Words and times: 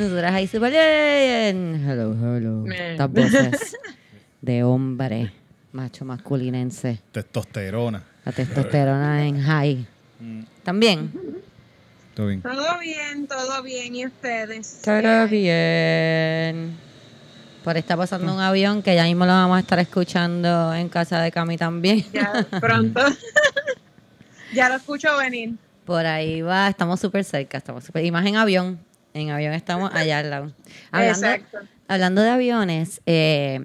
Nosotras 0.00 0.32
ahí 0.32 0.48
bien. 0.50 1.84
Hello, 1.86 2.14
hello. 2.14 2.64
Estas 2.72 3.12
voces 3.12 3.76
de 4.40 4.64
hombre, 4.64 5.30
macho 5.72 6.06
masculinense. 6.06 7.00
Testosterona. 7.12 8.02
La 8.24 8.32
testosterona 8.32 9.26
en 9.26 9.42
high. 9.42 9.86
También. 10.62 11.12
Todo 12.14 12.28
bien. 12.28 12.40
Todo 12.40 12.78
bien, 12.78 13.26
todo 13.26 13.62
bien. 13.62 13.94
¿Y 13.94 14.06
ustedes? 14.06 14.80
Todo 14.82 15.28
bien. 15.28 16.78
Por 17.62 17.76
ahí 17.76 17.80
está 17.80 17.94
pasando 17.94 18.32
un 18.32 18.40
avión 18.40 18.82
que 18.82 18.94
ya 18.94 19.04
mismo 19.04 19.26
lo 19.26 19.32
vamos 19.32 19.58
a 19.58 19.60
estar 19.60 19.80
escuchando 19.80 20.72
en 20.72 20.88
casa 20.88 21.20
de 21.20 21.30
Cami 21.30 21.58
también. 21.58 22.06
Ya 22.10 22.46
pronto. 22.58 23.02
ya 24.54 24.70
lo 24.70 24.76
escucho 24.76 25.14
venir. 25.18 25.56
Por 25.84 26.06
ahí 26.06 26.40
va, 26.40 26.68
estamos 26.68 26.98
súper 26.98 27.22
cerca, 27.22 27.58
estamos 27.58 27.84
súper. 27.84 28.02
Y 28.02 28.10
más 28.10 28.24
en 28.24 28.36
avión. 28.36 28.89
En 29.14 29.30
avión 29.30 29.52
estamos 29.52 29.90
allá 29.94 30.18
al 30.20 30.30
lado. 30.30 30.52
Hablando, 30.92 31.26
Exacto. 31.26 31.58
hablando 31.88 32.22
de 32.22 32.30
aviones, 32.30 33.00
eh, 33.06 33.64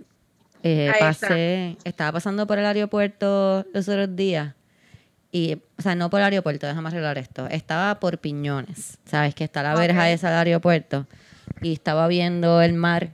eh, 0.63 0.91
pasé, 0.99 1.77
estaba 1.83 2.13
pasando 2.13 2.47
por 2.47 2.57
el 2.57 2.65
aeropuerto 2.65 3.65
los 3.73 3.87
otros 3.87 4.15
días. 4.15 4.53
Y, 5.31 5.57
o 5.77 5.81
sea, 5.81 5.95
no 5.95 6.09
por 6.09 6.21
el 6.21 6.25
aeropuerto, 6.25 6.65
déjame 6.65 6.87
arreglar 6.87 7.17
esto. 7.17 7.47
Estaba 7.47 7.99
por 7.99 8.19
Piñones, 8.19 8.97
¿sabes? 9.05 9.35
Que 9.35 9.43
está 9.43 9.61
la 9.61 9.75
verja 9.75 9.99
Ok. 10.01 10.07
esa 10.07 10.29
del 10.29 10.47
aeropuerto. 10.47 11.05
Y 11.61 11.73
estaba 11.73 12.07
viendo 12.07 12.61
el 12.61 12.73
mar. 12.73 13.09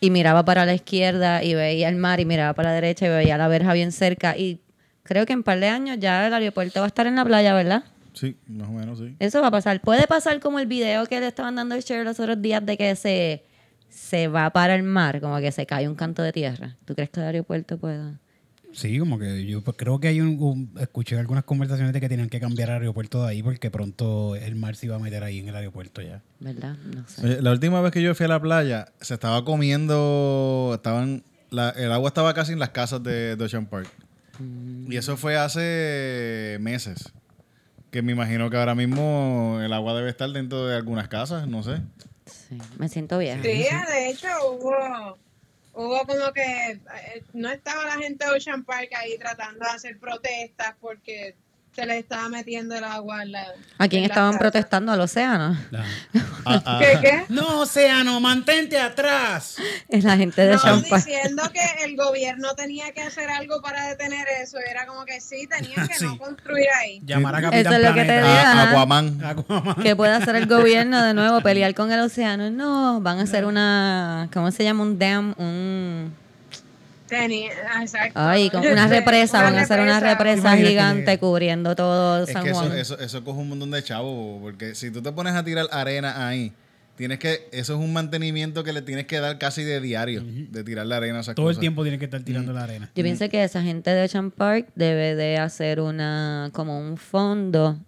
Y 0.00 0.10
miraba 0.10 0.44
para 0.44 0.64
la 0.66 0.74
izquierda 0.74 1.42
y 1.42 1.54
veía 1.54 1.88
el 1.88 1.96
mar. 1.96 2.20
Y 2.20 2.24
miraba 2.26 2.52
para 2.52 2.68
la 2.68 2.74
derecha 2.74 3.06
y 3.06 3.08
veía 3.08 3.38
la 3.38 3.48
verja 3.48 3.72
bien 3.72 3.90
cerca. 3.90 4.36
Y 4.36 4.60
creo 5.02 5.24
que 5.26 5.32
en 5.32 5.40
un 5.40 5.42
par 5.44 5.58
de 5.58 5.68
años 5.68 5.96
ya 5.98 6.26
el 6.26 6.34
aeropuerto 6.34 6.80
va 6.80 6.86
a 6.86 6.88
estar 6.88 7.06
en 7.06 7.16
la 7.16 7.24
playa, 7.24 7.54
¿verdad? 7.54 7.84
Sí, 8.18 8.36
más 8.48 8.68
o 8.68 8.72
menos, 8.72 8.98
sí. 8.98 9.14
Eso 9.20 9.40
va 9.40 9.48
a 9.48 9.50
pasar. 9.50 9.80
Puede 9.80 10.06
pasar 10.06 10.40
como 10.40 10.58
el 10.58 10.66
video 10.66 11.06
que 11.06 11.20
le 11.20 11.28
estaban 11.28 11.54
dando 11.54 11.74
el 11.74 11.82
share 11.82 12.04
los 12.04 12.18
otros 12.18 12.40
días 12.42 12.64
de 12.66 12.76
que 12.76 12.96
se, 12.96 13.44
se 13.88 14.26
va 14.28 14.50
para 14.50 14.74
el 14.74 14.82
mar, 14.82 15.20
como 15.20 15.38
que 15.38 15.52
se 15.52 15.66
cae 15.66 15.86
un 15.88 15.94
canto 15.94 16.22
de 16.22 16.32
tierra. 16.32 16.76
¿Tú 16.84 16.94
crees 16.94 17.10
que 17.10 17.20
el 17.20 17.26
aeropuerto 17.26 17.78
pueda? 17.78 18.18
Sí, 18.72 18.98
como 18.98 19.18
que 19.18 19.46
yo 19.46 19.62
pues, 19.62 19.76
creo 19.78 19.98
que 19.98 20.08
hay 20.08 20.20
un, 20.20 20.36
un- 20.42 20.70
Escuché 20.78 21.16
algunas 21.18 21.44
conversaciones 21.44 21.92
de 21.94 22.00
que 22.00 22.08
tenían 22.08 22.28
que 22.28 22.38
cambiar 22.38 22.68
el 22.68 22.74
aeropuerto 22.76 23.22
de 23.24 23.30
ahí 23.30 23.42
porque 23.42 23.70
pronto 23.70 24.36
el 24.36 24.56
mar 24.56 24.76
se 24.76 24.86
iba 24.86 24.96
a 24.96 24.98
meter 24.98 25.22
ahí 25.24 25.38
en 25.38 25.48
el 25.48 25.56
aeropuerto 25.56 26.02
ya. 26.02 26.20
¿Verdad? 26.40 26.76
No 26.94 27.06
sé. 27.08 27.24
Oye, 27.24 27.40
la 27.42 27.50
última 27.52 27.80
vez 27.80 27.92
que 27.92 28.02
yo 28.02 28.14
fui 28.14 28.24
a 28.26 28.28
la 28.28 28.40
playa, 28.40 28.88
se 29.00 29.14
estaba 29.14 29.42
comiendo, 29.44 30.72
estaban, 30.74 31.22
la- 31.50 31.70
el 31.70 31.90
agua 31.92 32.08
estaba 32.08 32.34
casi 32.34 32.52
en 32.52 32.58
las 32.58 32.70
casas 32.70 33.02
de, 33.02 33.36
de 33.36 33.44
Ocean 33.44 33.66
Park. 33.66 33.88
Y 34.88 34.96
eso 34.96 35.16
fue 35.16 35.36
hace 35.36 36.58
meses. 36.60 37.12
Que 37.90 38.02
me 38.02 38.12
imagino 38.12 38.50
que 38.50 38.56
ahora 38.56 38.74
mismo 38.74 39.60
el 39.62 39.72
agua 39.72 39.94
debe 39.94 40.10
estar 40.10 40.28
dentro 40.30 40.66
de 40.66 40.76
algunas 40.76 41.08
casas, 41.08 41.46
no 41.48 41.62
sé. 41.62 41.80
Sí. 42.26 42.58
Me 42.78 42.88
siento 42.88 43.18
vieja. 43.18 43.42
Sí, 43.42 43.66
de 43.92 44.10
hecho 44.10 44.28
hubo, 44.50 45.16
hubo 45.72 46.06
como 46.06 46.32
que 46.32 46.72
eh, 46.72 47.24
no 47.32 47.50
estaba 47.50 47.86
la 47.86 47.96
gente 47.96 48.26
de 48.26 48.32
Ocean 48.32 48.64
Park 48.64 48.90
ahí 48.94 49.16
tratando 49.18 49.64
de 49.64 49.70
hacer 49.70 49.98
protestas 49.98 50.74
porque 50.80 51.34
se 51.78 51.86
les 51.86 51.98
estaba 51.98 52.28
metiendo 52.28 52.74
el 52.74 52.82
agua 52.82 53.22
en 53.22 53.30
la. 53.32 53.46
¿A 53.78 53.86
quién 53.86 54.02
estaban 54.02 54.32
casa. 54.32 54.40
protestando? 54.40 54.90
¿Al 54.90 55.00
océano? 55.00 55.56
Ah, 56.44 56.62
ah, 56.66 56.80
¿Qué, 56.80 56.98
qué? 57.00 57.24
No, 57.28 57.60
Océano, 57.60 58.18
mantente 58.18 58.76
atrás. 58.80 59.58
Es 59.88 60.02
la 60.02 60.16
gente 60.16 60.42
de 60.42 60.54
No, 60.54 60.60
Champagne. 60.60 61.04
diciendo 61.04 61.42
que 61.52 61.84
el 61.84 61.96
gobierno 61.96 62.48
tenía 62.56 62.90
que 62.90 63.02
hacer 63.02 63.30
algo 63.30 63.62
para 63.62 63.86
detener 63.86 64.26
eso. 64.42 64.58
Era 64.58 64.86
como 64.86 65.04
que 65.04 65.20
sí, 65.20 65.46
tenían 65.46 65.86
que 65.86 65.94
no 66.04 66.18
construir 66.18 66.66
ahí. 66.80 67.00
Llamar 67.04 67.36
a 67.36 67.38
Eso 67.38 67.50
Capitán 67.50 67.74
es 67.74 67.88
lo 67.88 67.94
que 67.94 68.04
te. 68.04 68.18
Aquaman. 68.18 69.76
¿Qué 69.82 69.94
puede 69.94 70.12
hacer 70.14 70.34
el 70.34 70.46
gobierno 70.46 71.00
de 71.00 71.14
nuevo? 71.14 71.40
¿Pelear 71.42 71.74
con 71.74 71.92
el 71.92 72.00
océano? 72.00 72.50
No, 72.50 73.00
van 73.00 73.20
a 73.20 73.22
hacer 73.22 73.44
una, 73.44 74.28
¿cómo 74.32 74.50
se 74.50 74.64
llama? 74.64 74.82
Un 74.82 74.98
dam, 74.98 75.34
un... 75.38 76.12
Tenía, 77.08 77.50
ah, 77.74 77.82
exacto. 77.82 78.12
Ay, 78.20 78.50
con 78.50 78.66
una 78.66 78.86
represa, 78.86 79.42
van 79.42 79.58
a 79.58 79.62
hacer 79.62 79.80
una 79.80 79.98
represa 80.00 80.38
Imagínate 80.40 80.68
gigante 80.70 81.04
que- 81.12 81.18
cubriendo 81.18 81.74
todo 81.74 82.24
Es 82.24 82.30
San 82.32 82.44
que 82.44 82.50
eso, 82.50 82.60
Juan. 82.60 82.76
eso, 82.76 82.98
eso 82.98 83.24
coge 83.24 83.40
un 83.40 83.48
montón 83.48 83.70
de 83.70 83.82
chavos, 83.82 84.40
porque 84.40 84.74
si 84.74 84.90
tú 84.90 85.02
te 85.02 85.10
pones 85.12 85.34
a 85.34 85.44
tirar 85.44 85.66
arena 85.72 86.28
ahí, 86.28 86.52
tienes 86.96 87.18
que, 87.18 87.48
eso 87.52 87.74
es 87.74 87.78
un 87.80 87.92
mantenimiento 87.92 88.64
que 88.64 88.72
le 88.72 88.82
tienes 88.82 89.06
que 89.06 89.20
dar 89.20 89.38
casi 89.38 89.62
de 89.64 89.80
diario, 89.80 90.22
de 90.24 90.64
tirar 90.64 90.86
la 90.86 90.96
arena 90.96 91.20
esas 91.20 91.34
Todo 91.34 91.50
el 91.50 91.58
tiempo 91.58 91.82
tiene 91.82 91.98
que 91.98 92.04
estar 92.06 92.20
tirando 92.22 92.52
la 92.52 92.64
arena. 92.64 92.90
Yo 92.94 93.02
pienso 93.04 93.28
que 93.28 93.42
esa 93.44 93.62
gente 93.62 93.90
de 93.90 94.04
Ocean 94.04 94.30
Park 94.30 94.68
debe 94.74 95.14
de 95.14 95.38
hacer 95.38 95.80
una 95.80 96.50
como 96.52 96.78
un 96.78 96.96
fondo 96.96 97.78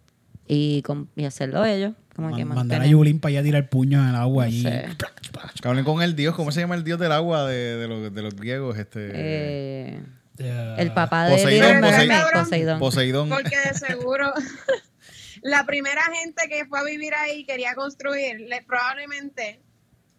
y, 0.46 0.82
y 1.16 1.24
hacerlo 1.24 1.64
ellos. 1.64 1.92
Como 2.14 2.36
que 2.36 2.44
mandar 2.44 2.82
a 2.82 2.86
Yulín 2.86 3.20
para 3.20 3.30
allá 3.30 3.40
a 3.40 3.42
tirar 3.44 3.68
puño 3.68 4.00
en 4.02 4.08
el 4.10 4.16
agua 4.16 4.44
allí. 4.44 4.62
sé. 4.62 4.86
Que 5.62 5.68
hablen 5.68 5.84
con 5.84 6.02
el 6.02 6.16
dios, 6.16 6.34
¿cómo 6.34 6.52
se 6.52 6.60
llama 6.60 6.74
el 6.74 6.84
dios 6.84 6.98
del 6.98 7.12
agua 7.12 7.46
de, 7.46 7.76
de 7.76 7.86
los, 7.88 8.12
de 8.14 8.22
los 8.22 8.34
griegos? 8.34 8.76
Este, 8.78 9.10
Eh, 9.14 10.02
Eh, 10.38 10.74
el 10.78 10.92
papá 10.92 11.26
de 11.26 11.32
Poseidón, 11.32 11.80
Poseidón. 11.80 12.20
Poseidón. 12.32 12.78
Poseidón. 12.78 13.28
Porque 13.28 13.56
de 13.58 13.74
seguro 13.74 14.32
la 15.42 15.64
primera 15.66 16.02
gente 16.20 16.48
que 16.48 16.64
fue 16.66 16.80
a 16.80 16.82
vivir 16.82 17.14
ahí 17.14 17.44
quería 17.44 17.74
construir, 17.74 18.40
le- 18.40 18.62
probablemente 18.62 19.60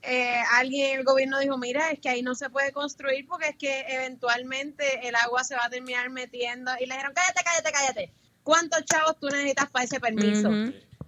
eh, 0.04 0.40
alguien 0.56 0.94
en 0.94 1.00
el 1.00 1.06
gobierno 1.06 1.40
dijo, 1.40 1.58
mira, 1.58 1.92
es 1.92 2.00
que 2.00 2.10
ahí 2.10 2.22
no 2.24 2.34
se 2.36 2.50
puede 2.50 2.72
construir 2.72 3.26
porque 3.28 3.50
es 3.50 3.56
que 3.56 3.86
eventualmente 3.90 5.08
el 5.08 5.16
agua 5.16 5.44
se 5.44 5.56
va 5.56 5.66
a 5.66 5.70
terminar 5.70 6.10
metiendo. 6.10 6.72
Y 6.80 6.86
le 6.88 6.94
dijeron, 6.96 7.14
cállate, 7.16 7.42
cállate, 7.44 7.72
cállate. 7.72 8.14
¿Cuántos 8.44 8.84
chavos 8.86 9.20
tú 9.20 9.28
necesitas 9.28 9.70
para 9.70 9.86
ese 9.86 10.00
permiso? 10.00 10.50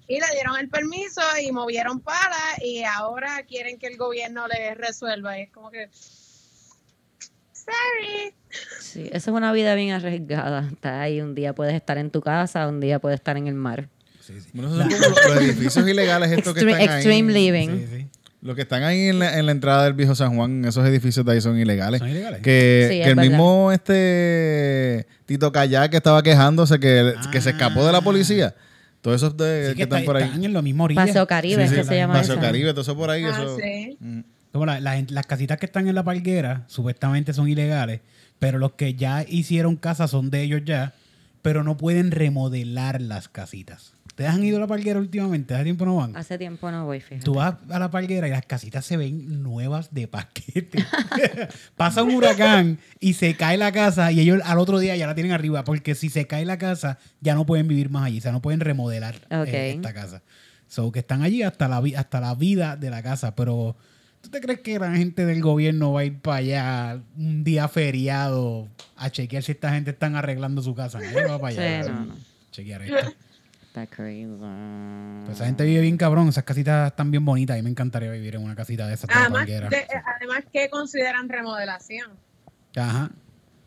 Y 0.08 0.20
le 0.20 0.26
dieron 0.34 0.58
el 0.60 0.70
permiso 0.70 1.22
y 1.42 1.52
movieron 1.52 2.00
para 2.02 2.38
y 2.62 2.84
ahora 2.84 3.44
quieren 3.48 3.80
que 3.80 3.88
el 3.88 3.98
gobierno 3.98 4.48
les 4.48 4.78
resuelva. 4.78 5.40
Y 5.40 5.44
es 5.44 5.50
como 5.52 5.72
que... 5.72 5.90
Sorry. 7.54 8.34
Sí, 8.82 9.10
esa 9.14 9.32
es 9.32 9.36
una 9.36 9.52
vida 9.54 9.74
bien 9.76 9.92
arriesgada. 9.92 10.68
Está 10.72 11.02
ahí, 11.02 11.22
un 11.22 11.34
día 11.36 11.54
puedes 11.54 11.74
estar 11.76 11.98
en 11.98 12.10
tu 12.12 12.22
casa, 12.22 12.68
un 12.68 12.80
día 12.82 13.00
puedes 13.00 13.20
estar 13.20 13.38
en 13.38 13.48
el 13.48 13.56
mar. 13.56 13.88
sí, 14.20 14.34
sí. 14.42 14.50
Bueno, 14.54 14.70
esos 14.70 14.82
son 14.82 14.90
como 14.90 15.10
los, 15.10 15.36
los 15.36 15.44
edificios 15.44 15.88
ilegales 15.88 16.32
estos 16.32 16.54
que 16.54 16.60
Extreme, 16.60 16.82
están 16.84 16.98
extreme 16.98 17.34
ahí. 17.34 17.52
living. 17.52 17.70
Sí, 17.70 17.88
sí. 18.00 18.08
Los 18.42 18.56
que 18.58 18.64
están 18.64 18.84
ahí 18.84 19.08
en 19.08 19.20
la, 19.20 19.40
en 19.40 19.46
la 19.46 19.54
entrada 19.54 19.86
del 19.86 19.94
viejo 19.94 20.16
San 20.16 20.36
Juan, 20.36 20.66
esos 20.66 20.86
edificios 20.86 21.26
de 21.26 21.32
ahí 21.32 21.40
son 21.40 21.58
ilegales. 21.58 22.00
¿Son 22.00 22.10
ilegales? 22.10 22.42
Que, 22.42 22.90
que 22.90 23.04
el 23.10 23.16
verdad. 23.16 23.30
mismo 23.30 23.72
este 23.72 25.08
Tito 25.26 25.54
Kayak 25.54 25.92
que 25.92 25.96
estaba 25.98 26.22
quejándose 26.22 26.78
que, 26.78 27.14
que 27.32 27.40
se 27.40 27.52
escapó 27.52 27.86
de 27.86 27.94
la 27.94 28.02
policía. 28.02 28.54
Todos 29.04 29.18
esos 29.18 29.38
de, 29.38 29.66
Sí, 29.66 29.70
que 29.72 29.76
que 29.76 29.84
están 29.84 30.00
está- 30.00 30.06
por 30.06 30.18
ahí. 30.18 30.24
están 30.24 30.44
en 30.46 30.54
la 30.54 30.62
misma 30.64 30.86
orilla. 30.86 31.06
Paseo 31.06 31.28
Caribe, 31.28 31.68
Sí, 31.68 31.76
que 31.76 31.84
se 31.84 31.96
llama 31.98 32.14
Paseo 32.16 32.34
eso. 32.36 32.42
Caribe, 32.42 32.72
todo 32.72 32.82
eso 32.82 32.96
por 32.96 33.10
ahí. 33.12 33.24
Ah, 33.26 33.30
eso, 33.30 33.58
sí. 33.58 33.98
Mm. 34.00 34.20
Como 34.54 34.66
la- 34.66 34.80
la 34.80 34.96
gente- 34.96 35.14
las 35.14 35.28
casitas 35.28 35.58
que 35.60 35.66
están 35.68 35.88
en 35.88 35.94
la 35.96 36.04
palguera 36.04 36.64
supuestamente 36.68 37.34
son 37.34 37.48
ilegales, 37.50 38.00
pero 38.40 38.58
los 38.60 38.72
que 38.74 38.96
ya 38.96 39.24
hicieron 39.28 39.76
casas 39.76 40.10
son 40.10 40.30
de 40.32 40.42
ellos 40.44 40.62
ya, 40.66 40.94
pero 41.42 41.64
no 41.64 41.76
pueden 41.78 42.12
remodelar 42.12 43.02
las 43.02 43.28
casitas. 43.28 43.94
¿Ustedes 44.14 44.30
han 44.30 44.44
ido 44.44 44.58
a 44.58 44.60
la 44.60 44.68
palguera 44.68 45.00
últimamente? 45.00 45.56
¿Hace 45.56 45.64
tiempo 45.64 45.86
no 45.86 45.96
van? 45.96 46.16
Hace 46.16 46.38
tiempo 46.38 46.70
no 46.70 46.86
voy, 46.86 47.00
fíjate. 47.00 47.26
Tú 47.26 47.34
vas 47.34 47.56
a 47.68 47.80
la 47.80 47.90
palguera 47.90 48.28
y 48.28 48.30
las 48.30 48.46
casitas 48.46 48.86
se 48.86 48.96
ven 48.96 49.42
nuevas 49.42 49.92
de 49.92 50.08
paquete. 50.08 50.86
Pasa 51.76 52.04
un 52.04 52.14
huracán 52.14 52.78
y 53.00 53.14
se 53.14 53.36
cae 53.36 53.58
la 53.58 53.72
casa 53.72 54.12
y 54.12 54.20
ellos 54.20 54.40
al 54.46 54.60
otro 54.60 54.78
día 54.78 54.96
ya 54.96 55.08
la 55.08 55.16
tienen 55.16 55.32
arriba, 55.32 55.64
porque 55.64 55.96
si 55.96 56.12
se 56.12 56.28
cae 56.28 56.46
la 56.46 56.60
casa 56.60 57.00
ya 57.22 57.34
no 57.34 57.48
pueden 57.48 57.68
vivir 57.68 57.90
más 57.90 58.06
allí, 58.06 58.20
o 58.20 58.22
sea, 58.22 58.32
no 58.32 58.40
pueden 58.40 58.60
remodelar 58.60 59.16
eh, 59.32 59.74
esta 59.76 59.96
casa. 59.96 60.22
So 60.68 60.92
que 60.92 61.00
están 61.00 61.24
allí 61.24 61.42
hasta 61.42 61.68
la, 61.68 61.82
hasta 61.98 62.22
la 62.22 62.36
vida 62.36 62.76
de 62.76 62.92
la 62.92 63.02
casa, 63.02 63.34
pero 63.34 63.76
¿tú 64.22 64.30
te 64.30 64.42
crees 64.42 64.60
que 64.60 64.78
la 64.78 64.96
gente 64.96 65.26
del 65.26 65.42
gobierno 65.42 65.92
va 65.92 66.02
a 66.02 66.06
ir 66.06 66.20
para 66.20 66.38
allá 66.38 67.02
un 67.18 67.44
día 67.44 67.68
feriado 67.68 68.68
a 68.96 69.10
chequear 69.10 69.42
si 69.42 69.54
esta 69.54 69.72
gente 69.72 69.90
están 69.90 70.16
arreglando 70.16 70.62
su 70.62 70.76
casa? 70.76 71.00
Nadie 71.00 71.26
va 71.26 71.40
para 71.40 71.48
allá. 71.48 71.84
Sí, 71.84 71.90
no, 71.90 72.06
no. 72.06 72.16
Chequear 72.52 72.84
esto. 72.84 73.12
Está 73.74 73.88
crazy. 73.88 74.28
Pues 75.26 75.36
esa 75.38 75.46
gente 75.48 75.64
vive 75.66 75.82
bien 75.82 75.98
cabrón, 75.98 76.30
esas 76.30 76.44
casitas 76.44 76.92
están 76.92 77.10
bien 77.10 77.26
bonitas. 77.26 77.56
A 77.56 77.58
mí 77.58 77.64
me 77.64 77.72
encantaría 77.72 78.12
vivir 78.12 78.36
en 78.36 78.44
una 78.44 78.56
casita 78.56 78.86
de 78.86 78.94
esas 78.94 79.10
Además, 79.12 79.48
de- 79.48 79.88
además, 80.16 80.44
¿qué 80.54 80.70
consideran 80.70 81.28
remodelación? 81.28 82.12
Ajá. 82.76 83.10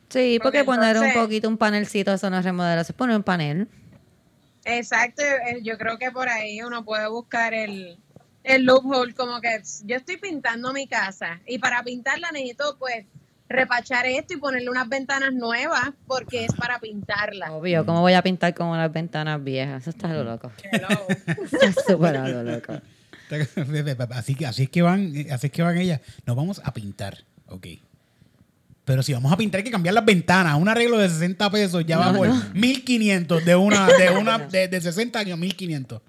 Sí, 0.09 0.39
porque 0.41 0.63
Porque 0.63 0.79
poner 0.79 0.97
un 0.99 1.13
poquito 1.13 1.49
un 1.49 1.59
panelcito, 1.59 2.13
eso 2.13 2.31
no 2.31 2.39
es 2.39 2.45
remodelación. 2.45 2.97
Poner 2.97 3.17
un 3.17 3.25
panel. 3.25 3.67
Exacto, 4.65 5.23
eh, 5.23 5.59
yo 5.65 5.77
creo 5.77 5.99
que 5.99 6.13
por 6.13 6.29
ahí 6.29 6.63
uno 6.63 6.85
puede 6.85 7.09
buscar 7.09 7.53
el, 7.53 7.99
el 8.45 8.65
loophole, 8.65 9.13
como 9.13 9.41
que 9.41 9.61
yo 9.87 9.97
estoy 9.97 10.19
pintando 10.19 10.73
mi 10.73 10.87
casa 10.87 11.41
y 11.49 11.59
para 11.59 11.83
pintarla 11.83 12.31
necesito 12.31 12.77
pues 12.79 13.07
repachar 13.49 14.07
esto 14.07 14.35
y 14.35 14.37
ponerle 14.39 14.71
unas 14.71 14.89
ventanas 14.89 15.33
nuevas 15.33 15.91
porque 16.07 16.45
es 16.45 16.53
para 16.55 16.79
pintarla. 16.79 17.53
Obvio, 17.53 17.87
¿cómo 17.87 18.01
voy 18.01 18.15
a 18.15 18.23
pintar 18.23 18.55
como 18.55 18.77
las 18.77 18.93
ventanas 18.93 19.43
viejas? 19.43 19.83
Eso 19.83 19.91
está 19.91 20.09
lo 20.09 20.25
loco. 20.25 20.51
Está 20.73 21.83
súper 21.87 22.17
a 22.17 22.29
lo 22.29 22.43
loco. 22.43 22.81
Así, 24.11 24.37
que, 24.37 24.47
así 24.47 24.63
es 24.63 24.71
que 24.71 24.83
van, 24.83 25.13
así 25.33 25.49
es 25.49 25.53
que 25.53 25.61
van 25.61 25.77
ellas. 25.77 26.01
Nos 26.27 26.37
vamos 26.37 26.61
a 26.63 26.73
pintar. 26.73 27.25
Ok. 27.49 27.67
Pero 28.85 29.03
si 29.03 29.13
vamos 29.13 29.33
a 29.33 29.37
pintar 29.37 29.59
hay 29.59 29.65
que 29.65 29.71
cambiar 29.73 29.95
las 29.95 30.05
ventanas. 30.05 30.57
Un 30.57 30.69
arreglo 30.69 30.97
de 30.97 31.09
60 31.09 31.51
pesos 31.51 31.85
ya 31.85 31.99
va 31.99 32.13
por 32.13 32.29
1500 32.55 33.45
de 33.45 33.57
una, 33.57 33.89
de 33.89 34.11
una, 34.11 34.39
de, 34.39 34.69
de 34.69 34.81
60 34.81 35.19
años, 35.19 35.39
1500. 35.41 36.01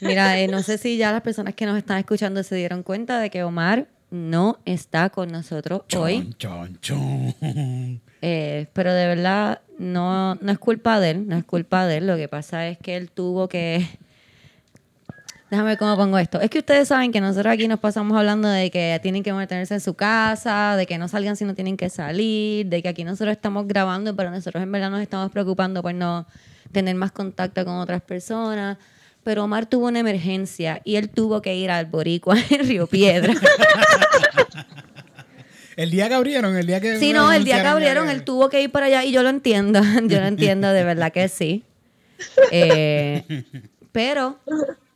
Mira, 0.00 0.40
eh, 0.40 0.48
no 0.48 0.62
sé 0.62 0.78
si 0.78 0.96
ya 0.96 1.12
las 1.12 1.20
personas 1.20 1.54
que 1.54 1.66
nos 1.66 1.76
están 1.76 1.98
escuchando 1.98 2.42
se 2.42 2.54
dieron 2.56 2.82
cuenta 2.82 3.20
de 3.20 3.28
que 3.28 3.42
Omar 3.42 3.88
no 4.12 4.58
está 4.66 5.08
con 5.08 5.32
nosotros 5.32 5.82
hoy. 5.96 6.34
Chon, 6.38 6.78
chon, 6.80 7.34
chon. 7.40 8.00
Eh, 8.24 8.68
pero 8.72 8.92
de 8.92 9.06
verdad 9.08 9.62
no, 9.78 10.36
no 10.36 10.52
es 10.52 10.58
culpa 10.58 11.00
de 11.00 11.10
él, 11.10 11.26
no 11.26 11.36
es 11.36 11.44
culpa 11.44 11.86
de 11.86 11.96
él. 11.96 12.06
Lo 12.06 12.16
que 12.16 12.28
pasa 12.28 12.68
es 12.68 12.78
que 12.78 12.96
él 12.96 13.10
tuvo 13.10 13.48
que... 13.48 13.84
Déjame 15.50 15.70
ver 15.70 15.78
cómo 15.78 15.96
pongo 15.96 16.18
esto. 16.18 16.40
Es 16.40 16.48
que 16.48 16.60
ustedes 16.60 16.88
saben 16.88 17.10
que 17.10 17.20
nosotros 17.20 17.52
aquí 17.52 17.66
nos 17.68 17.80
pasamos 17.80 18.16
hablando 18.16 18.48
de 18.48 18.70
que 18.70 19.00
tienen 19.02 19.22
que 19.22 19.32
mantenerse 19.32 19.74
en 19.74 19.80
su 19.80 19.94
casa, 19.94 20.76
de 20.76 20.86
que 20.86 20.98
no 20.98 21.08
salgan 21.08 21.36
si 21.36 21.44
no 21.44 21.54
tienen 21.54 21.76
que 21.76 21.90
salir, 21.90 22.66
de 22.66 22.82
que 22.82 22.88
aquí 22.88 23.04
nosotros 23.04 23.32
estamos 23.32 23.66
grabando, 23.66 24.14
pero 24.14 24.30
nosotros 24.30 24.62
en 24.62 24.70
verdad 24.70 24.90
nos 24.90 25.00
estamos 25.00 25.30
preocupando 25.30 25.82
por 25.82 25.94
no 25.94 26.26
tener 26.70 26.94
más 26.94 27.12
contacto 27.12 27.64
con 27.64 27.74
otras 27.74 28.02
personas. 28.02 28.78
Pero 29.24 29.44
Omar 29.44 29.66
tuvo 29.66 29.86
una 29.86 30.00
emergencia 30.00 30.80
y 30.84 30.96
él 30.96 31.08
tuvo 31.08 31.40
que 31.42 31.54
ir 31.54 31.70
al 31.70 31.86
Boricua 31.86 32.36
en 32.50 32.66
Río 32.68 32.86
Piedra. 32.86 33.34
El 35.76 35.90
día 35.90 36.08
que 36.08 36.14
abrieron, 36.14 36.54
el 36.56 36.66
día 36.66 36.80
que. 36.80 36.98
Sí, 36.98 37.12
no, 37.12 37.32
el 37.32 37.44
día 37.44 37.62
que 37.62 37.68
abrieron, 37.68 38.08
él 38.10 38.24
tuvo 38.24 38.48
que 38.50 38.62
ir 38.62 38.70
para 38.70 38.86
allá 38.86 39.04
y 39.04 39.12
yo 39.12 39.22
lo 39.22 39.30
entiendo, 39.30 39.80
yo 40.06 40.20
lo 40.20 40.26
entiendo, 40.26 40.68
de 40.72 40.84
verdad 40.84 41.12
que 41.12 41.28
sí. 41.28 41.64
Eh, 42.50 43.44
pero, 43.90 44.38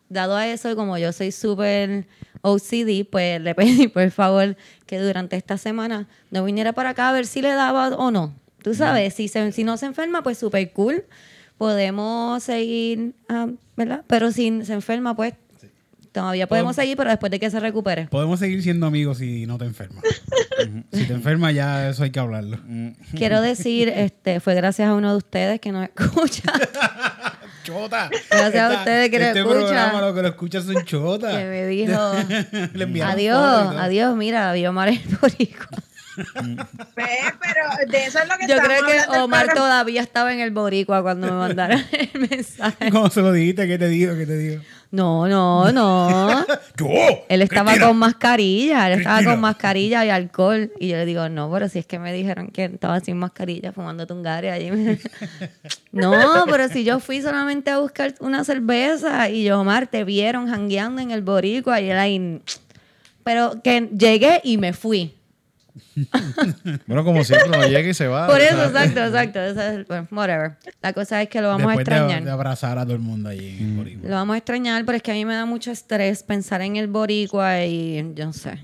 dado 0.09 0.37
a 0.37 0.47
eso, 0.49 0.77
como 0.77 0.99
yo 0.99 1.13
soy 1.13 1.33
súper 1.33 2.07
OCD, 2.43 3.07
pues 3.11 3.41
le 3.41 3.55
pedí 3.55 3.89
por 3.89 4.11
favor 4.11 4.57
que 4.87 4.99
durante 5.01 5.37
esta 5.37 5.57
semana 5.57 6.09
no 6.31 6.45
viniera 6.45 6.73
para 6.73 6.91
acá 6.91 7.09
a 7.09 7.13
ver 7.13 7.27
si 7.27 7.41
le 7.43 7.51
daba 7.53 7.89
o 7.97 8.11
no. 8.11 8.35
Tú 8.63 8.75
sabes, 8.75 9.15
si, 9.15 9.29
se- 9.29 9.53
si 9.53 9.65
no 9.65 9.77
se 9.77 9.87
enferma, 9.87 10.23
pues 10.23 10.39
súper 10.39 10.73
cool. 10.73 11.05
Podemos 11.59 12.43
seguir, 12.43 13.15
ah, 13.29 13.49
¿verdad? 13.77 14.03
Pero 14.07 14.31
si 14.31 14.65
se 14.65 14.75
enferma, 14.75 15.17
pues 15.17 15.35
todavía 16.13 16.47
podemos 16.47 16.77
seguir, 16.77 16.97
pero 16.97 17.11
después 17.11 17.31
de 17.31 17.39
que 17.39 17.51
se 17.51 17.61
recupere. 17.61 18.07
Podemos 18.07 18.39
seguir 18.41 18.63
siendo 18.63 18.87
amigos 18.87 19.19
si 19.19 19.47
no 19.47 19.59
te 19.59 19.65
enfermas. 19.67 20.03
si 20.93 21.05
te 21.05 21.13
enfermas, 21.13 21.55
ya 21.55 21.89
eso 21.91 22.05
hay 22.05 22.11
que 22.11 22.19
hablarlo. 22.21 22.59
Quiero 23.15 23.41
decir, 23.43 23.89
este, 23.89 24.41
fue 24.41 24.55
gracias 24.55 24.89
a 24.89 24.95
uno 24.95 25.11
de 25.11 25.17
ustedes 25.19 25.61
que 25.61 25.73
nos 25.73 25.85
escucha. 25.85 26.43
Chota. 27.65 28.09
Gracias 28.31 28.71
a 28.73 28.79
ustedes 28.79 29.11
que 29.11 29.19
lo 29.19 29.25
este 29.25 29.41
escuchan. 29.41 29.61
programa 29.61 30.01
lo 30.01 30.15
que 30.15 30.23
lo 30.23 30.29
escuchas 30.29 30.65
son 30.65 30.83
chotas. 30.85 31.37
que 31.37 31.45
me 31.45 31.67
dijo, 31.67 32.01
adiós, 33.05 33.77
adiós, 33.77 34.17
mira, 34.17 34.53
vio 34.53 34.71
Omar 34.71 34.89
el 34.89 35.01
boricua. 35.21 35.69
Ve, 36.17 37.09
pero 37.41 37.91
de 37.91 38.07
eso 38.07 38.19
es 38.19 38.29
lo 38.29 38.37
que 38.39 38.47
Yo 38.49 38.59
creo 38.59 38.87
que 38.87 39.19
Omar 39.19 39.53
todavía 39.55 40.03
estaba 40.03 40.33
en 40.33 40.41
el 40.41 40.51
boricua 40.51 41.03
cuando 41.03 41.27
me 41.27 41.33
mandaron 41.33 41.83
el 41.93 42.29
mensaje. 42.29 42.91
¿Cómo 42.91 43.11
se 43.11 43.21
lo 43.21 43.33
dijiste? 43.33 43.67
¿Qué 43.67 43.79
te 43.79 43.89
digo? 43.89 44.17
¿Qué 44.17 44.27
te 44.27 44.39
digo? 44.39 44.63
No, 44.91 45.27
no, 45.29 45.73
no. 45.73 46.47
¡Yo! 46.79 46.87
Él 47.29 47.43
estaba 47.43 47.73
Cristina. 47.73 47.89
con 47.89 47.99
mascarilla, 47.99 48.87
él 48.87 48.99
estaba 48.99 49.17
Cristina. 49.17 49.35
con 49.35 49.41
mascarilla 49.41 50.05
y 50.07 50.11
alcohol. 50.11 50.73
Y 50.79 50.89
yo 50.89 50.97
le 50.97 51.07
digo, 51.07 51.29
no, 51.29 51.51
pero 51.51 51.69
si 51.69 51.81
es 51.81 51.87
que 51.87 51.99
me 51.99 52.13
dijeron 52.13 52.49
que 52.49 52.65
estaba 52.65 53.01
sin 53.01 53.17
mascarilla 53.17 53.73
fumando 53.73 54.07
tungare 54.07 54.51
allí. 54.51 54.71
no, 55.93 56.45
pero 56.49 56.69
si 56.69 56.85
yo 56.85 57.01
fui 57.01 57.21
solamente 57.21 57.71
a 57.71 57.79
buscar 57.79 58.15
una 58.21 58.45
cerveza 58.45 59.29
y 59.29 59.45
yo, 59.45 59.61
Omar, 59.61 59.89
te 59.89 60.05
vieron 60.05 60.49
jangueando 60.49 61.03
en 61.03 61.11
el 61.11 61.23
boricua 61.23 61.81
y 61.81 61.91
él 61.91 61.99
ahí... 61.99 62.43
Pero 63.25 63.61
que 63.63 63.89
llegué 63.93 64.41
y 64.45 64.57
me 64.57 64.73
fui. 64.73 65.16
Bueno, 66.87 67.05
como 67.05 67.23
siempre, 67.25 67.49
no 67.51 67.67
llega 67.67 67.89
y 67.89 67.95
se 67.95 68.07
va. 68.07 68.27
Por 68.27 68.41
eso, 68.41 68.65
exacto, 68.65 69.01
exacto. 69.05 69.41
Es 69.45 70.07
whatever. 70.13 70.53
La 70.83 70.93
cosa 70.93 71.23
es 71.23 71.29
que 71.29 71.41
lo 71.41 71.49
vamos 71.49 71.67
Después 71.67 71.79
a 71.79 71.81
extrañar. 71.81 72.25
De, 72.25 72.31
abrazar 72.31 72.79
a 72.79 72.85
todo 72.85 72.95
el 72.95 73.01
mundo 73.01 73.29
allí 73.29 73.57
en 73.59 73.75
Mm. 73.75 73.77
Boricua. 73.77 74.09
Lo 74.11 74.15
vamos 74.17 74.35
a 74.35 74.37
extrañar, 74.39 74.85
pero 74.85 74.97
es 74.97 75.03
que 75.03 75.11
a 75.11 75.15
mí 75.15 75.25
me 75.25 75.35
da 75.35 75.45
mucho 75.47 75.71
estrés 75.71 76.23
pensar 76.23 76.61
en 76.63 76.77
el 76.77 76.87
boricua 76.89 77.65
y 77.65 78.13
yo 78.15 78.27
no 78.27 78.33
sé. 78.33 78.59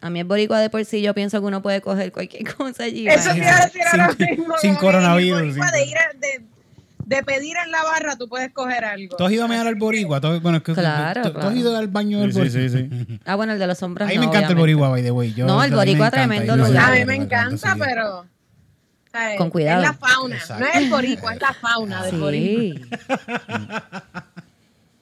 A 0.00 0.10
mí 0.10 0.20
el 0.20 0.26
boricua 0.26 0.60
de 0.60 0.68
por 0.68 0.84
sí 0.84 1.00
yo 1.00 1.14
pienso 1.14 1.40
que 1.40 1.46
uno 1.46 1.62
puede 1.62 1.80
coger 1.80 2.12
cualquier 2.12 2.54
cosa 2.56 2.84
allí. 2.84 3.08
Eso 3.08 3.34
iba 3.34 3.56
a 3.56 3.64
decir 3.64 3.82
Sin- 3.90 4.00
ahora 4.00 4.14
mismo. 4.18 4.54
sin 4.60 4.74
coronavirus, 4.74 5.54
sin- 5.54 5.62
De, 5.62 5.84
ir 5.86 5.96
a- 5.96 6.12
de, 6.18 6.44
de 7.06 7.22
pedir 7.22 7.56
en 7.64 7.70
la 7.70 7.82
barra, 7.82 8.16
tú 8.16 8.28
puedes 8.28 8.52
coger 8.52 8.84
algo. 8.84 9.16
¿Tú 9.16 9.24
has 9.24 9.32
ido 9.32 9.44
a 9.44 9.48
mear 9.48 9.66
al 9.66 9.74
boricua? 9.74 10.20
¿Tú, 10.20 10.40
bueno, 10.40 10.58
es 10.58 10.64
que- 10.64 10.72
Claro, 10.74 11.22
¿tú, 11.22 11.30
tú 11.32 11.38
has 11.38 11.44
claro. 11.44 11.56
ido 11.56 11.76
al 11.76 11.88
baño 11.88 12.20
del 12.20 12.32
Sí, 12.32 12.38
boricua? 12.38 12.60
sí, 12.60 12.68
sí, 12.68 12.88
sí. 12.90 13.20
Ah, 13.24 13.34
bueno, 13.36 13.52
el 13.52 13.58
de 13.58 13.66
los 13.66 13.82
hombres 13.82 14.06
A 14.06 14.10
mí 14.10 14.14
no, 14.16 14.20
me 14.22 14.26
encanta 14.26 14.48
el 14.48 14.54
obviamente. 14.54 14.60
boricua, 14.74 14.88
by 14.90 15.02
the 15.02 15.10
way. 15.10 15.34
Yo- 15.34 15.46
No, 15.46 15.62
el 15.62 15.72
boricua 15.74 16.10
tremendo 16.10 16.56
lugar. 16.56 16.92
A 16.92 16.94
mí 16.94 17.04
me 17.04 17.14
encanta, 17.16 17.72
sí. 17.74 17.78
pero. 17.80 18.26
¿sabes? 19.12 19.38
Con 19.38 19.48
cuidado. 19.50 19.82
Es 19.82 19.88
la 19.88 19.94
fauna. 19.94 20.34
Exacto. 20.36 20.64
No 20.64 20.70
es 20.70 20.76
el 20.76 20.90
boricua, 20.90 21.34
es 21.34 21.40
la 21.40 21.54
fauna 21.54 22.02
del 22.04 22.18
boricua. 22.18 22.86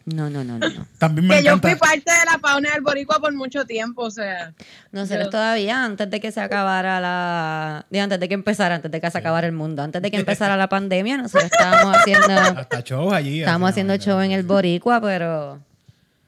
No, 0.05 0.29
no, 0.29 0.43
no, 0.43 0.59
no. 0.59 0.69
no. 0.69 0.87
También 0.99 1.29
me 1.29 1.37
Que 1.37 1.45
yo 1.45 1.59
fui 1.59 1.75
parte 1.77 2.11
de 2.11 2.25
la 2.31 2.39
fauna 2.41 2.71
del 2.73 2.81
boricua 2.83 3.21
por 3.21 3.33
mucho 3.35 3.65
tiempo, 3.65 4.03
o 4.03 4.11
sea. 4.11 4.53
Nosotros 4.91 5.27
Yo- 5.27 5.31
todavía, 5.31 5.85
antes 5.85 6.11
de 6.11 6.21
que 6.21 6.33
se 6.33 6.41
acabara 6.41 7.01
la... 7.01 7.87
digo, 7.91 8.03
antes 8.03 8.19
de 8.19 8.29
que 8.29 8.35
empezara, 8.35 8.75
antes 8.77 8.91
de 8.91 9.01
que 9.01 9.11
se 9.11 9.19
acabara 9.19 9.47
el 9.47 9.53
mundo, 9.53 9.83
antes 9.83 10.03
de 10.03 10.11
que 10.11 10.17
empezara 10.19 10.57
la 10.57 10.69
pandemia, 10.69 11.17
nosotros 11.17 11.45
estábamos 11.53 11.97
haciendo... 11.97 12.33
Hasta 12.61 12.81
shows 12.81 13.13
allí. 13.13 13.41
Estábamos 13.41 13.69
así, 13.69 13.75
haciendo 13.75 13.97
no, 13.97 14.03
show 14.03 14.17
no, 14.17 14.23
en 14.23 14.33
el. 14.33 14.43
Boricua, 14.43 15.01
pero 15.01 15.61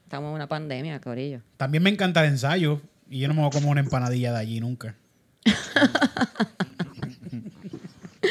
estamos 0.05 0.29
en 0.29 0.35
una 0.35 0.47
pandemia, 0.47 1.01
corillo. 1.01 1.41
También 1.57 1.83
me 1.83 1.91
encanta 1.91 2.25
el 2.25 2.31
ensayo. 2.31 2.81
Y 3.11 3.19
yo 3.21 3.29
no 3.29 3.35
me 3.35 3.41
voy 3.41 3.49
a 3.49 3.53
comer 3.53 3.69
una 3.69 3.81
empanadilla 3.81 4.33
de 4.33 4.39
allí 4.39 4.61
nunca. 4.61 4.95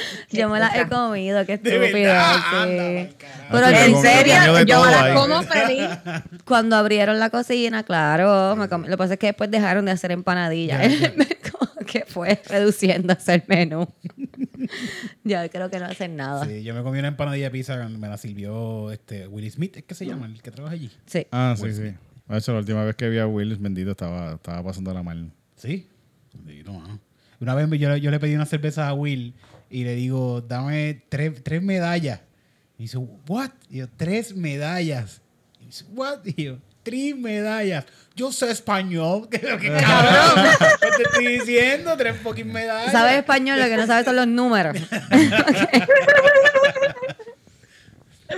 Yo 0.31 0.49
me 0.49 0.59
las 0.59 0.75
he 0.75 0.87
comido, 0.87 1.45
qué 1.45 1.53
estúpido. 1.53 1.91
sí. 1.91 3.09
Pero 3.51 3.67
en 3.67 4.01
serio, 4.01 4.63
yo 4.65 4.83
me 4.83 4.91
la 4.91 5.03
ahí. 5.03 5.13
como 5.15 5.43
feliz. 5.43 5.89
cuando 6.45 6.75
abrieron 6.75 7.19
la 7.19 7.29
cocina, 7.29 7.83
claro, 7.83 8.55
me 8.55 8.67
comí- 8.67 8.85
lo 8.85 8.91
que 8.91 8.97
pasa 8.97 9.13
es 9.13 9.19
que 9.19 9.27
después 9.27 9.51
dejaron 9.51 9.85
de 9.85 9.91
hacer 9.91 10.11
empanadillas. 10.11 10.81
Que 11.85 12.05
fue 12.07 12.41
reduciéndose 12.47 13.35
el 13.35 13.43
menú. 13.47 13.87
ya 15.23 15.47
creo 15.49 15.69
que 15.69 15.79
no 15.79 15.85
hacen 15.85 16.15
nada. 16.15 16.45
Sí. 16.45 16.59
Sí, 16.59 16.63
yo 16.63 16.73
me 16.73 16.81
comí 16.81 16.97
una 16.97 17.09
empanadilla 17.09 17.45
de 17.45 17.51
pizza 17.51 17.77
cuando 17.77 17.99
me 17.99 18.07
la 18.07 18.17
sirvió 18.17 18.91
este 18.91 19.27
Will 19.27 19.51
Smith, 19.51 19.77
¿es 19.77 19.83
que 19.83 19.93
se 19.93 20.05
llama? 20.05 20.25
El 20.25 20.41
que 20.41 20.49
trabaja 20.49 20.73
allí. 20.73 20.89
Ah, 21.31 21.55
sí, 21.57 21.71
sí. 21.73 21.93
De 22.27 22.37
hecho, 22.37 22.53
la 22.53 22.59
última 22.59 22.83
vez 22.83 22.95
que 22.95 23.09
vi 23.09 23.19
a 23.19 23.27
Willis 23.27 23.59
bendito 23.59 23.91
estaba, 23.91 24.33
estaba 24.33 24.63
pasando 24.63 24.93
la 24.93 25.03
mal. 25.03 25.31
Sí. 25.55 25.87
Sí, 26.47 26.63
mano. 26.65 26.99
Una 27.39 27.55
vez 27.55 27.69
yo, 27.79 27.95
yo 27.97 28.11
le 28.11 28.19
pedí 28.19 28.35
una 28.35 28.45
cerveza 28.45 28.87
a 28.87 28.93
Will 28.93 29.33
y 29.73 29.83
le 29.85 29.95
digo, 29.95 30.39
dame 30.39 31.01
tres, 31.09 31.43
tres 31.43 31.63
medallas. 31.63 32.19
Y 32.77 32.83
dice, 32.83 32.99
¿what? 33.27 33.49
Y 33.71 33.79
yo, 33.79 33.87
tres 33.97 34.35
medallas. 34.35 35.23
Y 35.59 35.65
dice, 35.65 35.85
¿what? 35.95 36.19
Y 36.25 36.43
yo, 36.43 36.59
tres 36.83 37.17
medallas. 37.17 37.83
Yo 38.15 38.31
sé 38.31 38.51
español. 38.51 39.27
¿Qué 39.31 39.39
qué 39.39 39.47
cabrón? 39.79 40.53
¿Qué 40.79 40.89
te 40.95 41.01
estoy 41.01 41.25
diciendo? 41.39 41.97
Tres 41.97 42.17
fucking 42.17 42.51
medallas. 42.53 42.91
Sabes 42.91 43.15
español, 43.15 43.59
lo 43.59 43.65
que 43.65 43.77
no 43.77 43.87
sabes 43.87 44.05
son 44.05 44.15
los 44.15 44.27
números. 44.27 44.77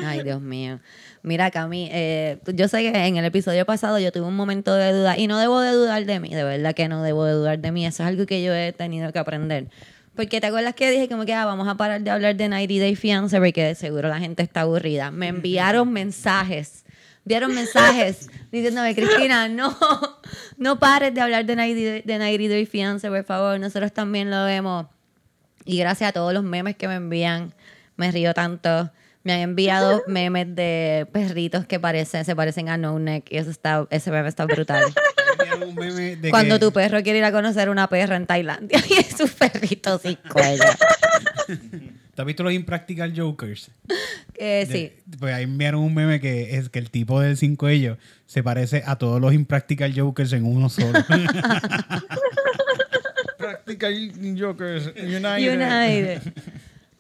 Ay, 0.06 0.24
Dios 0.24 0.40
mío. 0.40 0.80
Mira, 1.22 1.52
Cami, 1.52 1.90
eh, 1.92 2.38
yo 2.46 2.70
sé 2.70 2.80
que 2.80 3.08
en 3.08 3.18
el 3.18 3.26
episodio 3.26 3.66
pasado 3.66 4.00
yo 4.00 4.14
tuve 4.14 4.26
un 4.26 4.38
momento 4.38 4.74
de 4.74 4.94
duda 4.94 5.18
y 5.18 5.28
no 5.28 5.38
debo 5.38 5.60
de 5.60 5.72
dudar 5.72 6.06
de 6.06 6.22
mí, 6.22 6.30
de 6.30 6.46
verdad 6.46 6.74
que 6.74 6.88
no 6.88 7.04
debo 7.04 7.26
de 7.26 7.34
dudar 7.34 7.60
de 7.60 7.74
mí. 7.74 7.86
Eso 7.86 8.04
es 8.04 8.08
algo 8.08 8.26
que 8.26 8.42
yo 8.42 8.54
he 8.54 8.72
tenido 8.72 9.12
que 9.12 9.20
aprender. 9.20 9.68
Porque 10.16 10.40
te 10.40 10.48
acuerdas 10.48 10.76
que 10.76 10.90
dije 10.92 11.10
como 11.10 11.26
que 11.26 11.34
ah, 11.34 11.46
vamos 11.46 11.68
a 11.68 11.76
parar 11.76 12.02
de 12.02 12.10
hablar 12.10 12.36
de 12.36 12.48
90 12.48 12.74
Day 12.80 12.96
Fiance 12.96 13.38
porque 13.38 13.64
de 13.64 13.76
seguro 13.76 14.08
la 14.10 14.20
gente 14.20 14.44
está 14.44 14.62
aburrida. 14.62 15.12
Me 15.12 15.28
enviaron 15.28 15.92
mensajes. 15.92 16.86
Enviaron 17.26 17.54
mensajes 17.56 18.30
diciéndome, 18.52 18.96
Cristina, 18.96 19.48
no, 19.50 19.76
no 20.58 20.80
pares 20.80 21.14
de 21.14 21.22
hablar 21.22 21.46
de 21.46 21.56
90 21.56 21.82
Day- 21.82 22.02
de 22.04 22.18
90 22.20 22.50
Day 22.54 22.66
Fiance, 22.66 23.10
por 23.10 23.24
favor. 23.24 23.60
Nosotros 23.60 23.92
también 23.92 24.30
lo 24.30 24.46
vemos. 24.46 24.86
Y 25.66 25.80
gracias 25.80 26.10
a 26.10 26.14
todos 26.14 26.34
los 26.34 26.44
memes 26.44 26.76
que 26.76 26.88
me 26.88 26.96
envían, 26.96 27.54
me 27.98 28.12
río 28.12 28.34
tanto. 28.34 28.92
Me 29.24 29.34
han 29.34 29.40
enviado 29.40 30.04
memes 30.08 30.56
de 30.56 31.08
perritos 31.12 31.66
que 31.66 31.80
parecen, 31.80 32.24
se 32.26 32.36
parecen 32.36 32.70
a 32.70 32.78
No 32.78 33.00
Neck. 33.00 33.26
Y 33.32 33.38
eso 33.38 33.50
está, 33.50 33.88
ese 33.90 34.12
meme 34.12 34.30
está 34.30 34.46
brutal. 34.46 34.84
Enviaron 35.40 35.70
un 35.70 35.76
meme 35.76 36.16
de 36.16 36.30
Cuando 36.30 36.56
que- 36.56 36.66
tu 36.66 36.72
perro 36.72 37.02
quiere 37.04 37.20
ir 37.20 37.26
a 37.26 37.32
conocer 37.32 37.70
una 37.70 37.88
perra 37.88 38.16
en 38.16 38.26
Tailandia 38.26 38.80
y 38.90 38.94
es 38.94 39.20
un 39.20 39.30
perrito 39.30 39.98
sin 40.00 40.16
cuello. 40.30 40.64
¿Tú 42.16 42.22
has 42.22 42.26
visto 42.26 42.44
los 42.44 42.54
Impractical 42.54 43.14
Jokers? 43.16 43.72
Eh, 44.38 44.66
sí. 44.72 44.92
De- 45.06 45.18
pues 45.18 45.34
ahí 45.34 45.44
enviaron 45.44 45.82
un 45.82 45.94
meme 45.94 46.20
que 46.22 46.56
es 46.58 46.70
que 46.70 46.80
el 46.80 46.90
tipo 46.90 47.20
del 47.20 47.36
cinco 47.38 47.68
ellos 47.68 47.98
se 48.26 48.42
parece 48.44 48.84
a 48.86 48.96
todos 48.98 49.20
los 49.20 49.34
Impractical 49.34 49.94
Jokers 49.98 50.32
en 50.34 50.46
uno 50.46 50.70
solo. 50.70 51.00
Practical 53.38 54.12
Jokers 54.38 54.88
United. 54.96 55.54
United. 55.54 56.34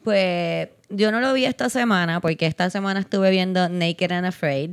Pues 0.04 0.70
yo 0.89 1.12
no 1.12 1.20
lo 1.20 1.34
vi 1.34 1.46
esta 1.46 1.70
semana 1.70 2.20
porque 2.22 2.46
esta 2.46 2.70
semana 2.70 3.00
estuve 3.00 3.32
viendo 3.32 3.68
Naked 3.70 4.12
and 4.12 4.25
Afraid. 4.27 4.72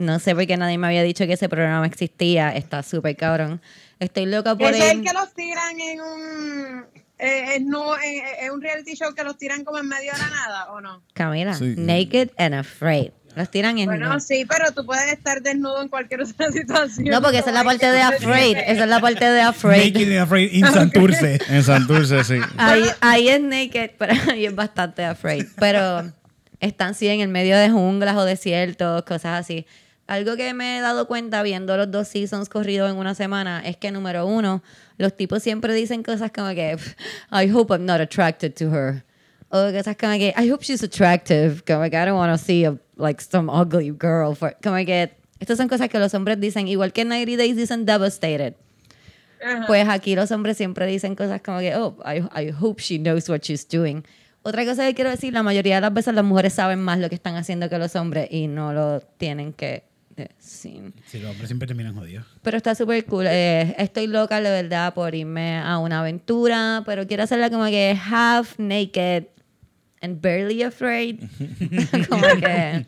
No 0.00 0.18
sé 0.18 0.34
por 0.34 0.46
qué 0.46 0.56
nadie 0.56 0.78
me 0.78 0.86
había 0.86 1.02
dicho 1.02 1.26
que 1.26 1.34
ese 1.34 1.48
programa 1.48 1.86
existía. 1.86 2.50
Está 2.56 2.82
súper 2.82 3.16
cabrón. 3.16 3.60
Estoy 3.98 4.26
loca 4.26 4.56
por 4.56 4.74
es 4.74 4.80
el 4.80 5.02
que 5.02 5.12
los 5.12 5.32
tiran 5.34 5.78
en 5.78 6.00
un. 6.00 6.84
Eh, 7.18 7.56
es 7.56 7.62
no, 7.62 7.94
en- 8.00 8.22
en 8.46 8.50
un 8.50 8.62
reality 8.62 8.94
show 8.94 9.14
que 9.14 9.22
los 9.22 9.36
tiran 9.36 9.62
como 9.62 9.78
en 9.78 9.86
medio 9.88 10.10
de 10.12 10.18
la 10.18 10.30
nada, 10.30 10.72
¿o 10.72 10.80
no? 10.80 11.02
Camila, 11.12 11.52
Sí. 11.54 11.74
naked 11.76 12.30
and 12.38 12.54
afraid. 12.54 13.10
Los 13.36 13.50
tiran 13.50 13.78
en 13.78 13.84
Bueno, 13.86 14.18
sí, 14.20 14.44
pero 14.48 14.72
tú 14.72 14.84
puedes 14.86 15.12
estar 15.12 15.42
desnudo 15.42 15.82
en 15.82 15.88
cualquier 15.88 16.22
otra 16.22 16.50
situación. 16.50 17.08
No, 17.10 17.20
porque 17.20 17.38
esa 17.40 17.50
es 17.50 17.54
la 17.54 17.62
parte 17.62 17.90
de 17.92 18.00
afraid. 18.00 18.56
Esa 18.56 18.82
es 18.84 18.88
la 18.88 19.00
parte 19.00 19.24
de 19.26 19.42
Naked 19.42 19.48
afraid. 19.50 19.96
and 20.12 20.18
Afraid 20.18 20.52
in 20.52 20.66
Santurce. 20.66 21.38
En 21.50 21.62
Santurce, 21.62 22.24
sí. 22.24 22.38
Ahí, 22.56 22.84
ahí 23.02 23.28
es 23.28 23.40
naked, 23.42 23.90
pero 23.98 24.14
ahí 24.32 24.46
es 24.46 24.54
bastante 24.54 25.04
afraid. 25.04 25.44
Pero 25.58 26.10
están 26.58 26.94
sí 26.94 27.06
en 27.08 27.20
el 27.20 27.28
medio 27.28 27.56
de 27.58 27.68
junglas 27.70 28.16
o 28.16 28.24
desiertos, 28.24 29.02
cosas 29.04 29.40
así. 29.40 29.66
Algo 30.10 30.34
que 30.34 30.52
me 30.54 30.78
he 30.78 30.80
dado 30.80 31.06
cuenta 31.06 31.40
viendo 31.44 31.76
los 31.76 31.88
dos 31.88 32.08
seasons 32.08 32.48
corridos 32.48 32.90
en 32.90 32.96
una 32.96 33.14
semana 33.14 33.62
es 33.64 33.76
que, 33.76 33.92
número 33.92 34.26
uno, 34.26 34.60
los 34.98 35.16
tipos 35.16 35.40
siempre 35.40 35.72
dicen 35.72 36.02
cosas 36.02 36.32
como 36.32 36.48
que 36.48 36.76
I 37.30 37.48
hope 37.52 37.72
I'm 37.72 37.86
not 37.86 38.00
attracted 38.00 38.54
to 38.54 38.74
her. 38.74 39.04
O 39.50 39.70
cosas 39.70 39.96
como 39.96 40.14
que 40.14 40.34
I 40.36 40.50
hope 40.50 40.64
she's 40.64 40.82
attractive. 40.82 41.62
Como 41.64 41.88
que 41.88 41.96
I 41.96 42.06
don't 42.06 42.18
want 42.18 42.32
to 42.32 42.44
see 42.44 42.64
a, 42.64 42.76
like 42.96 43.22
some 43.22 43.48
ugly 43.48 43.92
girl. 43.92 44.34
For, 44.34 44.56
como 44.60 44.84
que 44.84 45.12
estas 45.38 45.58
son 45.58 45.68
cosas 45.68 45.88
que 45.88 46.00
los 46.00 46.12
hombres 46.12 46.40
dicen, 46.40 46.66
igual 46.66 46.92
que 46.92 47.02
en 47.02 47.10
90 47.10 47.36
Days 47.36 47.54
dicen 47.54 47.86
devastated. 47.86 48.54
Pues 49.68 49.88
aquí 49.88 50.16
los 50.16 50.32
hombres 50.32 50.56
siempre 50.56 50.86
dicen 50.86 51.14
cosas 51.14 51.40
como 51.40 51.60
que, 51.60 51.76
oh, 51.76 51.96
I, 52.04 52.24
I 52.34 52.52
hope 52.60 52.82
she 52.82 52.98
knows 52.98 53.28
what 53.28 53.42
she's 53.42 53.64
doing. 53.64 54.02
Otra 54.42 54.64
cosa 54.64 54.84
que 54.86 54.94
quiero 54.94 55.10
decir, 55.10 55.32
la 55.34 55.44
mayoría 55.44 55.76
de 55.76 55.82
las 55.82 55.94
veces 55.94 56.14
las 56.14 56.24
mujeres 56.24 56.54
saben 56.54 56.80
más 56.80 56.98
lo 56.98 57.08
que 57.08 57.14
están 57.14 57.36
haciendo 57.36 57.68
que 57.68 57.78
los 57.78 57.94
hombres 57.94 58.26
y 58.28 58.48
no 58.48 58.72
lo 58.72 59.00
tienen 59.18 59.52
que 59.52 59.88
Sí, 60.38 60.92
los 61.14 61.30
hombres 61.30 61.48
siempre 61.48 61.66
terminan 61.66 61.94
jodidos. 61.94 62.26
Pero 62.42 62.56
está 62.56 62.74
súper 62.74 63.04
cool. 63.04 63.26
Eh, 63.28 63.74
estoy 63.78 64.06
loca, 64.06 64.40
de 64.40 64.50
verdad, 64.50 64.94
por 64.94 65.14
irme 65.14 65.58
a 65.58 65.78
una 65.78 66.00
aventura, 66.00 66.82
pero 66.86 67.06
quiero 67.06 67.22
hacerla 67.22 67.50
como 67.50 67.64
que 67.66 67.96
half 68.10 68.58
naked 68.58 69.24
and 70.00 70.20
barely 70.20 70.62
afraid. 70.62 71.20
como 72.08 72.22
que... 72.40 72.86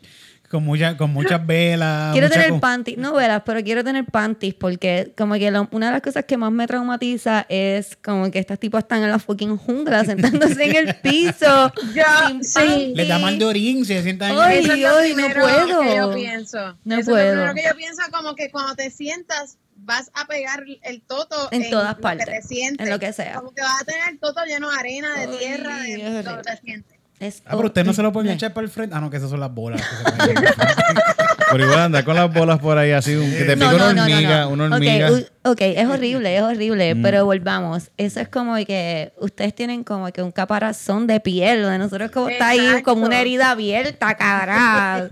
Con, 0.53 0.63
mucha, 0.65 0.95
con 0.95 1.11
muchas 1.11 1.43
velas. 1.47 2.11
Quiero 2.13 2.27
mucha 2.27 2.39
tener 2.43 2.59
panties, 2.59 2.97
no 2.99 3.13
velas, 3.13 3.41
pero 3.43 3.63
quiero 3.63 3.83
tener 3.83 4.05
panties 4.05 4.53
porque 4.53 5.11
como 5.17 5.33
que 5.33 5.49
lo- 5.49 5.67
una 5.71 5.87
de 5.87 5.93
las 5.93 6.01
cosas 6.03 6.25
que 6.25 6.37
más 6.37 6.51
me 6.51 6.67
traumatiza 6.67 7.47
es 7.49 7.97
como 8.03 8.29
que 8.29 8.37
estos 8.37 8.59
tipos 8.59 8.77
están 8.83 9.01
en 9.01 9.09
la 9.09 9.17
fucking 9.17 9.57
jungla 9.57 10.05
sentándose 10.05 10.63
en 10.65 10.75
el 10.87 10.95
piso. 10.97 11.71
Ya, 11.95 12.27
sin 12.27 12.43
sí. 12.43 12.93
Les 12.95 13.07
da 13.07 13.17
mal 13.17 13.39
de 13.39 13.45
orín, 13.45 13.83
se 13.83 14.01
sientan 14.03 14.31
Ay, 14.39 14.59
Eso 14.59 14.73
es 14.73 14.79
lo 14.79 14.97
ay, 14.97 15.09
no 15.09 15.15
primero 15.25 15.41
puedo. 15.41 15.81
que 15.81 15.95
yo 15.95 16.13
pienso. 16.13 16.77
No 16.83 16.97
Eso 16.99 17.09
puedo. 17.11 17.23
Es 17.31 17.35
lo 17.35 17.41
primero 17.41 17.53
que 17.55 17.63
yo 17.67 17.75
pienso 17.75 18.01
como 18.11 18.35
que 18.35 18.51
cuando 18.51 18.75
te 18.75 18.91
sientas 18.91 19.57
vas 19.75 20.11
a 20.13 20.27
pegar 20.27 20.63
el 20.83 21.01
toto 21.01 21.49
En 21.51 21.69
todas 21.71 21.95
lo 21.95 22.01
partes, 22.01 22.25
que 22.27 22.31
te 22.31 22.41
sientes. 22.43 22.85
en 22.87 22.93
lo 22.93 22.99
que 22.99 23.11
sea. 23.11 23.33
Como 23.33 23.53
que 23.53 23.61
vas 23.61 23.81
a 23.81 23.85
tener 23.85 24.01
el 24.11 24.19
toto 24.19 24.39
lleno 24.45 24.69
de 24.69 24.77
arena, 24.77 25.13
de 25.15 25.21
Ay, 25.23 25.37
tierra, 25.39 25.77
de 25.79 26.23
lo 26.23 26.37
que 26.37 26.43
te 26.43 26.57
sientes. 26.57 26.92
Es 27.23 27.41
Ah, 27.45 27.51
pero 27.55 27.67
usted 27.67 27.85
no 27.85 27.93
se 27.93 28.03
lo 28.03 28.11
pueden 28.11 28.31
echar 28.31 28.53
para 28.53 28.65
el 28.65 28.71
frente. 28.71 28.95
Ah, 28.95 28.99
no, 29.01 29.09
que 29.09 29.17
esas 29.17 29.29
son 29.29 29.39
las 29.39 29.53
bolas. 29.53 29.81
que 29.81 30.25
se 30.25 30.33
Pero 31.53 31.63
igual 31.65 31.79
anda 31.79 32.03
con 32.03 32.15
las 32.15 32.33
bolas 32.33 32.59
por 32.59 32.77
ahí 32.77 32.91
así, 32.91 33.15
un- 33.15 33.29
que 33.31 33.43
te 33.45 33.53
pica 33.55 33.71
No, 33.71 33.75
una 33.75 33.77
no, 33.77 33.93
no, 33.93 33.95
no, 33.95 34.01
hormiga, 34.13 34.41
no. 34.41 34.49
una 34.49 34.65
Ok, 34.65 34.71
hormiga. 34.73 35.11
u- 35.11 35.25
Ok, 35.45 35.59
es 35.59 35.85
horrible, 35.87 36.37
es 36.37 36.41
horrible, 36.41 36.95
Mm. 36.95 37.01
pero 37.01 37.25
volvamos. 37.25 37.91
Eso 37.97 38.21
es 38.21 38.29
como 38.29 38.55
que 38.65 39.11
ustedes 39.19 39.53
tienen 39.53 39.83
como 39.83 40.09
que 40.13 40.21
un 40.23 40.31
caparazón 40.31 41.05
de 41.05 41.19
piel, 41.19 41.63
donde 41.63 41.79
nosotros 41.79 42.11
como 42.11 42.29
está 42.29 42.47
ahí 42.49 42.81
como 42.81 43.05
una 43.05 43.19
herida 43.19 43.51
abierta, 43.51 44.15
cara. 44.15 45.09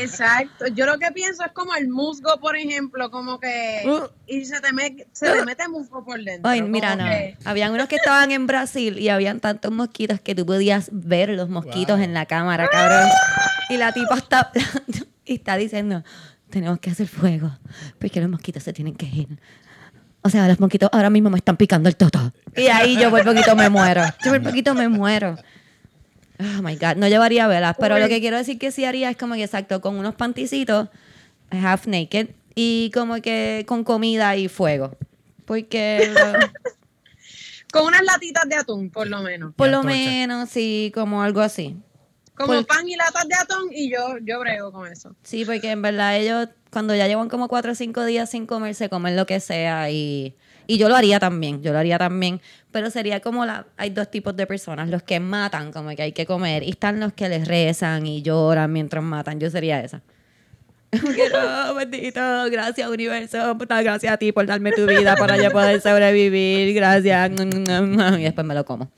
Exacto. 0.00 0.66
Yo 0.68 0.86
lo 0.86 0.98
que 1.00 1.10
pienso 1.10 1.44
es 1.44 1.50
como 1.52 1.74
el 1.74 1.88
musgo, 1.88 2.38
por 2.40 2.56
ejemplo, 2.56 3.10
como 3.10 3.40
que 3.40 3.82
Uh. 3.84 4.06
y 4.28 4.44
se 4.44 4.60
te, 4.60 4.72
me- 4.72 5.04
se 5.12 5.30
te 5.32 5.44
mete 5.44 5.66
musgo 5.68 6.04
por 6.04 6.22
dentro. 6.22 6.48
Ay, 6.48 6.62
mira, 6.62 6.94
no. 6.94 7.04
que- 7.04 7.36
Habían 7.44 7.72
unos 7.72 7.88
que 7.88 7.96
estaban 7.96 8.30
en 8.30 8.46
Brasil 8.46 8.98
y 9.00 9.08
habían 9.08 9.40
tantos 9.40 9.72
mosquitos 9.72 10.20
que 10.20 10.36
tú 10.36 10.46
podías 10.46 10.90
ver 10.92 11.30
los 11.30 11.48
mosquitos 11.48 11.96
Wow. 11.96 12.04
en 12.04 12.14
la 12.14 12.26
cámara, 12.26 12.68
cabrón. 12.70 13.08
Y 13.68 13.76
la 13.78 13.92
tipa 13.92 14.16
está 14.16 14.50
y 15.32 15.36
está 15.36 15.56
diciendo, 15.56 16.04
tenemos 16.50 16.78
que 16.78 16.90
hacer 16.90 17.08
fuego 17.08 17.50
porque 17.98 18.20
los 18.20 18.30
mosquitos 18.30 18.62
se 18.62 18.72
tienen 18.72 18.94
que 18.94 19.06
ir. 19.06 19.28
O 20.22 20.30
sea, 20.30 20.46
los 20.46 20.60
mosquitos 20.60 20.88
ahora 20.92 21.10
mismo 21.10 21.30
me 21.30 21.38
están 21.38 21.56
picando 21.56 21.88
el 21.88 21.96
toto. 21.96 22.32
Y 22.56 22.66
ahí 22.66 22.96
yo 22.96 23.10
por 23.10 23.24
poquito 23.24 23.56
me 23.56 23.68
muero. 23.68 24.02
Yo 24.24 24.30
por 24.30 24.42
poquito 24.42 24.74
me 24.74 24.88
muero. 24.88 25.36
Oh 26.38 26.62
my 26.62 26.76
God, 26.76 26.96
no 26.96 27.08
llevaría 27.08 27.46
velas, 27.46 27.76
pero 27.78 27.98
lo 27.98 28.08
que 28.08 28.20
quiero 28.20 28.36
decir 28.36 28.58
que 28.58 28.70
sí 28.70 28.84
haría 28.84 29.10
es 29.10 29.16
como 29.16 29.34
que 29.34 29.44
exacto, 29.44 29.80
con 29.80 29.96
unos 29.96 30.14
panticitos, 30.14 30.88
half 31.50 31.86
naked, 31.86 32.30
y 32.54 32.90
como 32.92 33.20
que 33.20 33.64
con 33.66 33.84
comida 33.84 34.36
y 34.36 34.48
fuego. 34.48 34.96
Porque 35.44 36.12
Con 37.72 37.86
unas 37.86 38.02
latitas 38.04 38.46
de 38.50 38.56
atún, 38.56 38.90
por 38.90 39.08
lo 39.08 39.22
menos. 39.22 39.54
por 39.54 39.70
lo 39.70 39.82
menos, 39.82 40.50
sí, 40.50 40.92
como 40.94 41.22
algo 41.22 41.40
así. 41.40 41.74
Como 42.42 42.58
Por- 42.58 42.66
pan 42.66 42.88
y 42.88 42.96
latas 42.96 43.26
de 43.28 43.34
atún 43.34 43.70
y 43.72 43.90
yo, 43.90 44.18
yo 44.22 44.40
brego 44.40 44.72
con 44.72 44.90
eso. 44.90 45.14
Sí, 45.22 45.44
porque 45.44 45.70
en 45.70 45.82
verdad 45.82 46.16
ellos, 46.16 46.48
cuando 46.70 46.94
ya 46.94 47.06
llevan 47.06 47.28
como 47.28 47.48
cuatro 47.48 47.72
o 47.72 47.74
cinco 47.74 48.04
días 48.04 48.30
sin 48.30 48.46
comer, 48.46 48.74
se 48.74 48.88
comen 48.88 49.16
lo 49.16 49.26
que 49.26 49.40
sea 49.40 49.90
y, 49.90 50.34
y 50.66 50.78
yo 50.78 50.88
lo 50.88 50.96
haría 50.96 51.20
también, 51.20 51.62
yo 51.62 51.72
lo 51.72 51.78
haría 51.78 51.98
también, 51.98 52.40
pero 52.70 52.90
sería 52.90 53.20
como 53.20 53.44
la, 53.46 53.66
hay 53.76 53.90
dos 53.90 54.10
tipos 54.10 54.34
de 54.36 54.46
personas, 54.46 54.88
los 54.88 55.02
que 55.02 55.20
matan, 55.20 55.72
como 55.72 55.90
que 55.94 56.02
hay 56.02 56.12
que 56.12 56.26
comer, 56.26 56.62
y 56.62 56.70
están 56.70 57.00
los 57.00 57.12
que 57.12 57.28
les 57.28 57.46
rezan 57.46 58.06
y 58.06 58.22
lloran 58.22 58.72
mientras 58.72 59.04
matan, 59.04 59.38
yo 59.38 59.50
sería 59.50 59.80
esa. 59.80 60.02
Que, 60.92 61.30
no, 61.30 61.74
bendito, 61.76 62.20
gracias 62.50 62.88
universo, 62.88 63.56
puta, 63.56 63.80
gracias 63.82 64.12
a 64.12 64.16
ti 64.18 64.30
por 64.32 64.44
darme 64.46 64.72
tu 64.72 64.86
vida 64.86 65.16
para 65.16 65.36
yo 65.36 65.50
poder 65.50 65.80
sobrevivir, 65.80 66.74
gracias, 66.74 67.30
y 68.18 68.22
después 68.22 68.46
me 68.46 68.54
lo 68.54 68.64
como. 68.64 68.90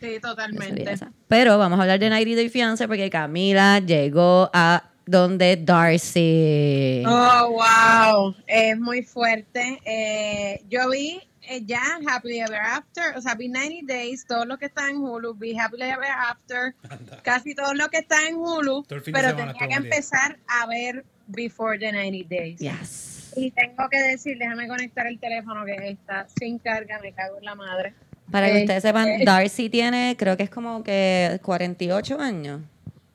Sí, 0.00 0.20
totalmente. 0.20 0.90
esa. 0.90 1.12
Pero 1.28 1.58
vamos 1.58 1.78
a 1.78 1.82
hablar 1.82 1.98
de 1.98 2.10
90 2.10 2.36
Day 2.36 2.48
Fiancé 2.48 2.86
porque 2.86 3.10
Camila 3.10 3.80
llegó 3.80 4.50
a 4.52 4.90
donde 5.06 5.56
Darcy. 5.56 7.02
Oh, 7.06 7.52
wow. 7.52 8.34
Es 8.46 8.78
muy 8.78 9.02
fuerte. 9.02 9.80
Eh, 9.84 10.62
yo 10.68 10.90
vi 10.90 11.20
eh, 11.48 11.62
ya 11.64 11.80
Happily 12.08 12.40
Ever 12.40 12.60
After, 12.60 13.16
o 13.16 13.20
sea, 13.20 13.36
vi 13.36 13.48
90 13.48 13.92
Days, 13.92 14.26
todo 14.26 14.44
lo 14.44 14.58
que 14.58 14.66
está 14.66 14.90
en 14.90 14.96
Hulu, 14.96 15.34
vi 15.34 15.56
Happily 15.56 15.84
Ever 15.84 16.10
After, 16.10 16.74
casi 17.22 17.54
todo 17.54 17.72
lo 17.74 17.88
que 17.88 17.98
está 17.98 18.26
en 18.26 18.34
Hulu, 18.34 18.84
pero 18.88 19.36
tenía 19.36 19.54
que 19.54 19.74
empezar 19.74 20.38
a 20.48 20.66
ver 20.66 21.04
Before 21.28 21.78
the 21.78 21.92
90 21.92 22.28
Days. 22.28 22.58
Yes. 22.58 23.32
Y 23.36 23.52
tengo 23.52 23.88
que 23.88 23.98
decir, 23.98 24.38
déjame 24.38 24.66
conectar 24.66 25.06
el 25.06 25.20
teléfono 25.20 25.64
que 25.64 25.90
está 25.90 26.26
sin 26.36 26.58
carga, 26.58 26.98
me 27.00 27.12
cago 27.12 27.38
en 27.38 27.44
la 27.44 27.54
madre. 27.54 27.94
Para 28.30 28.50
que 28.50 28.60
ustedes 28.60 28.82
sepan, 28.82 29.08
eh. 29.08 29.24
Darcy 29.24 29.68
tiene, 29.68 30.16
creo 30.18 30.36
que 30.36 30.42
es 30.42 30.50
como 30.50 30.82
que 30.82 31.38
48 31.42 32.20
años. 32.20 32.60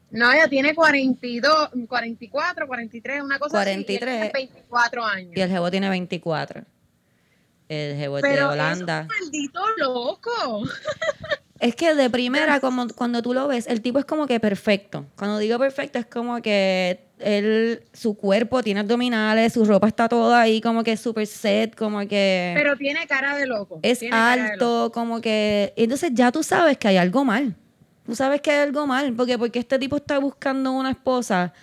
No, 0.10 0.32
ella 0.32 0.48
tiene 0.48 0.76
42, 0.76 1.70
44, 1.88 2.68
43, 2.68 3.22
una 3.22 3.40
cosa 3.40 3.58
43. 3.58 4.02
así. 4.02 4.20
y 4.20 4.26
él 4.26 4.32
tiene 4.32 4.48
24 4.50 5.06
años. 5.06 5.32
Y 5.36 5.42
el 5.42 5.50
jevo 5.50 5.72
tiene 5.72 5.90
24. 5.90 6.64
El 7.70 7.98
jevo 7.98 8.18
es 8.18 8.24
de 8.24 8.44
Holanda. 8.44 9.08
es 9.10 9.20
un 9.20 9.26
maldito 9.26 9.62
loco. 9.78 10.64
Es 11.62 11.76
que 11.76 11.94
de 11.94 12.10
primera, 12.10 12.60
como 12.60 12.88
cuando 12.88 13.22
tú 13.22 13.36
lo 13.36 13.48
ves, 13.48 13.68
el 13.68 13.84
tipo 13.84 14.00
es 14.00 14.06
como 14.06 14.26
que 14.26 14.40
perfecto. 14.40 15.06
Cuando 15.16 15.38
digo 15.38 15.60
perfecto, 15.60 16.00
es 16.00 16.08
como 16.08 16.42
que 16.42 17.11
él, 17.24 17.84
su 17.94 18.16
cuerpo 18.16 18.62
tiene 18.64 18.80
abdominales, 18.82 19.54
su 19.54 19.66
ropa 19.66 19.88
está 19.88 20.08
toda 20.10 20.42
ahí 20.42 20.62
como 20.62 20.84
que 20.84 20.98
super 20.98 21.26
set, 21.28 21.76
como 21.76 22.00
que 22.08 22.54
Pero 22.56 22.76
tiene 22.78 23.06
cara 23.08 23.36
de 23.38 23.46
loco. 23.48 23.80
es 23.84 24.00
tiene 24.00 24.16
loco. 24.16 24.28
alto, 24.52 24.92
como 24.94 25.22
que... 25.22 25.74
Entonces 25.76 26.12
ya 26.14 26.32
tú 26.32 26.44
sabes 26.44 26.78
que 26.78 26.88
hay 26.88 26.98
algo 26.98 27.24
mal. 27.26 27.56
Tú 28.06 28.16
sabes 28.16 28.42
que 28.42 28.52
hay 28.52 28.60
algo 28.60 28.88
mal, 28.88 29.14
porque 29.14 29.38
porque 29.38 29.60
este 29.60 29.78
tipo 29.80 29.96
está 29.98 30.20
buscando 30.20 30.72
una 30.72 30.90
esposa 30.92 31.54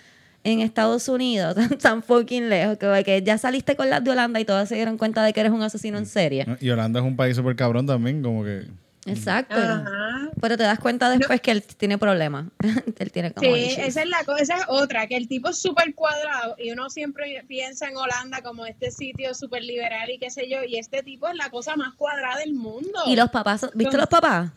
en 0.43 0.61
Estados 0.61 1.07
Unidos, 1.09 1.53
tan, 1.55 1.69
tan 1.77 2.01
fucking 2.03 2.49
lejos, 2.49 2.77
que, 2.77 3.03
que 3.03 3.21
ya 3.21 3.37
saliste 3.37 3.75
con 3.75 3.89
las 3.89 4.03
de 4.03 4.11
Holanda 4.11 4.39
y 4.39 4.45
todas 4.45 4.69
se 4.69 4.75
dieron 4.75 4.97
cuenta 4.97 5.23
de 5.23 5.33
que 5.33 5.41
eres 5.41 5.51
un 5.51 5.61
asesino 5.61 5.97
en 5.97 6.05
serie. 6.05 6.45
Y 6.61 6.69
Holanda 6.69 6.99
es 7.01 7.05
un 7.05 7.15
país 7.15 7.35
súper 7.35 7.55
cabrón 7.55 7.85
también, 7.85 8.23
como 8.23 8.43
que... 8.43 8.63
Exacto. 9.05 9.55
Ajá. 9.55 10.29
Pero 10.39 10.57
te 10.57 10.63
das 10.63 10.79
cuenta 10.79 11.09
después 11.09 11.41
que 11.41 11.51
él 11.51 11.63
tiene 11.63 11.97
problemas. 11.97 12.47
él 12.99 13.11
tiene 13.11 13.31
como 13.31 13.53
Sí, 13.55 13.61
issues. 13.61 13.87
esa 13.87 14.01
es 14.03 14.09
la 14.09 14.19
esa 14.37 14.57
es 14.57 14.63
otra, 14.67 15.07
que 15.07 15.15
el 15.15 15.27
tipo 15.27 15.49
es 15.49 15.59
súper 15.59 15.95
cuadrado 15.95 16.55
y 16.57 16.71
uno 16.71 16.89
siempre 16.89 17.43
piensa 17.47 17.87
en 17.87 17.97
Holanda 17.97 18.41
como 18.41 18.65
este 18.65 18.91
sitio 18.91 19.33
súper 19.33 19.63
liberal 19.63 20.09
y 20.09 20.19
qué 20.19 20.29
sé 20.29 20.49
yo, 20.49 20.63
y 20.63 20.77
este 20.77 21.03
tipo 21.03 21.27
es 21.27 21.35
la 21.35 21.49
cosa 21.49 21.75
más 21.75 21.93
cuadrada 21.95 22.37
del 22.39 22.53
mundo. 22.53 22.99
Y 23.05 23.15
los 23.15 23.29
papás, 23.29 23.69
¿viste 23.73 23.97
los 23.97 24.07
papás? 24.07 24.51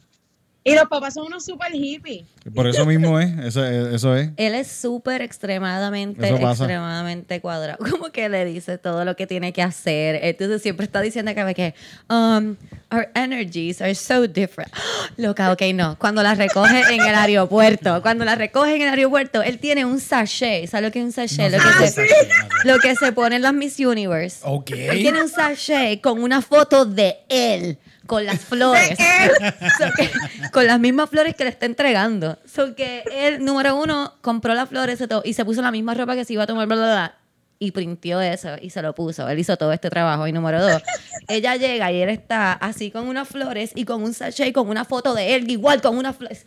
Y 0.65 0.75
los 0.77 0.85
papás 0.85 1.15
son 1.15 1.27
unos 1.27 1.45
super 1.45 1.73
hippies. 1.73 2.25
Por 2.55 2.69
eso 2.69 2.87
mismo 2.87 3.19
es, 3.19 3.37
eso, 3.47 3.65
eso 3.65 4.17
es. 4.17 4.31
Él 4.37 4.55
es 4.55 4.69
súper 4.69 5.21
extremadamente, 5.21 6.29
extremadamente 6.29 7.41
cuadrado. 7.41 7.79
Como 7.91 8.13
que 8.13 8.29
le 8.29 8.45
dice 8.45 8.79
todo 8.79 9.05
lo 9.05 9.17
que 9.17 9.27
tiene 9.27 9.53
que 9.53 9.61
hacer. 9.61 10.21
Entonces 10.23 10.63
siempre 10.63 10.87
está 10.87 11.01
diciendo 11.01 11.35
que, 11.35 11.55
que 11.55 11.75
um, 12.09 12.55
our 12.93 13.09
energies 13.17 13.83
are 13.83 13.95
so 13.95 14.29
different. 14.29 14.73
Loca, 15.17 15.51
ok, 15.51 15.63
no. 15.75 15.99
Cuando 15.99 16.23
la 16.23 16.37
recoge 16.37 16.95
en 16.95 17.01
el 17.01 17.15
aeropuerto, 17.15 18.01
cuando 18.01 18.25
la 18.25 18.37
recoge 18.37 18.77
en 18.77 18.83
el 18.83 18.89
aeropuerto, 18.91 19.43
él 19.43 19.59
tiene 19.59 19.85
un 19.85 19.99
sachet. 19.99 20.69
¿Sabes 20.69 20.87
lo 20.87 20.93
que 20.93 21.01
es 21.01 21.05
un 21.05 21.13
sachet? 21.13 21.51
No 21.51 21.59
lo, 21.59 21.65
que 21.65 21.79
qué 21.79 21.91
se, 21.91 22.07
sé. 22.07 22.29
lo 22.65 22.79
que 22.79 22.95
se 22.95 23.11
pone 23.11 23.37
en 23.37 23.43
las 23.43 23.53
Miss 23.55 23.81
Universe. 23.81 24.39
Ok. 24.43 24.71
Él 24.71 24.99
tiene 24.99 25.23
un 25.23 25.29
sachet 25.29 26.01
con 26.01 26.23
una 26.23 26.41
foto 26.41 26.85
de 26.85 27.17
él 27.29 27.79
con 28.13 28.27
las 28.27 28.41
flores. 28.41 28.99
So 29.79 29.87
que- 29.97 30.11
con 30.51 30.67
las 30.67 30.79
mismas 30.79 31.09
flores 31.09 31.35
que 31.35 31.45
le 31.45 31.51
está 31.51 31.65
entregando. 31.67 32.39
So 32.45 32.75
que 32.75 33.05
él, 33.11 33.45
número 33.45 33.75
uno, 33.77 34.15
compró 34.21 34.55
las 34.55 34.69
flores 34.69 35.01
y 35.01 35.07
todo, 35.07 35.23
y 35.25 35.33
se 35.33 35.45
puso 35.45 35.63
la 35.63 35.71
misma 35.71 35.95
ropa 35.95 36.15
que 36.15 36.25
se 36.27 36.35
iba 36.35 36.43
a 36.43 36.47
tomar, 36.47 36.67
bla, 36.67 36.77
bla, 36.77 36.85
bla, 36.87 37.15
y 37.59 37.71
printió 37.71 38.21
eso 38.21 38.51
y 38.61 38.69
se 38.71 38.83
lo 38.83 38.95
puso. 38.95 39.29
Él 39.29 39.39
hizo 39.39 39.57
todo 39.57 39.73
este 39.73 39.89
trabajo. 39.89 40.27
Y 40.27 40.33
número 40.33 40.61
dos, 40.61 40.83
ella 41.29 41.57
llega 41.57 41.91
y 41.91 42.03
él 42.03 42.11
está 42.11 42.53
así 42.53 42.91
con 42.91 43.09
unas 43.09 43.29
flores 43.29 43.73
y 43.75 43.85
con 43.87 44.03
un 44.03 44.13
sachet 44.13 44.49
y 44.49 44.53
con 44.53 44.69
una 44.69 44.85
foto 44.85 45.15
de 45.15 45.35
él, 45.37 45.51
igual 45.51 45.81
con 45.81 45.97
unas 45.97 46.15
flores. 46.17 46.45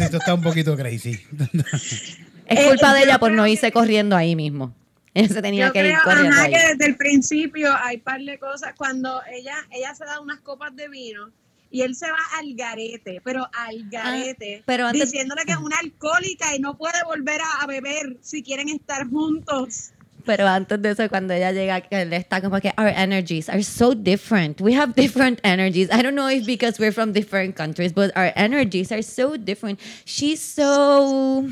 Esto 0.00 0.16
está 0.18 0.34
un 0.34 0.42
poquito 0.42 0.76
crazy. 0.76 1.20
Es 2.48 2.60
Eh, 2.60 2.68
culpa 2.68 2.92
de 2.94 3.00
yo 3.00 3.06
ella 3.06 3.18
por 3.18 3.32
no 3.32 3.44
irse 3.46 3.72
corriendo 3.72 4.14
ahí 4.16 4.36
mismo. 4.36 4.72
Él 5.16 5.28
se 5.30 5.40
tenía 5.42 5.66
Yo 5.68 5.72
que 5.72 5.78
ir 5.80 5.84
creo 5.86 6.00
corriendo 6.04 6.36
ajá, 6.36 6.48
que 6.48 6.58
desde 6.74 6.86
el 6.86 6.96
principio 6.96 7.74
hay 7.82 7.96
par 7.98 8.20
de 8.20 8.38
cosas. 8.38 8.74
Cuando 8.76 9.20
ella, 9.32 9.56
ella 9.70 9.94
se 9.94 10.04
da 10.04 10.20
unas 10.20 10.40
copas 10.40 10.76
de 10.76 10.88
vino 10.88 11.30
y 11.70 11.80
él 11.82 11.94
se 11.94 12.06
va 12.10 12.18
al 12.38 12.54
garete, 12.54 13.20
pero 13.24 13.48
al 13.52 13.88
garete, 13.90 14.58
Ah, 14.60 14.62
pero 14.66 14.86
antes- 14.86 15.10
diciéndole 15.10 15.42
que 15.44 15.52
es 15.52 15.58
una 15.58 15.76
alcohólica 15.78 16.54
y 16.54 16.58
no 16.60 16.76
puede 16.76 17.02
volver 17.04 17.40
a, 17.40 17.62
a 17.62 17.66
beber 17.66 18.16
si 18.20 18.42
quieren 18.42 18.68
estar 18.68 19.08
juntos. 19.08 19.90
Pero 20.24 20.46
antes 20.48 20.82
de 20.82 20.90
eso, 20.90 21.08
cuando 21.08 21.34
ella 21.34 21.52
llega, 21.52 21.78
él 21.90 22.12
está 22.12 22.40
como 22.40 22.60
que 22.60 22.72
our 22.76 22.88
energies 22.88 23.48
are 23.48 23.62
so 23.62 23.94
different. 23.94 24.60
We 24.60 24.74
have 24.74 24.92
different 24.94 25.38
energies. 25.44 25.88
I 25.92 26.02
don't 26.02 26.14
know 26.16 26.28
if 26.28 26.44
because 26.44 26.80
we're 26.80 26.92
from 26.92 27.12
different 27.12 27.54
countries, 27.56 27.92
but 27.94 28.10
our 28.16 28.32
energies 28.34 28.90
are 28.90 29.02
so 29.04 29.36
different. 29.36 29.78
She's 30.04 30.40
so 30.40 31.48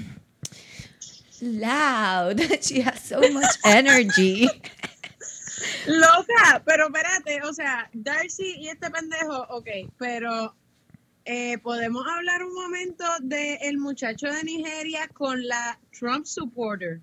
loud. 1.44 2.40
She 2.62 2.80
has 2.80 3.00
so 3.00 3.20
much 3.20 3.56
energy. 3.64 4.48
Loca, 5.86 6.62
pero 6.64 6.86
espérate, 6.88 7.42
o 7.44 7.52
sea, 7.52 7.88
Darcy 7.92 8.56
y 8.58 8.68
este 8.68 8.90
pendejo, 8.90 9.46
ok, 9.50 9.68
pero 9.98 10.54
eh, 11.24 11.58
podemos 11.58 12.06
hablar 12.06 12.42
un 12.42 12.54
momento 12.54 13.04
del 13.20 13.78
muchacho 13.78 14.26
de 14.28 14.42
Nigeria 14.44 15.08
con 15.08 15.46
la 15.46 15.78
Trump 15.98 16.26
supporter. 16.26 17.00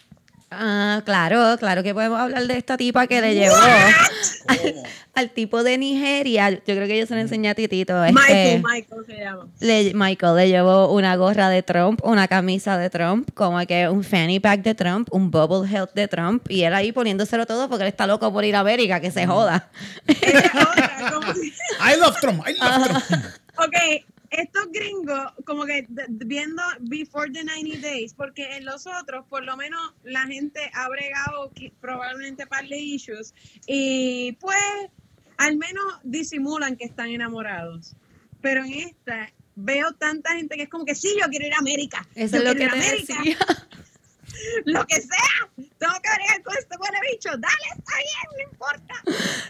Ah, 0.54 1.02
claro, 1.06 1.58
claro 1.58 1.82
que 1.82 1.94
podemos 1.94 2.20
hablar 2.20 2.46
de 2.46 2.58
esta 2.58 2.76
tipa 2.76 3.08
que 3.08 3.22
le 3.22 3.36
llevó 3.36 3.56
al, 3.56 4.76
al 5.16 5.30
tipo 5.30 5.64
de 5.64 5.78
Nigeria. 5.78 6.50
Yo 6.50 6.60
creo 6.76 6.88
que 6.88 7.00
yo 7.00 7.06
se 7.06 7.16
lo 7.16 7.22
enseñé 7.22 7.50
a 7.50 7.56
Titito. 7.56 8.04
este, 8.04 8.14
Michael, 8.60 8.62
Michael 8.64 9.02
se 9.08 9.18
llama. 9.18 9.48
le- 9.62 9.94
Michael 9.94 10.36
le 10.36 10.50
llevó 10.50 10.92
una 10.92 11.16
gorra 11.16 11.48
de 11.48 11.64
Trump, 11.64 12.02
una 12.04 12.28
camisa 12.28 12.78
de 12.78 12.90
Trump, 12.90 13.30
como 13.34 13.66
que 13.66 13.88
un 13.88 14.04
fanny 14.04 14.42
pack 14.42 14.62
de 14.62 14.76
Trump, 14.76 15.08
un 15.12 15.32
bubble 15.32 15.66
health 15.74 15.94
de 15.94 16.10
Trump, 16.10 16.44
y 16.50 16.64
él 16.64 16.74
ahí 16.74 16.92
poniéndoselo 16.92 17.46
todo 17.46 17.70
porque 17.70 17.84
él 17.84 17.88
está 17.90 18.06
loco 18.06 18.32
por 18.34 18.44
ir 18.44 18.58
a 18.58 18.60
América, 18.60 19.00
que 19.00 19.10
se 19.10 19.26
joda. 19.26 19.70
Como 21.14 21.34
si- 21.34 21.48
I 21.80 21.98
love 21.98 22.18
Trump. 22.20 22.44
I 22.46 22.54
love 22.60 22.88
Trump. 23.08 23.26
Ok, 23.58 23.76
estos 24.32 24.72
gringos, 24.72 25.34
como 25.46 25.66
que 25.66 25.86
viendo 26.10 26.64
Before 26.80 27.30
the 27.32 27.44
90 27.44 27.80
Days, 27.80 28.14
porque 28.14 28.56
en 28.56 28.66
los 28.66 28.88
otros, 28.88 29.26
por 29.28 29.44
lo 29.44 29.58
menos, 29.58 29.94
la 30.04 30.26
gente 30.26 30.72
ha 30.74 30.90
bregado 30.90 31.52
probablemente 31.80 32.48
par 32.48 32.68
de 32.68 32.78
issues 32.78 33.34
y 33.68 34.32
pues 34.40 34.58
al 35.38 35.58
menos 35.58 35.84
disimulan 36.04 36.78
que 36.78 36.86
están 36.86 37.10
enamorados. 37.10 37.96
Pero 38.42 38.64
en 38.64 38.74
esta 38.74 39.32
veo 39.56 39.92
tanta 39.94 40.34
gente 40.36 40.56
que 40.56 40.64
es 40.64 40.70
como 40.70 40.86
que 40.86 40.96
sí, 40.96 41.10
yo 41.22 41.28
quiero 41.30 41.48
ir 41.48 41.54
a 41.54 41.60
América. 41.60 42.08
Eso 42.16 42.38
yo 42.38 42.44
es 42.44 42.44
lo 42.44 42.52
que 42.52 42.68
te 42.68 42.72
América, 42.72 43.16
decía. 43.22 43.38
Lo 44.66 44.86
que 44.86 44.96
sea, 45.02 45.50
tengo 45.78 45.94
que 46.02 46.10
bregar 46.16 46.44
con 46.44 46.58
este 46.58 46.78
buen 46.78 46.92
bicho. 47.12 47.30
Dale, 47.30 47.68
está 47.78 47.94
bien, 47.98 48.46
no 48.46 48.52
importa. 48.52 48.94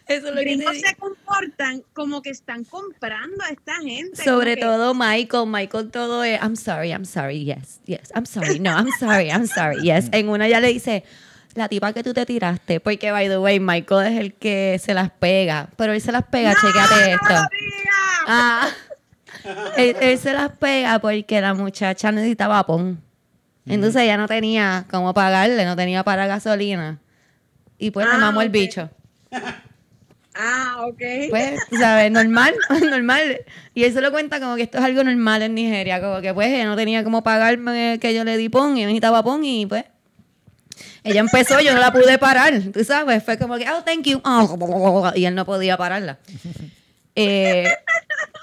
Eso 0.08 0.27
es 0.29 0.36
lo 0.36 0.41
que 0.41 0.58
decía. 0.58 0.89
se 0.89 0.95
comportan 0.95 1.84
como 1.93 2.21
que 2.21 2.29
están 2.32 2.63
comprando 2.65 3.43
a 3.43 3.49
esta 3.49 3.75
gente. 3.82 4.23
Sobre 4.23 4.55
que- 4.55 4.62
todo 4.62 4.93
Michael, 4.93 5.47
Michael 5.47 5.91
todo 5.91 6.23
es, 6.23 6.39
I'm 6.41 6.55
sorry, 6.55 6.89
I'm 6.91 7.05
sorry, 7.05 7.45
yes, 7.45 7.79
yes, 7.86 8.12
I'm 8.15 8.25
sorry, 8.25 8.60
no, 8.60 8.71
I'm 8.71 8.89
sorry, 8.99 9.29
I'm 9.29 9.47
sorry, 9.47 9.82
yes. 9.84 10.10
En 10.12 10.29
una 10.29 10.47
ya 10.47 10.60
le 10.60 10.67
dice, 10.69 11.03
la 11.55 11.67
tipa 11.69 11.93
que 11.93 12.03
tú 12.03 12.13
te 12.13 12.25
tiraste, 12.25 12.79
porque 12.79 13.12
by 13.12 13.27
the 13.27 13.38
way, 13.38 13.60
Michael 13.60 14.13
es 14.13 14.19
el 14.19 14.34
que 14.34 14.79
se 14.84 14.93
las 14.93 15.12
pega, 15.12 15.69
pero 15.77 15.93
él 15.93 16.01
se 16.01 16.12
las 16.12 16.23
pega, 16.23 16.53
¡No, 16.53 16.69
esto. 16.69 17.34
no! 17.34 17.47
Ah, 18.27 18.69
él, 19.77 19.95
él 19.99 20.17
se 20.19 20.34
las 20.34 20.51
pega 20.58 20.99
porque 20.99 21.41
la 21.41 21.53
muchacha 21.53 22.12
necesitaba 22.12 22.65
pon. 22.65 23.01
Entonces 23.65 24.02
ella 24.02 24.17
no 24.17 24.28
tenía 24.28 24.86
cómo 24.89 25.13
pagarle, 25.13 25.65
no 25.65 25.76
tenía 25.76 26.04
para 26.04 26.28
gasolina. 26.28 27.00
Y 27.78 27.91
pues 27.91 28.06
le 28.08 28.13
Ah, 28.13 28.17
mamó 28.17 28.41
el 28.41 28.50
bicho. 28.50 28.89
Ah, 30.34 30.86
ok. 30.88 31.02
Pues, 31.30 31.60
¿sabes? 31.78 32.10
Normal, 32.10 32.56
normal. 32.89 33.41
Y 33.74 33.84
él 33.84 33.93
se 33.93 34.00
lo 34.02 34.12
cuenta 34.12 34.39
como 34.39 34.56
que 34.56 34.63
esto 34.63 34.78
es 34.78 34.84
algo 34.84 35.04
normal 35.04 35.41
en 35.41 35.56
Nigeria. 35.56 36.00
Como 36.02 36.21
que 36.21 36.34
pues 36.34 36.47
ella 36.47 36.65
no 36.65 36.76
tenía 36.78 37.04
cómo 37.04 37.21
pagarme 37.21 38.00
que 38.00 38.13
yo 38.13 38.24
le 38.24 38.38
di 38.38 38.47
pon 38.47 38.78
y 38.78 38.86
necesitaba 38.86 39.24
pon 39.24 39.43
y 39.43 39.65
pues. 39.65 39.84
Ella 41.04 41.19
empezó, 41.19 41.60
yo 41.60 41.74
no 41.74 41.80
la 41.80 41.91
pude 41.91 42.17
parar, 42.17 42.54
tú 42.74 42.84
sabes. 42.84 43.24
Fue 43.24 43.38
como 43.38 43.58
que, 43.58 43.69
oh, 43.69 43.84
thank 43.84 44.04
you. 44.04 44.21
Oh, 44.24 45.12
y 45.15 45.26
él 45.26 45.36
no 45.36 45.45
podía 45.45 45.76
pararla. 45.76 46.19
Eh, 47.15 47.67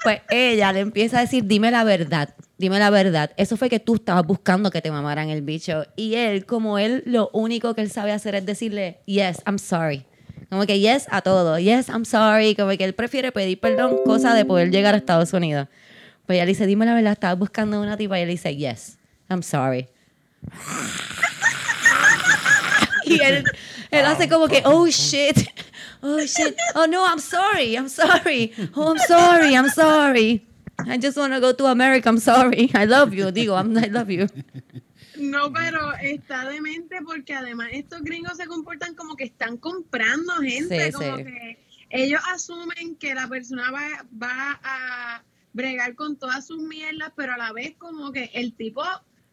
pues 0.03 0.21
ella 0.29 0.71
le 0.71 0.81
empieza 0.81 1.17
a 1.17 1.21
decir, 1.21 1.45
dime 1.45 1.71
la 1.71 1.83
verdad, 1.83 2.29
dime 2.59 2.77
la 2.77 2.91
verdad. 2.91 3.31
Eso 3.37 3.57
fue 3.57 3.69
que 3.69 3.79
tú 3.79 3.95
estabas 3.95 4.27
buscando 4.27 4.69
que 4.69 4.81
te 4.81 4.91
mamaran 4.91 5.29
el 5.29 5.41
bicho. 5.41 5.85
Y 5.95 6.15
él, 6.15 6.45
como 6.45 6.77
él, 6.77 7.01
lo 7.05 7.31
único 7.33 7.73
que 7.73 7.81
él 7.81 7.89
sabe 7.89 8.11
hacer 8.11 8.35
es 8.35 8.45
decirle, 8.45 8.99
yes, 9.05 9.41
I'm 9.47 9.57
sorry. 9.57 10.05
Como 10.49 10.65
que 10.65 10.79
yes 10.79 11.07
a 11.09 11.21
todo, 11.21 11.57
yes, 11.57 11.89
I'm 11.89 12.05
sorry. 12.05 12.55
Como 12.55 12.69
que 12.77 12.83
él 12.83 12.93
prefiere 12.93 13.31
pedir 13.31 13.59
perdón, 13.59 13.97
cosa 14.05 14.33
de 14.35 14.45
poder 14.45 14.71
llegar 14.71 14.93
a 14.93 14.97
Estados 14.97 15.33
Unidos. 15.33 15.67
Pues 16.25 16.35
ella 16.37 16.45
le 16.45 16.49
dice, 16.49 16.67
dime 16.67 16.85
la 16.85 16.93
verdad, 16.93 17.13
estabas 17.13 17.39
buscando 17.39 17.81
una 17.81 17.97
tipa. 17.97 18.19
Y 18.19 18.23
él 18.23 18.29
dice, 18.29 18.55
yes, 18.55 18.97
I'm 19.29 19.41
sorry. 19.41 19.87
y 23.05 23.19
él 23.21 24.05
hace 24.05 24.27
como 24.27 24.47
que, 24.47 24.61
oh 24.65 24.85
shit, 24.87 25.47
oh 26.01 26.19
shit, 26.19 26.55
oh 26.75 26.87
no, 26.87 27.05
I'm 27.05 27.19
sorry, 27.19 27.75
I'm 27.75 27.89
sorry, 27.89 28.53
oh 28.75 28.93
I'm 28.93 28.99
sorry, 28.99 29.55
I'm 29.55 29.69
sorry. 29.69 30.48
I 30.87 30.97
just 30.97 31.17
want 31.17 31.33
to 31.33 31.39
go 31.39 31.53
to 31.53 31.65
America, 31.67 32.09
I'm 32.09 32.19
sorry. 32.19 32.69
I 32.73 32.85
love 32.85 33.13
you, 33.13 33.31
digo, 33.31 33.55
I'm, 33.57 33.77
I 33.77 33.87
love 33.87 34.09
you. 34.09 34.27
No, 35.17 35.51
pero 35.51 35.93
está 36.01 36.47
demente 36.47 37.01
porque 37.05 37.33
además 37.33 37.69
estos 37.73 38.01
gringos 38.03 38.37
se 38.37 38.45
comportan 38.45 38.95
como 38.95 39.15
que 39.15 39.25
están 39.25 39.57
comprando 39.57 40.33
gente, 40.41 40.85
Sí, 40.87 40.91
como 40.93 41.17
sí. 41.17 41.23
que 41.25 41.59
ellos 41.89 42.21
asumen 42.33 42.95
que 42.95 43.13
la 43.15 43.27
persona 43.27 43.69
va, 43.71 44.05
va 44.21 44.59
a 44.63 45.23
bregar 45.51 45.95
con 45.95 46.15
todas 46.17 46.47
sus 46.47 46.61
mierdas, 46.61 47.11
pero 47.17 47.33
a 47.33 47.37
la 47.37 47.51
vez 47.51 47.75
como 47.77 48.11
que 48.13 48.29
el 48.33 48.53
tipo 48.53 48.83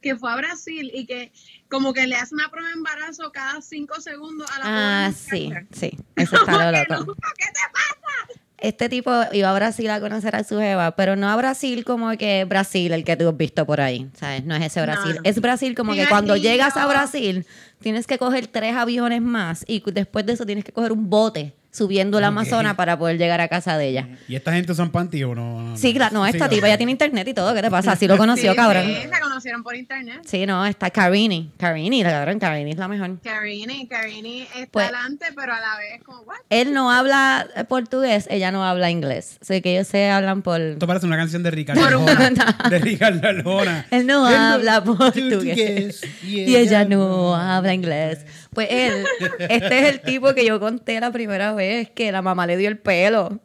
que 0.02 0.16
fue 0.16 0.32
a 0.32 0.36
Brasil 0.36 0.90
y 0.92 1.06
que 1.06 1.32
como 1.68 1.92
que 1.92 2.06
le 2.06 2.16
hace 2.16 2.34
una 2.34 2.48
prueba 2.50 2.68
de 2.68 2.74
embarazo 2.74 3.30
cada 3.32 3.60
cinco 3.62 4.00
segundos 4.00 4.48
a 4.50 4.58
la 4.58 5.06
Ah, 5.06 5.12
sí, 5.12 5.52
sí, 5.72 5.96
eso 6.16 6.36
está 6.36 6.72
lo 6.72 6.78
loco, 6.96 7.14
¿Qué 7.36 7.46
te 7.46 7.60
pasa? 7.72 8.40
Este 8.58 8.88
tipo 8.88 9.10
iba 9.32 9.50
a 9.50 9.54
Brasil 9.54 9.90
a 9.90 10.00
conocer 10.00 10.34
a 10.34 10.42
su 10.42 10.58
jeva, 10.58 10.96
pero 10.96 11.14
no 11.14 11.28
a 11.28 11.36
Brasil 11.36 11.84
como 11.84 12.10
que 12.16 12.44
Brasil, 12.44 12.92
el 12.92 13.04
que 13.04 13.16
tú 13.16 13.28
has 13.28 13.36
visto 13.36 13.66
por 13.66 13.80
ahí, 13.80 14.08
¿sabes? 14.18 14.44
No 14.44 14.54
es 14.54 14.64
ese 14.64 14.80
Brasil. 14.80 15.16
no. 15.16 15.20
Es 15.24 15.40
Brasil 15.40 15.74
como 15.74 15.92
que 15.92 16.06
cuando 16.08 16.36
llegas 16.36 16.76
a 16.76 16.86
Brasil, 16.86 17.44
tienes 17.80 18.06
que 18.06 18.18
coger 18.18 18.46
tres 18.46 18.74
aviones 18.74 19.20
más 19.20 19.64
y 19.68 19.82
después 19.92 20.24
de 20.24 20.32
eso 20.32 20.46
tienes 20.46 20.64
que 20.64 20.72
coger 20.72 20.92
un 20.92 21.10
bote 21.10 21.52
subiendo 21.76 22.18
la 22.20 22.28
Ok. 22.28 22.32
Amazonas 22.32 22.74
para 22.74 22.98
poder 22.98 23.18
llegar 23.18 23.40
a 23.40 23.48
casa 23.48 23.76
de 23.76 23.88
ella. 23.88 24.08
¿Y 24.28 24.34
esta 24.34 24.52
gente 24.52 24.72
usan 24.72 24.90
panty 24.90 25.22
o 25.24 25.34
no? 25.34 25.60
no, 25.60 25.76
Sí, 25.76 25.92
claro, 25.94 26.14
no, 26.14 26.24
Sí, 26.24 26.30
esta 26.30 26.38
claro. 26.38 26.54
tipa 26.54 26.68
ya 26.68 26.76
tiene 26.76 26.92
internet 26.92 27.28
y 27.28 27.34
todo, 27.34 27.54
¿qué 27.54 27.62
te 27.62 27.70
pasa? 27.70 27.92
Así 27.92 28.06
lo 28.08 28.16
conoció, 28.16 28.52
Sí, 28.52 28.56
cabrón. 28.56 28.84
sí, 28.86 28.94
se 29.12 29.20
conocieron 29.20 29.62
por 29.62 29.76
internet. 29.76 30.20
Sí, 30.26 30.46
no, 30.46 30.64
está 30.66 30.90
Carini. 30.90 31.50
Carini, 31.58 32.02
la 32.02 32.10
cabrón, 32.10 32.38
Carini 32.38 32.70
es 32.70 32.78
la 32.78 32.88
mejor. 32.88 33.20
Carini, 33.22 33.86
Carini 33.88 34.42
está 34.42 34.66
Pues- 34.70 34.84
adelante, 34.86 35.26
pero 35.36 35.52
a 35.52 35.60
la 35.60 35.76
vez 35.76 36.02
como, 36.04 36.20
¿what? 36.22 36.36
Él 36.50 36.72
no 36.72 36.90
habla 36.90 37.46
portugués, 37.68 38.26
ella 38.30 38.50
no 38.52 38.64
habla 38.64 38.90
inglés. 38.90 39.38
Así 39.42 39.60
que 39.60 39.74
ellos 39.74 39.86
se 39.86 40.08
hablan 40.10 40.42
por... 40.42 40.60
Esto 40.60 40.86
parece 40.86 41.06
una 41.06 41.16
canción 41.16 41.42
de 41.42 41.50
Ricardo 41.50 41.84
Arjona. 41.84 42.56
De 42.70 42.78
Ricardo 42.78 43.28
Arjona. 43.28 43.86
Él 43.90 44.06
no 44.06 44.28
Él 44.28 44.34
habla 44.34 44.82
portugués. 44.82 46.02
Y 46.24 46.56
ella 46.56 46.84
no 46.84 47.34
habla 47.34 47.74
inglés. 47.74 48.24
Pues 48.56 48.68
él, 48.70 49.04
este 49.50 49.78
es 49.80 49.84
el 49.90 50.00
tipo 50.00 50.32
que 50.32 50.46
yo 50.46 50.58
conté 50.58 50.98
la 50.98 51.10
primera 51.12 51.52
vez 51.52 51.90
que 51.90 52.10
la 52.10 52.22
mamá 52.22 52.46
le 52.46 52.56
dio 52.56 52.70
el 52.70 52.78
pelo. 52.78 53.38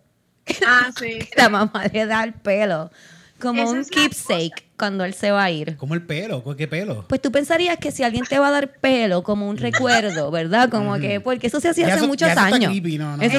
Ah, 0.66 0.90
sí. 0.98 1.20
La 1.36 1.50
mamá 1.50 1.84
le 1.92 2.06
da 2.06 2.24
el 2.24 2.32
pelo. 2.32 2.90
como 3.38 3.62
Esa 3.62 3.72
un 3.72 3.84
keepsake 3.84 4.71
cuando 4.82 5.06
él 5.06 5.14
se 5.14 5.30
va 5.30 5.44
a 5.44 5.52
ir. 5.52 5.78
Como 5.78 5.94
el 5.94 6.02
pelo, 6.02 6.44
¿qué 6.58 6.68
pelo? 6.68 7.06
Pues 7.08 7.22
tú 7.22 7.32
pensarías 7.32 7.78
que 7.78 7.92
si 7.92 8.02
alguien 8.02 8.26
te 8.26 8.40
va 8.40 8.48
a 8.48 8.52
dar 8.52 8.72
pelo 8.80 9.22
como 9.22 9.48
un 9.48 9.58
recuerdo, 9.58 10.32
¿verdad? 10.32 10.70
Como 10.70 10.98
que, 10.98 11.20
porque 11.20 11.46
eso 11.46 11.60
se 11.60 11.70
hacía 11.70 11.86
hace 11.86 11.98
eso- 11.98 12.08
muchos 12.08 12.30
años. 12.36 12.72
creepy, 12.72 12.98
no, 12.98 13.16
no. 13.16 13.22
Eso, 13.22 13.38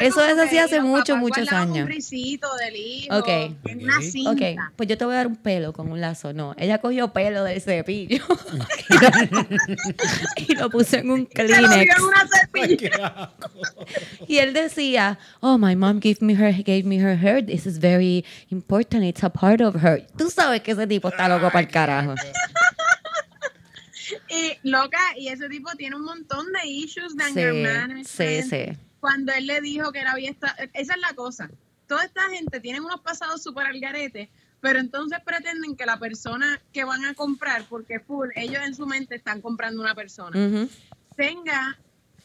Eso, 0.00 0.20
se- 0.26 0.40
hacía 0.42 0.64
hace 0.64 0.80
muchos, 0.82 1.16
muchos 1.16 1.50
años. 1.50 1.86
un 1.86 1.86
risito 1.86 2.48
del 2.56 2.76
hijo 2.76 3.16
Ok. 3.16 3.28
en 3.64 3.82
una 3.82 4.02
cinta. 4.02 4.30
Ok, 4.32 4.42
pues 4.76 4.88
yo 4.90 4.98
te 4.98 5.06
voy 5.06 5.14
a 5.14 5.16
dar 5.16 5.26
un 5.26 5.36
pelo 5.36 5.72
con 5.72 5.90
un 5.90 6.02
lazo. 6.02 6.34
No, 6.34 6.54
ella 6.58 6.76
cogió 6.78 7.14
pelo 7.14 7.44
del 7.44 7.62
cepillo 7.62 8.22
y 10.36 10.54
lo 10.54 10.68
puso 10.68 10.98
en 10.98 11.10
un 11.10 11.24
Kleenex. 11.26 11.94
Y 14.26 14.38
él 14.38 14.52
decía, 14.52 15.18
oh, 15.40 15.58
my 15.58 15.76
mom 15.76 16.00
gave 16.00 16.18
me 16.20 16.34
her, 16.34 16.52
gave 16.62 16.84
me 16.84 16.98
her 17.00 17.16
hair. 17.16 17.44
This 17.44 17.66
is 17.66 17.78
very 17.78 18.24
important. 18.50 19.04
It's 19.04 19.22
a 19.24 19.30
part 19.30 19.60
of 19.60 19.76
her. 19.82 20.06
Tú 20.16 20.30
sabes 20.30 20.57
que 20.62 20.72
ese 20.72 20.86
tipo 20.86 21.08
está 21.08 21.28
loco 21.28 21.46
para 21.48 21.60
el 21.60 21.68
carajo. 21.68 22.14
Y 24.30 24.58
loca, 24.68 24.98
y 25.18 25.28
ese 25.28 25.48
tipo 25.48 25.70
tiene 25.72 25.96
un 25.96 26.04
montón 26.04 26.46
de 26.52 26.66
issues 26.66 27.14
de 27.16 27.24
Sí, 27.24 27.30
anger 27.30 27.52
management. 27.54 28.06
sí, 28.06 28.42
sí. 28.42 28.64
Cuando 29.00 29.32
él 29.32 29.46
le 29.46 29.60
dijo 29.60 29.92
que 29.92 30.00
había 30.00 30.30
estado, 30.30 30.54
esa 30.72 30.94
es 30.94 31.00
la 31.00 31.14
cosa. 31.14 31.50
Toda 31.86 32.04
esta 32.04 32.22
gente 32.30 32.60
tiene 32.60 32.80
unos 32.80 33.00
pasados 33.00 33.42
súper 33.42 33.66
al 33.66 33.78
garete, 33.80 34.30
pero 34.60 34.78
entonces 34.78 35.18
pretenden 35.24 35.76
que 35.76 35.86
la 35.86 35.98
persona 35.98 36.60
que 36.72 36.84
van 36.84 37.04
a 37.04 37.14
comprar, 37.14 37.64
porque 37.68 38.00
full, 38.00 38.28
ellos 38.34 38.62
en 38.64 38.74
su 38.74 38.86
mente 38.86 39.14
están 39.16 39.40
comprando 39.42 39.80
una 39.80 39.94
persona, 39.94 40.38
Ujú. 40.38 40.68
tenga 41.16 41.78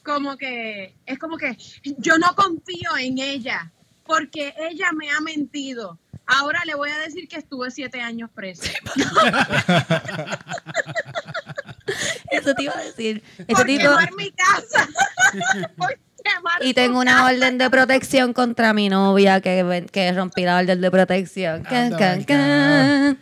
como 0.03 0.37
que, 0.37 0.93
es 1.05 1.19
como 1.19 1.37
que 1.37 1.57
yo 1.97 2.17
no 2.17 2.33
confío 2.35 2.97
en 2.97 3.19
ella, 3.19 3.71
porque 4.05 4.53
ella 4.57 4.91
me 4.93 5.09
ha 5.11 5.19
mentido. 5.21 5.99
Ahora 6.25 6.61
le 6.65 6.75
voy 6.75 6.89
a 6.89 6.97
decir 6.99 7.27
que 7.27 7.37
estuve 7.37 7.69
siete 7.71 8.01
años 8.01 8.29
preso. 8.33 8.63
Eso 12.31 12.53
te 12.55 12.63
iba 12.63 12.73
a 12.73 12.81
decir. 12.83 13.21
Ese 13.39 13.53
por 13.53 13.65
tipo... 13.65 13.81
quemar 13.83 14.13
mi 14.15 14.31
casa. 14.31 14.87
por 15.77 15.89
quemar 16.23 16.63
Y 16.63 16.73
tengo 16.73 16.99
una 16.99 17.11
casa. 17.17 17.25
orden 17.25 17.57
de 17.57 17.69
protección 17.69 18.31
contra 18.33 18.73
mi 18.73 18.87
novia 18.89 19.41
que, 19.41 19.85
que 19.91 20.13
rompí 20.13 20.43
la 20.43 20.57
orden 20.57 20.79
de 20.79 20.91
protección. 20.91 21.63
Can, 21.63 21.91
can, 21.97 22.23
can. 22.23 23.19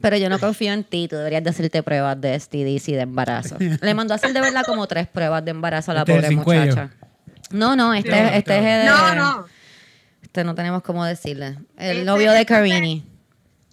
Pero 0.00 0.16
yo 0.16 0.30
no 0.30 0.38
confío 0.38 0.72
en 0.72 0.84
ti, 0.84 1.08
tú 1.08 1.16
deberías 1.16 1.44
de 1.44 1.50
hacerte 1.50 1.82
pruebas 1.82 2.18
de 2.20 2.38
STDs 2.38 2.88
y 2.88 2.92
de 2.94 3.02
embarazo. 3.02 3.56
Le 3.80 3.94
mandó 3.94 4.14
a 4.14 4.16
hacer 4.16 4.32
de 4.32 4.40
verdad 4.40 4.62
como 4.64 4.86
tres 4.86 5.06
pruebas 5.06 5.44
de 5.44 5.50
embarazo 5.50 5.90
a 5.90 5.94
la 5.94 6.00
Este 6.00 6.14
pobre 6.14 6.36
cuello. 6.36 6.90
No, 7.50 7.76
no, 7.76 7.92
este, 7.94 8.10
Sí. 8.10 8.28
este 8.34 8.58
es 8.58 8.64
el- 8.64 8.86
No, 8.86 9.14
no. 9.14 9.46
Este 10.22 10.44
no 10.44 10.54
tenemos 10.54 10.82
cómo 10.82 11.04
decirle. 11.04 11.58
El 11.76 11.98
Este- 11.98 12.04
novio 12.04 12.32
de 12.32 12.46
Carini. 12.46 13.04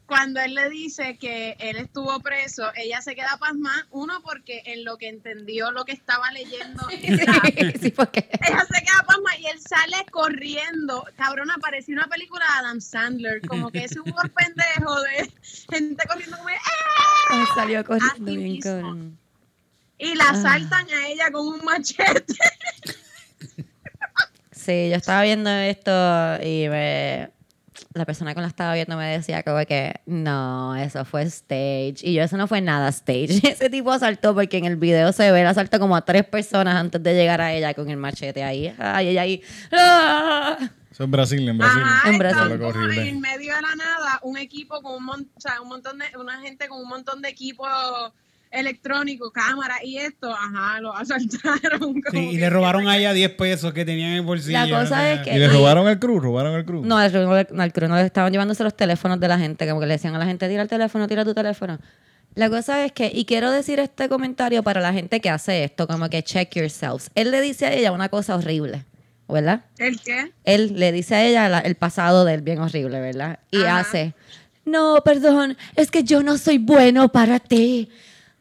Cuando 0.08 0.40
él 0.40 0.56
le 0.56 0.70
dice 0.70 1.18
que 1.18 1.58
él 1.60 1.76
estuvo 1.76 2.18
preso, 2.22 2.72
ella 2.76 3.02
se 3.02 3.14
queda 3.14 3.36
pasmada. 3.38 3.86
Uno, 3.92 4.22
porque 4.24 4.62
en 4.66 4.86
lo 4.86 4.98
que 4.98 5.10
entendió 5.10 5.70
lo 5.72 5.84
que 5.84 5.92
estaba 5.92 6.32
leyendo, 6.32 6.88
ella, 6.92 7.74
sí, 7.80 7.92
porque 7.92 8.30
ella 8.48 8.66
se 8.72 8.82
queda 8.86 9.04
pasmada 9.06 9.38
y 9.38 9.46
él 9.48 9.60
sale 9.60 10.06
corriendo. 10.10 11.06
Cabrón, 11.18 11.50
parecía 11.60 11.94
una 11.94 12.08
película 12.08 12.46
de 12.46 12.60
Adam 12.60 12.80
Sandler, 12.80 13.42
como 13.48 13.70
que 13.70 13.84
ese 13.84 14.00
humor 14.00 14.32
pendejo 14.32 14.96
de 15.02 15.30
gente 15.70 16.08
corriendo 16.08 16.38
como, 16.38 16.50
¡eh! 16.50 16.58
Ay, 17.30 17.44
salió 17.54 17.84
corriendo 17.84 18.32
bien 18.32 18.44
mismo. 18.44 18.62
cabrón. 18.72 19.18
Y 19.98 20.16
la 20.16 20.30
asaltan 20.30 20.88
a 20.90 21.08
ella 21.08 21.30
con 21.32 21.48
un 21.48 21.66
machete. 21.66 22.34
Sí, 24.68 24.90
yo 24.90 24.98
estaba 24.98 25.22
viendo 25.24 25.50
esto 25.50 25.92
y 26.44 26.68
me- 26.68 27.30
la 27.94 28.06
persona 28.06 28.36
que 28.36 28.42
lo 28.42 28.48
estaba 28.48 28.74
viendo 28.74 28.98
me 28.98 29.06
decía 29.06 29.44
como 29.44 29.64
que 29.66 30.02
no, 30.08 30.76
eso 30.76 31.06
fue 31.06 31.22
stage. 31.24 31.98
Y 32.02 32.16
yo, 32.16 32.24
eso 32.24 32.36
no 32.36 32.48
fue 32.48 32.60
nada 32.60 32.90
stage. 32.90 33.40
Ese 33.48 33.70
tipo 33.70 33.92
asaltó 33.94 34.34
porque 34.36 34.58
en 34.58 34.66
el 34.66 34.76
video 34.76 35.14
se 35.14 35.32
ve, 35.32 35.40
él 35.42 35.48
asaltó 35.48 35.80
como 35.80 35.96
a 35.96 36.04
tres 36.04 36.26
personas 36.26 36.76
antes 36.76 37.02
de 37.02 37.14
llegar 37.14 37.40
a 37.40 37.54
ella 37.54 37.74
con 37.74 37.90
el 37.90 37.96
machete 37.96 38.44
ahí. 38.44 38.74
Ay, 38.78 39.08
ella 39.10 39.22
ahí. 39.22 39.42
¡ah! 39.72 40.58
Eso 40.92 41.04
es 41.06 41.10
Brasil, 41.10 41.48
en 41.48 41.58
Brasil. 41.58 41.82
Ajá, 41.86 42.10
En 42.10 42.18
Brasil. 42.18 42.62
horrible. 42.62 43.08
en 43.10 43.22
medio 43.22 43.56
de 43.56 43.62
la 43.62 43.76
nada, 43.76 44.20
un 44.24 44.38
equipo 44.38 44.82
con 44.82 44.96
un, 44.96 45.06
mon- 45.06 45.30
o 45.36 45.40
sea, 45.40 45.62
un 45.62 45.70
montón 45.70 45.98
de, 46.00 46.06
una 46.20 46.42
gente 46.42 46.68
con 46.68 46.82
un 46.82 46.90
montón 46.90 47.22
de 47.22 47.30
equipos 47.30 47.68
electrónicos, 48.52 49.32
cámaras 49.32 49.80
y 49.84 49.98
esto, 49.98 50.32
ajá, 50.32 50.80
lo 50.82 50.96
asaltaron. 50.96 52.02
Sí, 52.12 52.18
y 52.32 52.38
le 52.38 52.50
robaron 52.50 52.88
a 52.88 52.98
ella 52.98 53.14
10 53.14 53.32
pesos 53.32 53.74
que 53.74 53.86
tenían 53.86 54.12
en 54.12 54.16
el 54.18 54.22
bolsillo. 54.22 54.58
La 54.60 54.66
cosa 54.68 54.84
o 54.84 54.88
sea, 54.88 55.14
es 55.14 55.20
que- 55.22 55.36
¿Y 55.36 55.40
le 55.40 55.48
robaron 55.50 55.88
el 55.88 56.00
cruz? 56.00 56.22
¿Robaron 56.24 56.56
el 56.56 56.66
cruz? 56.66 56.86
No, 56.86 56.98
no, 57.10 57.36
le- 57.36 57.48
al 57.62 57.74
crew 57.74 57.88
no 57.90 57.96
le 57.96 58.04
estaban 58.06 58.32
llevándose 58.32 58.64
los 58.64 58.76
teléfonos 58.76 59.20
de 59.20 59.28
la 59.28 59.38
gente, 59.38 59.68
como 59.68 59.80
que 59.80 59.88
le 59.88 59.94
decían 59.94 60.16
a 60.16 60.20
la 60.20 60.26
gente, 60.26 60.48
tira 60.48 60.62
el 60.62 60.68
teléfono, 60.70 61.08
tira 61.08 61.24
tu 61.26 61.34
teléfono. 61.34 61.80
La 62.36 62.50
cosa 62.50 62.86
es 62.86 62.92
que, 62.92 63.12
y 63.14 63.26
quiero 63.26 63.50
decir 63.52 63.80
este 63.80 64.10
comentario 64.10 64.62
para 64.62 64.80
la 64.80 64.94
gente 64.94 65.20
que 65.22 65.30
hace 65.30 65.64
esto, 65.64 65.88
como 65.88 66.08
que 66.10 66.22
check 66.24 66.54
yourselves. 66.56 67.10
Él 67.16 67.32
le 67.32 67.42
dice 67.42 67.66
a 67.66 67.74
ella 67.74 67.92
una 67.92 68.10
cosa 68.10 68.36
horrible, 68.36 68.86
¿verdad? 69.28 69.62
¿El 69.80 70.00
qué? 70.00 70.32
él 70.44 70.74
le 70.76 70.92
dice 70.92 71.16
a 71.16 71.26
ella 71.26 71.50
la- 71.50 71.60
el 71.60 71.76
pasado 71.76 72.26
del 72.26 72.42
bien 72.42 72.60
horrible, 72.60 73.00
¿verdad? 73.02 73.40
Y 73.50 73.64
Ajá. 73.64 73.80
hace, 73.80 74.14
no, 74.66 75.02
perdón, 75.04 75.58
es 75.76 75.90
que 75.90 76.04
yo 76.04 76.22
no 76.22 76.38
soy 76.38 76.60
bueno 76.60 77.10
para 77.10 77.40
ti. 77.40 77.90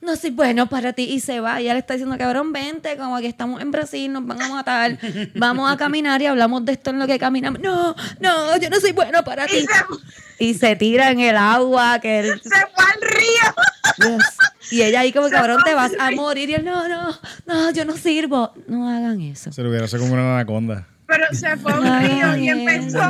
No 0.07 0.14
soy 0.14 0.31
bueno 0.31 0.69
para 0.69 0.92
ti. 0.92 1.03
Y 1.03 1.19
se 1.19 1.40
va. 1.40 1.61
Y 1.61 1.69
él 1.69 1.77
está 1.77 1.95
diciendo, 1.95 2.16
cabrón, 2.16 2.53
vente, 2.53 2.97
como 2.97 3.19
que 3.19 3.27
estamos 3.27 3.61
en 3.61 3.73
Brasil, 3.73 4.12
nos 4.12 4.25
van 4.25 4.40
a 4.40 4.49
matar. 4.49 4.97
Vamos 5.35 5.69
a 5.71 5.77
caminar 5.77 6.23
y 6.23 6.27
hablamos 6.27 6.64
de 6.64 6.73
esto 6.75 6.90
en 6.90 7.01
lo 7.01 7.09
que 7.09 7.19
caminamos. 7.19 7.61
No, 7.61 7.97
no, 8.21 8.57
yo 8.57 8.71
no 8.71 8.79
soy 8.79 8.92
bueno 8.92 9.25
para 9.25 9.47
Y 9.47 9.49
ti. 9.49 9.66
se, 9.66 10.45
Y 10.45 10.55
se 10.55 10.77
tira 10.77 11.11
en 11.11 11.19
el 11.19 11.37
agua, 11.37 11.99
que 11.99 12.21
él... 12.21 12.40
se 12.40 12.51
fue 12.51 12.85
al 12.85 13.01
río. 13.03 14.09
Dios. 14.09 14.23
Y 14.71 14.83
ella 14.83 15.01
ahí 15.01 15.12
como, 15.12 15.27
Se 15.27 15.35
cabrón, 15.35 15.61
te 15.64 15.75
vas 15.75 15.90
a 15.99 16.12
morir. 16.12 16.51
Y 16.51 16.55
él, 16.55 16.64
no, 16.64 16.87
no, 16.88 17.19
no, 17.45 17.71
yo 17.73 17.85
no 17.85 17.97
sirvo. 17.97 18.53
No 18.69 18.88
hagan 18.88 19.21
eso. 19.21 19.51
Se 19.51 19.61
lo 19.61 19.71
hubiera 19.71 19.87
hecho 19.87 19.99
como 19.99 20.12
una 20.12 20.35
anaconda. 20.37 20.87
Pero 21.09 21.25
se 21.33 21.57
fue 21.57 21.73
a 21.73 21.81
un 21.81 22.01
río 22.01 22.37
y 22.37 22.49
empezó 22.49 23.03
a, 23.03 23.09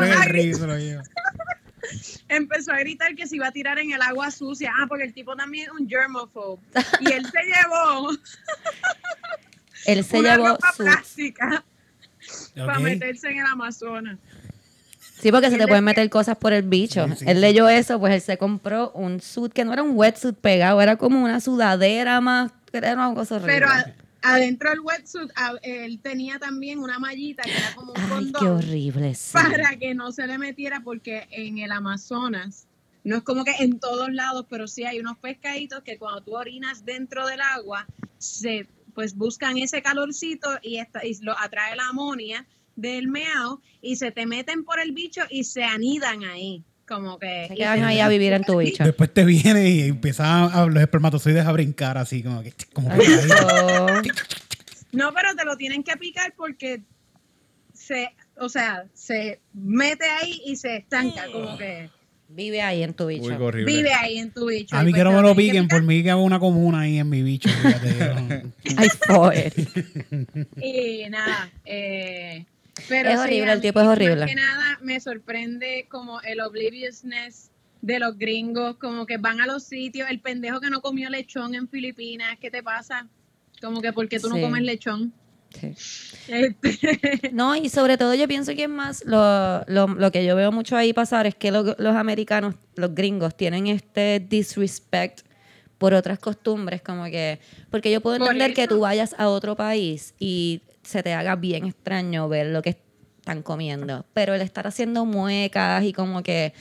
empezó 2.28 2.72
a 2.72 2.78
gritar 2.78 3.14
que 3.14 3.26
se 3.26 3.36
iba 3.36 3.48
a 3.48 3.52
tirar 3.52 3.78
en 3.78 3.92
el 3.92 4.02
agua 4.02 4.30
sucia. 4.30 4.72
Ah, 4.76 4.86
porque 4.88 5.04
el 5.04 5.12
tipo 5.12 5.36
también 5.36 5.66
es 5.66 5.80
un 5.80 5.88
germophobe. 5.88 6.60
Y 7.00 7.12
él 7.12 7.26
se 7.26 7.42
llevó 7.42 8.10
Él 9.86 10.04
se 10.04 10.18
una 10.18 10.36
llevó 10.36 10.48
ropa 10.48 10.72
su... 10.72 10.84
plástica 10.84 11.64
para 12.56 12.78
meterse 12.78 13.28
en 13.28 13.38
el 13.38 13.46
Amazonas. 13.46 14.18
Sí, 15.20 15.32
porque 15.32 15.50
se 15.50 15.56
te 15.56 15.66
pueden 15.66 15.84
meter 15.84 16.08
cosas 16.10 16.36
por 16.36 16.52
el 16.52 16.62
bicho. 16.62 17.06
Sí, 17.08 17.16
sí, 17.16 17.24
él 17.26 17.40
leyó 17.40 17.68
eso, 17.68 17.98
pues 17.98 18.12
él 18.14 18.20
se 18.20 18.36
compró 18.36 18.90
un 18.90 19.20
suit 19.20 19.52
que 19.52 19.64
no 19.64 19.72
era 19.72 19.82
un 19.82 19.96
wetsuit 19.96 20.36
pegado, 20.36 20.80
era 20.82 20.96
como 20.96 21.22
una 21.22 21.40
sudadera 21.40 22.20
más, 22.20 22.52
era 22.72 22.92
una 22.92 23.14
cosa 23.14 23.36
horrible. 23.36 23.54
Pero 23.54 23.68
adentro 24.22 24.70
del 24.70 24.80
wetsuit 24.80 25.30
a- 25.36 25.54
él 25.62 26.00
tenía 26.00 26.38
también 26.38 26.78
una 26.78 26.98
mallita 26.98 27.42
que 27.44 27.50
era 27.56 27.74
como 27.74 27.92
un 27.92 28.00
Ay, 28.00 28.08
condón 28.08 28.42
qué 28.42 28.48
horrible. 28.48 29.14
sí. 29.14 29.32
para 29.32 29.76
que 29.76 29.94
no 29.94 30.12
se 30.12 30.26
le 30.26 30.38
metiera 30.38 30.80
porque 30.80 31.26
en 31.30 31.58
el 31.58 31.70
Amazonas 31.72 32.66
no 33.04 33.16
es 33.18 33.22
como 33.22 33.44
que 33.44 33.52
en 33.60 33.78
todos 33.78 34.12
lados, 34.12 34.46
pero 34.50 34.66
sí 34.66 34.84
hay 34.84 34.98
unos 34.98 35.16
pescaditos 35.18 35.82
que 35.84 35.96
cuando 35.98 36.22
tú 36.22 36.36
orinas 36.36 36.84
dentro 36.84 37.26
del 37.26 37.40
agua 37.40 37.86
se 38.18 38.66
pues 38.94 39.14
buscan 39.14 39.58
ese 39.58 39.82
calorcito 39.82 40.48
y, 40.62 40.78
esta- 40.78 41.04
y 41.06 41.14
lo 41.20 41.38
atrae 41.38 41.76
la 41.76 41.88
amonia 41.88 42.46
del 42.76 43.08
meao 43.08 43.60
y 43.82 43.96
se 43.96 44.10
te 44.10 44.26
meten 44.26 44.64
por 44.64 44.80
el 44.80 44.92
bicho 44.92 45.20
y 45.30 45.44
se 45.44 45.62
anidan 45.64 46.24
ahí, 46.24 46.64
como 46.86 47.18
que 47.18 47.46
Se 47.48 47.54
quedan 47.54 47.84
ahí 47.84 48.00
a 48.00 48.08
vivir 48.08 48.32
en 48.32 48.44
tu 48.44 48.56
bicho. 48.58 48.84
Después 48.84 49.12
te 49.12 49.24
viene 49.24 49.68
y 49.68 49.82
empiezan 49.88 50.50
a, 50.52 50.66
los 50.66 50.82
espermatozoides 50.82 51.46
a 51.46 51.52
brincar 51.52 51.98
así 51.98 52.22
como 52.22 52.42
que... 52.42 52.52
Como 52.72 52.88
que 52.90 53.06
Ay, 53.06 53.28
no. 53.28 54.02
No, 54.92 55.12
pero 55.14 55.34
te 55.34 55.44
lo 55.44 55.56
tienen 55.56 55.82
que 55.82 55.96
picar 55.96 56.32
porque 56.36 56.82
se, 57.74 58.14
o 58.36 58.48
sea, 58.48 58.86
se 58.94 59.40
mete 59.52 60.06
ahí 60.06 60.40
y 60.46 60.56
se 60.56 60.76
estanca, 60.76 61.26
como 61.30 61.58
que 61.58 61.90
Vive 62.28 62.60
ahí 62.60 62.82
en 62.82 62.92
tu 62.92 63.04
Uy, 63.04 63.20
bicho. 63.20 63.44
horrible. 63.44 63.72
vive 63.72 63.92
ahí 63.92 64.18
en 64.18 64.30
tu 64.32 64.46
bicho. 64.46 64.76
A 64.76 64.82
mí 64.82 64.90
pues 64.90 65.00
que 65.00 65.04
no 65.04 65.10
te 65.10 65.16
me 65.16 65.22
lo 65.22 65.36
piquen, 65.36 65.68
por 65.68 65.82
mí 65.82 66.02
que 66.02 66.10
hago 66.10 66.24
una 66.24 66.40
comuna 66.40 66.80
ahí 66.80 66.98
en 66.98 67.08
mi 67.08 67.22
bicho. 67.22 67.48
fíjate, 67.48 68.42
Ay, 68.76 68.88
pobre. 69.06 69.52
Y 70.60 71.08
nada, 71.08 71.50
eh, 71.64 72.44
pero 72.88 73.10
Es 73.10 73.18
horrible, 73.18 73.52
el 73.52 73.60
tipo 73.60 73.80
es 73.80 73.86
horrible. 73.86 74.16
Más 74.20 74.28
que 74.28 74.34
nada 74.34 74.78
me 74.82 75.00
sorprende 75.00 75.86
como 75.88 76.20
el 76.22 76.40
obliviousness 76.40 77.50
de 77.82 77.98
los 77.98 78.18
gringos, 78.18 78.76
como 78.76 79.06
que 79.06 79.16
van 79.18 79.40
a 79.40 79.46
los 79.46 79.64
sitios, 79.64 80.08
el 80.10 80.20
pendejo 80.20 80.60
que 80.60 80.70
no 80.70 80.80
comió 80.80 81.08
lechón 81.10 81.54
en 81.54 81.68
Filipinas, 81.68 82.36
¿qué 82.40 82.50
te 82.50 82.62
pasa? 82.62 83.06
Como 83.62 83.80
que 83.80 83.92
porque 83.92 84.18
tú 84.18 84.28
Sí. 84.28 84.34
no 84.34 84.40
comes 84.40 84.62
lechón. 84.62 85.12
Sí. 85.58 85.72
Este, 86.28 87.30
No, 87.32 87.54
y 87.56 87.68
sobre 87.68 87.96
todo 87.96 88.14
yo 88.14 88.26
pienso 88.28 88.54
que 88.54 88.64
es 88.64 88.68
más, 88.68 89.04
lo, 89.06 89.62
lo, 89.68 89.86
lo 89.86 90.10
que 90.10 90.24
yo 90.24 90.34
veo 90.36 90.50
mucho 90.52 90.76
ahí 90.76 90.92
pasar 90.92 91.26
es 91.26 91.34
que 91.34 91.50
lo- 91.50 91.76
los 91.78 91.94
americanos, 91.96 92.56
los 92.74 92.94
gringos, 92.94 93.36
tienen 93.36 93.66
este 93.68 94.20
disrespect 94.20 95.20
por 95.78 95.94
otras 95.94 96.18
costumbres, 96.18 96.82
como 96.82 97.04
que, 97.04 97.38
porque 97.70 97.90
yo 97.92 98.00
puedo 98.00 98.16
entender 98.16 98.54
que 98.54 98.66
tú 98.66 98.80
vayas 98.80 99.14
a 99.18 99.28
otro 99.28 99.56
país 99.56 100.14
y 100.18 100.62
se 100.86 101.02
te 101.02 101.12
haga 101.14 101.36
bien 101.36 101.66
extraño 101.66 102.28
ver 102.28 102.46
lo 102.48 102.62
que 102.62 102.76
están 103.18 103.42
comiendo, 103.42 104.06
pero 104.14 104.34
el 104.34 104.40
estar 104.40 104.66
haciendo 104.66 105.04
muecas 105.04 105.82
y 105.84 105.92
como 105.92 106.22
que 106.22 106.52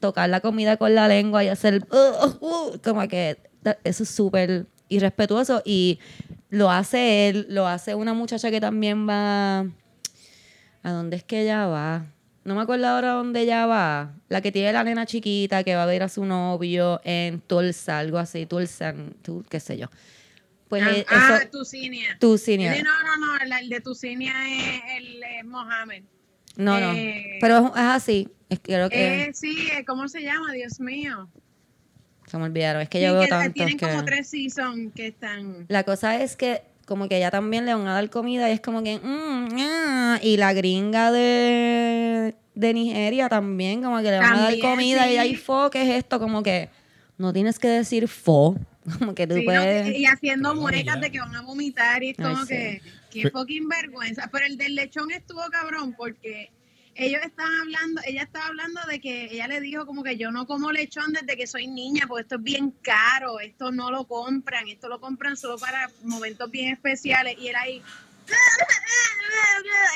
tocar 0.00 0.28
la 0.30 0.40
comida 0.40 0.76
con 0.76 0.94
la 0.94 1.08
lengua 1.08 1.44
y 1.44 1.48
hacer 1.48 1.84
uh, 1.90 2.44
uh, 2.44 2.78
como 2.82 3.06
que 3.08 3.38
eso 3.84 4.02
es 4.02 4.08
súper 4.08 4.66
irrespetuoso 4.88 5.62
y 5.64 5.98
lo 6.50 6.70
hace 6.70 7.28
él, 7.28 7.46
lo 7.48 7.66
hace 7.66 7.94
una 7.94 8.12
muchacha 8.14 8.50
que 8.50 8.60
también 8.60 9.08
va 9.08 9.60
¿a 10.82 10.90
dónde 10.90 11.16
es 11.16 11.24
que 11.24 11.42
ella 11.42 11.66
va? 11.66 12.06
No 12.44 12.56
me 12.56 12.62
acuerdo 12.62 12.88
ahora 12.88 13.12
dónde 13.12 13.42
ella 13.42 13.66
va. 13.66 14.14
La 14.28 14.40
que 14.40 14.50
tiene 14.50 14.72
la 14.72 14.82
nena 14.82 15.06
chiquita 15.06 15.62
que 15.62 15.76
va 15.76 15.84
a 15.84 15.86
ver 15.86 16.02
a 16.02 16.08
su 16.08 16.24
novio 16.24 17.00
en 17.04 17.40
Tulsa, 17.40 18.00
algo 18.00 18.18
así, 18.18 18.46
Tulsa, 18.46 18.92
tu- 19.22 19.44
qué 19.48 19.60
sé 19.60 19.78
yo. 19.78 19.86
Pues 20.72 20.82
ah, 20.84 20.90
eh, 20.90 21.04
ah, 21.10 21.38
eso, 21.38 21.50
Tucinia. 21.50 22.16
Tucinia. 22.18 22.74
Sí, 22.74 22.82
No, 22.82 22.90
no, 23.02 23.26
no, 23.26 23.44
el, 23.44 23.52
el 23.52 23.68
de 23.68 23.82
Tucinia 23.82 24.32
es 24.48 24.80
el 24.96 25.22
eh, 25.22 25.42
Mohamed. 25.44 26.02
No, 26.56 26.80
no. 26.80 26.94
eh, 26.94 27.36
Pero 27.42 27.58
es, 27.58 27.64
es 27.72 27.76
así. 27.76 28.28
Es 28.48 28.58
que 28.58 28.72
creo 28.72 28.88
que 28.88 29.24
Eh, 29.24 29.30
sí, 29.34 29.68
eh, 29.70 29.84
¿cómo 29.84 30.08
se 30.08 30.22
llama? 30.22 30.50
Dios 30.54 30.80
mío. 30.80 31.28
se 32.26 32.38
me 32.38 32.44
olvidaron. 32.44 32.80
Es 32.80 32.88
que 32.88 33.00
Sí, 33.00 33.04
yo 33.04 33.12
veo 33.12 33.22
que 33.24 33.28
tantos 33.28 33.52
tienen 33.52 33.76
que. 33.76 33.86
como 33.86 34.02
tres 34.06 34.28
seasons 34.30 34.94
que 34.94 35.08
están... 35.08 35.66
La 35.68 35.84
cosa 35.84 36.22
es 36.22 36.36
que 36.36 36.62
como 36.86 37.06
que 37.06 37.18
ella 37.18 37.30
también 37.30 37.66
le 37.66 37.74
van 37.74 37.86
a 37.86 37.92
dar 37.92 38.08
comida 38.08 38.48
y 38.48 38.54
es 38.54 38.60
como 38.62 38.82
que 38.82 38.96
mm, 38.98 39.48
ah, 39.60 40.20
y 40.22 40.38
la 40.38 40.54
gringa 40.54 41.12
de, 41.12 42.34
de 42.54 42.72
Nigeria 42.72 43.28
también 43.28 43.82
como 43.82 43.98
que 43.98 44.04
le 44.10 44.18
van 44.20 44.32
a 44.38 44.42
dar 44.44 44.58
comida 44.58 45.10
y 45.10 45.18
hay 45.18 45.34
fo, 45.36 45.68
¿qué 45.68 45.82
es 45.82 45.88
esto? 45.98 46.18
Como 46.18 46.42
que 46.42 46.70
no 47.18 47.34
tienes 47.34 47.58
que 47.58 47.68
decir 47.68 48.08
fo, 48.08 48.56
como 48.98 49.14
que 49.14 49.26
tú 49.26 49.34
Sí, 49.34 49.40
¿no? 49.40 49.44
puedes 49.46 49.96
Y 49.96 50.06
haciendo 50.06 50.54
muecas 50.54 51.00
de 51.00 51.10
que 51.10 51.20
van 51.20 51.34
a 51.34 51.42
vomitar 51.42 52.02
y 52.02 52.10
es 52.10 52.18
Ay, 52.18 52.24
como 52.24 52.44
sí. 52.44 52.48
que, 52.48 52.82
qué 53.10 53.30
fucking 53.30 53.68
vergüenza. 53.68 54.28
Pero 54.32 54.46
el 54.46 54.56
del 54.56 54.74
lechón 54.74 55.10
estuvo 55.10 55.42
cabrón 55.50 55.94
porque 55.96 56.50
ellos 56.94 57.22
estaban 57.24 57.52
hablando, 57.62 58.02
ella 58.06 58.22
estaba 58.22 58.46
hablando 58.46 58.80
de 58.88 59.00
que 59.00 59.24
ella 59.32 59.48
le 59.48 59.60
dijo 59.60 59.86
como 59.86 60.02
que 60.02 60.16
yo 60.16 60.30
no 60.30 60.46
como 60.46 60.72
lechón 60.72 61.12
desde 61.12 61.36
que 61.36 61.46
soy 61.46 61.66
niña 61.66 62.04
porque 62.06 62.22
esto 62.22 62.36
es 62.36 62.42
bien 62.42 62.70
caro, 62.82 63.40
esto 63.40 63.72
no 63.72 63.90
lo 63.90 64.04
compran, 64.06 64.68
esto 64.68 64.88
lo 64.88 65.00
compran 65.00 65.36
solo 65.36 65.56
para 65.56 65.90
momentos 66.02 66.50
bien 66.50 66.72
especiales 66.72 67.36
y 67.38 67.48
él 67.48 67.56
ahí 67.56 67.82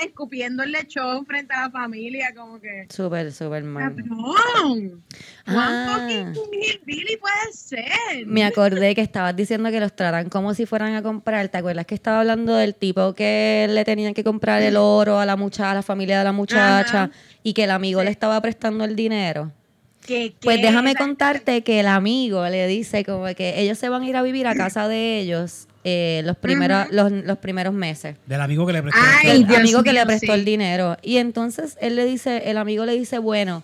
escupiendo 0.05 0.63
el 0.63 0.73
lechón 0.73 1.25
frente 1.27 1.55
a 1.55 1.63
la 1.63 1.71
familia 1.71 2.33
como 2.37 2.61
que 2.61 2.87
súper, 2.91 3.33
súper 3.33 3.65
mal. 3.65 3.95
cabrón, 3.95 5.03
Ah. 5.47 6.09
hillbilly 6.11 7.17
puede 7.17 7.53
ser. 7.53 8.27
Me 8.27 8.45
acordé 8.45 8.95
que 8.95 9.01
estabas 9.01 9.35
diciendo 9.37 9.71
que 9.71 9.81
los 9.81 9.95
tratan 9.95 10.29
como 10.29 10.55
si 10.55 10.67
fueran 10.67 10.95
a 10.95 11.03
comprar. 11.03 11.49
¿Te 11.49 11.59
acuerdas 11.59 11.87
que 11.87 11.95
estaba 11.95 12.21
hablando 12.21 12.55
del 12.57 12.75
tipo 12.75 13.15
que 13.15 13.67
le 13.71 13.85
tenían 13.85 14.13
que 14.15 14.25
comprar 14.25 14.63
el 14.63 14.77
oro 14.77 15.19
a 15.19 15.27
la 15.27 15.37
muchacha, 15.37 15.71
a 15.71 15.75
la 15.75 15.83
familia 15.83 16.19
de 16.19 16.25
la 16.25 16.33
muchacha 16.33 17.05
Ajá. 17.05 17.11
y 17.43 17.53
que 17.55 17.65
el 17.65 17.71
amigo 17.71 18.03
le 18.03 18.11
estaba 18.11 18.41
prestando 18.43 18.85
el 18.85 18.97
dinero? 18.97 19.53
Pues 20.41 20.63
déjame 20.63 20.95
contarte 20.95 21.63
que 21.63 21.81
el 21.81 21.89
amigo 21.89 22.47
le 22.49 22.67
dice 22.69 23.05
como 23.05 23.27
que 23.35 23.61
ellos 23.61 23.77
se 23.79 23.89
van 23.89 24.03
a 24.03 24.09
ir 24.09 24.17
a 24.17 24.23
vivir 24.23 24.47
a 24.47 24.55
casa 24.55 24.87
de 24.87 25.19
ellos 25.19 25.66
eh, 25.89 26.23
los, 26.25 26.37
primeros, 26.37 26.91
los, 26.91 27.13
los 27.13 27.39
primeros 27.39 27.73
meses. 27.73 28.17
Del 28.27 28.41
amigo 28.41 28.67
que 28.67 28.73
le 28.73 28.83
prestó. 28.83 29.01
Ay, 29.01 29.31
El 29.31 29.47
Dios 29.47 29.61
amigo 29.61 29.83
que 29.85 29.93
le 29.93 30.05
prestó 30.05 30.33
sí. 30.33 30.33
el 30.33 30.45
dinero. 30.45 30.97
Y 31.01 31.19
entonces 31.19 31.79
él 31.81 31.95
le 31.95 32.05
dice, 32.05 32.51
el 32.51 32.59
amigo 32.59 32.85
le 32.85 32.99
dice, 32.99 33.19
bueno, 33.19 33.63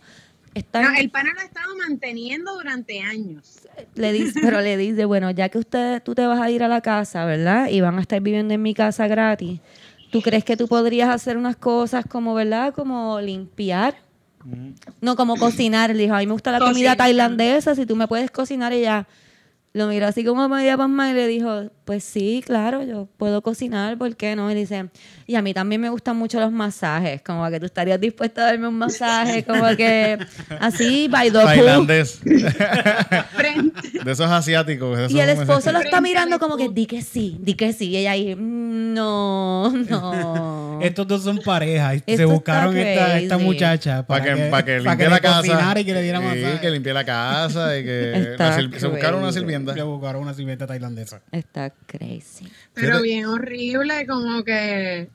están, 0.55 0.85
No, 0.85 1.01
el 1.01 1.11
pana 1.11 1.33
lo 1.35 1.41
ha 1.41 1.43
estado 1.43 1.75
manteniendo 1.77 2.55
durante 2.55 3.01
años. 3.01 3.63
le 3.97 4.13
dice, 4.13 4.39
pero 4.43 4.61
le 4.61 4.77
dice, 4.77 5.05
bueno, 5.05 5.33
ya 5.33 5.49
que 5.49 5.59
usted, 5.59 6.01
tú 6.01 6.15
te 6.15 6.25
vas 6.25 6.41
a 6.41 6.49
ir 6.49 6.63
a 6.63 6.69
la 6.69 6.81
casa, 6.81 7.25
¿verdad? 7.25 7.69
Y 7.69 7.81
van 7.81 7.99
a 7.99 8.03
estar 8.03 8.21
viviendo 8.21 8.55
en 8.55 8.63
mi 8.63 8.73
casa 8.73 9.09
gratis. 9.09 9.59
¿Tú 10.13 10.23
crees 10.23 10.45
que 10.45 10.57
tú 10.57 10.69
podrías 10.69 11.09
hacer 11.09 11.37
unas 11.37 11.57
cosas 11.57 12.05
como, 12.07 12.35
¿verdad? 12.35 12.73
Como 12.73 13.21
limpiar. 13.21 13.97
No, 15.01 15.17
como 15.17 15.37
cocinar. 15.37 15.91
Le 15.91 16.05
dijo, 16.05 16.15
a 16.15 16.19
mí 16.21 16.27
me 16.27 16.35
gusta 16.35 16.53
la 16.53 16.61
comida 16.61 16.95
tailandesa, 16.95 17.75
si 17.75 17.85
tú 17.85 17.97
me 17.97 18.07
puedes 18.07 18.31
cocinar. 18.31 18.73
Y 18.73 18.77
ella 18.77 19.09
lo 19.73 19.87
miró 19.87 20.07
así 20.07 20.25
como 20.25 20.49
media 20.49 20.77
pasma 20.77 21.11
y 21.11 21.15
le 21.15 21.27
dijo, 21.27 21.71
pues 21.85 22.05
sí, 22.05 22.43
claro, 22.45 22.83
yo 22.83 23.09
puedo 23.17 23.43
cocinar, 23.43 23.97
¿por 23.97 24.17
qué 24.17 24.37
no? 24.37 24.51
Y 24.51 24.55
dice, 24.55 24.91
y 25.33 25.37
a 25.37 25.43
mí 25.43 25.53
también 25.55 25.81
me 25.81 25.89
gustan 25.89 26.17
mucho 26.17 26.39
los 26.39 26.53
masajes, 26.53 27.23
como 27.23 27.49
que 27.51 27.59
tú 27.59 27.67
estarías 27.67 28.01
dispuesta 28.01 28.43
a 28.43 28.45
darme 28.47 28.69
un 28.69 28.77
masaje, 28.79 29.43
como 29.45 29.65
que 29.77 30.19
así, 30.61 31.09
by 31.09 31.31
the. 31.31 31.39
Tailandés. 31.43 32.21
De 32.23 34.13
esos 34.13 34.31
asiáticos. 34.31 34.99
esos 34.99 35.13
Y 35.13 35.21
el 35.21 35.31
esposo 35.31 35.73
lo 35.73 35.81
está 35.81 36.01
mirando 36.01 36.39
como 36.39 36.57
que 36.57 36.69
di 36.69 36.87
que 36.87 37.03
sí, 37.03 37.37
di 37.41 37.55
que 37.55 37.73
sí. 37.73 37.91
Y 37.91 37.97
ella 37.99 38.13
ahí, 38.13 38.35
"Mm, 38.35 38.95
no, 38.95 39.71
no. 39.71 40.79
Estos 40.83 41.07
dos 41.07 41.23
son 41.25 41.39
pareja. 41.39 41.95
y 41.95 42.17
se 42.17 42.25
buscaron 42.25 42.77
esta, 42.77 43.19
esta 43.19 43.39
muchacha 43.39 44.07
Para 44.07 44.25
que, 44.25 44.43
para 44.51 44.65
que 44.65 44.81
limpie 44.81 45.09
la 45.09 45.21
casa. 45.21 45.75
y 45.81 45.85
que 45.85 45.93
le 45.95 46.03
diera 46.03 46.19
Sí, 46.21 46.25
masaje. 46.25 46.61
que 46.61 46.71
limpie 46.71 46.93
la 46.93 47.05
casa 47.05 47.79
y 47.79 47.85
que 47.85 48.37
se 48.79 48.87
buscaron 48.87 49.23
una 49.23 49.33
sirvienta. 49.33 49.75
Le 49.75 49.83
buscaron 49.83 50.23
una 50.23 50.35
sirvienta 50.35 50.67
tailandesa. 50.67 51.21
Está 51.33 51.71
crazy. 51.87 52.49
pero 52.75 53.01
bien 53.03 53.27
horrible, 53.27 54.07
como 54.07 54.43
que 54.45 55.09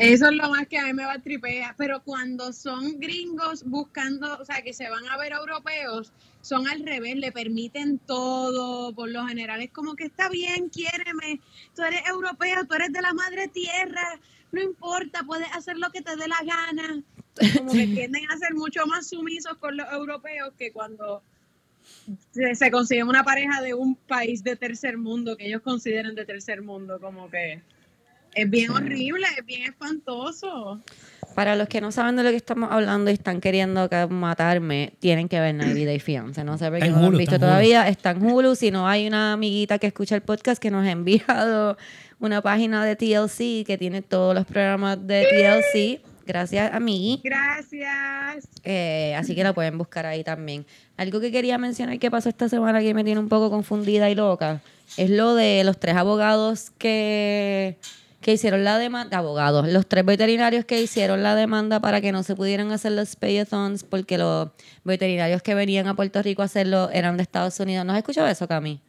eso 0.00 0.28
es 0.28 0.32
lo 0.32 0.48
más 0.50 0.66
que 0.66 0.78
a 0.78 0.86
mí 0.86 0.92
me 0.94 1.04
va 1.04 1.14
a 1.14 1.18
tripear. 1.22 1.74
Pero 1.76 2.02
cuando 2.02 2.52
son 2.52 2.98
gringos 2.98 3.64
buscando, 3.64 4.38
o 4.38 4.44
sea, 4.44 4.62
que 4.62 4.72
se 4.72 4.88
van 4.88 5.06
a 5.08 5.18
ver 5.18 5.32
europeos, 5.32 6.12
son 6.40 6.66
al 6.66 6.84
revés, 6.84 7.16
le 7.16 7.32
permiten 7.32 7.98
todo. 7.98 8.94
Por 8.94 9.10
lo 9.10 9.26
general 9.26 9.60
es 9.60 9.70
como 9.70 9.94
que 9.94 10.04
está 10.04 10.28
bien, 10.28 10.70
quiéreme. 10.70 11.40
Tú 11.74 11.82
eres 11.82 12.02
europeo, 12.08 12.64
tú 12.66 12.74
eres 12.74 12.92
de 12.92 13.02
la 13.02 13.12
madre 13.12 13.48
tierra. 13.48 14.18
No 14.52 14.62
importa, 14.62 15.22
puedes 15.24 15.48
hacer 15.54 15.76
lo 15.76 15.90
que 15.90 16.00
te 16.00 16.16
dé 16.16 16.26
la 16.26 16.42
gana. 16.44 17.02
Como 17.56 17.72
que 17.72 17.86
tienden 17.94 18.30
a 18.30 18.38
ser 18.38 18.54
mucho 18.54 18.86
más 18.86 19.08
sumisos 19.08 19.56
con 19.58 19.76
los 19.76 19.90
europeos 19.92 20.52
que 20.58 20.72
cuando 20.72 21.22
se, 22.30 22.54
se 22.54 22.70
consigue 22.70 23.04
una 23.04 23.22
pareja 23.22 23.60
de 23.60 23.74
un 23.74 23.94
país 23.94 24.42
de 24.42 24.56
tercer 24.56 24.98
mundo 24.98 25.36
que 25.36 25.46
ellos 25.46 25.62
consideren 25.62 26.14
de 26.14 26.24
tercer 26.24 26.62
mundo, 26.62 26.98
como 27.00 27.30
que 27.30 27.62
es 28.34 28.50
bien 28.50 28.70
horrible, 28.70 29.26
es 29.38 29.44
bien 29.44 29.62
espantoso. 29.62 30.80
Para 31.34 31.54
los 31.56 31.68
que 31.68 31.80
no 31.80 31.92
saben 31.92 32.16
de 32.16 32.22
lo 32.24 32.30
que 32.30 32.36
estamos 32.36 32.70
hablando 32.72 33.10
y 33.10 33.14
están 33.14 33.40
queriendo 33.40 33.88
que- 33.88 34.06
matarme, 34.08 34.94
tienen 34.98 35.28
que 35.28 35.38
ver 35.40 35.54
90 35.54 35.84
Day 35.86 36.00
Fiance. 36.00 36.42
No 36.44 36.58
sé 36.58 36.68
por 36.70 36.80
qué 36.80 36.88
no 36.88 37.00
lo 37.00 37.06
han 37.06 37.16
visto 37.16 37.38
todavía. 37.38 37.88
Está 37.88 38.10
en 38.10 38.22
Hulu. 38.24 38.54
Si 38.56 38.70
no 38.70 38.88
hay 38.88 39.06
una 39.06 39.34
amiguita 39.34 39.78
que 39.78 39.86
escucha 39.86 40.16
el 40.16 40.22
podcast 40.22 40.60
que 40.60 40.70
nos 40.70 40.84
ha 40.86 40.90
enviado 40.90 41.76
una 42.18 42.42
página 42.42 42.84
de 42.84 42.96
TLC 42.96 43.64
que 43.64 43.76
tiene 43.78 44.02
todos 44.02 44.34
los 44.34 44.44
programas 44.44 44.98
de 45.06 45.26
TLC. 45.30 46.10
Gracias 46.26 46.72
a 46.72 46.78
mí. 46.80 47.20
Gracias. 47.24 48.48
Eh, 48.64 49.14
así 49.16 49.34
que 49.34 49.42
la 49.42 49.52
pueden 49.52 49.78
buscar 49.78 50.06
ahí 50.06 50.22
también. 50.22 50.66
Algo 50.96 51.20
que 51.20 51.32
quería 51.32 51.58
mencionar 51.58 51.98
que 51.98 52.10
pasó 52.10 52.28
esta 52.28 52.48
semana 52.48 52.80
que 52.80 52.92
me 52.94 53.04
tiene 53.04 53.20
un 53.20 53.28
poco 53.28 53.50
confundida 53.50 54.10
y 54.10 54.14
loca 54.14 54.60
es 54.96 55.10
lo 55.10 55.34
de 55.34 55.62
los 55.64 55.78
tres 55.80 55.96
abogados 55.96 56.70
que, 56.78 57.78
que 58.20 58.32
hicieron 58.32 58.64
la 58.64 58.78
demanda. 58.78 59.18
Abogados, 59.18 59.68
los 59.68 59.86
tres 59.86 60.04
veterinarios 60.04 60.64
que 60.64 60.80
hicieron 60.80 61.22
la 61.22 61.34
demanda 61.34 61.80
para 61.80 62.00
que 62.00 62.12
no 62.12 62.22
se 62.22 62.36
pudieran 62.36 62.70
hacer 62.72 62.92
los 62.92 63.16
payathons 63.16 63.84
porque 63.84 64.18
los 64.18 64.48
veterinarios 64.84 65.42
que 65.42 65.54
venían 65.54 65.86
a 65.86 65.94
Puerto 65.94 66.22
Rico 66.22 66.42
a 66.42 66.46
hacerlo 66.46 66.90
eran 66.92 67.16
de 67.16 67.22
Estados 67.22 67.58
Unidos. 67.60 67.84
¿No 67.84 67.92
has 67.92 67.98
escuchado 67.98 68.28
eso, 68.28 68.46
Cami? 68.46 68.80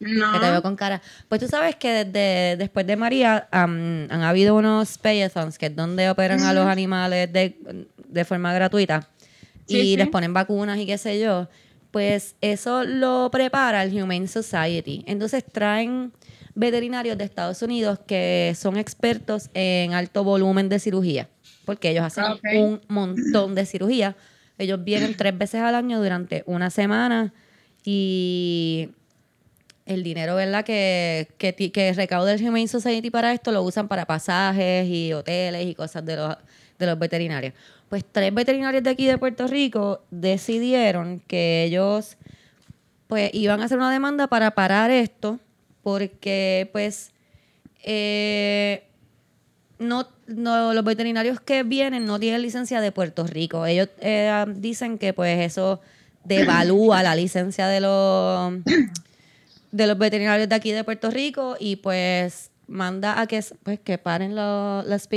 No. 0.00 0.32
Que 0.32 0.38
te 0.38 0.50
veo 0.50 0.62
con 0.62 0.76
cara. 0.76 1.02
Pues 1.28 1.40
tú 1.40 1.46
sabes 1.46 1.76
que 1.76 2.04
desde 2.04 2.56
después 2.56 2.86
de 2.86 2.96
María 2.96 3.48
han 3.50 4.10
habido 4.10 4.56
unos 4.56 4.96
payathons, 4.98 5.58
que 5.58 5.66
es 5.66 5.76
donde 5.76 6.08
operan 6.08 6.40
a 6.40 6.54
los 6.54 6.66
animales 6.66 7.32
de, 7.32 7.86
de 8.08 8.24
forma 8.24 8.52
gratuita 8.54 9.08
y 9.66 9.82
sí. 9.82 9.96
les 9.96 10.08
ponen 10.08 10.32
vacunas 10.34 10.78
y 10.78 10.86
qué 10.86 10.98
sé 10.98 11.20
yo. 11.20 11.48
Pues 11.90 12.36
eso 12.40 12.84
lo 12.84 13.30
prepara 13.32 13.82
el 13.82 14.02
Humane 14.02 14.28
Society. 14.28 15.04
Entonces 15.06 15.44
traen 15.44 16.12
veterinarios 16.54 17.16
de 17.18 17.24
Estados 17.24 17.62
Unidos 17.62 17.98
que 18.06 18.54
son 18.56 18.76
expertos 18.76 19.50
en 19.54 19.92
alto 19.94 20.24
volumen 20.24 20.68
de 20.68 20.78
cirugía, 20.78 21.28
porque 21.64 21.90
ellos 21.90 22.04
hacen 22.04 22.24
Ok. 22.24 22.40
un 22.56 22.80
montón 22.88 23.54
de 23.54 23.66
cirugía. 23.66 24.16
Ellos 24.58 24.82
vienen 24.84 25.16
tres 25.16 25.36
veces 25.38 25.62
al 25.62 25.74
año 25.74 26.02
durante 26.02 26.42
una 26.46 26.70
semana 26.70 27.32
y 27.84 28.90
el 29.86 30.02
dinero, 30.02 30.36
¿verdad? 30.36 30.64
Que, 30.64 31.28
que, 31.38 31.54
que 31.54 31.92
recauda 31.94 32.32
el 32.32 32.42
Humane 32.42 32.68
Society 32.68 33.10
para 33.10 33.32
esto 33.32 33.52
lo 33.52 33.62
usan 33.62 33.88
para 33.88 34.06
pasajes 34.06 34.86
y 34.88 35.12
hoteles 35.12 35.66
y 35.66 35.74
cosas 35.74 36.04
de 36.04 36.16
los, 36.16 36.36
de 36.78 36.86
los 36.86 36.98
veterinarios. 36.98 37.54
Pues 37.88 38.04
tres 38.10 38.32
veterinarios 38.32 38.84
de 38.84 38.90
aquí 38.90 39.06
de 39.06 39.18
Puerto 39.18 39.46
Rico 39.48 40.04
decidieron 40.10 41.20
que 41.26 41.64
ellos 41.64 42.16
pues 43.08 43.30
iban 43.32 43.60
a 43.60 43.64
hacer 43.64 43.78
una 43.78 43.90
demanda 43.90 44.28
para 44.28 44.52
parar 44.52 44.90
esto 44.92 45.40
porque 45.82 46.68
pues 46.72 47.12
eh, 47.82 48.84
no, 49.78 50.06
no, 50.26 50.74
los 50.74 50.84
veterinarios 50.84 51.40
que 51.40 51.62
vienen 51.62 52.04
no 52.06 52.20
tienen 52.20 52.42
licencia 52.42 52.80
de 52.80 52.92
Puerto 52.92 53.26
Rico. 53.26 53.66
Ellos 53.66 53.88
eh, 54.00 54.44
dicen 54.48 54.98
que 54.98 55.12
pues 55.12 55.40
eso 55.40 55.80
devalúa 56.24 57.02
la 57.02 57.14
licencia 57.14 57.66
de 57.68 57.80
los 57.80 58.54
de 59.72 59.86
los 59.86 59.98
veterinarios 59.98 60.48
de 60.48 60.54
aquí 60.54 60.72
de 60.72 60.84
Puerto 60.84 61.10
Rico 61.10 61.56
y 61.58 61.76
pues 61.76 62.50
manda 62.66 63.20
a 63.20 63.26
que 63.26 63.42
pues 63.62 63.80
que 63.80 63.98
paren 63.98 64.34
los 64.34 64.86
los 64.86 65.08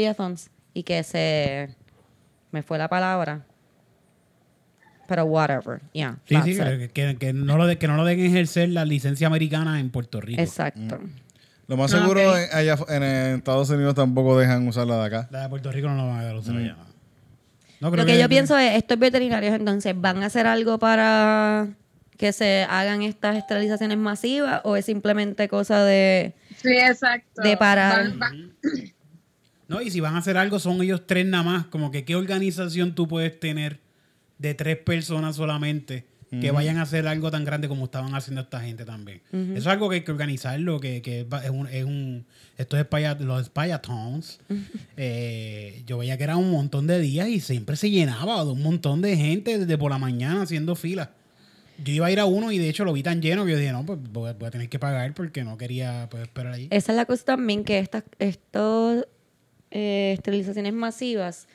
y 0.73 0.83
que 0.83 1.03
se 1.03 1.75
me 2.51 2.63
fue 2.63 2.77
la 2.77 2.87
palabra 2.87 3.45
Pero 5.07 5.25
whatever, 5.25 5.81
yeah. 5.91 6.17
Sí, 6.25 6.35
sí, 6.43 6.57
que, 6.93 7.33
no 7.33 7.57
lo 7.57 7.67
de, 7.67 7.77
que 7.77 7.87
no 7.87 7.97
lo 7.97 8.05
dejen 8.05 8.25
ejercer 8.25 8.69
la 8.69 8.85
licencia 8.85 9.27
americana 9.27 9.79
en 9.79 9.89
Puerto 9.89 10.21
Rico. 10.21 10.41
Exacto. 10.41 10.99
Lo 11.67 11.77
más 11.77 11.91
seguro 11.91 12.31
ok. 12.31 12.37
en, 12.37 12.57
allá 12.57 12.77
en, 12.89 13.03
en 13.03 13.35
Estados 13.37 13.69
Unidos 13.69 13.95
tampoco 13.95 14.37
dejan 14.37 14.67
usarla 14.67 14.97
de 14.99 15.05
acá. 15.05 15.27
La 15.31 15.43
de 15.43 15.49
Puerto 15.49 15.71
Rico 15.71 15.89
no 15.89 15.95
lo 15.95 16.07
van 16.07 16.19
a 16.19 16.23
dar 16.23 16.35
usar 16.35 16.55
allá. 16.55 16.77
No, 17.79 17.91
creo 17.91 18.05
Lo 18.05 18.11
que 18.11 18.17
yo 18.17 18.29
pienso 18.29 18.57
es, 18.57 18.75
estos 18.77 18.97
veterinarios 18.97 19.53
entonces, 19.53 19.93
¿van 19.99 20.23
a 20.23 20.27
hacer 20.27 20.47
algo 20.47 20.79
para 20.79 21.67
que 22.17 22.31
se 22.31 22.65
hagan 22.69 23.01
estas 23.01 23.35
esterilizaciones 23.35 23.97
masivas 23.97 24.61
o 24.63 24.77
es 24.77 24.85
simplemente 24.85 25.49
cosa 25.49 25.83
de... 25.83 26.33
Sí, 26.61 26.71
exacto. 26.71 27.41
De 27.41 27.57
parar. 27.57 28.09
Van- 28.11 28.19
van- 28.19 28.53
No, 29.67 29.81
y 29.81 29.91
si 29.91 29.99
van 29.99 30.15
a 30.15 30.19
hacer 30.19 30.37
algo, 30.37 30.59
son 30.59 30.81
ellos 30.81 31.01
tres 31.05 31.25
nada 31.25 31.43
más. 31.43 31.65
Como 31.65 31.91
que 31.91 32.05
qué 32.05 32.15
organización 32.15 32.95
tú 32.95 33.07
puedes 33.07 33.37
tener 33.39 33.79
de 34.43 34.53
tres 34.53 34.77
personas 34.77 35.37
solamente 35.37 36.05
que 36.41 36.49
vayan 36.49 36.77
a 36.77 36.81
hacer 36.81 37.07
algo 37.07 37.29
tan 37.29 37.45
grande 37.45 37.67
como 37.67 37.85
estaban 37.85 38.15
haciendo 38.15 38.41
esta 38.41 38.59
gente 38.59 38.85
también. 38.85 39.21
Eso 39.31 39.53
es 39.55 39.67
algo 39.67 39.87
que 39.87 39.97
hay 39.97 40.01
que 40.01 40.11
organizarlo, 40.11 40.79
que, 40.79 41.01
que 41.01 41.27
es 41.43 41.49
un... 41.49 41.67
Es 41.67 41.85
un 41.85 42.25
esto 42.57 42.77
es 42.77 42.85
los 43.19 43.45
Spayatons. 43.45 44.39
Eh, 44.97 45.83
yo 45.85 45.99
veía 45.99 46.17
que 46.17 46.23
era 46.23 46.37
un 46.37 46.51
montón 46.51 46.87
de 46.87 46.99
días 46.99 47.27
y 47.27 47.39
siempre 47.39 47.75
se 47.75 47.89
llenaba 47.89 48.43
de 48.43 48.51
un 48.51 48.61
montón 48.61 49.01
de 49.01 49.15
gente 49.15 49.59
desde 49.59 49.77
por 49.77 49.91
la 49.91 49.97
mañana 49.97 50.41
haciendo 50.41 50.75
fila. 50.75 51.11
Yo 51.83 51.93
iba 51.93 52.07
a 52.07 52.11
ir 52.11 52.19
a 52.19 52.25
uno 52.25 52.51
y 52.51 52.57
de 52.57 52.69
hecho 52.69 52.83
lo 52.83 52.93
vi 52.93 53.03
tan 53.03 53.21
lleno 53.21 53.45
que 53.45 53.51
yo 53.51 53.57
dije, 53.57 53.71
no, 53.71 53.85
pues 53.85 53.99
voy 54.11 54.29
a, 54.29 54.33
voy 54.33 54.47
a 54.47 54.51
tener 54.51 54.69
que 54.69 54.79
pagar 54.79 55.13
porque 55.13 55.43
no 55.43 55.57
quería 55.57 56.07
pues, 56.09 56.23
esperar 56.23 56.53
ahí. 56.53 56.67
Esa 56.71 56.91
es 56.91 56.95
la 56.95 57.05
cosa 57.05 57.25
también, 57.25 57.63
que 57.63 57.79
estas 57.79 58.03
estos, 58.19 59.07
eh, 59.71 60.13
esterilizaciones 60.15 60.73
masivas 60.73 61.47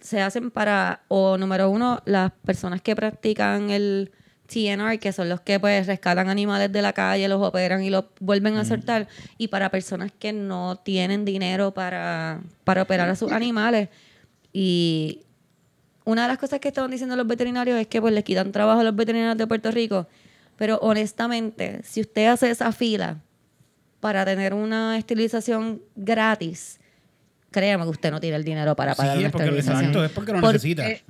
se 0.00 0.20
hacen 0.20 0.50
para, 0.50 1.02
o 1.08 1.38
número 1.38 1.70
uno, 1.70 2.02
las 2.04 2.32
personas 2.44 2.80
que 2.80 2.96
practican 2.96 3.70
el 3.70 4.12
TNR, 4.46 4.98
que 4.98 5.12
son 5.12 5.28
los 5.28 5.40
que 5.40 5.60
pues 5.60 5.86
rescatan 5.86 6.28
animales 6.28 6.72
de 6.72 6.82
la 6.82 6.92
calle, 6.92 7.28
los 7.28 7.42
operan 7.42 7.82
y 7.82 7.90
los 7.90 8.04
vuelven 8.20 8.56
a 8.56 8.64
soltar, 8.64 9.08
y 9.38 9.48
para 9.48 9.70
personas 9.70 10.12
que 10.18 10.32
no 10.32 10.76
tienen 10.76 11.24
dinero 11.24 11.74
para, 11.74 12.40
para 12.64 12.82
operar 12.82 13.08
a 13.08 13.16
sus 13.16 13.32
animales. 13.32 13.88
Y 14.52 15.22
una 16.04 16.22
de 16.22 16.28
las 16.28 16.38
cosas 16.38 16.60
que 16.60 16.68
estaban 16.68 16.90
diciendo 16.90 17.16
los 17.16 17.26
veterinarios 17.26 17.78
es 17.78 17.86
que 17.88 18.00
pues 18.00 18.14
les 18.14 18.24
quitan 18.24 18.52
trabajo 18.52 18.80
a 18.80 18.84
los 18.84 18.94
veterinarios 18.94 19.36
de 19.36 19.46
Puerto 19.46 19.70
Rico, 19.70 20.06
pero 20.56 20.78
honestamente, 20.80 21.80
si 21.82 22.00
usted 22.00 22.26
hace 22.26 22.50
esa 22.50 22.72
fila 22.72 23.18
para 24.00 24.24
tener 24.24 24.54
una 24.54 24.96
esterilización 24.96 25.82
gratis, 25.96 26.78
créame 27.50 27.84
que 27.84 27.90
usted 27.90 28.10
no 28.10 28.20
tiene 28.20 28.36
el 28.36 28.44
dinero 28.44 28.74
para 28.76 28.94
pagar 28.94 29.14
Sí, 29.14 29.18
una 29.20 29.26
es 29.28 29.32
porque, 29.32 29.44
esterilización. 29.48 29.80
exacto, 29.80 30.04
es 30.04 30.10
porque 30.12 30.32
lo 30.32 30.40
Por- 30.40 30.52
necesitas. 30.52 30.86
eh, 30.88 31.04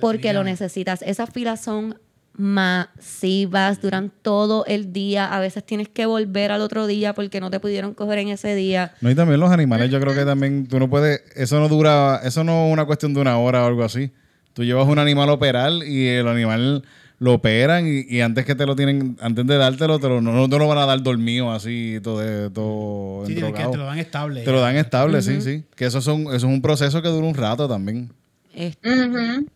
Porque 0.00 0.32
lo 0.32 0.44
necesitas. 0.44 1.02
Esas 1.02 1.30
filas 1.30 1.60
son 1.60 1.98
masivas, 2.36 3.80
duran 3.80 4.12
todo 4.22 4.64
el 4.66 4.92
día. 4.92 5.26
A 5.34 5.40
veces 5.40 5.64
tienes 5.64 5.88
que 5.88 6.06
volver 6.06 6.52
al 6.52 6.60
otro 6.60 6.86
día 6.86 7.14
porque 7.14 7.40
no 7.40 7.50
te 7.50 7.60
pudieron 7.60 7.94
coger 7.94 8.18
en 8.18 8.28
ese 8.28 8.54
día. 8.54 8.92
No, 9.00 9.10
y 9.10 9.14
también 9.14 9.40
los 9.40 9.50
animales, 9.50 9.90
yo 9.90 10.00
creo 10.00 10.14
que 10.14 10.24
también 10.24 10.66
tú 10.68 10.78
no 10.78 10.88
puedes, 10.88 11.22
eso 11.34 11.58
no 11.58 11.68
dura, 11.68 12.20
eso 12.22 12.44
no 12.44 12.66
es 12.66 12.72
una 12.72 12.84
cuestión 12.84 13.12
de 13.14 13.20
una 13.20 13.38
hora 13.38 13.64
o 13.64 13.66
algo 13.66 13.84
así. 13.84 14.12
Tú 14.52 14.64
llevas 14.64 14.86
un 14.88 14.98
animal 14.98 15.28
a 15.28 15.32
operar 15.32 15.72
y 15.84 16.06
el 16.08 16.26
animal 16.28 16.84
lo 17.20 17.34
operan 17.34 17.86
y, 17.86 18.00
y 18.08 18.20
antes 18.20 18.44
que 18.44 18.54
te 18.54 18.64
lo 18.64 18.76
tienen, 18.76 19.16
antes 19.20 19.46
de 19.46 19.56
dártelo, 19.56 19.98
te 19.98 20.08
lo, 20.08 20.20
no, 20.20 20.32
no 20.32 20.48
te 20.48 20.56
lo 20.58 20.68
van 20.68 20.78
a 20.78 20.86
dar 20.86 21.02
dormido 21.02 21.50
así, 21.50 21.98
todo, 22.02 22.50
todo 22.52 23.26
Sí, 23.26 23.34
que 23.34 23.42
te 23.42 23.76
lo 23.76 23.84
dan 23.86 23.98
estable. 23.98 24.44
Te 24.44 24.52
lo 24.52 24.60
dan 24.60 24.76
estable, 24.76 25.20
sí, 25.22 25.40
sí. 25.40 25.64
Que 25.74 25.86
eso, 25.86 26.00
son, 26.00 26.22
eso 26.22 26.34
es 26.36 26.44
un 26.44 26.62
proceso 26.62 27.02
que 27.02 27.08
dura 27.08 27.26
un 27.26 27.34
rato 27.34 27.68
también. 27.68 28.12
Es 28.54 28.76
Ujú. 28.84 29.46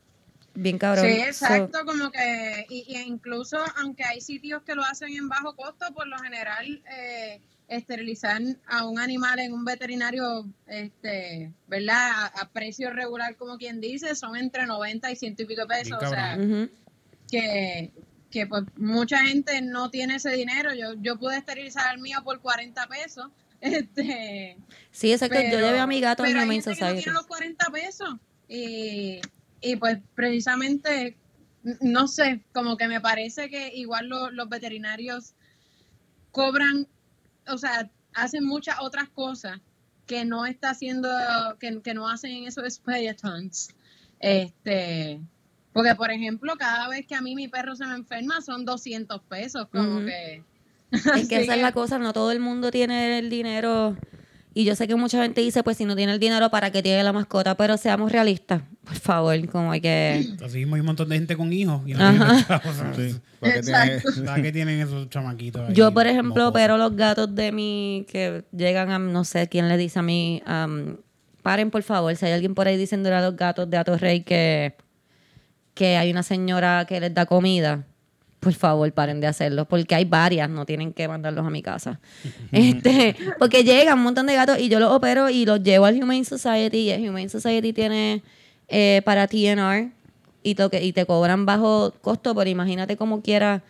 bien 0.55 0.79
cabrón. 0.79 1.07
Sí, 1.07 1.18
So, 1.18 1.25
exacto, 1.27 1.79
como 1.85 2.11
que, 2.11 2.66
y, 2.68 2.85
y 2.88 2.98
incluso 3.03 3.59
aunque 3.81 4.05
hay 4.05 4.20
sitios 4.20 4.62
que 4.64 4.75
lo 4.75 4.83
hacen 4.85 5.12
en 5.14 5.29
bajo 5.29 5.55
costo, 5.55 5.87
por 5.94 6.09
lo 6.09 6.18
general 6.18 6.83
eh, 6.98 7.40
esterilizar 7.68 8.42
a 8.66 8.87
un 8.87 8.98
animal 8.98 9.38
en 9.38 9.53
un 9.53 9.64
veterinario, 9.64 10.46
este, 10.66 11.53
¿verdad? 11.68 12.11
A, 12.11 12.27
a 12.42 12.48
precio 12.51 12.90
regular, 12.90 13.37
como 13.37 13.57
quien 13.57 13.81
dice, 13.81 14.16
son 14.16 14.37
entre 14.37 14.66
90 14.66 15.12
y 15.12 15.16
ciento 15.16 15.42
y 15.44 15.46
pico 15.46 15.66
pesos, 15.68 16.03
o 16.03 16.09
sea. 16.09 16.37
Que, 17.33 17.90
que 18.31 18.47
pues 18.47 18.64
mucha 18.77 19.18
gente 19.27 19.61
no 19.62 19.90
tiene 19.90 20.16
ese 20.16 20.31
dinero, 20.31 20.73
yo, 20.75 20.92
yo 21.01 21.18
pude 21.18 21.38
esterilizar 21.38 21.87
al 21.88 21.99
mío 21.99 22.18
por 22.23 22.40
40 22.40 22.87
pesos, 22.88 23.27
este... 23.62 24.57
Sí, 24.90 25.12
exacto. 25.12 25.40
Yo 25.40 25.59
llevé 25.59 25.81
a 25.81 25.87
mi 25.87 26.01
gato 26.01 26.25
en 26.25 26.33
Humane 26.37 26.53
gente 26.55 26.64
que 26.64 26.71
no 26.71 26.75
Society. 26.77 27.03
tiene 27.05 27.14
los 27.14 27.27
40 27.27 27.66
pesos. 27.71 28.14
Y, 28.49 29.21
y 29.62 29.77
pues 29.77 29.99
precisamente, 30.14 31.16
no 31.81 32.07
sé, 32.07 32.42
como 32.53 32.77
que 32.77 32.87
me 32.88 33.01
parece 33.01 33.49
que 33.49 33.75
igual 33.75 34.09
lo- 34.09 34.31
los 34.31 34.49
veterinarios 34.49 35.33
cobran, 36.33 36.87
o 37.49 37.57
sea, 37.57 37.90
hacen 38.14 38.45
muchas 38.45 38.77
otras 38.81 39.09
cosas 39.09 39.59
que 40.07 40.25
no 40.27 40.45
está 40.45 40.71
haciendo, 40.71 41.09
que, 41.61 41.81
que 41.83 41.95
no 41.95 42.09
hacen 42.11 42.33
en 42.33 42.45
esos 42.49 42.64
spayatons. 42.75 43.71
Este, 44.21 45.21
porque 45.72 45.94
por 45.94 46.11
ejemplo, 46.11 46.54
cada 46.58 46.88
vez 46.88 47.06
que 47.06 47.14
a 47.14 47.20
mí 47.20 47.35
mi 47.35 47.48
perro 47.48 47.74
se 47.76 47.87
me 47.87 47.94
enferma 47.94 48.40
son 48.40 48.64
200 48.64 49.20
pesos, 49.22 49.66
como 49.72 50.00
que... 50.04 50.42
Es 50.90 51.28
que 51.28 51.37
esa 51.42 51.54
es 51.56 51.62
la 51.62 51.72
cosa, 51.72 51.98
no 51.98 52.12
todo 52.12 52.30
el 52.32 52.40
mundo 52.40 52.70
tiene 52.70 53.18
el 53.18 53.30
dinero. 53.30 53.96
Y 54.54 54.64
yo 54.64 54.76
sé 54.76 54.87
que 54.87 54.94
mucha 54.96 55.22
gente 55.22 55.40
dice, 55.40 55.62
pues 55.62 55.78
si 55.78 55.87
no 55.87 55.96
tiene 55.96 56.12
el 56.12 56.18
dinero, 56.20 56.50
¿para 56.50 56.70
qué 56.70 56.82
tiene 56.82 57.02
la 57.02 57.14
mascota? 57.14 57.56
Pero 57.56 57.78
seamos 57.78 58.12
realistas, 58.12 58.61
por 58.85 58.96
favor, 58.96 59.48
como 59.48 59.72
hay 59.72 59.80
que... 59.80 60.26
Así 60.44 60.58
mismo 60.58 60.74
hay 60.74 60.80
un 60.80 60.87
montón 60.88 61.08
de 61.08 61.16
gente 61.16 61.37
con 61.38 61.50
hijos 61.54 61.80
y 61.87 61.94
no. 61.94 62.11
Sí. 62.94 63.18
¿Para 63.40 63.54
qué 63.54 63.62
tiene- 63.62 63.94
Exacto. 63.94 64.24
¿Para 64.26 64.42
qué 64.42 64.52
tienen 64.52 64.80
esos 64.80 65.08
chamaquitos? 65.08 65.70
ahí 65.70 65.74
Yo, 65.74 65.90
por 65.94 66.06
ejemplo, 66.06 66.48
opero 66.48 66.76
los 66.76 66.94
gatos 66.94 67.35
de 67.35 67.50
mí 67.50 68.04
que 68.11 68.44
llegan 68.52 68.90
a, 68.90 68.98
no 68.98 69.24
sé 69.24 69.48
quién 69.48 69.70
le 69.70 69.78
dice 69.78 70.00
a 70.00 70.02
mí, 70.02 70.42
am, 70.44 70.98
paren 71.42 71.70
por 71.70 71.82
favor, 71.82 72.14
si 72.14 72.26
hay 72.26 72.32
alguien 72.32 72.54
por 72.54 72.68
ahí 72.68 72.76
diciéndole 72.76 73.16
a 73.16 73.22
los 73.22 73.35
gatos 73.37 73.70
de 73.70 73.78
Ato 73.78 73.96
Rey 73.96 74.22
que, 74.22 74.74
que 75.74 75.96
hay 75.96 76.11
una 76.11 76.22
señora 76.22 76.85
que 76.88 77.00
les 77.00 77.12
da 77.14 77.26
comida, 77.26 77.85
por 78.40 78.52
favor, 78.54 78.90
paren 78.92 79.20
de 79.20 79.26
hacerlo, 79.28 79.64
porque 79.66 79.94
hay 79.94 80.04
varias, 80.04 80.50
no 80.50 80.66
tienen 80.66 80.92
que 80.92 81.06
mandarlos 81.08 81.46
a 81.46 81.50
mi 81.50 81.62
casa. 81.62 82.00
este, 82.52 83.14
porque 83.38 83.62
llegan 83.64 83.98
un 83.98 84.04
montón 84.04 84.26
de 84.26 84.35
gatos 84.35 84.58
y 84.58 84.68
yo 84.68 84.80
los 84.80 84.90
opero 84.92 85.30
y 85.30 85.46
los 85.46 85.62
llevo 85.62 85.85
al 85.87 86.02
Humane 86.02 86.24
Society 86.24 86.78
y 86.78 86.90
el 86.90 87.08
Humane 87.08 87.28
Society 87.28 87.72
tiene 87.72 88.22
eh, 88.68 89.00
para 89.04 89.26
TNR 89.28 89.90
y, 90.42 90.54
to- 90.56 90.70
y 90.72 90.92
te 90.92 91.06
cobran 91.06 91.46
bajo 91.46 91.92
costo, 92.00 92.35
pero 92.35 92.50
imagínate 92.50 92.96
como 92.96 93.22
quiera 93.22 93.62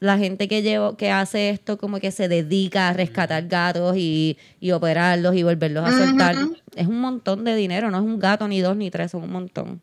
la 0.00 0.18
gente 0.18 0.48
que 0.48 0.60
llevo, 0.60 0.96
que 0.98 1.10
hace 1.10 1.48
esto 1.48 1.78
como 1.78 1.98
que 1.98 2.10
se 2.10 2.28
dedica 2.28 2.88
a 2.88 2.92
rescatar 2.92 3.46
gatos 3.46 3.96
y, 3.96 4.36
y 4.60 4.72
operarlos 4.72 5.34
y 5.34 5.42
volverlos 5.44 5.84
a 5.84 5.90
soltar. 5.96 6.36
Es 6.76 6.86
un 6.88 7.00
montón 7.00 7.44
de 7.44 7.54
dinero, 7.56 7.90
no 7.90 7.96
es 7.98 8.04
un 8.04 8.18
gato 8.18 8.46
ni 8.48 8.60
dos 8.60 8.76
ni 8.76 8.90
tres, 8.90 9.12
son 9.12 9.22
un 9.22 9.30
montón. 9.32 9.80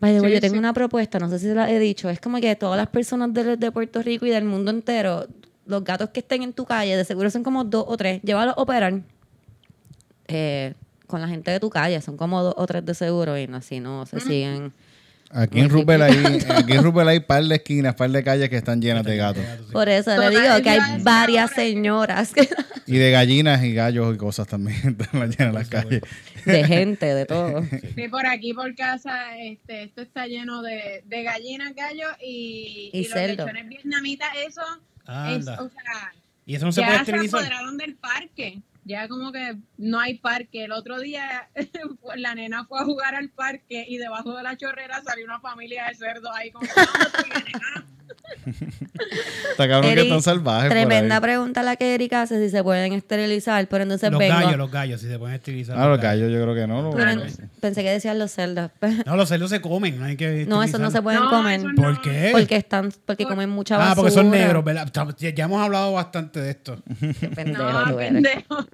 By 0.00 0.14
the 0.14 0.20
way, 0.20 0.30
Sí, 0.30 0.34
yo 0.36 0.40
tengo 0.40 0.54
sí. 0.54 0.58
una 0.58 0.72
propuesta, 0.72 1.18
no 1.18 1.28
sé 1.28 1.38
si 1.38 1.46
se 1.46 1.54
la 1.54 1.70
he 1.70 1.78
dicho, 1.78 2.08
es 2.08 2.20
como 2.20 2.40
que 2.40 2.54
todas 2.56 2.76
las 2.76 2.88
personas 2.88 3.34
de, 3.34 3.56
de 3.56 3.72
Puerto 3.72 4.00
Rico 4.02 4.26
y 4.26 4.30
del 4.30 4.44
mundo 4.44 4.70
entero, 4.70 5.26
los 5.66 5.82
gatos 5.84 6.10
que 6.10 6.20
estén 6.20 6.42
en 6.42 6.52
tu 6.52 6.64
calle, 6.64 6.96
de 6.96 7.04
seguro 7.04 7.30
son 7.30 7.42
como 7.42 7.64
dos 7.64 7.84
o 7.88 7.96
tres, 7.96 8.20
llévalos 8.22 8.56
a 8.56 8.60
operar 8.60 9.00
eh, 10.28 10.74
con 11.06 11.20
la 11.20 11.28
gente 11.28 11.50
de 11.50 11.58
tu 11.60 11.68
calle, 11.70 12.00
son 12.00 12.16
como 12.16 12.42
dos 12.42 12.54
o 12.56 12.66
tres 12.66 12.84
de 12.84 12.94
seguro 12.94 13.36
y 13.38 13.46
no, 13.46 13.56
así 13.56 13.80
no 13.80 14.06
se 14.06 14.20
siguen. 14.20 14.72
Aquí 15.30 15.60
en 15.60 15.68
Rupel 15.68 16.00
hay, 16.02 16.38
aquí 16.48 16.72
en 16.72 16.82
Rupel 16.82 17.06
hay 17.08 17.20
par 17.20 17.44
de 17.44 17.54
esquinas, 17.56 17.94
par 17.94 18.10
de 18.10 18.24
calles 18.24 18.48
que 18.48 18.56
están 18.56 18.80
llenas 18.80 19.04
de 19.04 19.16
gatos. 19.16 19.44
Por 19.72 19.88
eso 19.88 20.14
Total, 20.14 20.32
le 20.32 20.40
digo 20.40 20.62
que 20.62 20.70
hay 20.70 21.02
varias 21.02 21.50
señoras 21.50 22.32
que- 22.32 22.48
Y 22.86 22.96
de 22.96 23.10
gallinas 23.10 23.62
y 23.62 23.74
gallos 23.74 24.14
y 24.14 24.18
cosas 24.18 24.46
también 24.46 24.78
están 25.00 25.20
llenas 25.30 25.38
en 25.40 25.54
las 25.54 25.68
calles. 25.68 26.00
de 26.46 26.64
gente, 26.64 27.14
de 27.14 27.26
todo. 27.26 27.62
Sí, 27.94 28.08
por 28.08 28.26
aquí 28.26 28.54
por 28.54 28.74
casa, 28.74 29.36
este, 29.38 29.82
esto 29.82 30.00
está 30.00 30.26
lleno 30.26 30.62
de, 30.62 31.02
de 31.06 31.22
gallinas, 31.22 31.74
gallos 31.74 32.10
y, 32.22 32.90
Y 32.94 33.00
y 33.00 33.02
los 33.04 33.12
cerdo. 33.12 33.44
lechones 33.44 33.68
vietnamitas, 33.68 34.28
eso 34.46 34.62
es, 35.30 35.46
o 35.46 35.68
sea, 35.68 36.12
y 36.46 36.54
eso 36.54 36.64
no 36.64 36.72
se 36.72 36.80
puede 36.82 36.96
ya 36.96 37.04
se 37.04 37.14
apoderaron 37.26 37.76
del 37.76 37.94
parque. 37.96 38.60
Ya 38.88 39.06
como 39.06 39.32
que 39.32 39.58
no 39.76 40.00
hay 40.00 40.18
parque. 40.18 40.64
El 40.64 40.72
otro 40.72 40.98
día 40.98 41.50
la 42.16 42.34
nena 42.34 42.64
fue 42.64 42.80
a 42.80 42.84
jugar 42.84 43.14
al 43.14 43.28
parque 43.28 43.84
y 43.86 43.98
debajo 43.98 44.34
de 44.34 44.42
la 44.42 44.56
chorrera 44.56 45.02
salió 45.02 45.26
una 45.26 45.40
familia 45.40 45.86
de 45.88 45.94
cerdos 45.94 46.30
ahí 46.34 46.50
como 46.50 46.66
que, 46.66 46.72
"¿Dónde 46.74 47.10
tú 47.12 47.22
vienes, 47.24 47.62
ah?". 47.76 47.84
Está 49.50 49.68
cabrón 49.68 49.82
que 49.82 49.92
Eric, 49.92 50.04
están 50.04 50.22
salvajes. 50.22 50.70
Tremenda 50.70 51.20
pregunta 51.20 51.62
la 51.62 51.76
que 51.76 51.94
Erika 51.94 52.22
hace, 52.22 52.42
si 52.42 52.50
se 52.50 52.62
pueden 52.62 52.92
esterilizar, 52.92 53.66
pero 53.68 53.82
entonces 53.82 54.10
Los 54.10 54.18
vengo. 54.18 54.34
gallos, 54.34 54.56
los 54.56 54.70
gallos, 54.70 55.00
si 55.00 55.08
se 55.08 55.18
pueden 55.18 55.34
esterilizar. 55.36 55.78
Ah, 55.78 55.88
los 55.88 56.00
gallos 56.00 56.30
yo 56.32 56.42
creo 56.42 56.54
que 56.54 56.66
no. 56.66 56.90
Pero 56.94 57.14
no. 57.16 57.22
en- 57.24 57.50
pensé 57.60 57.82
que 57.82 57.90
decían 57.90 58.18
los 58.18 58.30
cerdos. 58.30 58.70
No, 59.06 59.16
los 59.16 59.28
cerdos 59.28 59.50
se 59.50 59.60
comen, 59.60 59.98
no 59.98 60.04
hay 60.06 60.16
que 60.16 60.46
no, 60.46 60.62
esos 60.62 60.80
no 60.80 60.90
se 60.90 61.02
pueden 61.02 61.20
No, 61.20 61.30
comer. 61.30 61.60
eso 61.60 61.68
no. 61.68 61.82
¿Por 61.82 62.00
qué? 62.00 62.30
Porque 62.32 62.56
están, 62.56 62.92
porque 63.04 63.24
comen 63.24 63.50
mucha 63.50 63.76
basura. 63.76 63.92
Ah, 63.92 63.96
porque 63.96 64.10
son 64.10 64.30
negros, 64.30 64.64
¿verdad? 64.64 64.88
Ya 65.18 65.30
ya 65.30 65.44
hemos 65.44 65.60
hablado 65.62 65.92
bastante 65.92 66.40
de 66.40 66.50
esto. 66.50 66.82
Qué 67.20 67.28
pendejo 67.28 67.62
No, 67.64 67.84
tú 67.92 67.98
eres. 68.00 68.12
pendejo. 68.12 68.66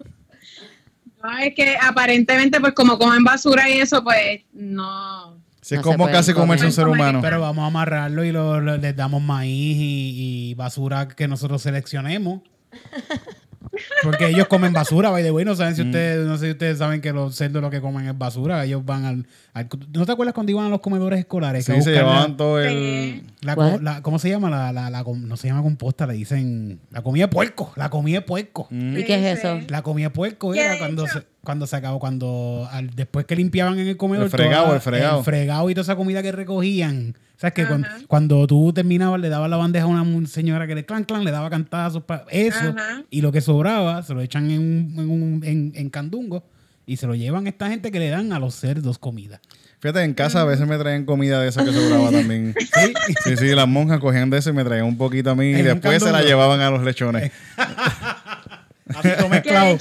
No, 1.22 1.38
es 1.38 1.54
que 1.54 1.76
aparentemente, 1.80 2.60
pues 2.60 2.74
como 2.74 2.98
comen 2.98 3.24
basura 3.24 3.68
y 3.70 3.78
eso, 3.78 4.04
pues 4.04 4.42
no. 4.52 5.42
Si 5.64 5.74
es 5.74 5.78
No 5.80 5.82
se 5.92 5.96
como 5.96 6.10
casi 6.10 6.34
comerse 6.34 6.66
un 6.66 6.72
ser 6.72 6.88
humano. 6.88 7.20
Pero 7.22 7.40
vamos 7.40 7.62
a 7.64 7.66
amarrarlo 7.68 8.22
y 8.22 8.32
lo- 8.32 8.60
lo- 8.60 8.76
les 8.76 8.94
damos 8.94 9.22
maíz 9.22 9.78
y, 9.78 10.50
y 10.50 10.54
basura 10.54 11.08
que 11.08 11.26
nosotros 11.26 11.62
seleccionemos. 11.62 12.42
Porque 14.02 14.28
ellos 14.28 14.46
comen 14.46 14.72
basura, 14.72 15.10
by 15.10 15.22
the 15.22 15.30
way. 15.30 15.44
No 15.44 15.54
saben 15.56 15.74
si 15.74 15.82
Mm. 15.82 15.86
ustedes, 15.86 16.26
no 16.26 16.36
sé 16.36 16.46
si 16.46 16.50
ustedes 16.52 16.78
saben 16.78 17.00
que 17.00 17.12
los 17.12 17.34
cerdos 17.34 17.62
lo 17.62 17.70
que 17.70 17.80
comen 17.80 18.06
es 18.06 18.16
basura. 18.16 18.62
Ellos 18.64 18.84
van 18.84 19.04
al- 19.06 19.26
¿No 19.92 20.04
te 20.04 20.10
acuerdas 20.10 20.34
cuando 20.34 20.50
iban 20.50 20.66
a 20.66 20.68
los 20.68 20.80
comedores 20.80 21.20
escolares? 21.20 21.64
Sí, 21.64 21.80
se 21.80 21.92
la- 21.92 21.98
llevaban 21.98 22.36
todo 22.36 22.60
el... 22.60 23.22
La, 23.40 23.54
la- 23.80 24.02
¿Cómo 24.02 24.18
se 24.18 24.28
llama? 24.28 24.50
La, 24.50 24.72
la, 24.72 24.90
la 24.90 25.04
com- 25.04 25.28
no 25.28 25.36
se 25.36 25.46
llama 25.46 25.62
composta, 25.62 26.06
le 26.08 26.14
dicen 26.14 26.80
la 26.90 27.02
comida 27.02 27.26
de 27.26 27.28
puerco. 27.32 27.72
La 27.76 27.88
comida 27.88 28.18
de 28.18 28.22
puerco. 28.22 28.66
Mm. 28.70 28.96
¿Y 28.98 29.04
qué 29.04 29.14
es 29.32 29.38
eso? 29.38 29.60
La 29.68 29.82
comida 29.82 30.06
de 30.06 30.10
puerco 30.10 30.52
era 30.54 30.76
cuando 30.78 31.06
se, 31.06 31.22
cuando 31.44 31.66
se 31.68 31.76
acabó, 31.76 32.00
cuando 32.00 32.68
al- 32.72 32.90
después 32.90 33.26
que 33.26 33.36
limpiaban 33.36 33.78
en 33.78 33.86
el 33.86 33.96
comedor. 33.96 34.24
El 34.24 34.30
fregado, 34.30 34.64
toda- 34.64 34.74
el 34.76 34.80
fregado. 34.82 35.18
El 35.18 35.24
fregado 35.24 35.70
y 35.70 35.74
toda 35.74 35.82
esa 35.82 35.94
comida 35.96 36.20
que 36.22 36.32
recogían. 36.32 37.14
O 37.36 37.40
sea, 37.40 37.50
que 37.52 37.66
cuando, 37.66 37.88
cuando 38.08 38.46
tú 38.46 38.72
terminabas, 38.72 39.20
le 39.20 39.28
dabas 39.28 39.50
la 39.50 39.56
bandeja 39.56 39.84
a 39.84 39.88
una 39.88 40.26
señora 40.26 40.66
que 40.66 40.74
le 40.74 40.84
clan, 40.86 41.04
clan, 41.04 41.24
le 41.24 41.30
daba 41.30 41.50
cantazos. 41.50 42.02
eso. 42.30 42.58
Ajá. 42.76 43.02
Y 43.10 43.20
lo 43.20 43.30
que 43.30 43.40
sobraba, 43.40 44.02
se 44.02 44.14
lo 44.14 44.20
echan 44.20 44.50
en, 44.50 44.60
un- 44.60 44.94
en, 44.98 45.10
un- 45.10 45.44
en- 45.44 45.72
en 45.74 45.90
candungo 45.90 46.44
y 46.86 46.96
se 46.96 47.06
lo 47.06 47.14
llevan 47.14 47.46
a 47.46 47.50
esta 47.50 47.68
gente 47.68 47.90
que 47.90 47.98
le 47.98 48.08
dan 48.08 48.32
a 48.32 48.38
los 48.38 48.54
cerdos 48.54 48.98
comida. 48.98 49.40
Fíjate, 49.80 50.02
en 50.02 50.14
casa 50.14 50.40
a 50.40 50.44
veces 50.44 50.66
me 50.66 50.78
traían 50.78 51.04
comida 51.04 51.40
de 51.40 51.48
esa 51.48 51.64
que 51.64 51.72
sobraba 51.72 52.10
también. 52.10 52.54
Sí. 52.58 52.94
Sí, 53.24 53.36
sí, 53.36 53.46
las 53.54 53.68
monjas 53.68 54.00
cogían 54.00 54.30
de 54.30 54.38
eso 54.38 54.50
y 54.50 54.52
me 54.52 54.64
traían 54.64 54.86
un 54.86 54.96
poquito 54.96 55.30
a 55.30 55.34
mí 55.34 55.50
y 55.50 55.62
después 55.62 56.02
se 56.02 56.10
la 56.10 56.22
llevaban 56.22 56.60
a 56.60 56.70
los 56.70 56.82
lechones. 56.82 57.32
Así 58.94 59.08
mezclado. 59.30 59.78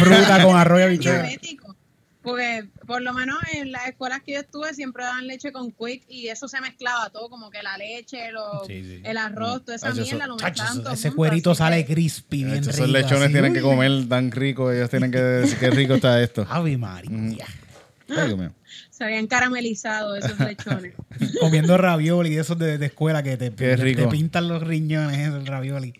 Fruta 0.00 0.42
con 0.42 0.56
arroz 0.56 0.80
y 0.80 0.82
habichuela. 0.82 1.28
Porque 2.22 2.68
por 2.86 3.00
lo 3.00 3.14
menos 3.14 3.38
en 3.54 3.72
las 3.72 3.88
escuelas 3.88 4.20
que 4.22 4.32
yo 4.34 4.40
estuve 4.40 4.74
siempre 4.74 5.04
daban 5.04 5.26
leche 5.26 5.52
con 5.52 5.70
quick 5.72 6.02
y 6.06 6.28
eso 6.28 6.48
se 6.48 6.60
mezclaba 6.60 7.08
todo, 7.08 7.30
como 7.30 7.50
que 7.50 7.62
la 7.62 7.78
leche, 7.78 8.30
lo- 8.30 8.62
Sí, 8.66 8.82
sí. 8.84 9.00
el 9.04 9.16
arroz, 9.16 9.64
toda 9.64 9.76
esa 9.76 9.88
Chacho, 9.88 10.02
mierda 10.02 10.18
eso- 10.18 10.26
lo 10.26 10.36
mezclaban 10.36 10.78
ese 10.92 11.08
junto, 11.08 11.16
cuerito 11.16 11.54
sale 11.54 11.86
que- 11.86 11.94
crispy, 11.94 12.44
bien 12.44 12.58
Esos 12.58 12.76
rico. 12.76 12.88
lechones 12.88 13.22
así. 13.24 13.32
tienen 13.32 13.54
que 13.54 13.62
comer 13.62 14.06
tan 14.08 14.30
rico, 14.32 14.70
ellos 14.70 14.90
tienen 14.90 15.10
que 15.10 15.18
decir 15.18 15.58
qué 15.58 15.70
rico 15.70 15.94
está 15.94 16.22
esto. 16.22 16.46
Ave 16.50 16.76
María. 16.76 17.46
Ay, 18.10 18.34
mío. 18.36 18.52
Se 18.90 19.04
habían 19.04 19.26
caramelizado 19.26 20.14
esos 20.16 20.38
lechones. 20.40 20.94
Comiendo 21.40 21.78
ravioli 21.78 22.36
esos 22.36 22.58
de, 22.58 22.76
de 22.76 22.86
escuela 22.86 23.22
que 23.22 23.36
te, 23.38 23.50
te- 23.50 23.76
te 23.76 24.06
pintan 24.08 24.46
los 24.48 24.62
riñones, 24.62 25.26
el 25.28 25.46
ravioli. 25.46 25.94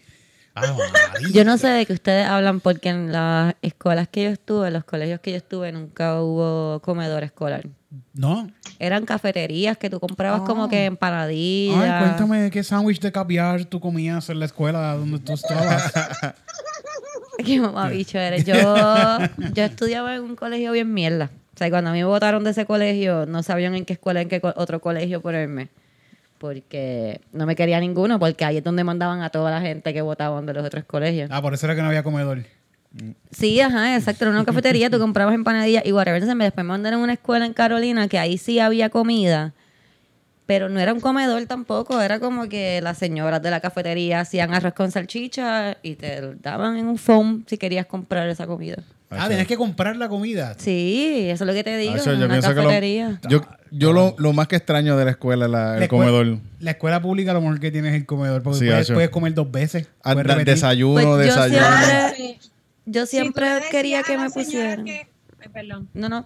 María. 0.60 1.28
Yo 1.32 1.44
no 1.44 1.58
sé 1.58 1.68
de 1.68 1.86
qué 1.86 1.92
ustedes 1.92 2.26
hablan 2.26 2.60
porque 2.60 2.88
en 2.90 3.12
las 3.12 3.54
escuelas 3.62 4.08
que 4.08 4.24
yo 4.24 4.30
estuve, 4.30 4.68
en 4.68 4.74
los 4.74 4.84
colegios 4.84 5.20
que 5.20 5.30
yo 5.32 5.36
estuve, 5.36 5.72
nunca 5.72 6.20
hubo 6.22 6.80
comedor 6.80 7.22
escolar. 7.24 7.66
No. 8.14 8.48
Eran 8.78 9.04
cafeterías 9.04 9.76
que 9.76 9.90
tú 9.90 9.98
comprabas 10.00 10.42
Ah. 10.42 10.46
como 10.46 10.68
que 10.68 10.84
empanadillas. 10.84 11.76
Ay, 11.82 12.00
cuéntame 12.04 12.50
qué 12.50 12.62
sándwich 12.62 13.00
de 13.00 13.10
caviar 13.12 13.64
tú 13.64 13.80
comías 13.80 14.28
en 14.30 14.38
la 14.38 14.46
escuela 14.46 14.94
donde 14.94 15.18
tú 15.18 15.32
estabas. 15.32 15.92
Qué 17.44 17.58
mamabicho 17.58 18.18
eres. 18.18 18.44
Yo, 18.44 18.54
yo 19.54 19.62
estudiaba 19.64 20.14
en 20.14 20.22
un 20.22 20.36
colegio 20.36 20.72
bien 20.72 20.92
mierda. 20.92 21.30
O 21.54 21.58
sea, 21.58 21.70
cuando 21.70 21.90
a 21.90 21.92
mí 21.94 21.98
me 22.00 22.04
votaron 22.04 22.44
de 22.44 22.50
ese 22.50 22.66
colegio, 22.66 23.26
no 23.26 23.42
sabían 23.42 23.74
en 23.74 23.84
qué 23.84 23.94
escuela, 23.94 24.20
en 24.20 24.28
qué 24.28 24.40
co- 24.40 24.52
otro 24.56 24.80
colegio 24.80 25.20
ponerme. 25.22 25.68
Porque 26.40 27.20
no 27.34 27.44
me 27.44 27.54
quería 27.54 27.78
ninguno, 27.80 28.18
porque 28.18 28.46
ahí 28.46 28.56
es 28.56 28.64
donde 28.64 28.82
mandaban 28.82 29.20
a 29.20 29.28
toda 29.28 29.50
la 29.50 29.60
gente 29.60 29.92
que 29.92 30.00
votaban 30.00 30.46
de 30.46 30.54
los 30.54 30.64
otros 30.64 30.84
colegios. 30.84 31.28
Ah, 31.30 31.42
por 31.42 31.52
eso 31.52 31.66
era 31.66 31.74
que 31.76 31.82
no 31.82 31.88
había 31.88 32.02
comedor. 32.02 32.46
Sí, 33.30 33.60
ajá, 33.60 33.94
exacto. 33.94 34.24
Era 34.24 34.32
una 34.32 34.46
cafetería, 34.46 34.88
tú 34.88 34.98
comprabas 34.98 35.34
empanadillas 35.34 35.84
y 35.84 35.92
whatever. 35.92 36.16
Entonces, 36.16 36.34
me- 36.36 36.44
después 36.44 36.64
me 36.64 36.68
mandaron 36.70 37.00
a 37.00 37.04
una 37.04 37.12
escuela 37.12 37.44
en 37.44 37.52
Carolina 37.52 38.08
que 38.08 38.18
ahí 38.18 38.38
sí 38.38 38.58
había 38.58 38.88
comida, 38.88 39.52
pero 40.46 40.70
no 40.70 40.80
era 40.80 40.94
un 40.94 41.00
comedor 41.00 41.44
tampoco. 41.44 42.00
Era 42.00 42.18
como 42.20 42.48
que 42.48 42.80
las 42.80 42.96
señoras 42.96 43.42
de 43.42 43.50
la 43.50 43.60
cafetería 43.60 44.20
hacían 44.20 44.54
arroz 44.54 44.72
con 44.72 44.90
salchicha 44.90 45.76
y 45.82 45.96
te 45.96 46.22
daban 46.36 46.78
en 46.78 46.86
un 46.86 46.96
foam 46.96 47.44
si 47.46 47.58
querías 47.58 47.84
comprar 47.84 48.30
esa 48.30 48.46
comida. 48.46 48.82
Ah, 49.12 49.26
tienes 49.28 49.46
que 49.48 49.56
comprar 49.56 49.96
la 49.96 50.08
comida. 50.08 50.54
Sí, 50.58 51.26
eso 51.28 51.44
es 51.44 51.48
lo 51.48 51.52
que 51.52 51.64
te 51.64 51.76
digo. 51.76 51.94
Hacho, 51.94 52.12
en 52.12 52.20
yo 52.20 52.24
una 52.26 52.34
pienso 52.34 52.48
que 52.50 52.54
cafetería. 52.62 53.18
lo, 53.24 53.28
yo, 53.28 53.40
yo 53.72 53.92
lo, 53.92 54.14
lo 54.18 54.32
más 54.32 54.46
que 54.46 54.56
extraño 54.56 54.96
de 54.96 55.04
la 55.04 55.10
escuela 55.10 55.46
es 55.46 55.50
la- 55.50 55.78
el 55.78 55.88
comedor. 55.88 56.38
La 56.60 56.70
escuela 56.72 57.02
pública 57.02 57.32
lo 57.32 57.40
mejor 57.40 57.58
que 57.58 57.70
tienes 57.72 57.92
es 57.92 58.00
el 58.00 58.06
comedor, 58.06 58.42
porque 58.42 58.58
Sí, 58.60 58.66
puedes, 58.66 58.90
puedes 58.92 59.10
comer 59.10 59.34
dos 59.34 59.50
veces. 59.50 59.88
Ah, 60.04 60.12
puedes 60.12 60.28
da- 60.28 60.34
repetir. 60.34 60.54
desayuno, 60.54 60.92
Pues 60.94 61.04
yo 61.06 61.16
desayuno. 61.16 61.66
siempre-. 61.84 62.38
Yo 62.86 63.06
siempre 63.06 63.46
quería 63.70 64.00
a 64.00 64.02
que 64.04 64.16
me 64.16 64.30
pusieran. 64.30 64.84
que- 64.84 65.08
perdón. 65.52 65.88
No, 65.94 66.08
no. 66.08 66.24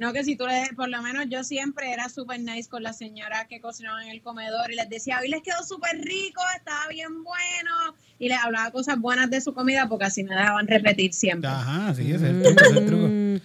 No, 0.00 0.14
que 0.14 0.24
si 0.24 0.34
tú 0.34 0.46
le, 0.46 0.66
por 0.74 0.88
lo 0.88 1.02
menos 1.02 1.26
yo 1.28 1.44
siempre 1.44 1.92
era 1.92 2.08
súper 2.08 2.40
nice 2.40 2.70
con 2.70 2.82
las 2.82 2.96
señoras 2.96 3.46
que 3.50 3.60
cocinaban 3.60 4.04
en 4.04 4.12
el 4.12 4.22
comedor 4.22 4.72
y 4.72 4.76
les 4.76 4.88
decía, 4.88 5.18
hoy 5.20 5.28
les 5.28 5.42
quedó 5.42 5.62
súper 5.62 6.00
rico, 6.00 6.40
estaba 6.56 6.88
bien 6.88 7.22
bueno. 7.22 7.70
Y 8.18 8.30
les 8.30 8.38
hablaba 8.38 8.70
cosas 8.70 8.98
buenas 8.98 9.28
de 9.28 9.42
su 9.42 9.52
comida 9.52 9.86
porque 9.90 10.06
así 10.06 10.24
me 10.24 10.34
dejaban 10.34 10.66
repetir 10.66 11.12
siempre. 11.12 11.50
Ajá, 11.50 11.94
sí, 11.94 12.10
ese 12.10 12.14
es 12.14 12.22
el 12.22 12.42
truco, 12.42 12.60
ese 12.62 12.70
es 12.70 12.76
el 12.78 12.86
truco. 12.86 13.06
Mm, 13.08 13.36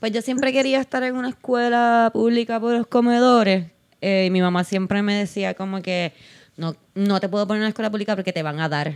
Pues 0.00 0.10
yo 0.12 0.20
siempre 0.20 0.52
quería 0.52 0.80
estar 0.80 1.04
en 1.04 1.14
una 1.14 1.28
escuela 1.28 2.10
pública 2.12 2.58
por 2.58 2.72
los 2.74 2.88
comedores. 2.88 3.70
eh, 4.00 4.24
y 4.26 4.30
mi 4.30 4.40
mamá 4.42 4.64
siempre 4.64 5.02
me 5.02 5.14
decía 5.14 5.54
como 5.54 5.80
que 5.80 6.12
no, 6.56 6.74
no 6.96 7.20
te 7.20 7.28
puedo 7.28 7.46
poner 7.46 7.58
en 7.58 7.62
una 7.64 7.68
escuela 7.68 7.90
pública 7.90 8.16
porque 8.16 8.32
te 8.32 8.42
van 8.42 8.58
a 8.58 8.68
dar. 8.68 8.94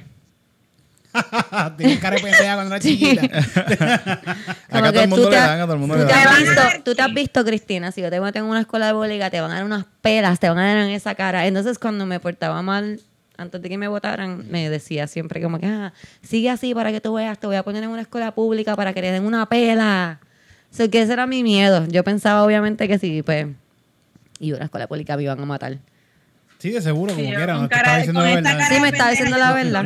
Tienes 1.76 1.98
cara 2.00 2.16
de 2.16 2.22
pendeja 2.22 2.54
cuando 2.54 2.74
era 2.74 2.82
chiquita. 2.82 3.22
Acá 4.70 4.92
todo 4.92 5.02
el 5.02 5.08
mundo 5.08 5.30
le 5.30 5.36
dan, 5.36 5.60
a 5.60 5.64
todo 5.64 5.74
el 5.74 5.78
mundo 5.78 5.94
tú 5.94 6.00
le 6.00 6.06
te 6.06 6.12
dan. 6.12 6.84
tú 6.84 6.94
te 6.94 7.02
has 7.02 7.14
visto, 7.14 7.44
Cristina, 7.44 7.92
si 7.92 8.00
yo 8.00 8.10
te 8.10 8.20
meto 8.20 8.38
en 8.38 8.44
una 8.46 8.60
escuela 8.60 8.92
pública, 8.92 9.30
te 9.30 9.40
van 9.40 9.50
a 9.52 9.54
dar 9.54 9.64
unas 9.64 9.84
pelas, 10.00 10.40
te 10.40 10.48
van 10.48 10.58
a 10.58 10.66
dar 10.66 10.76
en 10.78 10.90
esa 10.90 11.14
cara. 11.14 11.46
Entonces, 11.46 11.78
cuando 11.78 12.06
me 12.06 12.18
portaba 12.20 12.62
mal, 12.62 13.00
antes 13.36 13.62
de 13.62 13.68
que 13.68 13.78
me 13.78 13.88
votaran, 13.88 14.48
me 14.50 14.68
decía 14.68 15.06
siempre 15.06 15.40
como 15.40 15.58
que, 15.58 15.66
ah, 15.66 15.92
sigue 16.22 16.50
así 16.50 16.74
para 16.74 16.90
que 16.90 17.00
tú 17.00 17.14
veas, 17.14 17.38
te 17.38 17.46
voy 17.46 17.56
a 17.56 17.62
poner 17.62 17.84
en 17.84 17.90
una 17.90 18.02
escuela 18.02 18.32
pública 18.32 18.74
para 18.76 18.92
que 18.92 19.00
te 19.00 19.12
den 19.12 19.24
una 19.24 19.46
pela. 19.46 20.20
O 20.72 20.76
sea, 20.76 20.88
que 20.88 21.02
ese 21.02 21.12
era 21.12 21.26
mi 21.26 21.44
miedo. 21.44 21.86
Yo 21.86 22.02
pensaba, 22.02 22.44
obviamente, 22.44 22.88
que 22.88 22.98
si, 22.98 23.22
pues, 23.22 23.46
iba 24.40 24.56
a 24.56 24.58
una 24.58 24.64
escuela 24.64 24.86
pública 24.88 25.16
me 25.16 25.22
iban 25.22 25.40
a 25.40 25.44
matar. 25.44 25.78
Sí, 26.64 26.70
de 26.70 26.80
seguro, 26.80 27.12
como 27.12 27.26
Sí, 27.28 27.34
quiera. 27.34 27.52
con 27.52 27.62
No 27.64 27.68
te 27.68 27.76
estaba 27.76 27.96
diciendo 27.98 28.22
la 28.22 28.34
verdad. 28.36 28.68
Sí, 28.70 28.80
me 28.80 28.88
estaba 28.88 29.10
diciendo 29.10 29.36
la 29.36 29.52
verdad. 29.52 29.84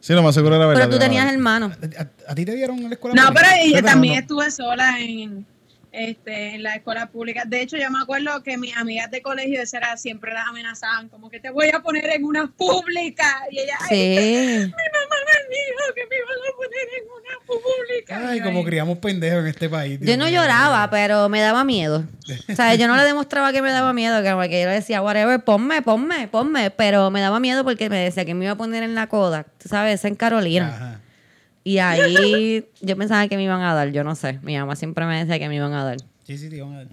Sí, 0.00 0.12
lo 0.12 0.24
más 0.24 0.34
seguro 0.34 0.56
era 0.56 0.66
verdad. 0.66 0.86
Pero 0.88 0.96
tú 0.96 0.98
tenías 0.98 1.32
hermanos. 1.32 1.78
¿A, 2.26 2.34
ti 2.34 2.44
te 2.44 2.56
dieron 2.56 2.78
en 2.78 2.88
la 2.88 2.94
escuela 2.94 3.14
No, 3.22 3.32
pero 3.32 3.46
yo 3.72 3.80
también 3.84 4.14
estuve 4.14 4.50
sola 4.50 4.98
en, 4.98 5.46
este, 5.92 6.56
en 6.56 6.64
la 6.64 6.74
escuela 6.74 7.06
pública. 7.10 7.44
De 7.46 7.62
hecho, 7.62 7.76
yo 7.76 7.88
me 7.92 8.00
acuerdo 8.02 8.42
que 8.42 8.58
mis 8.58 8.76
amigas 8.76 9.08
de 9.12 9.22
colegio 9.22 9.62
esa 9.62 9.76
era, 9.78 9.96
siempre 9.96 10.32
las 10.32 10.48
amenazaban, 10.48 11.08
como 11.08 11.30
que 11.30 11.38
te 11.38 11.50
voy 11.50 11.68
a 11.72 11.78
poner 11.78 12.04
en 12.10 12.24
una 12.24 12.50
pública. 12.50 13.44
Y 13.52 13.60
ella, 13.60 13.76
ay, 13.82 13.88
Sí. 13.88 14.58
mi 14.64 14.66
mamá 14.66 15.16
me 15.28 15.54
dijo 15.54 15.94
que 15.94 16.06
me 16.10 16.16
iban 16.16 16.38
a 16.38 16.56
poner 16.56 16.57
en 16.80 17.04
una 17.10 17.46
pública. 17.46 18.28
Ay, 18.30 18.40
como 18.40 18.64
criamos 18.64 18.98
pendejos 18.98 19.40
en 19.40 19.46
este 19.48 19.68
país. 19.68 19.98
Dios 20.00 20.10
Yo 20.10 20.16
no 20.16 20.26
mío. 20.26 20.40
lloraba, 20.40 20.88
pero 20.90 21.28
me 21.28 21.40
daba 21.40 21.64
miedo. 21.64 22.04
O 22.52 22.54
sea, 22.54 22.74
yo 22.74 22.88
no 22.88 22.96
le 22.96 23.04
demostraba 23.04 23.52
que 23.52 23.62
me 23.62 23.70
daba 23.70 23.92
miedo, 23.92 24.20
que 24.22 24.28
yo 24.62 24.68
le 24.68 24.74
decía, 24.74 25.00
whatever, 25.02 25.42
ponme, 25.42 25.82
ponme, 25.82 26.28
ponme. 26.28 26.70
Pero 26.70 27.10
me 27.10 27.20
daba 27.20 27.40
miedo 27.40 27.64
porque 27.64 27.88
me 27.88 27.98
decía 27.98 28.24
que 28.24 28.34
me 28.34 28.44
iba 28.44 28.52
a 28.52 28.56
poner 28.56 28.82
en 28.82 28.94
la 28.94 29.06
coda, 29.06 29.46
tú 29.62 29.68
sabes, 29.68 30.04
en 30.04 30.14
Carolina. 30.14 30.68
Ajá. 30.74 31.00
Y 31.64 31.78
ahí 31.78 32.66
yo 32.80 32.96
pensaba 32.96 33.28
que 33.28 33.36
me 33.36 33.44
iban 33.44 33.60
a 33.62 33.74
dar, 33.74 33.90
yo 33.92 34.04
no 34.04 34.14
sé. 34.14 34.38
Mi 34.42 34.56
mamá 34.56 34.76
siempre 34.76 35.04
me 35.06 35.18
decía 35.18 35.38
que 35.38 35.48
me 35.48 35.56
iban 35.56 35.72
a 35.74 35.84
dar. 35.84 35.96
Sí, 36.24 36.38
sí, 36.38 36.48
te 36.48 36.56
iban 36.56 36.74
a 36.74 36.84
dar. 36.84 36.88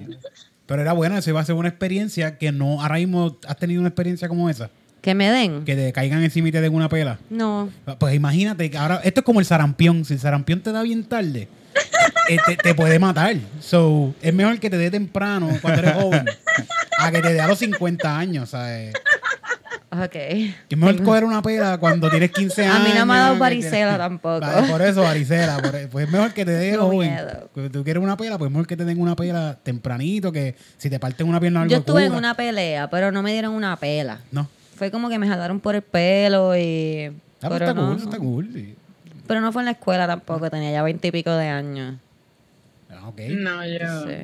Pero 0.65 0.81
era 0.81 0.93
bueno, 0.93 1.17
eso 1.17 1.29
iba 1.29 1.39
a 1.39 1.45
ser 1.45 1.55
una 1.55 1.69
experiencia 1.69 2.37
que 2.37 2.51
no. 2.51 2.81
Ahora 2.81 2.95
mismo 2.95 3.37
has 3.47 3.57
tenido 3.57 3.79
una 3.81 3.89
experiencia 3.89 4.27
como 4.27 4.49
esa. 4.49 4.69
¿Que 5.05 5.13
me 5.13 5.29
den? 5.29 5.63
Que 5.65 5.75
te 5.75 5.93
caigan 5.93 6.23
encima 6.23 6.47
y 6.49 6.51
te 6.51 6.59
den 6.61 6.73
una 6.73 6.89
pela. 6.89 7.19
No. 7.29 7.69
Pues 7.99 8.15
imagínate 8.15 8.71
que 8.71 8.77
ahora, 8.79 9.01
esto 9.03 9.19
es 9.19 9.23
como 9.23 9.39
el 9.39 9.45
sarampión. 9.45 10.03
Si 10.03 10.15
el 10.15 10.19
sarampión 10.19 10.61
te 10.61 10.71
da 10.71 10.81
bien 10.81 11.03
tarde, 11.03 11.47
eh, 12.29 12.37
te, 12.47 12.57
te 12.57 12.73
puede 12.73 12.97
matar. 12.97 13.35
So, 13.59 14.15
es 14.19 14.33
mejor 14.33 14.59
que 14.59 14.67
te 14.67 14.79
dé 14.79 14.89
temprano 14.89 15.49
cuando 15.61 15.83
eres 15.83 15.93
joven 15.93 16.25
a 16.97 17.11
que 17.11 17.21
te 17.21 17.33
dé 17.33 17.39
a 17.39 17.47
los 17.47 17.59
50 17.59 18.17
años. 18.17 18.49
¿sabes? 18.49 18.95
Ok. 19.91 20.15
Es 20.15 20.75
mejor 20.75 21.03
coger 21.03 21.23
una 21.23 21.43
pela 21.43 21.77
cuando 21.77 22.09
tienes 22.09 22.31
15 22.31 22.65
A 22.65 22.75
años. 22.77 22.87
mí 22.87 22.93
no 22.97 23.05
me 23.05 23.13
ha 23.13 23.17
dado 23.19 23.37
varicela 23.37 23.99
tampoco. 23.99 24.39
Vale, 24.39 24.67
por 24.67 24.81
eso, 24.81 25.03
varicela. 25.03 25.57
por- 25.61 25.87
pues 25.89 26.07
es 26.07 26.11
mejor 26.11 26.33
que 26.33 26.45
te 26.45 26.51
dé 26.51 26.71
Tengo 26.71 26.85
joven. 26.87 27.15
Si 27.53 27.69
tú 27.69 27.83
quieres 27.83 28.01
una 28.01 28.17
pela, 28.17 28.39
pues 28.39 28.49
es 28.49 28.51
mejor 28.53 28.65
que 28.65 28.75
te 28.75 28.85
den 28.85 28.99
una 28.99 29.15
pela 29.15 29.55
tempranito. 29.61 30.31
Que 30.31 30.55
si 30.79 30.89
te 30.89 30.99
parten 30.99 31.27
una 31.29 31.39
pierna 31.39 31.61
algo 31.61 31.71
Yo 31.71 31.77
estuve 31.77 32.05
en 32.05 32.13
una 32.15 32.33
pelea, 32.33 32.89
pero 32.89 33.11
no 33.11 33.21
me 33.21 33.31
dieron 33.33 33.53
una 33.53 33.77
pela. 33.77 34.17
No. 34.31 34.49
Fue 34.75 34.91
como 34.91 35.09
que 35.09 35.17
me 35.19 35.27
jalaron 35.27 35.59
por 35.59 35.75
el 35.75 35.81
pelo 35.81 36.55
y... 36.57 37.05
Ah, 37.41 37.49
pero, 37.49 37.55
está 37.55 37.73
no, 37.73 37.87
cool, 37.87 37.97
no. 37.97 38.03
está 38.03 38.17
cool. 38.17 38.49
sí. 38.53 38.75
pero 39.27 39.41
no 39.41 39.51
fue 39.51 39.61
en 39.61 39.65
la 39.65 39.71
escuela 39.71 40.07
tampoco, 40.07 40.49
tenía 40.49 40.71
ya 40.71 40.83
veintipico 40.83 41.31
de 41.31 41.47
años. 41.47 41.95
Ah, 42.89 43.07
ok. 43.07 43.19
No, 43.29 43.65
yo. 43.65 44.03
Sí. 44.07 44.15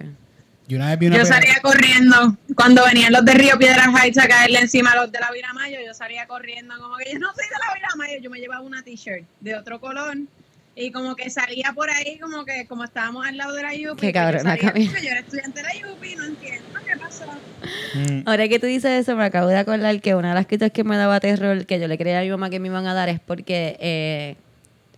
Yo 0.68 0.78
una 0.78 0.90
vez 0.90 1.00
vi 1.00 1.08
una 1.08 1.18
Yo 1.18 1.24
pela- 1.24 1.36
salía 1.36 1.56
corriendo 1.62 2.38
cuando 2.56 2.86
venían 2.86 3.12
los 3.12 3.26
de 3.26 3.34
Río 3.34 3.58
Piedras 3.58 3.88
Heights 3.94 4.18
a 4.20 4.28
caerle 4.28 4.60
encima 4.60 4.92
a 4.92 4.96
los 5.02 5.12
de 5.12 5.20
la 5.20 5.32
Viramayo. 5.32 5.80
Yo 5.86 5.94
salía 5.94 6.26
corriendo 6.28 6.74
como 6.80 6.96
que 6.98 7.12
yo 7.12 7.20
no 7.20 7.28
soy 7.34 7.46
de 7.46 7.56
la 7.68 7.74
Viramayo. 7.74 8.22
Yo 8.22 8.30
me 8.30 8.40
llevaba 8.40 8.62
una 8.62 8.82
t-shirt 8.82 9.26
de 9.42 9.56
otro 9.56 9.82
color 9.82 10.18
Y 10.76 10.92
como 10.92 11.16
que 11.16 11.30
salía 11.30 11.74
por 11.76 11.90
ahí, 11.90 12.18
como 12.20 12.46
que 12.46 12.66
como 12.68 12.86
estábamos 12.86 13.26
al 13.26 13.36
lado 13.36 13.54
de 13.54 13.64
la 13.64 13.70
UPI. 13.70 13.82
Qué 13.82 13.94
pues 13.96 14.08
yo 14.08 14.14
cabrona, 14.14 14.58
salía. 14.58 14.86
"Yo 15.02 15.10
era 15.10 15.20
estudiante 15.20 15.62
de 15.62 15.68
la 15.68 15.94
UPI, 15.94 16.16
no 16.16 16.24
entiendo 16.26 16.80
qué 16.86 16.98
pasó. 16.98 17.26
Mm. 17.94 18.24
Ahora 18.26 18.48
que 18.48 18.60
tú 18.60 18.68
dices 18.68 18.92
eso, 19.02 19.16
me 19.18 19.26
acabo 19.26 19.48
de 19.48 19.58
acordar 19.58 20.00
que 20.00 20.16
una 20.16 20.30
de 20.30 20.36
las 20.36 20.48
cosas 20.48 20.72
que 20.72 20.84
me 20.84 20.96
daba 20.96 21.20
terror, 21.20 21.66
que 21.66 21.80
yo 21.80 21.88
le 21.88 21.98
creía 21.98 22.20
a 22.20 22.24
mi 22.24 22.30
mamá 22.30 22.50
que 22.50 22.60
me 22.60 22.70
iban 22.70 22.88
a 22.88 22.94
dar, 22.94 23.10
es 23.10 23.20
porque 23.20 23.76
eh, 23.80 24.36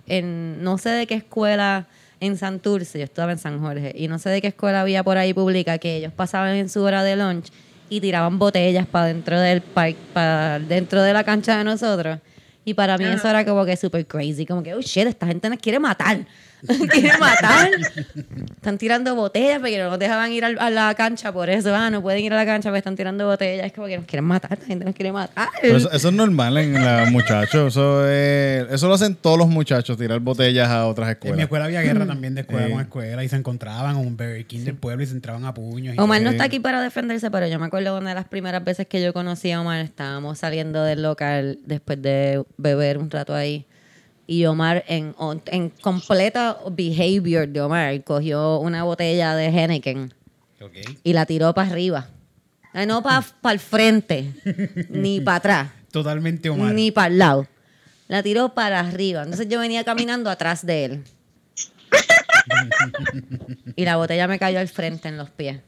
en 0.07 0.63
no 0.63 0.77
sé 0.77 0.89
de 0.89 1.07
qué 1.07 1.15
escuela 1.15 1.87
en 2.19 2.37
Santurce, 2.37 2.99
yo 2.99 3.03
estaba 3.03 3.31
en 3.31 3.39
San 3.39 3.59
Jorge, 3.59 3.93
y 3.95 4.07
no 4.07 4.19
sé 4.19 4.29
de 4.29 4.41
qué 4.41 4.47
escuela 4.47 4.81
había 4.81 5.03
por 5.03 5.17
ahí 5.17 5.33
pública, 5.33 5.79
que 5.79 5.97
ellos 5.97 6.13
pasaban 6.13 6.55
en 6.55 6.69
su 6.69 6.81
hora 6.83 7.03
de 7.03 7.15
lunch 7.15 7.51
y 7.89 7.99
tiraban 7.99 8.39
botellas 8.39 8.85
para 8.87 9.07
dentro 9.07 9.39
del 9.39 9.61
parque, 9.61 9.97
para 10.13 10.59
dentro 10.59 11.01
de 11.01 11.13
la 11.13 11.23
cancha 11.23 11.57
de 11.57 11.63
nosotros. 11.63 12.19
Y 12.65 12.73
para 12.73 12.97
mí 12.97 13.05
eso 13.05 13.27
era 13.27 13.43
como 13.45 13.65
que 13.65 13.75
super 13.75 14.05
crazy, 14.05 14.45
como 14.45 14.63
que, 14.63 14.73
oh 14.73 14.81
shit, 14.81 15.07
esta 15.07 15.27
gente 15.27 15.49
nos 15.49 15.59
quiere 15.59 15.79
matar. 15.79 16.25
quiere 16.91 17.17
matar. 17.17 17.69
Están 18.55 18.77
tirando 18.77 19.15
botellas 19.15 19.59
porque 19.59 19.77
no 19.77 19.89
nos 19.89 19.99
dejaban 19.99 20.31
ir 20.31 20.45
al- 20.45 20.59
a 20.59 20.69
la 20.69 20.93
cancha 20.95 21.31
por 21.33 21.49
eso. 21.49 21.75
Ah, 21.75 21.89
no 21.89 22.01
pueden 22.01 22.23
ir 22.23 22.33
a 22.33 22.37
la 22.37 22.45
cancha 22.45 22.69
porque 22.69 22.77
están 22.79 22.95
tirando 22.95 23.27
botellas. 23.27 23.65
Es 23.65 23.73
como 23.73 23.87
que 23.87 23.97
nos 23.97 24.05
quieren 24.05 24.25
matar, 24.25 24.57
la 24.59 24.65
gente 24.65 24.85
nos 24.85 24.95
quiere 24.95 25.11
matar. 25.11 25.49
Pero 25.61 25.77
eso, 25.77 25.91
eso 25.91 26.07
es 26.09 26.13
normal 26.13 26.57
en 26.57 26.73
los 26.73 27.11
muchachos. 27.11 27.67
Eso, 27.73 28.07
es- 28.09 28.71
eso 28.71 28.87
lo 28.87 28.93
hacen 28.93 29.15
todos 29.15 29.37
los 29.37 29.47
muchachos, 29.47 29.97
tirar 29.97 30.19
botellas 30.19 30.69
a 30.69 30.85
otras 30.87 31.07
En 31.07 31.09
mi 31.09 31.13
escuelas. 31.13 31.39
escuela 31.43 31.65
había 31.65 31.81
guerra 31.81 32.05
también 32.05 32.35
de 32.35 32.41
escuela 32.41 32.65
Sí. 32.67 32.71
con 32.71 32.81
escuela 32.81 33.23
y 33.23 33.29
se 33.29 33.35
encontraban 33.35 33.97
en 33.97 34.07
un 34.07 34.15
Burger 34.17 34.45
King 34.45 34.61
del 34.65 34.75
pueblo 34.75 35.03
y 35.03 35.07
se 35.07 35.13
entraban 35.13 35.45
a 35.45 35.53
puños. 35.53 35.95
y 35.95 35.99
Omar 35.99 36.21
no 36.21 36.29
Sí. 36.29 36.35
está 36.35 36.45
aquí 36.45 36.59
para 36.59 36.81
defenderse, 36.81 37.29
pero 37.31 37.47
yo 37.47 37.59
me 37.59 37.65
acuerdo 37.65 37.97
una 37.97 38.09
de 38.09 38.15
las 38.15 38.25
primeras 38.25 38.63
veces 38.63 38.87
que 38.87 39.01
yo 39.01 39.13
conocí 39.13 39.51
a 39.51 39.59
Omar, 39.61 39.81
estábamos 39.81 40.39
saliendo 40.39 40.83
del 40.83 41.01
local 41.01 41.59
después 41.65 42.01
de 42.01 42.43
beber 42.57 42.97
un 42.97 43.09
rato 43.09 43.33
ahí. 43.35 43.65
Y 44.25 44.45
Omar, 44.45 44.85
en, 44.87 45.15
en 45.47 45.69
completa 45.69 46.57
behavior 46.71 47.47
de 47.47 47.61
Omar, 47.61 48.03
cogió 48.03 48.59
una 48.59 48.83
botella 48.83 49.35
de 49.35 49.47
Henneken 49.47 50.13
Ok. 50.61 50.71
y 51.03 51.13
la 51.13 51.25
tiró 51.25 51.53
para 51.53 51.69
arriba. 51.69 52.07
No 52.87 53.03
para 53.03 53.23
el 53.51 53.59
frente, 53.59 54.31
ni 54.89 55.19
para 55.19 55.37
atrás. 55.37 55.69
Totalmente 55.91 56.49
Omar. 56.49 56.73
Ni 56.73 56.91
para 56.91 57.07
el 57.07 57.17
lado. 57.19 57.47
La 58.07 58.23
tiró 58.23 58.53
para 58.53 58.79
arriba. 58.79 59.23
Entonces 59.23 59.47
yo 59.49 59.59
venía 59.59 59.83
caminando 59.83 60.29
atrás 60.29 60.65
de 60.65 60.85
él. 60.85 61.03
y 63.75 63.85
la 63.85 63.97
botella 63.97 64.27
me 64.27 64.39
cayó 64.39 64.59
al 64.59 64.67
frente 64.67 65.07
en 65.07 65.17
los 65.17 65.29
pies. 65.29 65.59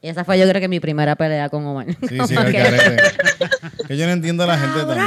Y 0.00 0.08
esa 0.08 0.24
fue 0.24 0.38
yo 0.38 0.48
creo 0.48 0.60
que 0.60 0.68
mi 0.68 0.78
primera 0.78 1.16
pelea 1.16 1.48
con 1.48 1.66
Omar. 1.66 1.86
Sí, 2.08 2.18
sí, 2.28 2.36
que-. 2.36 2.96
Que 3.88 3.96
yo 3.96 4.06
no 4.06 4.12
entiendo 4.12 4.44
a 4.44 4.46
la 4.46 4.58
gente 4.58 4.80
también. 4.80 5.06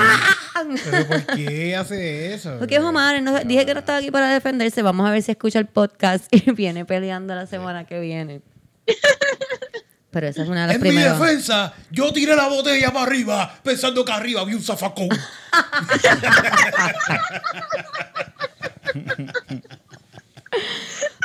¿Pero 0.84 1.07
por 1.07 1.26
qué 1.36 1.76
hace 1.76 2.34
eso? 2.34 2.55
Porque 2.59 2.76
es 2.76 2.82
Omar, 2.82 3.22
no- 3.22 3.39
dije 3.41 3.65
que 3.65 3.74
no 3.74 3.80
estaba 3.82 3.99
aquí 3.99 4.11
para 4.11 4.32
defenderse. 4.34 4.82
Vamos 4.82 5.07
a 5.07 5.11
ver 5.11 5.22
si 5.24 5.32
escucha 5.32 5.59
el 5.59 5.67
podcast 5.67 6.26
y 6.34 6.51
viene 6.53 6.86
peleando 6.86 7.36
la 7.36 7.45
semana 7.47 7.86
que 7.86 7.99
viene. 7.99 8.41
Pero 10.11 10.28
esa 10.28 10.43
es 10.43 10.49
una 10.49 10.61
de 10.61 10.67
las 10.67 10.76
En 10.76 10.82
mi 10.82 10.89
primeras. 10.89 11.17
defensa, 11.19 11.74
yo 11.89 12.11
tiré 12.11 12.36
la 12.36 12.47
botella 12.49 12.91
para 12.91 13.05
arriba 13.05 13.55
pensando 13.63 14.03
que 14.03 14.11
arriba 14.11 14.41
había 14.41 14.57
un 14.57 14.63
zafacón. 14.63 15.07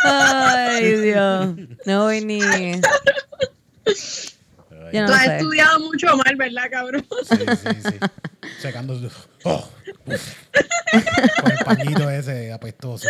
Ay, 0.04 0.92
Dios. 1.00 1.54
No 1.84 2.04
voy 2.04 2.24
ni. 2.24 2.40
Yo 4.92 5.00
no 5.02 5.06
Tú 5.08 5.12
has 5.14 5.24
sé. 5.24 5.36
estudiado 5.36 5.80
mucho 5.80 6.16
mal, 6.16 6.36
¿verdad, 6.36 6.64
cabrón? 6.70 7.04
Sí, 7.28 7.36
sí, 7.36 7.80
sí. 7.90 7.98
Secando. 8.60 8.94
Oh. 9.48 9.68
Con 10.04 11.50
el 11.52 11.58
pañito 11.64 12.10
ese 12.10 12.52
apestoso. 12.52 13.08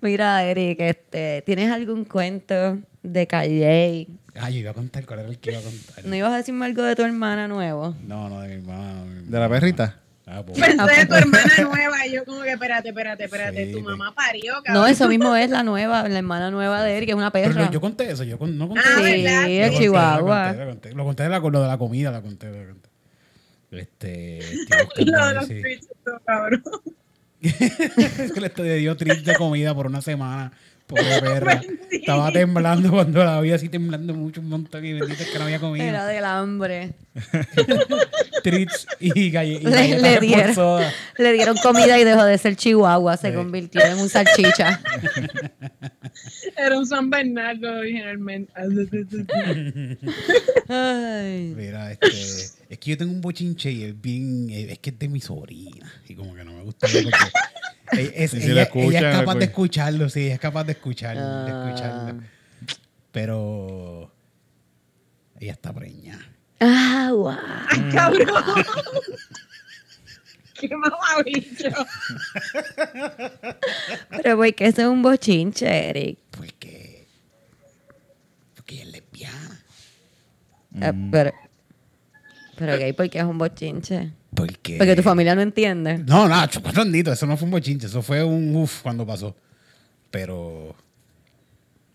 Mira, 0.00 0.44
Eric, 0.44 0.80
este, 0.80 1.42
¿tienes 1.46 1.70
algún 1.70 2.04
cuento 2.04 2.78
de 3.02 3.26
Calle? 3.26 4.06
Ay, 4.38 4.54
yo 4.54 4.60
iba 4.60 4.70
a 4.72 4.74
contar 4.74 5.06
cuál 5.06 5.20
era 5.20 5.28
el 5.28 5.38
que 5.38 5.52
iba 5.52 5.60
a 5.60 5.62
contar. 5.62 6.04
¿No 6.04 6.14
ibas 6.14 6.32
a 6.32 6.36
decirme 6.36 6.66
algo 6.66 6.82
de 6.82 6.94
tu 6.96 7.02
hermana 7.02 7.48
nuevo? 7.48 7.94
No, 8.06 8.28
no, 8.28 8.40
de 8.40 8.56
mi 8.58 8.66
mamá. 8.66 9.04
¿De 9.22 9.38
la 9.38 9.48
perrita? 9.48 10.00
Ah, 10.26 10.42
pues. 10.44 10.58
Pensé 10.58 11.00
de 11.00 11.06
tu 11.06 11.14
hermana 11.14 11.52
nueva 11.62 12.06
y 12.06 12.12
yo 12.12 12.24
como 12.24 12.42
que, 12.42 12.52
espérate, 12.52 12.88
espérate, 12.90 13.24
espérate, 13.24 13.66
Sí, 13.66 13.72
tu 13.72 13.78
sí. 13.78 13.84
mamá 13.84 14.14
parió, 14.14 14.54
cabrón. 14.64 14.82
No, 14.82 14.86
eso 14.86 15.08
mismo 15.08 15.36
es 15.36 15.50
la 15.50 15.62
nueva, 15.62 16.06
la 16.08 16.18
hermana 16.18 16.50
nueva 16.50 16.82
de 16.82 16.96
Eric, 16.96 17.06
que 17.08 17.12
es 17.12 17.16
una 17.18 17.30
Pero 17.30 17.52
perra. 17.54 17.70
yo 17.70 17.80
conté 17.80 18.10
eso, 18.10 18.24
yo 18.24 18.38
con- 18.38 18.56
no 18.58 18.68
conté 18.68 18.82
Ah, 18.84 18.90
eso. 19.00 19.04
sí, 19.04 19.22
¿verdad? 19.22 19.42
Lo 19.42 19.48
de 19.48 19.60
conté, 19.68 19.78
Chihuahua. 19.78 20.52
Lo 20.52 20.58
conté, 20.58 20.64
lo 20.64 20.66
conté, 20.70 20.94
lo 20.94 21.04
conté 21.04 21.22
de 21.24 21.28
la- 21.30 21.38
lo 21.38 21.62
de 21.62 21.68
la 21.68 21.78
comida, 21.78 22.10
la 22.10 22.20
conté, 22.22 22.50
la 22.50 22.66
conté. 22.68 22.88
Este, 23.78 24.38
estoy 24.38 25.04
Lo 25.04 25.26
de 25.26 25.34
los 25.34 25.48
cabrón. 26.24 26.62
Le 28.56 28.76
dio 28.76 28.96
trip 28.96 29.24
de 29.24 29.34
comida 29.36 29.74
por 29.74 29.86
una 29.86 30.00
semana. 30.00 30.52
Pobre 30.86 31.04
perra. 31.20 31.60
Estaba 31.90 32.30
temblando 32.32 32.90
cuando 32.90 33.24
la 33.24 33.40
vi 33.40 33.52
así 33.52 33.68
temblando 33.68 34.14
mucho 34.14 34.40
un 34.40 34.48
montón 34.48 34.84
y 34.84 34.92
bendito 34.92 35.22
es 35.22 35.30
que 35.30 35.38
no 35.38 35.44
había 35.44 35.56
Era 35.56 35.66
comida. 35.66 36.06
del 36.06 36.24
hambre. 36.24 36.94
Treats 38.42 38.86
y, 38.98 39.30
galle- 39.30 39.60
y 39.62 39.64
Le, 39.64 40.20
dieron, 40.20 40.54
soda. 40.54 40.92
le 41.16 41.32
dieron 41.32 41.56
comida 41.58 41.98
y 41.98 42.04
dejó 42.04 42.24
de 42.24 42.36
ser 42.38 42.56
chihuahua, 42.56 43.16
se 43.16 43.30
Sí. 43.30 43.34
convirtió 43.36 43.80
en 43.82 43.98
un 43.98 44.08
salchicha. 44.08 44.80
Era 46.56 46.76
un 46.78 46.86
San 46.86 47.10
Bernardo 47.10 47.72
originalmente. 47.72 48.52
Ay. 50.68 51.54
Mira, 51.56 51.92
este, 51.92 52.08
es 52.68 52.78
que 52.78 52.90
yo 52.90 52.98
tengo 52.98 53.12
un 53.12 53.20
bochinche 53.20 53.70
y 53.70 53.84
es 53.84 54.00
bien, 54.00 54.48
eh, 54.50 54.72
es 54.72 54.78
que 54.78 54.90
es 54.90 54.98
de 54.98 55.08
mi 55.08 55.20
sobrina 55.20 55.90
y 56.08 56.14
como 56.14 56.34
que 56.34 56.44
no 56.44 56.52
me 56.52 56.62
gusta 56.62 56.86
porque 56.92 57.08
ella, 58.02 58.10
es, 58.14 58.30
Sí, 58.32 58.38
ella- 58.42 58.54
la 58.54 58.62
escucha, 58.62 58.98
ella 58.98 59.10
es 59.10 59.16
capaz 59.18 59.34
de 59.36 59.44
escucha. 59.44 59.82
escucharlo, 59.82 60.08
sí, 60.08 60.20
ella 60.24 60.34
es 60.34 60.40
capaz 60.40 60.64
de 60.64 60.72
escucharlo, 60.72 61.22
de 61.44 61.52
Ah. 61.52 61.64
escucharlo. 61.68 62.20
Pero 63.12 64.12
ella 65.38 65.52
está 65.52 65.72
preñada. 65.72 66.24
Ah, 66.60 67.10
guau. 67.12 67.36
Ay, 67.68 67.90
cabrón. 67.92 68.28
Qué 70.54 70.68
mamabicho. 70.76 71.68
Pero 74.10 74.36
porque 74.36 74.66
eso 74.66 74.82
es 74.82 74.88
un 74.88 75.02
bochinche, 75.02 75.66
Eric. 75.90 76.18
Porque, 76.30 77.06
porque 78.54 78.74
ella 78.76 78.84
es 78.84 78.92
lesbiana. 78.92 79.60
Ah, 80.80 80.92
pero, 81.10 81.32
pero 82.56 82.78
gay, 82.78 82.92
porque 82.92 83.18
es 83.18 83.24
un 83.24 83.38
bochinche. 83.38 84.12
Porque, 84.34 84.78
Porque 84.78 84.96
tu 84.96 85.02
familia 85.02 85.34
no 85.34 85.42
entiende. 85.42 85.98
No, 85.98 86.28
no, 86.28 86.46
chupatondito, 86.46 87.12
eso 87.12 87.26
no 87.26 87.36
fue 87.36 87.44
un 87.44 87.52
bochinche, 87.52 87.86
eso 87.86 88.02
fue 88.02 88.24
un 88.24 88.54
uff 88.56 88.82
cuando 88.82 89.06
pasó. 89.06 89.36
Pero 90.10 90.74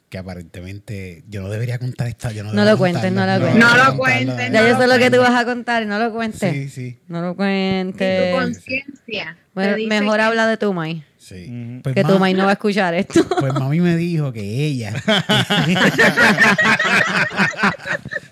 que 0.10 0.18
aparentemente 0.18 1.24
yo 1.30 1.42
no 1.42 1.50
debería 1.50 1.78
contar 1.78 2.08
esta. 2.08 2.32
Yo 2.32 2.44
no, 2.44 2.52
lo 2.52 2.78
cuentes, 2.78 3.12
no 3.12 3.26
lo 3.26 3.40
cuentes. 3.40 3.60
No 3.60 3.78
lo 3.78 3.98
cuentes, 3.98 4.52
Ya 4.52 4.62
no 4.62 4.68
yo 4.68 4.78
sé 4.80 4.88
lo 4.88 4.94
que 4.98 5.10
tú 5.12 5.18
cuentes. 5.18 5.20
vas 5.20 5.36
a 5.42 5.46
contar 5.46 5.84
y 5.84 5.86
no 5.86 6.00
lo 6.00 6.12
cuentes. 6.12 6.52
Sí, 6.52 6.70
sí, 6.70 6.98
No 7.08 7.22
lo 7.22 7.28
Y 7.30 7.32
tu 7.32 7.38
cuentes. 7.38 8.36
conciencia. 8.36 9.38
Bueno, 9.54 9.78
mejor 9.88 10.18
que- 10.18 10.22
habla 10.24 10.48
de 10.48 10.58
tu 10.58 10.74
May. 10.74 11.04
sí. 11.18 11.80
Pues 11.84 11.94
Que 11.94 12.04
ma- 12.04 12.10
tu 12.10 12.18
May 12.20 12.34
no 12.34 12.44
va 12.46 12.50
a 12.52 12.54
escuchar 12.54 12.94
esto. 12.96 13.24
Pues 13.40 13.54
mami 13.54 13.80
me 13.82 13.96
dijo 13.98 14.32
que 14.34 14.42
ella. 14.66 14.94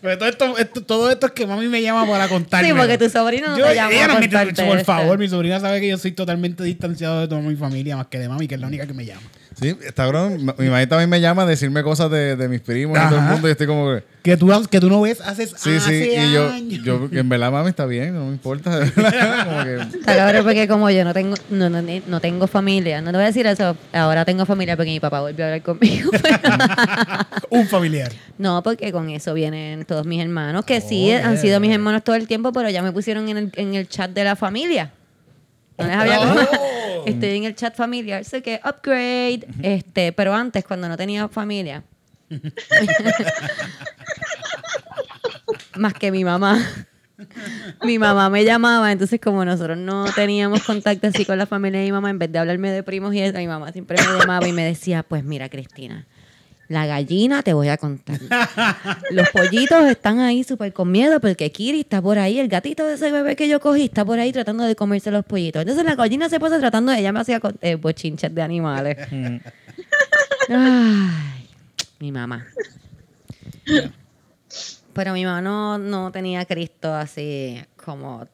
Pero 0.01 0.17
todo 0.17 0.29
esto, 0.29 0.57
esto- 0.57 0.83
todo 0.83 1.11
esto 1.11 1.25
es 1.27 1.31
que 1.33 1.45
mami 1.47 1.67
me 1.67 1.81
llama 1.81 2.07
para 2.07 2.27
contarme. 2.27 2.69
Sí, 2.69 2.73
porque 2.75 2.97
tu 2.97 3.09
sobrino 3.09 3.49
no 3.49 3.57
Yo- 3.57 3.67
te 3.67 3.75
llama 3.75 3.91
ella 3.91 4.05
a 4.05 4.07
no 4.07 4.19
me- 4.19 4.53
Por 4.53 4.83
favor, 4.83 5.17
mi 5.17 5.27
sobrina 5.27 5.59
sabe 5.59 5.79
que 5.81 5.89
yo 5.89 5.97
soy 5.97 6.11
totalmente 6.13 6.63
distanciado 6.63 7.21
de 7.21 7.27
toda 7.27 7.41
mi 7.41 7.55
familia, 7.55 7.97
más 7.97 8.07
que 8.07 8.19
de 8.19 8.29
mami, 8.29 8.47
que 8.47 8.55
es 8.55 8.61
la 8.61 8.67
única 8.67 8.85
que 8.87 8.93
me 8.93 9.05
llama. 9.05 9.21
Sí, 9.59 9.75
está 9.81 10.03
cabrón. 10.03 10.37
Mi 10.59 10.65
mamá 10.67 10.85
también 10.87 11.09
me 11.09 11.19
llama 11.19 11.43
a 11.43 11.45
decirme 11.47 11.81
cosas 11.81 12.11
de, 12.11 12.35
de 12.35 12.47
mis 12.47 12.61
primos 12.61 12.97
y 12.97 13.01
todo 13.01 13.15
el 13.15 13.21
Ajá. 13.21 13.31
mundo. 13.33 13.47
Y 13.47 13.51
estoy 13.51 13.65
como 13.67 13.87
que. 13.95 14.03
Que 14.21 14.35
tú, 14.37 14.51
que 14.69 14.79
tú 14.79 14.89
no 14.89 15.01
ves 15.01 15.21
hace, 15.21 15.47
Sí, 15.47 15.77
hace 15.77 15.79
sí. 15.79 16.11
Y 16.15 16.33
yo, 16.33 16.49
años. 16.51 16.83
yo, 16.83 17.09
que 17.09 17.19
en 17.19 17.29
verdad, 17.29 17.49
mami, 17.51 17.69
está 17.69 17.85
bien, 17.85 18.13
no 18.13 18.25
me 18.25 18.31
importa. 18.33 18.71
como 18.95 19.63
que. 19.63 19.75
Está 19.97 20.15
cabrón 20.15 20.43
porque 20.43 20.67
como 20.67 20.89
yo 20.91 21.03
no 21.05 21.13
tengo, 21.13 21.35
no, 21.49 21.69
no, 21.69 21.81
no 21.81 22.19
tengo 22.19 22.45
familia, 22.47 23.01
no 23.01 23.11
te 23.11 23.17
voy 23.17 23.23
a 23.23 23.27
decir 23.27 23.47
eso, 23.47 23.75
ahora 23.93 24.25
tengo 24.25 24.45
familia 24.45 24.75
porque 24.75 24.91
mi 24.91 24.99
papá 24.99 25.21
volvió 25.21 25.45
a 25.45 25.47
hablar 25.47 25.61
conmigo. 25.63 26.11
Un 27.49 27.67
familiar. 27.67 28.11
no, 28.37 28.61
porque 28.63 28.91
con 28.91 29.09
eso 29.09 29.33
vienen 29.33 29.85
todos 29.85 30.05
mis 30.05 30.21
hermanos, 30.21 30.65
que 30.65 30.81
sí, 30.81 31.11
Oh, 31.13 31.25
han 31.25 31.37
sido 31.37 31.59
mis 31.59 31.71
hermanos 31.71 32.03
todo 32.03 32.15
el 32.15 32.27
tiempo, 32.27 32.51
pero 32.51 32.69
ya 32.69 32.81
me 32.83 32.91
pusieron 32.91 33.27
en 33.29 33.37
el, 33.37 33.51
en 33.55 33.75
el 33.75 33.87
chat 33.87 34.11
de 34.11 34.23
la 34.23 34.35
familia. 34.35 34.91
No 35.77 35.85
les 35.85 35.95
había 35.95 36.19
Oh. 36.21 37.03
Estoy 37.05 37.29
en 37.37 37.43
el 37.45 37.55
chat 37.55 37.75
familiar, 37.75 38.25
sé 38.25 38.41
que 38.41 38.59
upgrade, 38.65 39.47
este, 39.61 40.11
pero 40.11 40.33
antes 40.33 40.65
cuando 40.65 40.89
no 40.89 40.97
tenía 40.97 41.27
familia. 41.29 41.83
Más 45.75 45.93
que 45.93 46.11
mi 46.11 46.25
mamá. 46.25 46.59
Mi 47.83 47.97
mamá 47.97 48.29
me 48.29 48.43
llamaba, 48.43 48.91
entonces 48.91 49.19
como 49.21 49.43
nosotros 49.45 49.77
no 49.77 50.05
teníamos 50.13 50.63
contacto 50.63 51.07
así 51.07 51.25
con 51.25 51.37
la 51.37 51.45
familia 51.47 51.79
de 51.79 51.85
mi 51.85 51.91
mamá, 51.91 52.09
en 52.09 52.19
vez 52.19 52.31
de 52.31 52.37
hablarme 52.39 52.71
de 52.71 52.83
primos 52.83 53.13
y 53.15 53.21
eso, 53.21 53.37
mi 53.37 53.47
mamá 53.47 53.71
siempre 53.71 53.97
me 53.97 54.19
llamaba 54.19 54.47
y 54.47 54.53
me 54.53 54.63
decía, 54.63 55.01
pues 55.03 55.23
mira 55.23 55.49
Cristina, 55.49 56.05
La 56.69 56.85
gallina 56.85 57.43
te 57.43 57.53
voy 57.53 57.69
a 57.69 57.77
contar. 57.77 58.19
Los 59.11 59.29
pollitos 59.29 59.85
están 59.85 60.19
ahí 60.19 60.43
súper 60.43 60.73
con 60.73 60.91
miedo 60.91 61.19
porque 61.21 61.49
Kiri 61.51 61.81
está 61.81 62.01
por 62.01 62.19
ahí, 62.19 62.39
el 62.39 62.49
gatito 62.49 62.85
de 62.85 62.95
ese 62.95 63.09
bebé 63.09 63.35
que 63.37 63.47
yo 63.47 63.61
cogí 63.61 63.85
está 63.85 64.03
por 64.03 64.19
ahí 64.19 64.33
tratando 64.33 64.65
de 64.65 64.75
comerse 64.75 65.09
los 65.11 65.23
pollitos. 65.23 65.61
Entonces 65.61 65.85
la 65.85 65.95
gallina 65.95 66.27
se 66.27 66.39
pasa 66.39 66.59
tratando, 66.59 66.91
ella 66.91 67.13
me 67.13 67.21
hacía 67.21 67.39
eh, 67.61 67.75
bochinches 67.75 68.33
de 68.35 68.41
animales. 68.41 68.97
Ay, 70.49 71.47
mi 71.99 72.11
mamá. 72.11 72.45
Pero 74.93 75.13
mi 75.13 75.23
mamá 75.23 75.41
no, 75.41 75.77
no 75.77 76.11
tenía 76.11 76.43
Cristo 76.45 76.93
así 76.93 77.61
como 77.75 78.27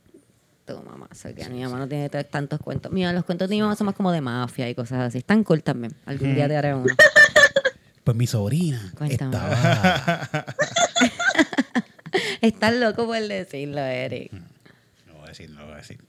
tu 0.65 0.81
mamá. 0.81 1.07
O 1.11 1.15
sea, 1.15 1.33
que 1.33 1.47
mi 1.49 1.61
mamá 1.63 1.77
no 1.77 1.87
tiene 1.87 2.09
tantos 2.09 2.59
cuentos. 2.59 2.91
Mira, 2.91 3.13
los 3.13 3.25
cuentos 3.25 3.49
de 3.49 3.55
mi 3.55 3.61
mamá 3.61 3.75
son 3.75 3.85
más 3.85 3.95
como 3.95 4.11
de 4.11 4.21
mafia 4.21 4.69
y 4.69 4.75
cosas 4.75 5.01
así. 5.01 5.19
Están 5.19 5.43
cool 5.43 5.61
también. 5.61 5.93
Algún 6.05 6.33
día 6.33 6.47
te 6.47 6.55
haré 6.55 6.73
uno. 6.73 6.95
Pues 8.03 8.17
mi 8.17 8.27
sobrina 8.27 8.91
Cuéntame. 8.97 9.35
estaba. 9.35 10.29
Estás 12.41 12.73
loco 12.73 13.05
por 13.05 13.19
decirlo, 13.19 13.79
Eric. 13.81 14.31
No 15.07 15.13
voy 15.15 15.25
a 15.25 15.27
decir, 15.29 15.49
no 15.49 15.63
voy 15.65 15.73
a 15.73 15.77
decir. 15.77 15.99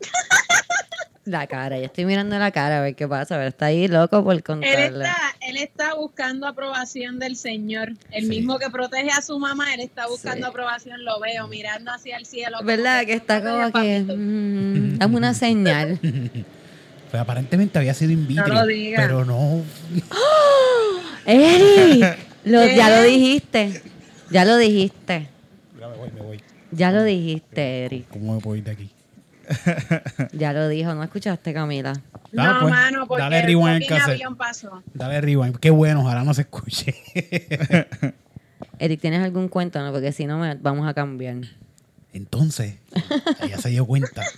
La 1.24 1.46
cara, 1.48 1.76
yo 1.78 1.86
estoy 1.86 2.04
mirando 2.04 2.38
la 2.38 2.52
cara 2.52 2.78
a 2.78 2.82
ver 2.82 2.94
qué 2.94 3.08
pasa. 3.08 3.34
Pero 3.36 3.48
está 3.48 3.66
ahí 3.66 3.88
loco 3.88 4.22
por 4.22 4.32
Él 4.36 4.44
contarle. 4.44 5.04
está, 5.04 5.16
él 5.40 5.56
está 5.56 5.94
buscando 5.94 6.46
aprobación 6.46 7.18
del 7.18 7.34
Señor. 7.34 7.94
El 8.12 8.22
Sí. 8.24 8.28
mismo 8.28 8.60
que 8.60 8.70
protege 8.70 9.10
a 9.10 9.20
su 9.22 9.36
mamá, 9.36 9.74
él 9.74 9.80
está 9.80 10.06
buscando 10.06 10.46
Sí. 10.46 10.50
aprobación, 10.50 11.04
lo 11.04 11.18
veo, 11.18 11.48
mirando 11.48 11.90
hacia 11.90 12.16
el 12.16 12.26
cielo. 12.26 12.58
¿Verdad? 12.62 13.04
Que 13.06 13.14
está 13.14 13.42
como 13.42 13.60
a 13.60 13.72
que... 13.72 14.02
mm, 14.06 14.98
dame 14.98 15.16
una 15.16 15.34
señal. 15.34 15.98
Pues 17.10 17.20
aparentemente 17.20 17.78
había 17.78 17.94
sido 17.94 18.12
in 18.12 18.26
vitro, 18.26 18.48
No 18.48 18.54
lo 18.54 18.66
diga. 18.66 19.00
pero 19.00 19.24
no. 19.24 19.62
Eric, 21.26 22.18
lo- 22.44 22.66
ya 22.66 22.88
lo 22.90 23.02
dijiste. 23.02 23.82
Ya 24.30 24.44
lo 24.44 24.56
dijiste. 24.56 25.28
Ya 25.80 25.88
me 25.88 25.96
voy, 25.96 26.10
me 26.12 26.20
voy. 26.20 26.40
Ya 26.72 26.90
lo 26.92 27.04
dijiste, 27.04 27.84
Eric. 27.86 28.08
¿Cómo 28.10 28.34
me 28.34 28.40
puedo 28.40 28.56
ir 28.56 28.64
de 28.64 28.70
aquí? 28.72 28.90
Ya 30.32 30.52
lo 30.52 30.68
dijo. 30.68 30.92
¿No 30.94 31.02
escuchaste, 31.04 31.54
Camila? 31.54 31.92
No, 32.32 32.42
Ah, 32.42 32.58
pues, 32.60 32.72
mano, 32.72 33.06
porque 33.06 33.22
dale 33.22 33.38
el 33.40 33.46
rewind 33.46 33.86
cassette. 33.86 34.14
avión 34.14 34.36
pasó. 34.36 34.82
Dale 34.92 35.20
rewind. 35.20 35.56
Qué 35.58 35.70
bueno, 35.70 36.00
ojalá 36.02 36.24
no 36.24 36.34
se 36.34 36.42
escuche. 36.42 36.94
Eric, 38.78 39.00
¿tienes 39.00 39.22
algún 39.22 39.48
cuento? 39.48 39.80
No, 39.82 39.92
porque 39.92 40.12
si 40.12 40.26
no, 40.26 40.38
me, 40.38 40.54
vamos 40.56 40.86
a 40.88 40.94
cambiar. 40.94 41.36
Entonces, 42.12 42.74
ella 43.42 43.58
se 43.58 43.68
dio 43.70 43.86
cuenta. 43.86 44.22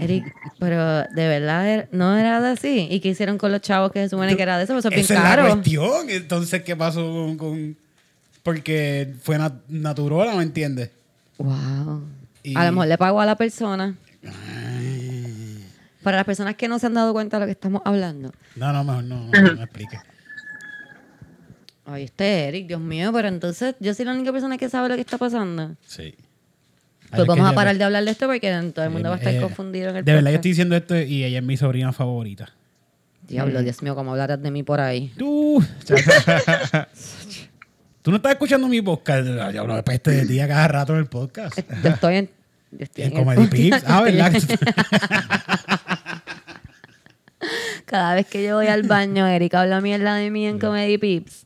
Eric, 0.00 0.34
pero 0.58 1.02
de 1.04 1.28
verdad 1.28 1.66
er- 1.68 1.88
no 1.92 2.16
era 2.16 2.40
de 2.40 2.48
así. 2.50 2.88
¿Y 2.90 3.00
qué 3.00 3.08
hicieron 3.10 3.38
con 3.38 3.52
los 3.52 3.60
chavos 3.60 3.92
que 3.92 4.00
se 4.02 4.08
supone 4.10 4.36
que 4.36 4.42
era 4.42 4.58
de 4.58 4.64
eso? 4.64 4.72
Pues 4.74 4.84
Eso 4.84 4.88
es 4.88 4.94
bien 4.94 5.04
Esa 5.04 5.14
es 5.14 5.36
la 5.46 5.50
cuestión. 5.54 6.10
Entonces, 6.10 6.62
¿qué 6.62 6.76
pasó 6.76 7.00
con...? 7.12 7.36
con- 7.38 7.76
Porque 8.42 9.14
fue 9.22 9.38
nat 9.38 9.54
natural, 9.68 10.36
¿me 10.36 10.42
entiendes? 10.42 10.90
Wow. 11.38 12.02
Y- 12.42 12.56
A 12.56 12.64
lo 12.66 12.72
mejor 12.72 12.88
le 12.88 12.98
pagó 12.98 13.20
a 13.20 13.26
la 13.26 13.36
persona. 13.36 13.94
Para 16.02 16.18
las 16.18 16.26
personas 16.26 16.54
que 16.56 16.68
no 16.68 16.78
se 16.78 16.86
han 16.86 16.94
dado 16.94 17.12
cuenta 17.14 17.38
de 17.38 17.40
lo 17.40 17.46
que 17.46 17.52
estamos 17.52 17.80
hablando. 17.84 18.32
No, 18.56 18.72
no, 18.72 18.84
mejor 18.84 19.04
no, 19.04 19.24
no, 19.30 19.40
no 19.42 19.54
me 19.56 19.62
expliques. 19.64 20.00
Ay, 21.86 22.04
este 22.04 22.48
Eric, 22.48 22.66
Dios 22.66 22.80
mío, 22.80 23.10
pero 23.12 23.28
entonces 23.28 23.74
yo 23.80 23.92
soy 23.94 24.04
la 24.06 24.12
única 24.12 24.32
persona 24.32 24.56
que 24.58 24.68
sabe 24.68 24.88
lo 24.88 24.94
que 24.94 25.00
está 25.02 25.18
pasando. 25.18 25.76
Sí. 25.86 26.14
Pues 27.14 27.26
vamos 27.26 27.48
a 27.50 27.52
parar 27.54 27.76
de 27.76 27.84
hablar 27.84 28.04
de 28.04 28.10
esto 28.10 28.26
porque 28.26 28.50
todo 28.74 28.84
el 28.84 28.90
mundo 28.90 29.08
va 29.10 29.14
a 29.16 29.18
estar 29.18 29.34
Eh, 29.34 29.40
confundido 29.40 29.90
en 29.90 29.96
el 29.96 30.04
De 30.04 30.12
verdad, 30.12 30.30
yo 30.30 30.36
estoy 30.36 30.50
diciendo 30.52 30.76
esto 30.76 30.98
y 30.98 31.24
ella 31.24 31.38
es 31.38 31.44
mi 31.44 31.56
sobrina 31.56 31.92
favorita. 31.92 32.50
Diablo, 33.26 33.62
Dios 33.62 33.82
mío, 33.82 33.94
cómo 33.94 34.10
hablarás 34.12 34.42
de 34.42 34.50
mí 34.50 34.62
por 34.62 34.80
ahí. 34.80 35.12
Tú. 35.16 35.64
Tú 38.02 38.10
no 38.10 38.18
estás 38.18 38.32
escuchando 38.32 38.68
mi 38.68 38.82
podcast. 38.82 39.26
Yo 39.54 39.62
hablo 39.62 39.76
de 39.76 39.82
peste 39.82 40.10
de 40.10 40.26
ti 40.26 40.38
a 40.40 40.46
cada 40.46 40.68
rato 40.68 40.92
en 40.92 40.98
el 40.98 41.06
podcast. 41.06 41.58
Yo 41.82 41.88
estoy 41.90 42.16
en... 42.16 42.30
Yo 42.72 42.84
estoy 42.84 43.04
En 43.04 43.12
Comedy. 43.12 43.46
Pips. 43.46 43.84
Ah, 43.86 44.02
¿verdad? 44.02 44.32
Cada 47.86 48.14
vez 48.14 48.26
que 48.26 48.42
yo 48.44 48.56
voy 48.56 48.66
al 48.66 48.82
baño, 48.82 49.26
Eric 49.26 49.54
habla 49.54 49.80
mierda 49.80 50.16
de 50.16 50.30
mí 50.30 50.46
en 50.46 50.58
Comedy 50.58 50.98
Pips. 50.98 51.43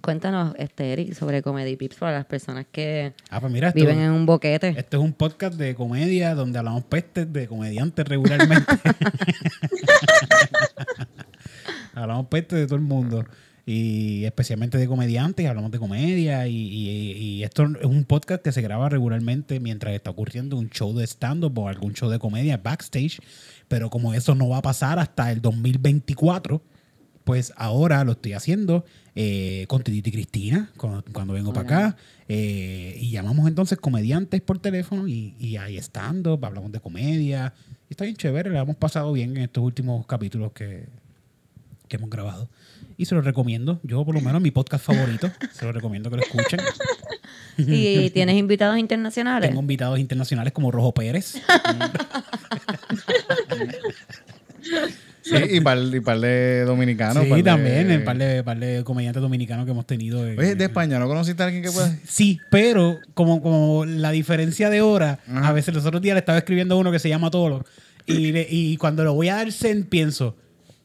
Cuéntanos, 0.00 0.54
este, 0.58 0.92
Eric, 0.92 1.14
sobre 1.14 1.42
Comedy 1.42 1.76
Pips 1.76 1.96
para 1.96 2.12
las 2.18 2.26
personas 2.26 2.66
que 2.70 3.12
Ah, 3.30 3.40
pues 3.40 3.52
mira, 3.52 3.70
viven 3.72 3.98
en 4.00 4.10
un 4.12 4.26
boquete. 4.26 4.74
esto 4.76 4.98
es 4.98 5.02
un 5.02 5.12
podcast 5.12 5.54
de 5.54 5.74
comedia 5.74 6.34
donde 6.34 6.58
hablamos 6.58 6.84
pestes 6.84 7.32
de 7.32 7.46
comediantes 7.48 8.06
regularmente. 8.06 8.72
hablamos 11.94 12.26
pestes 12.26 12.58
de 12.58 12.66
todo 12.66 12.76
el 12.76 12.82
mundo. 12.82 13.24
Y 13.64 14.24
especialmente 14.24 14.76
de 14.76 14.88
comediantes, 14.88 15.46
hablamos 15.46 15.70
de 15.70 15.78
comedia. 15.78 16.48
Y, 16.48 16.56
y- 16.56 17.12
y 17.12 17.42
esto 17.44 17.64
es 17.80 17.84
un 17.86 18.04
podcast 18.04 18.42
que 18.42 18.50
se 18.50 18.60
graba 18.60 18.88
regularmente 18.88 19.60
mientras 19.60 19.94
está 19.94 20.10
ocurriendo 20.10 20.56
un 20.56 20.68
show 20.70 20.92
de 20.96 21.04
stand-up 21.06 21.56
o 21.58 21.68
algún 21.68 21.92
show 21.94 22.10
de 22.10 22.18
comedia 22.18 22.56
backstage. 22.56 23.20
Pero 23.68 23.88
como 23.88 24.14
eso 24.14 24.34
no 24.34 24.48
va 24.48 24.58
a 24.58 24.62
pasar 24.62 24.98
hasta 24.98 25.30
el 25.30 25.40
2024, 25.40 26.60
pues 27.24 27.52
ahora 27.56 28.04
lo 28.04 28.12
estoy 28.12 28.32
haciendo 28.32 28.84
eh, 29.14 29.66
con 29.68 29.82
Tititi 29.82 30.10
y 30.10 30.12
Cristina 30.12 30.70
cuando, 30.76 31.04
cuando 31.12 31.34
vengo 31.34 31.52
para 31.52 31.66
acá. 31.66 31.96
Eh, 32.28 32.96
y 33.00 33.10
llamamos 33.10 33.46
entonces 33.46 33.78
comediantes 33.78 34.40
por 34.40 34.58
teléfono 34.58 35.06
y, 35.06 35.34
y 35.38 35.56
hay 35.56 35.76
stand-up, 35.78 36.44
hablamos 36.44 36.72
de 36.72 36.80
comedia. 36.80 37.54
Y 37.88 37.92
está 37.92 38.04
bien 38.04 38.16
chévere, 38.16 38.50
la 38.50 38.60
hemos 38.60 38.76
pasado 38.76 39.12
bien 39.12 39.36
en 39.36 39.44
estos 39.44 39.62
últimos 39.62 40.06
capítulos 40.06 40.52
que, 40.52 40.86
que 41.88 41.96
hemos 41.96 42.08
grabado. 42.08 42.48
Y 42.96 43.04
se 43.04 43.14
los 43.14 43.24
recomiendo. 43.24 43.80
Yo, 43.82 44.04
por 44.04 44.14
lo 44.14 44.20
menos, 44.20 44.40
mi 44.40 44.50
podcast 44.50 44.84
favorito. 44.84 45.30
se 45.52 45.64
los 45.64 45.74
recomiendo 45.74 46.10
que 46.10 46.16
lo 46.16 46.22
escuchen. 46.22 46.60
¿Y 47.58 48.10
tienes 48.10 48.36
invitados 48.36 48.78
internacionales? 48.78 49.48
Tengo 49.48 49.60
invitados 49.60 49.98
internacionales 49.98 50.52
como 50.52 50.70
Rojo 50.70 50.94
Pérez. 50.94 51.34
Sí, 55.22 55.36
y 55.50 55.60
par, 55.60 55.78
y 55.78 56.00
par 56.00 56.18
de 56.18 56.64
dominicanos. 56.66 57.22
sí, 57.22 57.28
par 57.30 57.38
de- 57.38 57.44
también. 57.44 57.90
Un 57.92 58.04
par 58.04 58.18
de, 58.18 58.42
par 58.42 58.58
de 58.58 58.82
comediantes 58.84 59.22
dominicanos 59.22 59.64
que 59.64 59.70
hemos 59.70 59.86
tenido. 59.86 60.26
en- 60.26 60.38
Oye, 60.38 60.54
de 60.56 60.64
España, 60.64 60.98
¿no 60.98 61.06
conociste 61.08 61.42
a 61.42 61.46
alguien 61.46 61.62
que 61.62 61.70
pueda...? 61.70 61.96
Sí, 62.06 62.40
pero 62.50 62.98
como, 63.14 63.40
como 63.42 63.84
la 63.84 64.10
diferencia 64.10 64.68
de 64.68 64.80
hora, 64.80 65.20
Ajá. 65.28 65.48
a 65.48 65.52
veces 65.52 65.72
los 65.74 65.86
otros 65.86 66.02
días 66.02 66.14
le 66.14 66.18
estaba 66.20 66.38
escribiendo 66.38 66.74
a 66.74 66.78
uno 66.78 66.90
que 66.90 66.98
se 66.98 67.08
llama 67.08 67.30
Tolo 67.30 67.64
y, 68.06 68.32
le- 68.32 68.46
y 68.50 68.76
cuando 68.78 69.04
lo 69.04 69.14
voy 69.14 69.28
a 69.28 69.36
dar 69.36 69.52
send 69.52 69.86
pienso, 69.88 70.36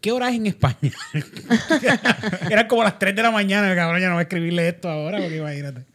¿qué 0.02 0.12
hora 0.12 0.30
es 0.30 0.36
en 0.36 0.46
España? 0.48 0.92
Eran 2.50 2.68
como 2.68 2.84
las 2.84 3.00
3 3.00 3.16
de 3.16 3.22
la 3.24 3.32
mañana, 3.32 3.74
cabrón, 3.76 4.02
ya 4.02 4.08
no 4.08 4.14
voy 4.14 4.22
a 4.22 4.24
escribirle 4.24 4.68
esto 4.68 4.90
ahora 4.90 5.18
porque 5.20 5.38
imagínate. 5.38 5.86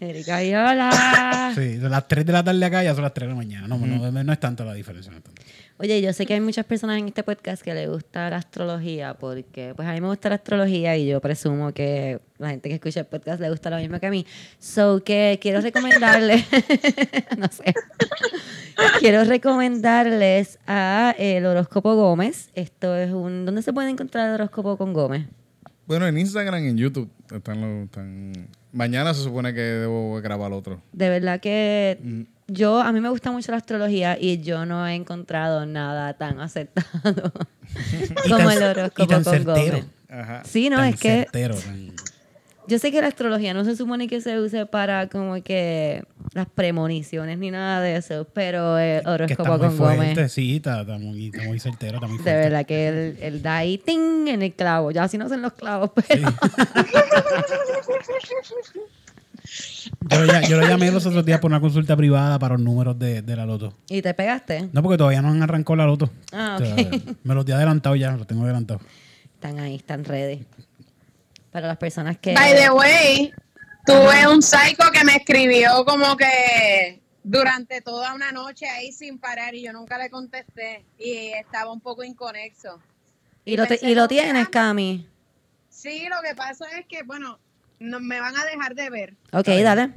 Erika, 0.00 0.42
y 0.44 0.54
hola. 0.54 1.52
Sí, 1.54 1.78
son 1.80 1.90
las 1.90 2.06
3 2.08 2.26
de 2.26 2.32
la 2.32 2.42
tarde 2.44 2.64
acá 2.64 2.82
ya 2.82 2.94
son 2.94 3.04
las 3.04 3.14
3 3.14 3.26
de 3.28 3.32
la 3.32 3.36
mañana. 3.36 3.68
No, 3.68 3.78
no, 3.78 4.10
no 4.24 4.32
es 4.32 4.40
tanto 4.40 4.64
la 4.64 4.74
diferencia. 4.74 5.10
no 5.12 5.18
es 5.18 5.24
tanto. 5.24 5.40
Oye, 5.76 6.00
yo 6.00 6.12
sé 6.12 6.24
que 6.24 6.34
hay 6.34 6.40
muchas 6.40 6.64
personas 6.64 6.98
en 6.98 7.08
este 7.08 7.24
podcast 7.24 7.60
que 7.60 7.74
le 7.74 7.88
gusta 7.88 8.30
la 8.30 8.36
astrología 8.36 9.14
porque, 9.14 9.72
pues 9.74 9.88
a 9.88 9.92
mí 9.92 10.00
me 10.00 10.06
gusta 10.06 10.28
la 10.28 10.36
astrología 10.36 10.96
y 10.96 11.08
yo 11.08 11.20
presumo 11.20 11.72
que 11.72 12.20
la 12.38 12.50
gente 12.50 12.68
que 12.68 12.76
escucha 12.76 13.00
el 13.00 13.06
podcast 13.06 13.40
le 13.40 13.50
gusta 13.50 13.70
lo 13.70 13.78
mismo 13.78 13.98
que 13.98 14.06
a 14.06 14.10
mí. 14.10 14.24
So 14.60 15.02
que 15.02 15.40
quiero 15.42 15.60
recomendarles, 15.60 16.44
no 17.36 17.48
sé, 17.50 17.74
quiero 19.00 19.24
recomendarles 19.24 20.60
a 20.68 21.12
el 21.18 21.44
horóscopo 21.44 21.96
Gómez. 21.96 22.50
Esto 22.54 22.94
es 22.94 23.12
un, 23.12 23.44
¿dónde 23.44 23.62
se 23.62 23.72
puede 23.72 23.90
encontrar 23.90 24.28
el 24.28 24.34
horóscopo 24.34 24.76
con 24.76 24.92
Gómez? 24.92 25.26
Bueno, 25.86 26.06
en 26.06 26.18
Instagram 26.18 26.64
y 26.64 26.68
en 26.68 26.76
YouTube 26.78 27.10
están 27.34 27.60
los... 27.60 27.84
Están... 27.86 28.48
Mañana 28.72 29.14
se 29.14 29.22
supone 29.22 29.54
que 29.54 29.60
debo 29.60 30.20
grabar 30.20 30.52
otro. 30.52 30.82
De 30.92 31.08
verdad 31.08 31.40
que 31.40 32.26
yo, 32.48 32.80
a 32.80 32.90
mí 32.92 33.00
me 33.00 33.08
gusta 33.08 33.30
mucho 33.30 33.52
la 33.52 33.58
astrología 33.58 34.18
y 34.20 34.40
yo 34.42 34.66
no 34.66 34.86
he 34.86 34.94
encontrado 34.94 35.64
nada 35.64 36.14
tan 36.14 36.40
acertado 36.40 37.32
Y 38.24 38.30
como 38.30 38.48
tan- 38.48 38.52
el 38.56 38.62
y 38.62 38.64
horóscopo 38.64 39.06
tan 39.08 39.22
con 39.24 39.32
certero. 39.32 39.76
Gómez. 39.78 39.84
Ajá. 40.08 40.42
Sí, 40.44 40.70
no, 40.70 40.76
Tan 40.78 40.88
es 40.88 41.00
que 41.00 41.08
certero, 41.08 41.54
tan- 41.56 41.92
yo 42.66 42.78
sé 42.78 42.90
que 42.90 43.00
la 43.00 43.08
astrología 43.08 43.52
no 43.54 43.64
se 43.64 43.76
supone 43.76 44.08
que 44.08 44.20
se 44.20 44.40
use 44.40 44.66
para 44.66 45.08
como 45.08 45.42
que 45.42 46.04
las 46.32 46.46
premoniciones 46.48 47.38
ni 47.38 47.50
nada 47.50 47.80
de 47.80 47.96
eso, 47.96 48.26
pero 48.32 48.78
el 48.78 48.98
está 48.98 49.10
horóscopo 49.12 49.50
muy 49.50 49.58
con 49.60 49.72
fuerte, 49.76 50.14
Gómez, 50.14 50.32
sí, 50.32 50.56
está, 50.56 50.80
está 50.82 50.98
muy, 50.98 51.26
está 51.28 51.42
muy 51.44 51.58
certero, 51.60 51.94
está 51.96 52.06
muy 52.06 52.18
de 52.18 52.34
verdad 52.34 52.66
que 52.66 52.88
él, 52.88 53.18
él 53.20 53.42
da 53.42 53.58
ahí 53.58 53.78
ting 53.78 54.26
en 54.28 54.42
el 54.42 54.52
clavo. 54.54 54.90
Ya 54.90 55.06
si 55.08 55.18
no 55.18 55.28
son 55.28 55.42
los 55.42 55.52
clavos, 55.52 55.90
pero 55.94 56.22
Yo, 60.10 60.20
lo, 60.20 60.26
ya- 60.26 60.48
yo 60.48 60.56
lo 60.58 60.66
llamé 60.66 60.90
los 60.90 61.04
otros 61.06 61.24
días 61.24 61.40
por 61.40 61.50
una 61.50 61.60
consulta 61.60 61.96
privada 61.96 62.38
para 62.38 62.54
los 62.54 62.62
números 62.62 62.98
de, 62.98 63.22
de 63.22 63.36
la 63.36 63.44
loto. 63.46 63.74
¿Y 63.88 64.00
te 64.02 64.14
pegaste? 64.14 64.68
No, 64.72 64.82
porque 64.82 64.96
todavía 64.98 65.20
no 65.22 65.28
han 65.28 65.42
arrancado 65.42 65.76
la 65.76 65.86
loto. 65.86 66.10
Ah, 66.32 66.58
O 66.60 66.64
sea, 66.64 66.76
me 67.22 67.34
los 67.34 67.44
di 67.44 67.52
adelantado 67.52 67.94
ya, 67.96 68.12
los 68.16 68.26
tengo 68.26 68.44
adelantado. 68.44 68.80
Están 69.34 69.58
ahí, 69.58 69.74
están 69.76 70.04
ready. 70.04 70.44
Para 71.54 71.68
las 71.68 71.76
personas 71.76 72.18
que... 72.18 72.34
By 72.34 72.52
the 72.56 72.68
way, 72.70 73.32
tuve 73.86 74.26
un 74.26 74.42
psycho 74.42 74.90
que 74.92 75.04
me 75.04 75.14
escribió 75.14 75.84
como 75.84 76.16
que 76.16 77.00
durante 77.22 77.80
toda 77.80 78.12
una 78.12 78.32
noche 78.32 78.66
ahí 78.68 78.90
sin 78.90 79.20
parar 79.20 79.54
y 79.54 79.62
yo 79.62 79.72
nunca 79.72 79.96
le 79.96 80.10
contesté 80.10 80.84
y 80.98 81.28
estaba 81.28 81.70
un 81.70 81.80
poco 81.80 82.02
inconexo. 82.02 82.80
¿Y 83.44 83.56
lo, 83.56 83.66
te- 83.68 83.78
y 83.80 83.94
lo 83.94 84.08
tienes, 84.08 84.48
Cami? 84.48 85.06
Sí, 85.68 86.08
lo 86.08 86.16
que 86.28 86.34
pasa 86.34 86.64
es 86.76 86.86
que, 86.86 87.04
bueno, 87.04 87.38
no, 87.78 88.00
me 88.00 88.18
van 88.18 88.36
a 88.36 88.44
dejar 88.46 88.74
de 88.74 88.90
ver. 88.90 89.14
Ok, 89.32 89.46
dale. 89.62 89.90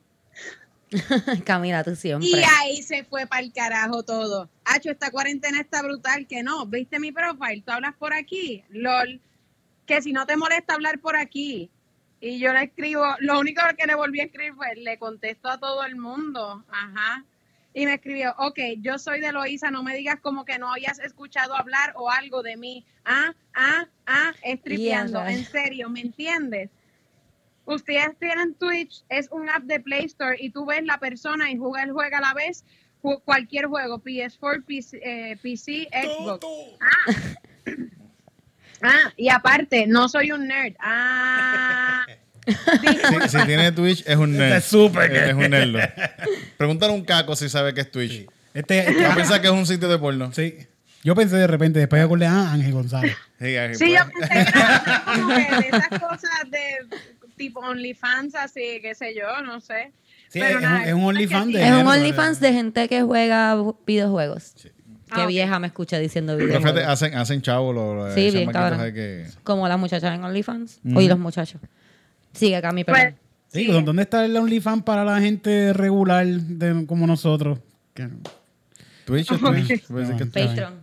Camila, 1.44 1.84
tú 1.84 1.94
siempre. 1.94 2.28
y 2.28 2.34
ahí 2.60 2.82
se 2.82 3.04
fue 3.04 3.26
para 3.26 3.42
el 3.42 3.52
carajo 3.52 4.02
todo. 4.02 4.48
Hacho, 4.64 4.90
esta 4.90 5.10
cuarentena 5.10 5.60
está 5.60 5.82
brutal, 5.82 6.26
que 6.26 6.42
no, 6.42 6.66
viste 6.66 6.98
mi 6.98 7.12
profile, 7.12 7.62
tú 7.64 7.72
hablas 7.72 7.94
por 7.94 8.14
aquí, 8.14 8.64
lol, 8.70 9.20
que 9.86 10.00
si 10.00 10.12
no 10.12 10.26
te 10.26 10.36
molesta 10.36 10.74
hablar 10.74 11.00
por 11.00 11.16
aquí. 11.16 11.70
Y 12.20 12.38
yo 12.38 12.52
le 12.52 12.64
escribo, 12.64 13.04
lo 13.20 13.38
único 13.38 13.62
que 13.76 13.86
le 13.86 13.94
volví 13.94 14.20
a 14.20 14.24
escribir 14.24 14.54
fue, 14.54 14.74
le 14.76 14.98
contesto 14.98 15.48
a 15.48 15.58
todo 15.58 15.84
el 15.84 15.96
mundo, 15.96 16.64
ajá. 16.70 17.24
Y 17.74 17.84
me 17.84 17.94
escribió, 17.94 18.34
ok, 18.38 18.58
yo 18.78 18.98
soy 18.98 19.20
de 19.20 19.30
Loíza, 19.30 19.70
no 19.70 19.82
me 19.82 19.94
digas 19.94 20.18
como 20.20 20.44
que 20.44 20.58
no 20.58 20.72
hayas 20.72 20.98
escuchado 20.98 21.54
hablar 21.54 21.92
o 21.96 22.10
algo 22.10 22.42
de 22.42 22.56
mí. 22.56 22.84
Ah, 23.04 23.34
ah, 23.54 23.86
ah, 24.06 24.32
es 24.42 24.60
tripeando, 24.62 25.20
Yeah, 25.20 25.32
en 25.32 25.44
serio, 25.44 25.90
¿me 25.90 26.00
entiendes? 26.00 26.70
Ustedes 27.68 28.16
tienen 28.18 28.54
Twitch, 28.54 29.04
es 29.10 29.28
un 29.30 29.48
app 29.50 29.62
de 29.64 29.78
Play 29.78 30.06
Store 30.06 30.36
y 30.40 30.50
tú 30.50 30.64
ves 30.64 30.82
la 30.84 30.98
persona 30.98 31.50
y 31.50 31.56
juega 31.58 31.82
el 31.84 31.92
juego 31.92 32.16
a 32.16 32.20
la 32.20 32.32
vez, 32.34 32.64
cualquier 33.24 33.66
juego, 33.66 34.02
PS4, 34.02 34.64
PC, 34.64 35.00
eh, 35.04 35.36
PC 35.42 35.86
Xbox. 35.92 36.46
Ah. 36.80 37.12
Ah, 38.82 39.12
y 39.16 39.28
aparte, 39.28 39.86
no 39.86 40.08
soy 40.08 40.32
un 40.32 40.46
nerd. 40.48 40.74
Ah. 40.80 42.06
Si, 42.48 43.28
si 43.38 43.44
tiene 43.44 43.72
Twitch, 43.72 44.02
es 44.06 44.16
un 44.16 44.32
nerd. 44.34 44.56
Está 44.56 44.60
súper 44.62 45.12
Es, 45.14 45.28
es 45.28 45.34
un 45.34 45.50
nerd. 45.50 45.76
Pregúntale 46.56 46.92
a 46.92 46.94
un 46.96 47.04
caco 47.04 47.36
si 47.36 47.46
sabe 47.50 47.74
que 47.74 47.82
es 47.82 47.90
Twitch. 47.90 48.26
Este, 48.54 48.78
este- 48.78 49.02
Va 49.02 49.12
a 49.12 49.16
pensar 49.16 49.42
que 49.42 49.48
es 49.48 49.52
un 49.52 49.66
sitio 49.66 49.86
de 49.88 49.98
porno. 49.98 50.32
sí. 50.32 50.56
Yo 51.04 51.14
pensé 51.14 51.36
de 51.36 51.46
repente, 51.46 51.78
después 51.78 52.00
de 52.00 52.06
acordé, 52.06 52.26
ah, 52.26 52.50
Ángel 52.52 52.72
González. 52.72 53.14
Sí, 53.38 53.54
Sí, 53.74 53.78
pues. 53.78 53.78
yo 53.92 54.10
pensé 54.18 54.52
que 54.52 54.58
era 54.58 55.02
como 55.04 55.28
que 55.28 55.34
de 55.34 55.68
esas 55.68 55.88
cosas 56.00 56.50
de 56.50 56.98
tipo 57.38 57.60
OnlyFans, 57.60 58.34
así, 58.34 58.80
qué 58.82 58.94
sé 58.94 59.14
yo, 59.14 59.40
no 59.42 59.60
sé. 59.60 59.92
Sí, 60.28 60.40
Pero 60.40 60.58
es, 60.58 60.62
nada, 60.62 60.80
un, 60.80 60.84
es 60.88 60.92
un 60.94 61.04
OnlyFans 61.04 61.46
sí. 61.46 61.52
de 61.54 61.62
Es 61.64 61.70
un 61.70 61.76
nerd, 61.78 61.86
OnlyFans 61.88 62.40
de 62.40 62.52
gente 62.52 62.88
que 62.88 63.02
juega 63.02 63.56
videojuegos. 63.86 64.52
Qué 65.14 65.22
Ah, 65.22 65.26
vieja 65.26 65.58
me 65.58 65.68
escucha 65.68 65.98
diciendo 65.98 66.34
Pero 66.36 66.48
fíjate, 66.48 66.64
videojuegos. 66.64 66.92
hacen, 66.92 67.14
hacen 67.16 67.40
chavo 67.40 67.72
los, 67.72 68.12
Sí, 68.14 68.30
bien, 68.30 68.50
que... 68.92 69.26
Como 69.42 69.66
las 69.66 69.78
muchachas 69.78 70.14
en 70.14 70.22
OnlyFans. 70.22 70.80
O 70.94 71.00
y 71.00 71.08
los 71.08 71.18
muchachos. 71.18 71.62
Sigue, 72.34 72.60
Cami, 72.60 72.84
Pues, 72.84 72.94
perdón. 72.98 73.18
Sí, 73.50 73.64
sí. 73.64 73.82
¿dónde 73.82 74.02
está 74.02 74.26
el 74.26 74.36
OnlyFans 74.36 74.82
para 74.82 75.02
la 75.06 75.18
gente 75.20 75.72
regular 75.72 76.26
de- 76.26 76.84
como 76.86 77.06
nosotros? 77.06 77.58
Twitch 79.06 79.32
es 79.32 79.38
Twitch. 79.40 79.86
Twitch. 79.86 80.30
Patreon. 80.30 80.74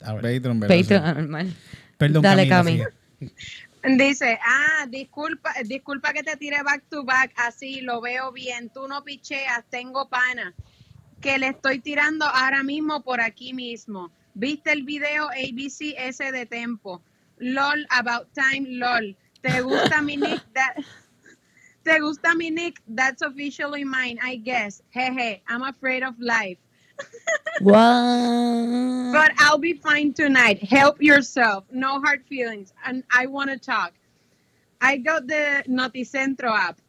Patreon, 0.00 0.60
¿verdad? 0.60 0.76
Patreon. 0.78 1.54
Perdón, 1.98 2.22
Dale, 2.22 2.48
Camila, 2.48 2.84
Cami. 3.20 3.30
Dice, 3.82 4.38
ah, 4.44 4.86
disculpa, 4.88 5.52
disculpa 5.64 6.12
que 6.12 6.22
te 6.22 6.36
tire 6.36 6.62
back 6.64 6.84
to 6.90 7.04
back, 7.04 7.32
así 7.36 7.80
lo 7.80 8.00
veo 8.00 8.32
bien, 8.32 8.70
tú 8.70 8.88
no 8.88 9.04
picheas, 9.04 9.64
tengo 9.70 10.08
pana, 10.08 10.54
que 11.20 11.38
le 11.38 11.48
estoy 11.48 11.78
tirando 11.80 12.24
ahora 12.26 12.62
mismo 12.62 13.02
por 13.02 13.20
aquí 13.20 13.54
mismo. 13.54 14.10
¿Viste 14.34 14.72
el 14.72 14.82
video 14.82 15.28
ABC 15.30 15.94
ese 15.96 16.32
de 16.32 16.46
Tempo? 16.46 17.02
LOL, 17.38 17.86
about 17.90 18.28
time, 18.34 18.66
LOL. 18.68 19.16
¿Te 19.42 19.60
gusta 19.62 20.02
mi 20.02 20.16
nick? 20.18 20.42
That- 20.54 20.84
¿Te 21.84 22.00
gusta 22.00 22.34
mi 22.34 22.50
nick? 22.50 22.82
That's 22.86 23.22
officially 23.22 23.84
mine, 23.84 24.18
I 24.22 24.36
guess. 24.36 24.82
Jeje, 24.92 25.42
I'm 25.48 25.62
afraid 25.62 26.02
of 26.02 26.18
life. 26.18 26.58
What? 27.60 29.12
But 29.12 29.32
I'll 29.38 29.58
be 29.58 29.74
fine 29.74 30.12
tonight. 30.12 30.62
Help 30.62 31.02
yourself. 31.02 31.64
No 31.72 32.00
hard 32.00 32.24
feelings. 32.26 32.72
And 32.86 33.02
I 33.12 33.26
want 33.26 33.50
to 33.50 33.58
talk. 33.58 33.92
I 34.80 34.96
got 34.98 35.26
the 35.26 35.64
Noticentro 35.68 36.56
app 36.56 36.80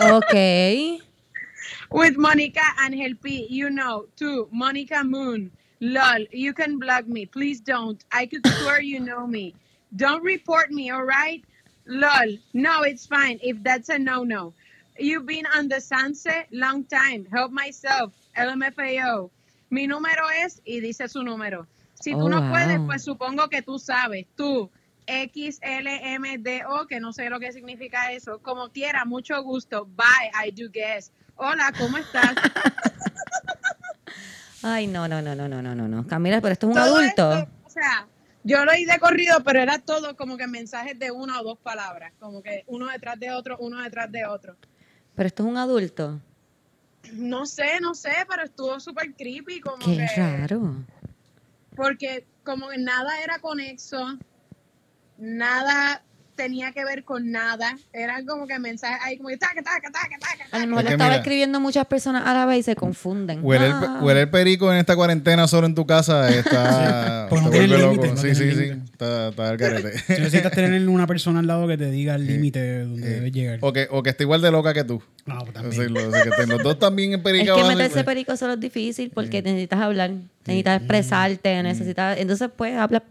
Ok. 0.00 0.98
with 1.92 2.16
Monica 2.16 2.62
and 2.80 2.94
Helpi. 2.94 3.46
You 3.48 3.70
know, 3.70 4.06
too. 4.16 4.48
Monica 4.50 5.04
Moon. 5.04 5.52
Lol, 5.80 6.24
you 6.32 6.52
can 6.52 6.78
block 6.78 7.06
me. 7.06 7.26
Please 7.26 7.60
don't. 7.60 8.04
I 8.10 8.26
could 8.26 8.46
swear 8.58 8.80
you 8.80 9.00
know 9.00 9.26
me. 9.26 9.54
Don't 9.94 10.22
report 10.24 10.70
me, 10.70 10.90
all 10.90 11.04
right? 11.04 11.44
Lol. 11.86 12.36
No, 12.52 12.82
it's 12.82 13.06
fine 13.06 13.38
if 13.42 13.62
that's 13.62 13.90
a 13.90 13.98
no 13.98 14.24
no. 14.24 14.54
You've 14.98 15.26
been 15.26 15.46
on 15.54 15.68
the 15.68 15.80
sunset 15.80 16.48
long 16.50 16.84
time. 16.84 17.26
Help 17.30 17.52
myself. 17.52 18.12
LMFAO. 18.36 19.30
Mi 19.70 19.86
número 19.86 20.22
es, 20.44 20.60
y 20.64 20.80
dice 20.80 21.08
su 21.08 21.22
número. 21.22 21.66
Si 21.94 22.12
tú 22.12 22.26
oh, 22.26 22.28
no 22.28 22.50
puedes, 22.50 22.78
pues 22.86 23.02
supongo 23.02 23.48
que 23.48 23.62
tú 23.62 23.78
sabes, 23.78 24.26
tú, 24.36 24.70
XLMDO, 25.06 26.86
que 26.86 27.00
no 27.00 27.12
sé 27.12 27.30
lo 27.30 27.40
que 27.40 27.52
significa 27.52 28.12
eso. 28.12 28.40
Como 28.42 28.70
quiera, 28.70 29.04
mucho 29.04 29.42
gusto. 29.42 29.86
Bye, 29.86 30.46
I 30.46 30.50
do 30.50 30.70
guess. 30.70 31.12
Hola, 31.36 31.72
¿cómo 31.78 31.98
estás? 31.98 32.34
Ay, 34.62 34.86
no, 34.86 35.06
no, 35.06 35.22
no, 35.22 35.34
no, 35.34 35.48
no, 35.48 35.62
no, 35.62 35.74
no. 35.74 36.06
Camila, 36.06 36.40
pero 36.40 36.52
esto 36.52 36.70
es 36.70 36.76
un 36.76 36.82
todo 36.82 36.96
adulto. 36.96 37.48
O 37.64 37.70
sea, 37.70 38.08
yo 38.42 38.64
lo 38.64 38.74
hice 38.74 38.92
de 38.92 38.98
corrido, 38.98 39.42
pero 39.44 39.60
era 39.60 39.78
todo 39.78 40.16
como 40.16 40.36
que 40.36 40.46
mensajes 40.46 40.98
de 40.98 41.10
una 41.10 41.40
o 41.40 41.44
dos 41.44 41.58
palabras, 41.58 42.12
como 42.18 42.42
que 42.42 42.64
uno 42.66 42.88
detrás 42.88 43.20
de 43.20 43.30
otro, 43.30 43.56
uno 43.58 43.82
detrás 43.82 44.10
de 44.10 44.26
otro. 44.26 44.56
Pero 45.14 45.26
esto 45.26 45.44
es 45.44 45.48
un 45.48 45.56
adulto. 45.56 46.20
No 47.14 47.46
sé, 47.46 47.80
no 47.80 47.94
sé, 47.94 48.12
pero 48.28 48.44
estuvo 48.44 48.78
súper 48.80 49.14
creepy. 49.14 49.60
Como 49.60 49.78
Qué 49.78 49.96
que, 49.96 50.20
raro. 50.20 50.84
Porque 51.74 52.26
como 52.44 52.68
que 52.68 52.78
nada 52.78 53.20
era 53.22 53.38
conexo, 53.40 54.18
nada 55.18 56.05
tenía 56.36 56.72
que 56.72 56.84
ver 56.84 57.02
con 57.04 57.30
nada. 57.30 57.76
Eran 57.92 58.24
como 58.26 58.46
que 58.46 58.58
mensajes 58.58 58.98
ahí 59.04 59.16
como 59.16 59.30
que 59.30 59.36
taca, 59.38 59.62
taca, 59.62 59.90
taca, 59.90 60.16
taca, 60.20 60.44
A 60.52 60.58
lo 60.60 60.66
mejor 60.68 60.78
Es 60.80 60.84
le 60.84 60.88
que 60.90 60.94
estaba 60.94 61.10
mira- 61.10 61.16
escribiendo 61.22 61.60
muchas 61.60 61.86
personas 61.86 62.26
a 62.26 62.34
la 62.34 62.46
vez 62.46 62.58
y 62.58 62.62
se 62.62 62.76
confunden. 62.76 63.40
Huele 63.42 63.66
el, 63.66 63.72
Ah. 63.72 63.98
huele 64.02 64.20
el 64.22 64.30
perico 64.30 64.70
en 64.70 64.78
esta 64.78 64.94
cuarentena 64.94 65.48
solo 65.48 65.66
en 65.66 65.74
tu 65.74 65.86
casa 65.86 66.28
está... 66.38 67.28
No 67.30 67.50
te 67.50 67.58
vuelve 67.58 67.78
límite, 67.78 68.06
loco. 68.06 68.06
no 68.14 68.16
Sí, 68.20 68.34
sí, 68.34 68.52
sí. 68.52 68.64
Está, 68.92 69.28
está 69.28 69.48
al 69.48 69.56
garete. 69.56 69.98
Si 70.06 70.12
necesitas 70.12 70.52
tener 70.52 70.88
una 70.88 71.06
persona 71.06 71.40
al 71.40 71.46
lado 71.46 71.66
que 71.66 71.76
te 71.76 71.90
diga 71.90 72.14
el 72.14 72.26
límite 72.26 72.80
donde 72.84 73.08
debes 73.08 73.32
llegar. 73.32 73.58
o, 73.62 73.72
que, 73.72 73.88
o 73.90 74.02
que 74.02 74.10
esté 74.10 74.24
igual 74.24 74.40
de 74.42 74.50
loca 74.50 74.72
que 74.74 74.84
tú. 74.84 75.02
No, 75.24 75.38
pues 75.40 75.52
también. 75.54 75.70
Decirlo, 75.70 76.08
o 76.08 76.12
sea, 76.12 76.22
que 76.22 76.28
estén 76.28 76.48
los 76.48 76.62
dos 76.62 76.78
también 76.78 77.12
en 77.12 77.18
Es 77.18 77.24
perica. 77.24 77.54
que 77.56 77.64
meterse 77.64 78.04
perico 78.04 78.36
solo 78.36 78.52
es 78.54 78.60
difícil 78.60 79.10
porque 79.12 79.42
necesitas 79.42 79.80
hablar, 79.80 80.10
necesitas 80.46 80.78
expresarte, 80.80 81.62
necesitas... 81.62 82.18
Entonces, 82.18 82.48
pues, 82.56 82.76
habla. 82.76 83.02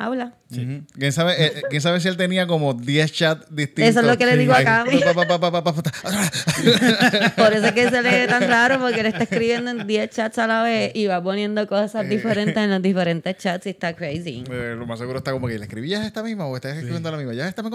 Habla. 0.00 0.32
¿Quién, 0.48 1.12
sabe, 1.12 1.32
eh, 1.32 1.52
eh, 1.56 1.62
¿Quién 1.68 1.82
sabe 1.82 2.00
si 2.00 2.08
él 2.08 2.16
tenía 2.16 2.46
como 2.46 2.72
10 2.72 3.12
chats 3.12 3.54
distintos? 3.54 3.90
Eso 3.90 4.00
es 4.00 4.06
lo 4.06 4.16
que 4.16 4.24
le 4.24 4.38
digo 4.38 4.54
a 4.54 4.56
Ahí. 4.56 4.64
Cami. 4.64 4.98
Pa, 5.04 5.12
pa, 5.12 5.26
pa, 5.26 5.38
pa, 5.38 5.62
pa, 5.62 5.62
pa, 5.62 5.82
pa. 5.82 5.92
Por 7.36 7.52
eso 7.52 7.66
es 7.66 7.72
que 7.72 7.90
se 7.90 8.00
le 8.00 8.10
ve 8.10 8.26
tan 8.26 8.48
raro 8.48 8.80
porque 8.80 9.00
él 9.00 9.06
está 9.06 9.24
escribiendo 9.24 9.70
en 9.70 9.86
10 9.86 10.08
chats 10.08 10.38
a 10.38 10.46
la 10.46 10.62
vez 10.62 10.92
y 10.94 11.04
va 11.06 11.22
poniendo 11.22 11.66
cosas 11.66 12.08
diferentes 12.08 12.56
en 12.56 12.70
los 12.70 12.80
diferentes 12.80 13.36
chats 13.36 13.66
y 13.66 13.70
está 13.70 13.92
crazy. 13.94 14.42
Eh, 14.50 14.74
Lo 14.74 14.86
más 14.86 14.98
seguro 14.98 15.18
está 15.18 15.32
como 15.32 15.48
que 15.48 15.58
¿le 15.58 15.66
escribías 15.66 16.06
esta 16.06 16.22
misma 16.22 16.46
o 16.46 16.56
estás 16.56 16.78
escribiendo 16.78 17.10
la 17.10 17.18
misma? 17.18 17.34
Ya 17.34 17.46
está 17.46 17.62
me. 17.62 17.70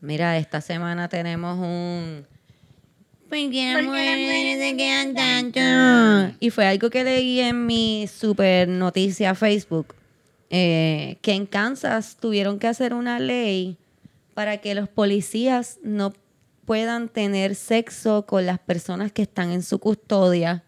Mira, 0.00 0.38
esta 0.38 0.62
semana 0.62 1.10
tenemos 1.10 1.58
un... 1.58 2.26
¿Por 3.28 3.38
qué 3.50 3.74
las 3.74 3.84
mujeres 3.84 4.58
se 4.60 4.76
quedan 4.78 5.14
tanto? 5.14 6.36
Y 6.40 6.48
fue 6.48 6.66
algo 6.66 6.88
que 6.88 7.04
leí 7.04 7.40
en 7.40 7.66
mi 7.66 8.08
super 8.08 8.66
noticia 8.66 9.34
Facebook, 9.34 9.94
eh, 10.54 11.16
que 11.22 11.32
en 11.32 11.46
Kansas 11.46 12.16
tuvieron 12.20 12.58
que 12.58 12.68
hacer 12.68 12.92
una 12.94 13.18
ley 13.18 13.78
para 14.34 14.58
que 14.58 14.74
los 14.74 14.88
policías 14.88 15.78
no 15.82 16.12
puedan 16.66 17.08
tener 17.08 17.54
sexo 17.54 18.26
con 18.26 18.44
las 18.46 18.58
personas 18.58 19.10
que 19.12 19.22
están 19.22 19.50
en 19.50 19.62
su 19.62 19.78
custodia. 19.78 20.62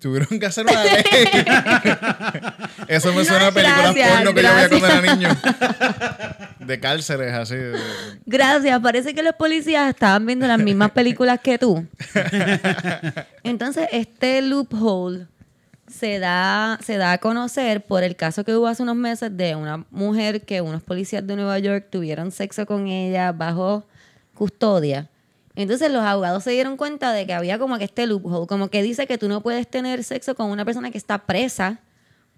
Tuvieron 0.00 0.40
que 0.40 0.46
hacer 0.46 0.66
una 0.66 0.82
ley. 0.84 1.04
Eso 2.88 3.12
me 3.12 3.24
suena 3.24 3.46
a 3.46 3.52
películas 3.52 3.94
Gracias, 3.94 4.10
porno 4.10 4.34
que 4.34 4.42
yo 4.42 4.48
veía 4.48 4.68
cuando 4.68 4.86
era 4.86 5.00
gracias. 5.00 5.16
niño. 5.18 6.66
de 6.66 6.80
cárceles 6.80 7.32
así. 7.32 7.54
de- 7.54 7.78
Gracias, 8.26 8.80
parece 8.80 9.14
que 9.14 9.22
los 9.22 9.34
policías 9.36 9.88
estaban 9.88 10.26
viendo 10.26 10.46
las 10.48 10.58
mismas 10.58 10.90
películas 10.90 11.38
que 11.40 11.56
tú. 11.58 11.86
Entonces, 13.44 13.88
este 13.92 14.42
loophole 14.42 15.28
se 15.92 16.18
da, 16.18 16.78
se 16.82 16.96
da 16.96 17.12
a 17.12 17.18
conocer 17.18 17.84
por 17.84 18.02
el 18.02 18.16
caso 18.16 18.44
que 18.44 18.56
hubo 18.56 18.66
hace 18.66 18.82
unos 18.82 18.96
meses 18.96 19.36
de 19.36 19.54
una 19.54 19.86
mujer 19.90 20.42
que 20.42 20.60
unos 20.60 20.82
policías 20.82 21.26
de 21.26 21.36
Nueva 21.36 21.58
York 21.58 21.88
tuvieron 21.90 22.30
sexo 22.30 22.66
con 22.66 22.88
ella 22.88 23.32
bajo 23.32 23.84
custodia. 24.34 25.10
Entonces 25.54 25.92
los 25.92 26.02
abogados 26.02 26.44
se 26.44 26.50
dieron 26.52 26.76
cuenta 26.76 27.12
de 27.12 27.26
que 27.26 27.34
había 27.34 27.58
como 27.58 27.76
que 27.78 27.84
este 27.84 28.06
loophole, 28.06 28.46
como 28.46 28.68
que 28.68 28.82
dice 28.82 29.06
que 29.06 29.18
tú 29.18 29.28
no 29.28 29.42
puedes 29.42 29.68
tener 29.68 30.02
sexo 30.02 30.34
con 30.34 30.50
una 30.50 30.64
persona 30.64 30.90
que 30.90 30.98
está 30.98 31.26
presa 31.26 31.80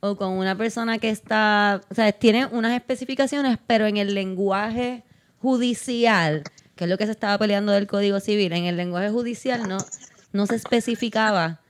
o 0.01 0.17
con 0.17 0.33
una 0.33 0.57
persona 0.57 0.99
que 0.99 1.11
está, 1.11 1.81
o 1.91 1.95
sea, 1.95 2.11
tiene 2.13 2.47
unas 2.47 2.75
especificaciones, 2.75 3.59
pero 3.67 3.87
en 3.87 3.97
el 3.97 4.15
lenguaje 4.15 5.05
judicial, 5.41 6.43
que 6.75 6.85
es 6.85 6.91
lo 6.91 6.99
que 6.99 7.07
se 7.07 7.13
estaba 7.13 7.39
peleando 7.39 7.73
del 7.73 7.87
Código 7.87 8.19
Civil, 8.19 8.53
en 8.53 8.65
el 8.65 8.77
lenguaje 8.77 9.11
judicial 9.11 9.69
no, 9.69 9.79
no 10.33 10.47
se 10.47 10.57
especificaba 10.57 11.61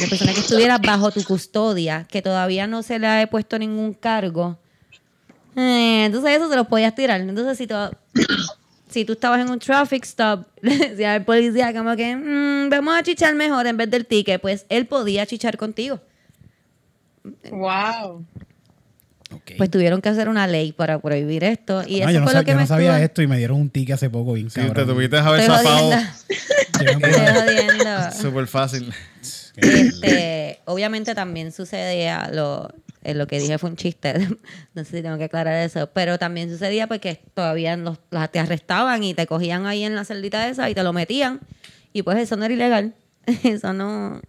la 0.00 0.06
persona 0.08 0.32
que 0.32 0.40
estuviera 0.40 0.78
bajo 0.78 1.10
tu 1.10 1.22
custodia, 1.24 2.06
que 2.10 2.22
todavía 2.22 2.66
no 2.66 2.82
se 2.82 2.98
le 2.98 3.06
ha 3.06 3.26
puesto 3.28 3.58
ningún 3.58 3.94
cargo. 3.94 4.58
Eh, 5.56 6.04
entonces 6.06 6.36
eso 6.36 6.48
se 6.48 6.56
lo 6.56 6.64
podías 6.68 6.94
tirar. 6.94 7.20
Entonces 7.20 7.58
si 7.58 7.66
tú, 7.66 7.74
si 8.88 9.04
tú 9.04 9.14
estabas 9.14 9.40
en 9.40 9.50
un 9.50 9.58
traffic 9.58 10.04
stop, 10.04 10.46
le 10.60 10.76
decía 10.90 11.14
al 11.14 11.24
policía 11.24 11.72
como 11.72 11.96
que 11.96 12.14
"Mm, 12.16 12.70
vamos 12.70 12.94
a 12.96 13.02
chichar 13.02 13.34
mejor 13.34 13.66
en 13.66 13.76
vez 13.76 13.90
del 13.90 14.06
ticket, 14.06 14.40
pues 14.40 14.66
él 14.68 14.86
podía 14.86 15.26
chichar 15.26 15.56
contigo. 15.56 16.00
Wow. 17.50 18.24
Pues 19.58 19.70
tuvieron 19.70 20.00
que 20.00 20.08
hacer 20.08 20.28
una 20.30 20.46
ley 20.46 20.72
para 20.72 20.98
prohibir 21.00 21.44
esto. 21.44 21.82
Y 21.86 22.00
No, 22.00 22.04
eso 22.04 22.12
yo 22.12 22.20
no, 22.20 22.26
fue 22.26 22.34
lo 22.34 22.44
que 22.44 22.50
yo 22.52 22.56
me 22.56 22.62
no 22.62 22.66
sabía 22.66 22.90
estuvo- 22.92 23.04
esto 23.04 23.22
y 23.22 23.26
me 23.26 23.36
dieron 23.38 23.60
un 23.60 23.68
ticket 23.70 23.94
hace 23.96 24.08
poco 24.08 24.32
bien 24.34 24.48
Sí, 24.50 24.60
te 24.74 24.84
tuviste 24.86 25.18
a 25.18 25.26
haber 25.26 25.42
zafado 25.42 25.90
súper 28.20 28.46
fácil. 28.46 28.92
Este, 29.60 30.60
obviamente 30.64 31.14
también 31.14 31.52
sucedía 31.52 32.30
lo, 32.32 32.72
eh, 33.02 33.14
lo 33.14 33.26
que 33.26 33.40
dije 33.40 33.58
fue 33.58 33.70
un 33.70 33.76
chiste, 33.76 34.14
no 34.74 34.84
sé 34.84 34.98
si 34.98 35.02
tengo 35.02 35.18
que 35.18 35.24
aclarar 35.24 35.64
eso, 35.64 35.90
pero 35.92 36.18
también 36.18 36.50
sucedía 36.50 36.86
porque 36.86 37.20
todavía 37.34 37.76
los, 37.76 37.98
te 38.30 38.38
arrestaban 38.38 39.02
y 39.02 39.14
te 39.14 39.26
cogían 39.26 39.66
ahí 39.66 39.84
en 39.84 39.94
la 39.94 40.04
celdita 40.04 40.48
esa 40.48 40.68
y 40.70 40.74
te 40.74 40.82
lo 40.82 40.92
metían 40.92 41.40
y 41.92 42.02
pues 42.02 42.18
eso 42.18 42.36
no 42.36 42.44
era 42.44 42.54
ilegal, 42.54 42.94
eso 43.44 43.72
no... 43.72 44.20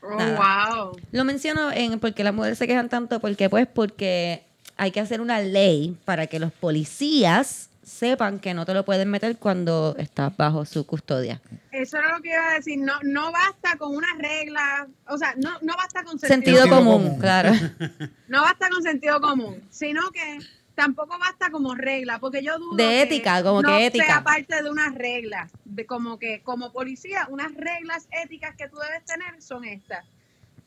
Oh, 0.00 0.16
wow. 0.16 0.96
Lo 1.12 1.24
menciono 1.24 1.70
en 1.70 2.00
porque 2.00 2.24
las 2.24 2.32
mujeres 2.32 2.56
se 2.56 2.66
quejan 2.66 2.88
tanto, 2.88 3.20
porque 3.20 3.50
pues 3.50 3.66
porque 3.66 4.42
hay 4.78 4.90
que 4.90 5.00
hacer 5.00 5.20
una 5.20 5.40
ley 5.40 5.98
para 6.06 6.28
que 6.28 6.38
los 6.38 6.50
policías 6.50 7.67
sepan 7.88 8.38
que 8.38 8.54
no 8.54 8.64
te 8.66 8.74
lo 8.74 8.84
pueden 8.84 9.10
meter 9.10 9.36
cuando 9.38 9.94
estás 9.98 10.36
bajo 10.36 10.64
su 10.64 10.86
custodia. 10.86 11.40
Eso 11.72 11.96
era 11.98 12.16
lo 12.16 12.22
que 12.22 12.28
iba 12.30 12.50
a 12.50 12.54
decir. 12.54 12.78
No, 12.78 12.92
no 13.02 13.32
basta 13.32 13.76
con 13.78 13.96
una 13.96 14.08
regla. 14.18 14.86
O 15.08 15.18
sea, 15.18 15.34
no, 15.36 15.50
no 15.62 15.74
basta 15.76 16.04
con 16.04 16.18
sentido, 16.18 16.58
Sentido, 16.58 16.76
común, 16.76 17.02
común. 17.04 17.18
claro. 17.20 17.52
No 18.28 18.42
basta 18.42 18.68
con 18.68 18.82
sentido 18.82 19.20
común, 19.20 19.62
sino 19.70 20.10
que 20.10 20.38
tampoco 20.74 21.18
basta 21.18 21.50
como 21.50 21.74
regla, 21.74 22.18
porque 22.20 22.42
yo 22.42 22.58
dudo 22.58 22.76
De 22.76 22.84
que 22.84 23.02
ética, 23.02 23.42
como 23.42 23.62
no 23.62 23.68
que 23.70 23.86
ética. 23.86 24.04
sea 24.06 24.22
parte 24.22 24.62
de 24.62 24.70
unas 24.70 24.94
reglas, 24.94 25.50
de 25.64 25.86
como 25.86 26.18
que 26.18 26.42
como 26.42 26.70
policía, 26.72 27.26
unas 27.30 27.52
reglas 27.54 28.06
éticas 28.22 28.54
que 28.54 28.68
tú 28.68 28.76
debes 28.76 29.04
tener 29.04 29.40
son 29.42 29.64
estas, 29.64 30.04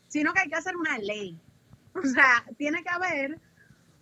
sino 0.08 0.34
que 0.34 0.42
hay 0.42 0.50
que 0.50 0.56
hacer 0.56 0.76
una 0.76 0.98
ley. 0.98 1.38
O 1.94 2.02
sea, 2.08 2.44
tiene 2.58 2.84
que 2.84 2.90
haber 2.90 3.38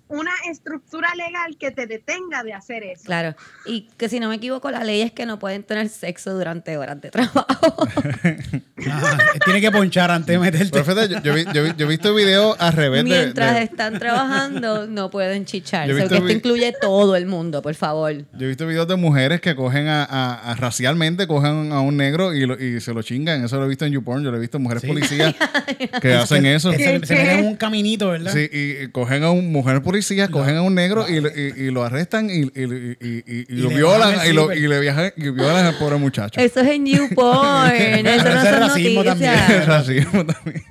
una 0.10 0.32
estructura 0.52 1.10
legal 1.16 1.56
que 1.58 1.72
te 1.72 1.88
detenga 1.88 2.44
de 2.44 2.54
hacer 2.54 2.84
eso. 2.84 3.04
Claro. 3.06 3.36
Y 3.66 3.88
que 3.98 4.10
si 4.10 4.20
no 4.20 4.28
me 4.30 4.36
equivoco, 4.36 4.70
la 4.72 4.84
ley 4.84 5.02
es 5.02 5.12
que 5.12 5.26
no 5.26 5.40
pueden 5.40 5.64
tener 5.64 5.88
sexo 5.90 6.34
durante 6.38 6.76
horas 6.78 7.00
de 7.02 7.10
trabajo. 7.12 7.88
Ah, 8.90 9.18
tiene 9.44 9.60
que 9.60 9.72
ponchar 9.72 10.10
antes 10.10 10.34
de 10.34 10.40
meterte. 10.40 10.70
Pero 10.72 10.86
fíjate, 10.86 11.10
yo, 11.16 11.20
yo 11.22 11.34
vi- 11.34 11.46
yo 11.54 11.64
vi- 11.64 11.72
yo 11.78 11.86
he 11.86 11.90
visto 11.90 12.16
videos 12.16 12.56
al 12.62 12.72
revés 12.72 13.04
Mientras 13.04 13.56
de, 13.56 13.64
están 13.64 14.00
trabajando, 14.00 14.88
no 14.88 15.10
pueden 15.10 15.44
chichar. 15.44 15.84
O 15.92 15.94
sea, 15.94 15.96
visto 15.96 16.10
que 16.10 16.16
esto 16.16 16.28
vi- 16.28 16.34
incluye 16.36 16.74
todo 16.80 17.18
el 17.18 17.26
mundo, 17.26 17.62
por 17.62 17.76
favor. 17.76 18.14
Yo 18.14 18.46
he 18.46 18.48
visto 18.48 18.66
videos 18.66 18.88
de 18.88 18.96
mujeres 18.96 19.42
que 19.42 19.54
cogen 19.54 19.90
a, 19.90 20.06
a- 20.06 20.52
a- 20.52 20.56
racialmente, 20.56 21.28
cogen 21.28 21.74
a 21.74 21.82
un 21.82 21.98
negro 21.98 22.34
y, 22.34 22.46
lo- 22.46 22.58
y 22.58 22.80
se 22.80 22.94
lo 22.94 23.02
chingan. 23.02 23.44
Eso 23.44 23.58
lo 23.60 23.66
he 23.66 23.68
visto 23.68 23.84
en 23.86 23.92
YouPorn. 23.92 24.24
Yo 24.24 24.32
lo 24.32 24.38
he 24.38 24.40
visto 24.40 24.56
en 24.58 24.64
mujeres 24.64 24.82
Sí. 24.82 24.88
policías 24.88 25.36
que 26.02 26.14
hacen 26.14 26.46
eso. 26.46 26.72
Se, 26.72 27.00
meten 27.00 27.18
en 27.40 27.46
un 27.48 27.58
caminito, 27.58 28.08
¿verdad? 28.08 28.32
Sí, 28.32 28.50
y, 28.52 28.84
y 28.84 28.88
cogen 28.92 29.24
a 29.24 29.32
un 29.32 29.52
mujer 29.52 29.82
policía, 29.82 29.99
cogen 30.30 30.56
a 30.58 30.62
un 30.62 30.76
negro 30.76 31.08
y, 31.08 31.20
lo- 31.20 31.30
y- 31.30 31.54
y 31.58 31.72
lo 31.72 31.84
arrestan 31.84 32.30
y, 32.30 32.42
y- 32.42 32.52
y- 32.56 32.98
y- 33.00 33.24
y- 33.26 33.40
y 33.40 33.46
Y 33.50 33.56
lo 33.62 33.70
violan 33.70 34.16
y, 34.28 34.34
lo, 34.34 34.54
y 34.54 34.68
le 34.68 34.80
viajan, 34.80 35.12
y 35.16 35.30
violan 35.30 35.66
al 35.66 35.76
pobre 35.78 35.98
muchacho. 35.98 36.40
Eso 36.40 36.60
es 36.62 36.68
en 36.68 36.86
YouPorn. 36.86 37.72
Eso 37.76 38.04
no 38.30 38.42
es 38.42 38.50
son 38.50 38.60
racismo 38.60 39.04
también. 39.04 39.32
noticias. 39.34 39.66
Racismo 39.68 40.26
también. 40.26 40.64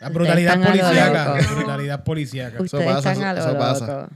La 0.00 0.08
brutalidad 0.10 0.60
policíaca. 0.62 1.34
La 1.40 1.54
brutalidad 1.54 2.04
policíaca. 2.04 2.62
Ustedes 2.62 2.84
pasa, 2.86 3.12
están 3.12 3.24
a 3.24 3.32
eso- 3.32 3.40
lo 3.46 3.50
eso 3.50 3.58
pasa. 3.58 3.86
loco. 4.02 4.08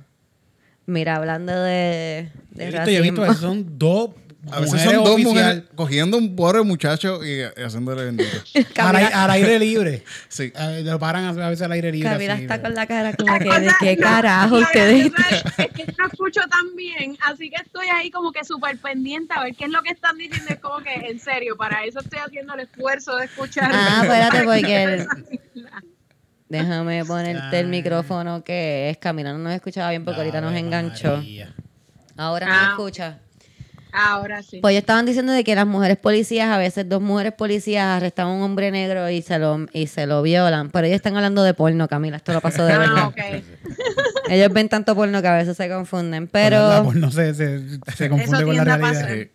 Mira, 0.87 1.17
hablando 1.17 1.53
de, 1.53 2.29
de 2.51 2.71
Yo 2.73 2.79
he 2.79 2.81
visto, 2.81 2.91
yo 2.91 2.99
he 2.99 3.03
visto, 3.03 3.25
racismo. 3.25 3.49
son 3.49 3.79
dos 3.79 4.11
A 4.51 4.59
veces 4.59 4.73
mujeres 4.75 4.95
son 4.95 5.05
dos 5.05 5.15
oficial 5.15 5.35
mujeres 5.35 5.63
cogiendo 5.77 6.17
a 6.17 6.21
un 6.21 6.35
pobre 6.35 6.63
muchacho 6.63 7.25
y, 7.25 7.43
y 7.43 7.63
haciéndole 7.65 8.05
bendito. 8.07 8.37
al, 8.79 8.97
al 8.97 9.31
aire 9.31 9.59
libre. 9.61 10.03
Sí. 10.29 10.53
Eh, 10.59 10.83
lo 10.85 10.99
paran 10.99 11.27
a 11.27 11.49
veces 11.49 11.63
al 11.65 11.71
aire 11.73 11.93
libre. 11.93 12.11
Camila 12.11 12.33
así, 12.35 12.43
está 12.43 12.55
pero- 12.57 12.65
con 12.65 12.75
la 12.75 12.87
cara 12.89 13.13
como 13.15 13.39
que, 13.39 13.61
¿de 13.61 13.71
qué 13.79 13.97
carajo 13.97 14.57
ustedes? 14.57 15.13
Es, 15.59 15.69
que 15.73 15.95
no 15.97 16.07
escucho 16.11 16.41
tan 16.51 16.75
bien, 16.75 17.17
así 17.25 17.51
que 17.51 17.63
estoy 17.63 17.87
ahí 17.95 18.11
como 18.11 18.33
que 18.33 18.45
súper 18.45 18.77
pendiente 18.79 19.33
a 19.37 19.45
ver 19.45 19.55
qué 19.55 19.67
es 19.67 19.71
lo 19.71 19.81
que 19.83 19.91
están 19.93 20.19
diciendo. 20.19 20.49
Es 20.53 20.59
como 20.59 20.79
que, 20.81 20.93
en 20.93 21.21
serio, 21.21 21.57
para 21.57 21.85
eso 21.85 22.01
estoy 22.01 22.19
haciendo 22.19 22.55
el 22.55 22.61
esfuerzo 22.61 23.15
de 23.17 23.27
escuchar. 23.27 23.71
Ah, 23.73 24.01
espérate, 24.03 24.43
porque. 24.45 25.07
Déjame 26.49 27.05
ponerte 27.05 27.61
el 27.61 27.67
Ay. 27.67 27.71
micrófono 27.71 28.45
que 28.45 28.91
es. 28.91 28.99
Camila 28.99 29.33
no 29.33 29.39
nos 29.39 29.53
escuchaba 29.55 29.91
bien 29.91 30.05
porque 30.05 30.21
ahorita 30.21 30.41
nos 30.41 30.55
enganchó. 30.55 31.17
María. 31.19 31.55
Ahora 32.17 32.47
no 32.47 32.53
Ah. 32.55 32.67
escucha. 32.71 33.19
Ahora 33.93 34.43
sí. 34.43 34.59
Pues 34.63 34.73
ellos 34.73 34.81
estaban 34.83 35.05
diciendo 35.05 35.33
de 35.33 35.45
que 35.45 35.55
las 35.55 35.67
mujeres 35.67 35.99
policías, 35.99 36.49
a 36.49 36.57
veces 36.59 36.89
dos 36.89 37.03
mujeres 37.03 37.33
policías 37.35 37.85
arrestan 37.87 38.27
a 38.29 38.33
un 38.33 38.43
hombre 38.43 38.71
negro 38.71 39.11
y 39.11 39.21
se 39.23 39.39
lo, 39.39 39.67
y 39.73 39.87
se 39.87 40.07
lo 40.07 40.23
violan. 40.23 40.71
Pero 40.71 40.87
ellos 40.87 40.97
están 40.97 41.15
hablando 41.17 41.43
de 41.43 41.53
porno, 41.55 41.87
Camila. 41.89 42.17
Esto 42.17 42.33
lo 42.33 42.41
pasó 42.41 42.65
de 42.65 42.73
Ah, 42.73 42.79
verdad. 42.79 43.07
ok. 43.09 43.19
Ellos 44.31 44.53
ven 44.53 44.69
tanto 44.71 44.95
porno 44.95 45.21
que 45.21 45.29
a 45.29 45.37
veces 45.37 45.57
se 45.57 45.69
confunden. 45.69 46.23
La 46.25 46.29
Pero 46.33 46.85
porno 46.85 47.11
se, 47.11 47.35
se, 47.35 47.61
se 47.95 48.09
confunde 48.09 48.45
con 48.45 48.57
la 48.57 48.65
realidad. 48.65 49.27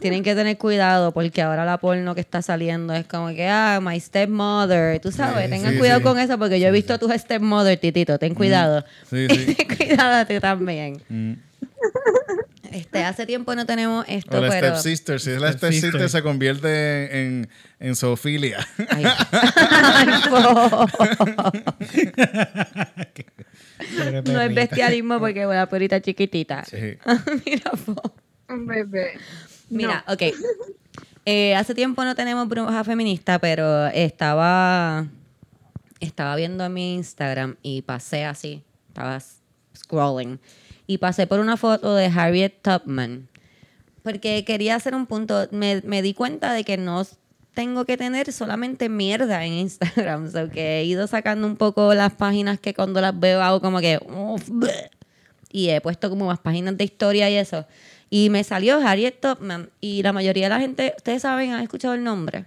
tienen 0.00 0.22
que 0.24 0.34
tener 0.34 0.58
cuidado 0.58 1.12
porque 1.12 1.40
ahora 1.42 1.64
la 1.64 1.78
porno 1.78 2.14
que 2.14 2.20
está 2.20 2.42
saliendo 2.42 2.92
es 2.94 3.06
como 3.06 3.28
que, 3.28 3.46
ah, 3.48 3.78
my 3.80 4.00
stepmother. 4.00 4.98
Tú 5.00 5.12
sabes, 5.12 5.44
Sí, 5.44 5.50
tengan 5.50 5.72
sí, 5.74 5.78
cuidado 5.78 5.98
sí. 6.00 6.04
con 6.04 6.18
eso 6.18 6.36
porque 6.38 6.58
yo 6.58 6.66
he 6.68 6.72
visto 6.72 6.94
a 6.94 6.98
tu 6.98 7.08
stepmother, 7.10 7.78
Titito. 7.78 8.18
Ten 8.18 8.34
cuidado. 8.34 8.84
Sí, 9.08 9.28
sí. 9.30 9.54
Ten 9.66 9.76
cuidado 9.76 10.26
tú 10.26 10.40
también. 10.40 11.00
Mm. 11.08 11.32
Este, 12.76 13.02
hace 13.04 13.24
tiempo 13.24 13.54
no 13.54 13.64
tenemos 13.64 14.04
esto, 14.06 14.36
O 14.36 14.40
la 14.42 14.50
pero... 14.50 14.66
stepsister. 14.76 15.18
Si 15.18 15.30
es 15.30 15.40
la 15.40 15.50
Stepsister. 15.52 15.90
stepsister, 15.92 16.10
se 16.10 16.22
convierte 16.22 17.22
en, 17.22 17.48
en 17.80 17.96
zoofilia. 17.96 18.58
Ay. 18.90 19.04
Ay, 23.78 24.22
no 24.24 24.40
es 24.40 24.54
bestialismo 24.54 25.18
porque 25.18 25.40
es 25.42 25.46
una 25.46 25.66
perrita 25.68 26.00
chiquitita. 26.00 26.64
Sí. 26.64 26.76
Mira, 27.46 27.70
po. 27.84 28.14
Un 28.48 28.66
bebé. 28.66 29.18
Mira, 29.70 30.04
ok. 30.06 30.22
Eh, 31.24 31.54
hace 31.56 31.74
tiempo 31.74 32.04
no 32.04 32.14
tenemos 32.14 32.46
bruja 32.48 32.84
feminista, 32.84 33.38
pero 33.38 33.86
estaba 33.88 35.06
estaba 35.98 36.36
viendo 36.36 36.64
en 36.64 36.72
mi 36.74 36.94
Instagram 36.96 37.56
y 37.62 37.82
pasé 37.82 38.26
así, 38.26 38.62
estaba 38.88 39.18
scrolling 39.74 40.38
y 40.86 40.98
pasé 40.98 41.26
por 41.26 41.40
una 41.40 41.56
foto 41.56 41.94
de 41.94 42.06
Harriet 42.06 42.54
Tubman 42.62 43.28
porque 44.06 44.44
quería 44.44 44.76
hacer 44.76 44.94
un 44.94 45.06
punto. 45.06 45.48
Me, 45.50 45.82
me 45.84 46.00
di 46.00 46.14
cuenta 46.14 46.52
de 46.52 46.62
que 46.62 46.76
no 46.76 47.04
tengo 47.54 47.84
que 47.86 47.96
tener 47.96 48.32
solamente 48.32 48.88
mierda 48.88 49.44
en 49.44 49.54
Instagram, 49.54 50.30
so 50.30 50.48
que 50.48 50.78
he 50.78 50.84
ido 50.84 51.08
sacando 51.08 51.44
un 51.44 51.56
poco 51.56 51.92
las 51.92 52.12
páginas 52.12 52.60
que 52.60 52.72
cuando 52.72 53.00
las 53.00 53.18
veo 53.18 53.42
hago 53.42 53.60
como 53.60 53.80
que 53.80 53.98
"Uf, 54.06 54.48
bleh". 54.48 54.90
y 55.50 55.70
he 55.70 55.80
puesto 55.80 56.08
como 56.08 56.26
más 56.26 56.38
páginas 56.38 56.76
de 56.76 56.84
historia 56.84 57.28
y 57.28 57.34
eso. 57.34 57.66
Y 58.08 58.30
me 58.30 58.44
salió 58.44 58.78
Harriet 58.78 59.18
Tubman 59.20 59.70
y 59.80 60.04
la 60.04 60.12
mayoría 60.12 60.44
de 60.44 60.50
la 60.50 60.60
gente, 60.60 60.94
ustedes 60.96 61.22
saben, 61.22 61.50
han 61.50 61.64
escuchado 61.64 61.94
el 61.94 62.04
nombre. 62.04 62.44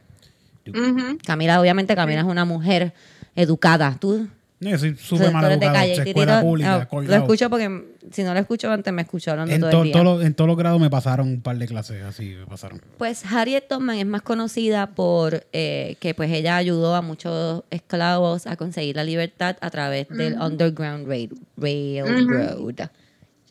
Ujú. 0.66 1.18
Camila, 1.26 1.60
obviamente 1.60 1.94
Camila 1.94 2.22
es 2.22 2.28
una 2.28 2.46
mujer 2.46 2.94
educada. 3.36 3.98
¿Tú 4.00 4.30
Yo 4.62 4.78
soy 4.78 4.92
Tú 4.94 5.00
súper 5.02 5.32
mal 5.32 5.50
educado. 5.52 5.74
calle, 5.74 5.94
escuela 5.94 6.34
titito. 6.34 6.42
pública, 6.42 6.88
No, 6.92 7.02
lo 7.02 7.16
escucho 7.16 7.50
porque 7.50 7.84
si 8.12 8.24
no 8.24 8.34
lo 8.34 8.40
escucho 8.42 8.70
antes 8.70 8.92
me 8.94 9.04
escucho 9.04 9.32
hablando 9.32 9.56
En, 9.56 9.62
todo 9.62 9.72
to- 9.72 9.78
el 9.78 9.84
día. 9.86 9.94
todos 9.94 10.06
los- 10.06 10.26
en 10.26 10.34
todos 10.34 10.48
los 10.50 10.58
grados 10.58 10.82
me 10.82 10.90
pasaron 10.90 11.30
un 11.30 11.40
par 11.42 11.58
de 11.58 11.66
clases 11.66 12.04
así, 12.04 12.36
me 12.38 12.46
pasaron. 12.46 12.82
Pues 12.98 13.24
Harriet 13.26 13.70
Tubman 13.70 13.98
es 14.00 14.06
más 14.06 14.22
conocida 14.22 14.88
por 14.88 15.46
eh, 15.54 15.96
que 16.02 16.14
pues 16.14 16.30
ella 16.32 16.58
ayudó 16.58 16.94
a 16.96 17.02
muchos 17.02 17.64
esclavos 17.72 18.48
a 18.48 18.58
conseguir 18.58 18.98
la 18.98 19.06
libertad 19.06 19.56
a 19.62 19.70
través 19.70 20.10
del 20.10 20.34
Underground 20.42 21.08
Rail- 21.08 21.40
Railroad. 21.56 22.90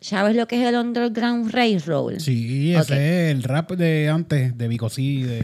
¿Sabes 0.00 0.36
lo 0.36 0.46
que 0.46 0.62
es 0.62 0.68
el 0.68 0.76
Underground 0.76 1.50
Railroad? 1.52 2.18
Sí, 2.18 2.74
ese 2.74 3.30
es 3.30 3.34
el 3.34 3.42
rap 3.44 3.72
de 3.72 4.08
antes, 4.10 4.56
de 4.58 4.68
Bicosí, 4.68 5.22
de... 5.22 5.42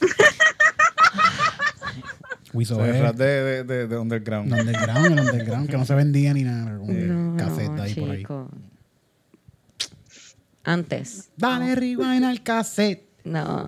Wiso 2.52 2.76
O 2.76 2.84
sea, 2.84 2.88
el 2.90 2.96
G. 2.96 3.02
rap 3.02 3.16
de, 3.16 3.24
de, 3.26 3.64
de, 3.64 3.86
de 3.86 3.98
Underground. 3.98 4.52
El 4.52 4.60
underground, 4.60 5.06
el 5.06 5.20
underground, 5.26 5.70
que 5.70 5.76
no 5.76 5.84
se 5.84 5.94
vendía 5.94 6.34
ni 6.34 6.42
nada. 6.44 6.78
Un 6.80 7.36
No, 7.36 7.44
cassette 7.44 7.70
no, 7.70 7.82
ahí 7.82 7.94
por 7.94 8.10
ahí. 8.10 8.18
chico. 8.18 8.50
Antes. 10.64 11.30
Dale 11.36 11.74
rewind 11.74 12.24
al 12.24 12.42
cassette. 12.42 13.02
No. 13.24 13.66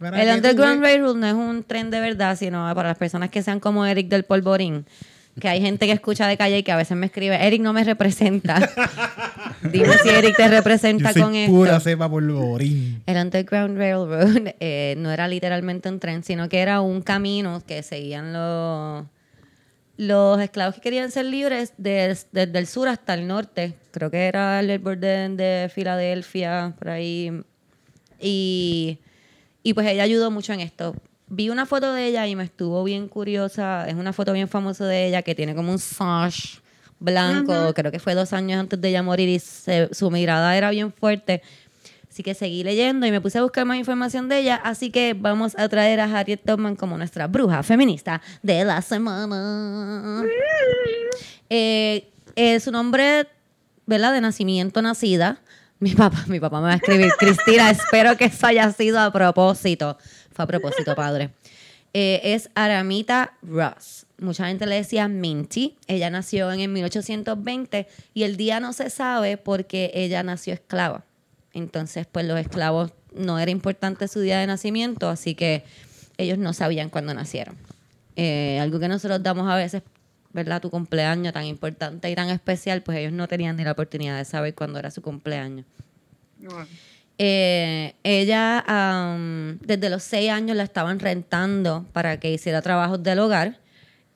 El 0.00 0.36
Underground. 0.36 0.82
Railroad 0.82 1.14
no 1.16 1.26
es 1.26 1.34
un 1.34 1.64
tren 1.64 1.90
de 1.90 2.00
verdad, 2.00 2.36
sino 2.36 2.70
para 2.74 2.88
las 2.90 2.98
personas 2.98 3.30
que 3.30 3.42
sean 3.42 3.60
como 3.60 3.84
Eric 3.86 4.08
del 4.08 4.24
Polvorín. 4.24 4.86
Que 5.40 5.48
hay 5.48 5.60
gente 5.60 5.84
que 5.86 5.92
escucha 5.92 6.26
de 6.26 6.36
calle 6.38 6.58
y 6.58 6.62
que 6.62 6.72
a 6.72 6.76
veces 6.76 6.96
me 6.96 7.06
escribe, 7.06 7.36
Eric 7.46 7.60
no 7.60 7.72
me 7.74 7.84
representa. 7.84 8.58
Dime 9.70 9.92
si 10.02 10.08
Eric 10.08 10.34
te 10.36 10.48
representa 10.48 11.12
Yo 11.12 11.22
con 11.22 11.32
soy 11.32 11.42
esto. 11.42 11.52
pura 11.52 11.80
cepa 11.80 12.08
por. 12.08 12.22
El 12.22 13.00
Underground 13.06 13.76
Railroad 13.76 14.54
eh, 14.60 14.94
no 14.96 15.10
era 15.10 15.28
literalmente 15.28 15.88
un 15.90 16.00
tren, 16.00 16.22
sino 16.24 16.48
que 16.48 16.60
era 16.60 16.80
un 16.80 17.02
camino 17.02 17.62
que 17.66 17.82
seguían 17.82 18.32
los, 18.32 19.04
los 19.98 20.40
esclavos 20.40 20.76
que 20.76 20.80
querían 20.80 21.10
ser 21.10 21.26
libres 21.26 21.74
des- 21.76 22.28
desde 22.32 22.58
el 22.58 22.66
sur 22.66 22.88
hasta 22.88 23.12
el 23.14 23.26
norte. 23.26 23.74
Creo 23.90 24.10
que 24.10 24.26
era 24.28 24.60
el 24.60 24.78
borde 24.78 25.28
de 25.30 25.68
Filadelfia, 25.74 26.72
por 26.78 26.88
ahí. 26.88 27.42
Y, 28.20 28.98
y 29.62 29.74
pues 29.74 29.86
ella 29.86 30.02
ayudó 30.04 30.30
mucho 30.30 30.52
en 30.54 30.60
esto. 30.60 30.94
Vi 31.28 31.48
una 31.50 31.66
foto 31.66 31.92
de 31.92 32.06
ella 32.06 32.26
y 32.26 32.36
me 32.36 32.44
estuvo 32.44 32.82
bien 32.84 33.08
curiosa. 33.08 33.86
Es 33.88 33.94
una 33.94 34.12
foto 34.12 34.32
bien 34.32 34.48
famosa 34.48 34.84
de 34.86 35.06
ella 35.08 35.22
que 35.22 35.34
tiene 35.34 35.54
como 35.54 35.72
un 35.72 35.78
sash 35.78 36.58
blanco. 37.00 37.74
Creo 37.74 37.90
que 37.90 37.98
fue 37.98 38.14
dos 38.14 38.32
años 38.32 38.60
antes 38.60 38.80
de 38.80 38.88
ella 38.88 39.02
morir 39.02 39.28
y 39.28 39.38
se- 39.38 39.88
su 39.92 40.10
mirada 40.10 40.56
era 40.56 40.70
bien 40.70 40.92
fuerte. 40.92 41.42
Así 42.08 42.22
que 42.22 42.32
seguí 42.34 42.62
leyendo 42.64 43.06
y 43.06 43.10
me 43.10 43.20
puse 43.20 43.38
a 43.38 43.42
buscar 43.42 43.66
más 43.66 43.76
información 43.76 44.28
de 44.28 44.38
ella. 44.38 44.54
Así 44.56 44.90
que 44.90 45.14
vamos 45.18 45.54
a 45.58 45.68
traer 45.68 46.00
a 46.00 46.04
Harriet 46.04 46.40
Tubman 46.44 46.76
como 46.76 46.96
nuestra 46.96 47.26
bruja 47.26 47.62
feminista 47.62 48.22
de 48.42 48.64
la 48.64 48.80
semana. 48.82 50.24
Eh, 51.48 52.10
eh, 52.34 52.58
su 52.58 52.72
nombre, 52.72 53.28
¿verdad? 53.86 54.12
De 54.12 54.20
nacimiento, 54.20 54.82
nacida. 54.82 55.38
Mi 55.78 55.94
papá, 55.94 56.24
mi 56.26 56.40
papá 56.40 56.60
me 56.60 56.66
va 56.68 56.72
a 56.72 56.76
escribir, 56.76 57.12
Cristina, 57.18 57.70
espero 57.70 58.16
que 58.16 58.24
eso 58.24 58.46
haya 58.48 58.72
sido 58.72 58.98
a 58.98 59.12
propósito. 59.12 59.96
Fue 60.36 60.44
a 60.44 60.48
propósito, 60.48 60.94
padre. 60.94 61.30
Eh, 61.94 62.20
es 62.34 62.50
Aramita 62.54 63.32
Ross. 63.40 64.04
Mucha 64.18 64.48
gente 64.48 64.66
le 64.66 64.74
decía 64.74 65.08
Minty. 65.08 65.78
Ella 65.86 66.10
nació 66.10 66.52
en 66.52 66.60
el 66.60 66.68
1820 66.68 67.88
y 68.12 68.24
el 68.24 68.36
día 68.36 68.60
no 68.60 68.74
se 68.74 68.90
sabe 68.90 69.38
porque 69.38 69.90
ella 69.94 70.22
nació 70.22 70.52
esclava. 70.52 71.06
Entonces, 71.54 72.06
pues 72.06 72.26
los 72.26 72.38
esclavos 72.38 72.92
no 73.14 73.38
era 73.38 73.50
importante 73.50 74.08
su 74.08 74.20
día 74.20 74.38
de 74.38 74.46
nacimiento, 74.46 75.08
así 75.08 75.34
que 75.34 75.64
ellos 76.18 76.36
no 76.36 76.52
sabían 76.52 76.90
cuándo 76.90 77.14
nacieron. 77.14 77.56
Eh, 78.14 78.58
algo 78.60 78.78
que 78.78 78.88
nosotros 78.88 79.22
damos 79.22 79.48
a 79.48 79.56
veces, 79.56 79.82
¿verdad? 80.34 80.60
Tu 80.60 80.68
cumpleaños 80.68 81.32
tan 81.32 81.46
importante 81.46 82.10
y 82.10 82.14
tan 82.14 82.28
especial, 82.28 82.82
pues 82.82 82.98
ellos 82.98 83.14
no 83.14 83.26
tenían 83.26 83.56
ni 83.56 83.64
la 83.64 83.72
oportunidad 83.72 84.18
de 84.18 84.26
saber 84.26 84.54
cuándo 84.54 84.78
era 84.78 84.90
su 84.90 85.00
cumpleaños. 85.00 85.64
Eh, 87.18 87.94
ella 88.02 88.64
desde 89.60 89.88
los 89.88 90.02
seis 90.02 90.30
años 90.30 90.56
la 90.56 90.64
estaban 90.64 90.98
rentando 90.98 91.86
para 91.92 92.20
que 92.20 92.30
hiciera 92.30 92.60
trabajos 92.60 93.02
del 93.02 93.20
hogar 93.20 93.58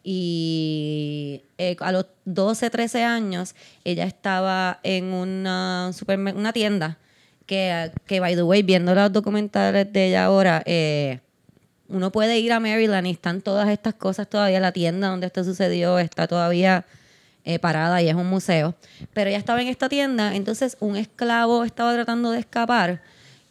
y 0.03 1.43
eh, 1.59 1.77
a 1.81 1.93
los 1.93 2.07
12, 2.25 2.71
13 2.71 3.05
años 3.05 3.55
ella 3.85 4.05
estaba 4.05 4.81
en 4.83 5.13
una, 5.13 5.91
una 6.35 6.53
tienda 6.53 6.99
que, 7.47 7.91
que, 8.07 8.21
by 8.21 8.35
the 8.35 8.43
way, 8.43 8.63
viendo 8.63 8.95
los 8.95 9.13
documentales 9.13 9.93
de 9.93 10.09
ella 10.09 10.25
ahora, 10.25 10.63
eh, 10.67 11.21
uno 11.89 12.13
puede 12.13 12.39
ir 12.39 12.53
a 12.53 12.61
Maryland 12.61 13.07
y 13.07 13.11
están 13.11 13.41
todas 13.43 13.69
estas 13.69 13.95
cosas 13.95 14.29
todavía, 14.29 14.61
la 14.61 14.73
tienda 14.73 15.09
donde 15.09 15.27
esto 15.27 15.43
sucedió 15.43 15.99
está 15.99 16.29
todavía 16.29 16.87
eh, 17.45 17.59
parada 17.59 18.01
y 18.03 18.09
es 18.09 18.15
un 18.15 18.27
museo. 18.29 18.75
Pero 19.13 19.31
ella 19.31 19.39
estaba 19.39 19.61
en 19.63 19.69
esta 19.69 19.89
tienda, 19.89 20.35
entonces 20.35 20.77
un 20.81 20.97
esclavo 20.97 21.65
estaba 21.65 21.95
tratando 21.95 22.31
de 22.31 22.39
escapar 22.41 23.03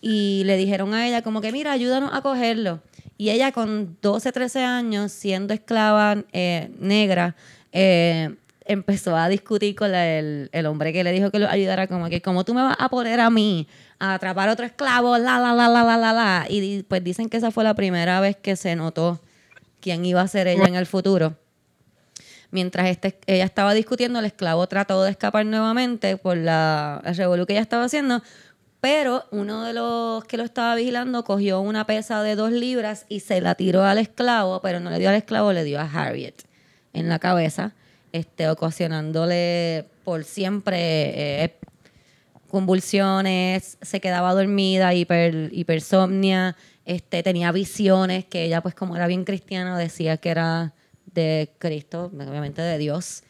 y 0.02 0.44
le 0.46 0.56
dijeron 0.58 0.94
a 0.94 1.08
ella 1.08 1.22
como 1.22 1.42
que, 1.42 1.52
mira, 1.52 1.72
ayúdanos 1.72 2.12
a 2.14 2.22
cogerlo. 2.22 2.82
Y 3.18 3.32
ella 3.32 3.52
con 3.52 3.98
12, 4.02 4.32
13 4.32 4.64
años, 4.64 5.12
siendo 5.12 5.54
esclava 5.54 6.24
eh, 6.32 6.72
negra, 6.80 7.36
eh, 7.74 8.36
empezó 8.66 9.16
a 9.18 9.28
discutir 9.28 9.76
con 9.76 9.92
la- 9.92 10.08
el, 10.08 10.50
el 10.54 10.66
hombre 10.68 10.94
que 10.94 11.04
le 11.04 11.12
dijo 11.12 11.32
que 11.32 11.40
lo 11.40 11.50
ayudara, 11.50 11.88
como 11.88 12.08
que, 12.08 12.22
como 12.22 12.46
tú 12.46 12.54
me 12.54 12.62
vas 12.62 12.78
a 12.80 12.88
poner 12.90 13.20
a 13.20 13.30
mí 13.30 13.68
a 14.00 14.14
atrapar 14.14 14.48
a 14.48 14.54
otro 14.54 14.66
esclavo, 14.66 15.18
la, 15.18 15.38
la, 15.40 15.54
la, 15.54 15.68
la, 15.68 15.84
la, 15.84 15.98
la, 15.98 16.14
la. 16.14 16.46
Y 16.50 16.84
pues 16.84 17.04
dicen 17.04 17.28
que 17.30 17.38
esa 17.38 17.52
fue 17.52 17.64
la 17.66 17.74
primera 17.74 18.22
vez 18.22 18.38
que 18.38 18.56
se 18.56 18.76
notó 18.76 19.20
quién 19.82 20.06
iba 20.06 20.22
a 20.22 20.28
ser 20.28 20.48
ella 20.48 20.64
en 20.70 20.76
el 20.76 20.86
futuro. 20.86 21.36
Mientras 22.52 22.88
este, 22.88 23.20
ella 23.28 23.46
estaba 23.46 23.74
discutiendo, 23.74 24.20
el 24.20 24.26
esclavo 24.26 24.66
trató 24.68 25.04
de 25.04 25.12
escapar 25.12 25.46
nuevamente 25.46 26.18
por 26.18 26.36
la 26.38 27.02
el 27.06 27.16
revolú 27.16 27.46
que 27.46 27.54
ella 27.54 27.62
estaba 27.62 27.86
haciendo, 27.86 28.24
pero 28.82 29.26
uno 29.32 29.64
de 29.66 29.74
los 29.74 30.24
que 30.26 30.38
lo 30.38 30.44
estaba 30.44 30.74
vigilando 30.76 31.24
cogió 31.24 31.60
una 31.62 31.86
pesa 31.86 32.24
de 32.24 32.36
dos 32.36 32.52
libras 32.52 33.06
y 33.10 33.20
se 33.20 33.42
la 33.42 33.56
tiró 33.56 33.84
al 33.84 33.98
esclavo, 33.98 34.62
pero 34.62 34.80
no 34.80 34.90
le 34.90 35.00
dio 35.00 35.10
al 35.10 35.16
esclavo, 35.16 35.54
le 35.54 35.64
dio 35.64 35.80
a 35.80 35.84
Harriet 35.84 36.44
en 36.94 37.10
la 37.10 37.20
cabeza, 37.20 37.74
este, 38.14 38.50
ocasionándole 38.50 39.86
por 40.04 40.24
siempre 40.24 41.44
eh, 41.44 41.56
convulsiones, 42.50 43.78
se 43.82 44.00
quedaba 44.00 44.34
dormida, 44.34 44.94
hiper, 44.94 45.50
hipersomnia, 45.52 46.56
este, 46.86 47.22
tenía 47.22 47.52
visiones 47.52 48.26
que 48.26 48.44
ella, 48.46 48.62
pues 48.62 48.74
como 48.74 48.96
era 48.96 49.06
bien 49.06 49.24
cristiana, 49.24 49.78
decía 49.78 50.18
que 50.18 50.30
era 50.30 50.74
de 51.14 51.52
Cristo, 51.58 52.12
obviamente 52.14 52.62
de 52.62 52.78
Dios. 52.78 53.24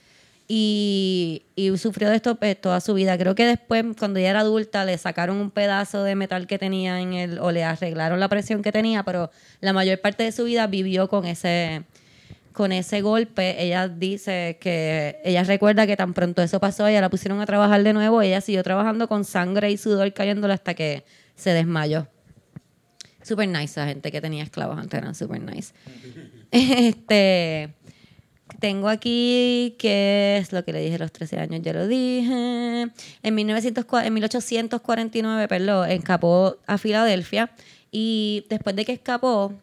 Y, 0.52 1.44
y 1.56 1.78
sufrió 1.78 2.10
de 2.10 2.16
esto 2.16 2.36
pues, 2.36 2.60
toda 2.60 2.82
su 2.82 2.96
vida. 2.96 3.16
Creo 3.20 3.36
que 3.36 3.46
después, 3.46 3.86
cuando 4.00 4.20
ella 4.20 4.32
era 4.32 4.40
adulta, 4.40 4.84
le 4.84 4.98
sacaron 4.98 5.38
un 5.38 5.52
pedazo 5.52 6.04
de 6.04 6.16
metal 6.16 6.48
que 6.48 6.58
tenía 6.58 7.00
en 7.02 7.14
el, 7.14 7.38
o 7.38 7.52
le 7.52 7.64
arreglaron 7.64 8.20
la 8.20 8.30
presión 8.30 8.64
que 8.64 8.72
tenía, 8.72 9.04
pero 9.04 9.30
la 9.62 9.74
mayor 9.74 10.00
parte 10.00 10.24
de 10.24 10.32
su 10.32 10.46
vida 10.46 10.66
vivió 10.66 11.08
con 11.08 11.26
ese, 11.26 11.84
con 12.52 12.72
ese 12.72 13.02
golpe. 13.02 13.64
Ella 13.64 13.88
dice 13.88 14.58
que 14.60 15.22
ella 15.24 15.44
recuerda 15.44 15.86
que 15.86 15.96
tan 15.96 16.16
pronto 16.16 16.42
eso 16.42 16.60
pasó, 16.60 16.88
ella 16.88 17.02
la 17.02 17.10
pusieron 17.10 17.40
a 17.42 17.46
trabajar 17.46 17.84
de 17.84 17.94
nuevo, 17.94 18.20
ella 18.24 18.42
siguió 18.42 18.64
trabajando 18.64 19.08
con 19.08 19.26
sangre 19.26 19.70
y 19.70 19.78
sudor 19.78 20.12
cayéndole 20.14 20.56
hasta 20.56 20.74
que 20.74 21.06
se 21.36 21.52
desmayó. 21.52 22.08
Super 23.22 23.48
nice 23.48 23.66
esa 23.66 23.86
gente 23.86 24.12
que 24.12 24.20
tenía 24.20 24.44
esclavos 24.44 24.80
antes, 24.80 24.98
eran 24.98 25.14
super 25.14 25.40
nice. 25.40 25.74
Este, 26.52 27.74
tengo 28.60 28.90
aquí 28.90 29.76
que 29.78 30.38
es 30.38 30.52
lo 30.52 30.64
que 30.64 30.74
le 30.74 30.82
dije 30.82 30.96
a 30.96 31.00
los 31.00 31.12
13 31.12 31.40
años, 31.40 31.62
ya 31.62 31.74
lo 31.74 31.88
dije. 31.88 32.88
En, 33.24 33.36
1904 33.36 34.08
en 34.08 34.14
1849, 34.14 35.48
perdón, 35.48 35.90
escapó 35.90 36.58
a 36.66 36.78
Filadelfia 36.78 37.52
y 37.92 38.46
después 38.50 38.76
de 38.76 38.86
que 38.86 38.94
escapó, 38.94 39.54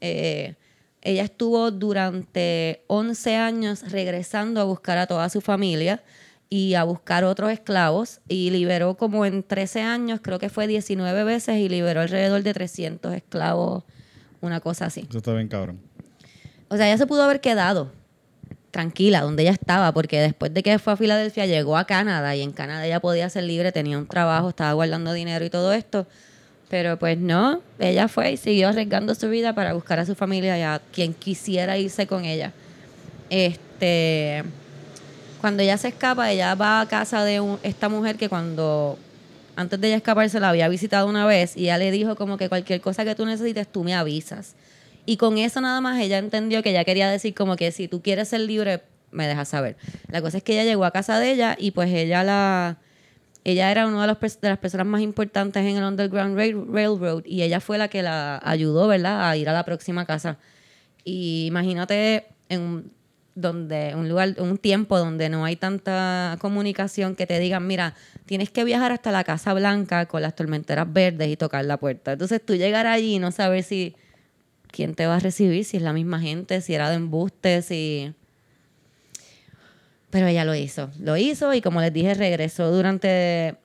eh, 0.00 0.54
ella 1.02 1.24
estuvo 1.24 1.70
durante 1.70 2.84
11 2.88 3.36
años 3.36 3.90
regresando 3.90 4.60
a 4.60 4.64
buscar 4.64 4.98
a 4.98 5.06
toda 5.06 5.28
su 5.28 5.40
familia 5.40 6.02
y 6.50 6.74
a 6.74 6.84
buscar 6.84 7.24
otros 7.24 7.52
esclavos 7.52 8.20
y 8.28 8.50
liberó 8.50 8.96
como 8.96 9.24
en 9.24 9.42
13 9.42 9.82
años, 9.82 10.20
creo 10.20 10.38
que 10.38 10.48
fue 10.48 10.66
19 10.66 11.24
veces 11.24 11.58
y 11.58 11.68
liberó 11.68 12.00
alrededor 12.00 12.42
de 12.42 12.52
300 12.52 13.14
esclavos, 13.14 13.84
una 14.40 14.60
cosa 14.60 14.86
así. 14.86 15.06
Eso 15.08 15.18
está 15.18 15.32
bien 15.32 15.48
cabrón. 15.48 15.89
O 16.70 16.76
sea, 16.76 16.86
ella 16.86 16.96
se 16.96 17.06
pudo 17.06 17.24
haber 17.24 17.40
quedado 17.40 17.90
tranquila 18.70 19.22
donde 19.22 19.42
ella 19.42 19.50
estaba, 19.50 19.92
porque 19.92 20.20
después 20.20 20.54
de 20.54 20.62
que 20.62 20.78
fue 20.78 20.92
a 20.92 20.96
Filadelfia 20.96 21.44
llegó 21.46 21.76
a 21.76 21.84
Canadá 21.84 22.36
y 22.36 22.42
en 22.42 22.52
Canadá 22.52 22.86
ella 22.86 23.00
podía 23.00 23.28
ser 23.28 23.42
libre, 23.42 23.72
tenía 23.72 23.98
un 23.98 24.06
trabajo, 24.06 24.50
estaba 24.50 24.72
guardando 24.72 25.12
dinero 25.12 25.44
y 25.44 25.50
todo 25.50 25.72
esto. 25.72 26.06
Pero 26.68 26.96
pues 26.96 27.18
no, 27.18 27.60
ella 27.80 28.06
fue 28.06 28.32
y 28.32 28.36
siguió 28.36 28.68
arriesgando 28.68 29.16
su 29.16 29.28
vida 29.28 29.52
para 29.52 29.72
buscar 29.72 29.98
a 29.98 30.06
su 30.06 30.14
familia 30.14 30.56
y 30.56 30.62
a 30.62 30.80
quien 30.92 31.12
quisiera 31.12 31.76
irse 31.76 32.06
con 32.06 32.24
ella. 32.24 32.52
Este, 33.28 34.44
cuando 35.40 35.64
ella 35.64 35.76
se 35.76 35.88
escapa, 35.88 36.30
ella 36.30 36.54
va 36.54 36.80
a 36.80 36.86
casa 36.86 37.24
de 37.24 37.42
esta 37.64 37.88
mujer 37.88 38.16
que 38.16 38.28
cuando 38.28 38.96
antes 39.56 39.80
de 39.80 39.88
ella 39.88 39.96
escaparse 39.96 40.38
la 40.38 40.50
había 40.50 40.68
visitado 40.68 41.08
una 41.08 41.26
vez 41.26 41.56
y 41.56 41.64
ella 41.64 41.78
le 41.78 41.90
dijo 41.90 42.14
como 42.14 42.38
que 42.38 42.48
cualquier 42.48 42.80
cosa 42.80 43.04
que 43.04 43.16
tú 43.16 43.26
necesites 43.26 43.66
tú 43.66 43.82
me 43.82 43.96
avisas. 43.96 44.54
Y 45.10 45.16
con 45.16 45.38
eso 45.38 45.60
nada 45.60 45.80
más 45.80 46.00
ella 46.00 46.18
entendió 46.18 46.62
que 46.62 46.70
ella 46.70 46.84
quería 46.84 47.10
decir 47.10 47.34
como 47.34 47.56
que 47.56 47.72
si 47.72 47.88
tú 47.88 48.00
quieres 48.00 48.28
ser 48.28 48.42
libre, 48.42 48.82
me 49.10 49.26
dejas 49.26 49.48
saber. 49.48 49.76
La 50.06 50.22
cosa 50.22 50.36
es 50.36 50.44
que 50.44 50.52
ella 50.52 50.62
llegó 50.62 50.84
a 50.84 50.92
casa 50.92 51.18
de 51.18 51.32
ella 51.32 51.56
y 51.58 51.72
pues 51.72 51.92
ella 51.92 52.22
la... 52.22 52.78
Ella 53.42 53.72
era 53.72 53.88
una 53.88 54.02
de, 54.02 54.06
los 54.06 54.40
de 54.40 54.48
las 54.48 54.58
personas 54.58 54.86
más 54.86 55.00
importantes 55.00 55.64
en 55.64 55.76
el 55.76 55.82
Underground 55.82 56.36
Rail- 56.36 56.64
Railroad 56.72 57.24
y 57.24 57.42
ella 57.42 57.58
fue 57.58 57.76
la 57.76 57.88
que 57.88 58.04
la 58.04 58.40
ayudó, 58.44 58.86
¿verdad?, 58.86 59.28
a 59.28 59.36
ir 59.36 59.48
a 59.48 59.52
la 59.52 59.64
próxima 59.64 60.06
casa. 60.06 60.38
Y 61.02 61.46
imagínate 61.46 62.26
en 62.48 62.60
un, 62.60 62.92
donde, 63.34 63.96
un 63.96 64.08
lugar, 64.08 64.36
un 64.38 64.58
tiempo 64.58 64.96
donde 64.96 65.28
no 65.28 65.44
hay 65.44 65.56
tanta 65.56 66.36
comunicación 66.40 67.16
que 67.16 67.26
te 67.26 67.40
digan, 67.40 67.66
mira, 67.66 67.96
tienes 68.26 68.50
que 68.50 68.62
viajar 68.62 68.92
hasta 68.92 69.10
la 69.10 69.24
Casa 69.24 69.54
Blanca 69.54 70.06
con 70.06 70.22
las 70.22 70.36
tormenteras 70.36 70.86
verdes 70.92 71.28
y 71.30 71.36
tocar 71.36 71.64
la 71.64 71.78
puerta. 71.78 72.12
Entonces 72.12 72.40
tú 72.46 72.54
llegar 72.54 72.86
allí 72.86 73.16
y 73.16 73.18
no 73.18 73.32
saber 73.32 73.64
si 73.64 73.96
quién 74.70 74.94
te 74.94 75.06
va 75.06 75.16
a 75.16 75.20
recibir, 75.20 75.64
si 75.64 75.76
es 75.76 75.82
la 75.82 75.92
misma 75.92 76.20
gente, 76.20 76.60
si 76.60 76.74
era 76.74 76.88
de 76.90 76.96
embuste, 76.96 77.62
si... 77.62 78.12
Pero 80.10 80.26
ella 80.26 80.44
lo 80.44 80.54
hizo, 80.56 80.90
lo 80.98 81.16
hizo 81.16 81.54
y 81.54 81.60
como 81.60 81.80
les 81.80 81.92
dije, 81.92 82.14
regresó 82.14 82.72
durante 82.72 83.56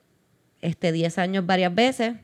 este 0.62 0.92
10 0.92 1.18
años 1.18 1.44
varias 1.44 1.74
veces. 1.74 2.14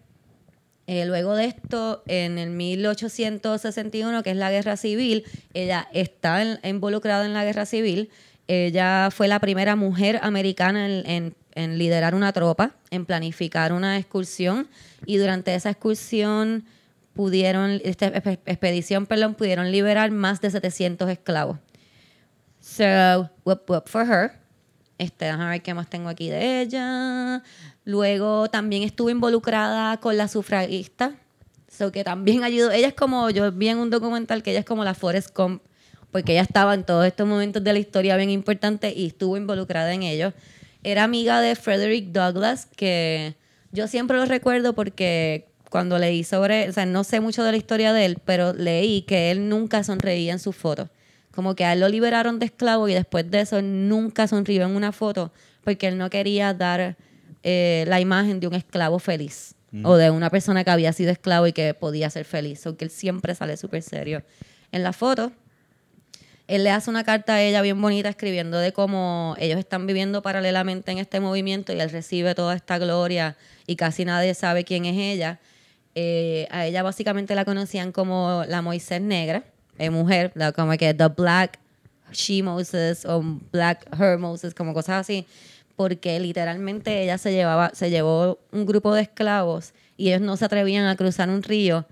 Eh, 0.87 1.05
luego 1.07 1.35
de 1.35 1.47
esto, 1.47 2.03
en 2.07 2.39
el 2.39 2.51
1861, 2.51 4.23
que 4.23 4.31
es 4.31 4.37
la 4.37 4.51
guerra 4.51 4.77
civil, 4.77 5.25
ella 5.55 5.89
está 5.93 6.45
involucrada 6.65 7.25
en 7.27 7.35
la 7.35 7.45
guerra 7.45 7.67
civil. 7.67 8.11
Ella 8.47 9.09
fue 9.11 9.27
la 9.29 9.41
primera 9.41 9.75
mujer 9.77 10.21
americana 10.23 10.87
en, 10.87 11.07
en- 11.11 11.35
en 11.55 11.77
liderar 11.77 12.15
una 12.15 12.33
tropa, 12.33 12.75
en 12.91 13.05
planificar 13.05 13.75
una 13.75 13.99
excursión 13.99 14.69
y 15.05 15.19
durante 15.19 15.55
esa 15.55 15.69
excursión 15.71 16.65
pudieron, 17.15 17.81
esta 17.85 18.13
expe- 18.13 18.41
expedición, 18.47 19.07
perdón, 19.07 19.35
pudieron 19.35 19.71
liberar 19.71 20.11
más 20.11 20.41
de 20.41 20.51
700 20.51 21.11
esclavos. 21.11 21.59
So, 22.61 23.31
whoop 23.45 23.69
whoop 23.69 23.89
for 23.89 24.07
her. 24.07 24.33
Este, 24.99 25.25
déjame 25.25 25.51
ver 25.51 25.63
qué 25.63 25.75
más 25.75 25.91
tengo 25.91 26.09
aquí 26.09 26.29
de 26.31 26.61
ella. 26.61 27.43
Luego 27.85 28.49
también 28.49 28.85
estuvo 28.85 29.11
involucrada 29.11 29.97
con 29.99 30.17
la 30.17 30.29
sufragista. 30.29 31.15
So 31.69 31.91
que 31.91 32.05
también 32.05 32.45
ayudó. 32.45 32.71
Ella 32.71 32.89
es 32.89 32.95
como, 32.95 33.31
yo 33.31 33.51
vi 33.51 33.69
en 33.69 33.79
un 33.79 33.91
documental 33.91 34.43
que 34.43 34.51
ella 34.51 34.61
es 34.61 34.67
como 34.67 34.85
la 34.85 34.95
Forrest 34.95 35.37
Gump, 35.37 35.63
porque 36.11 36.33
ella 36.33 36.43
estaba 36.43 36.75
en 36.75 36.85
todos 36.85 37.07
estos 37.07 37.27
momentos 37.27 37.65
de 37.65 37.73
la 37.73 37.79
historia 37.79 38.17
bien 38.17 38.31
importantes 38.31 38.95
y 38.95 39.07
estuvo 39.07 39.37
involucrada 39.37 39.93
en 39.93 40.03
ellos. 40.03 40.35
Era 40.85 41.05
amiga 41.05 41.41
de 41.41 41.57
Frederick 41.57 42.09
Douglass, 42.13 42.67
que 42.77 43.37
yo 43.73 43.89
siempre 43.89 44.19
lo 44.19 44.27
recuerdo 44.27 44.75
porque 44.75 45.49
cuando 45.73 45.99
leí 45.99 46.23
sobre, 46.23 46.69
o 46.69 46.73
sea, 46.73 46.85
no 46.85 47.03
sé 47.03 47.21
mucho 47.21 47.43
de 47.43 47.51
la 47.51 47.57
historia 47.57 47.95
de 47.95 48.05
él, 48.05 48.19
pero 48.23 48.53
leí 48.53 49.03
que 49.03 49.31
él 49.31 49.49
nunca 49.49 49.83
sonreía 49.83 50.35
en 50.35 50.39
sus 50.39 50.55
fotos. 50.55 50.91
Como 51.35 51.55
que 51.55 51.65
a 51.65 51.73
él 51.73 51.81
lo 51.81 51.89
liberaron 51.89 52.39
de 52.39 52.45
esclavo 52.45 52.89
y 52.89 52.95
después 52.95 53.31
de 53.31 53.41
eso 53.41 53.63
nunca 53.63 54.29
sonrió 54.29 54.65
en 54.65 54.77
una 54.77 54.93
foto 54.93 55.33
porque 55.65 55.89
él 55.89 55.97
no 55.97 56.11
quería 56.11 56.53
dar 56.53 56.99
eh, 57.43 57.87
la 57.89 58.01
imagen 58.01 58.39
de 58.39 58.49
un 58.49 58.55
esclavo 58.55 58.99
feliz 58.99 59.55
o 59.83 59.97
de 59.97 60.11
una 60.11 60.29
persona 60.29 60.63
que 60.63 60.71
había 60.71 60.93
sido 60.93 61.11
esclavo 61.11 61.47
y 61.47 61.55
que 61.55 61.73
podía 61.73 62.11
ser 62.11 62.27
feliz. 62.27 62.67
O 62.67 62.77
que 62.77 62.85
él 62.85 62.91
siempre 62.91 63.35
sale 63.35 63.57
súper 63.57 63.81
serio. 63.81 64.23
En 64.73 64.83
la 64.83 64.93
foto, 64.93 65.33
él 66.49 66.65
le 66.65 66.71
hace 66.71 66.91
una 66.91 67.03
carta 67.03 67.37
a 67.37 67.43
ella 67.43 67.63
bien 67.63 67.81
bonita 67.81 68.11
escribiendo 68.11 68.59
de 68.59 68.75
cómo 68.75 69.37
ellos 69.39 69.59
están 69.59 69.87
viviendo 69.87 70.21
paralelamente 70.21 70.93
en 70.93 70.99
este 70.99 71.19
movimiento 71.19 71.73
y 71.73 71.81
él 71.81 71.89
recibe 71.89 72.35
toda 72.35 72.55
esta 72.55 72.77
gloria 72.77 73.39
y 73.67 73.77
casi 73.77 74.05
nadie 74.05 74.35
sabe 74.35 74.65
quién 74.65 74.85
es 74.85 74.99
ella. 74.99 75.41
Eh, 75.95 76.47
a 76.51 76.67
ella 76.67 76.83
básicamente 76.83 77.35
la 77.35 77.45
conocían 77.45 77.93
como 77.93 78.45
la 78.49 78.63
Moisés 78.63 79.01
negra, 79.01 79.45
eh, 79.79 79.91
mujer, 79.91 80.33
como 80.55 80.73
que 80.73 80.95
the 80.95 81.09
black 81.09 81.59
she 82.13 82.43
Moses 82.43 83.05
o 83.05 83.23
black 83.51 83.87
her 83.99 84.19
Moses, 84.19 84.55
como 84.55 84.75
cosas 84.75 85.01
así, 85.01 85.27
porque 85.77 86.19
literalmente 86.21 87.03
ella 87.03 87.19
se 87.19 87.33
llevaba, 87.33 87.73
se 87.75 87.91
llevó 87.91 88.39
un 88.53 88.67
grupo 88.67 88.95
de 88.95 89.03
esclavos 89.03 89.73
y 89.97 90.09
ellos 90.09 90.21
no 90.21 90.37
se 90.37 90.45
atrevían 90.45 90.87
a 90.87 90.97
cruzar 90.97 91.29
un 91.29 91.43
río 91.43 91.87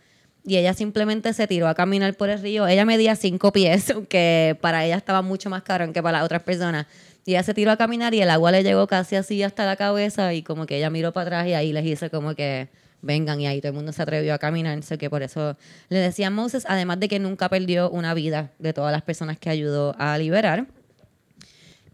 y 0.44 0.56
ella 0.56 0.74
simplemente 0.74 1.32
se 1.34 1.46
tiró 1.46 1.68
a 1.68 1.74
caminar 1.74 2.14
por 2.14 2.30
el 2.30 2.40
río. 2.40 2.66
Ella 2.66 2.84
medía 2.84 3.14
cinco 3.16 3.52
pies, 3.52 3.92
que 4.08 4.56
para 4.60 4.84
ella 4.84 4.96
estaba 4.96 5.22
mucho 5.22 5.50
más 5.50 5.62
caro 5.62 5.92
que 5.92 6.02
para 6.02 6.18
las 6.18 6.24
otras 6.24 6.42
personas. 6.42 6.86
Y 7.26 7.32
ella 7.32 7.42
se 7.42 7.52
tiró 7.52 7.70
a 7.70 7.76
caminar 7.76 8.14
y 8.14 8.22
el 8.22 8.30
agua 8.30 8.50
le 8.50 8.62
llegó 8.62 8.86
casi 8.86 9.16
así 9.16 9.42
hasta 9.42 9.66
la 9.66 9.76
cabeza 9.76 10.32
y 10.32 10.42
como 10.42 10.66
que 10.66 10.78
ella 10.78 10.88
miró 10.88 11.12
para 11.12 11.26
atrás 11.26 11.46
y 11.48 11.54
ahí 11.54 11.72
les 11.72 11.84
hizo 11.84 12.10
como 12.10 12.34
que 12.34 12.68
vengan 13.02 13.40
y 13.40 13.46
ahí 13.46 13.60
todo 13.60 13.68
el 13.70 13.76
mundo 13.76 13.92
se 13.92 14.02
atrevió 14.02 14.34
a 14.34 14.38
caminar. 14.38 14.78
Que 14.80 15.10
por 15.10 15.22
eso 15.22 15.56
le 15.88 15.98
decían 15.98 16.32
Moses, 16.32 16.64
además 16.68 17.00
de 17.00 17.08
que 17.08 17.18
nunca 17.18 17.48
perdió 17.48 17.90
una 17.90 18.14
vida 18.14 18.50
de 18.58 18.72
todas 18.72 18.92
las 18.92 19.02
personas 19.02 19.38
que 19.38 19.50
ayudó 19.50 19.94
a 19.98 20.16
liberar. 20.18 20.66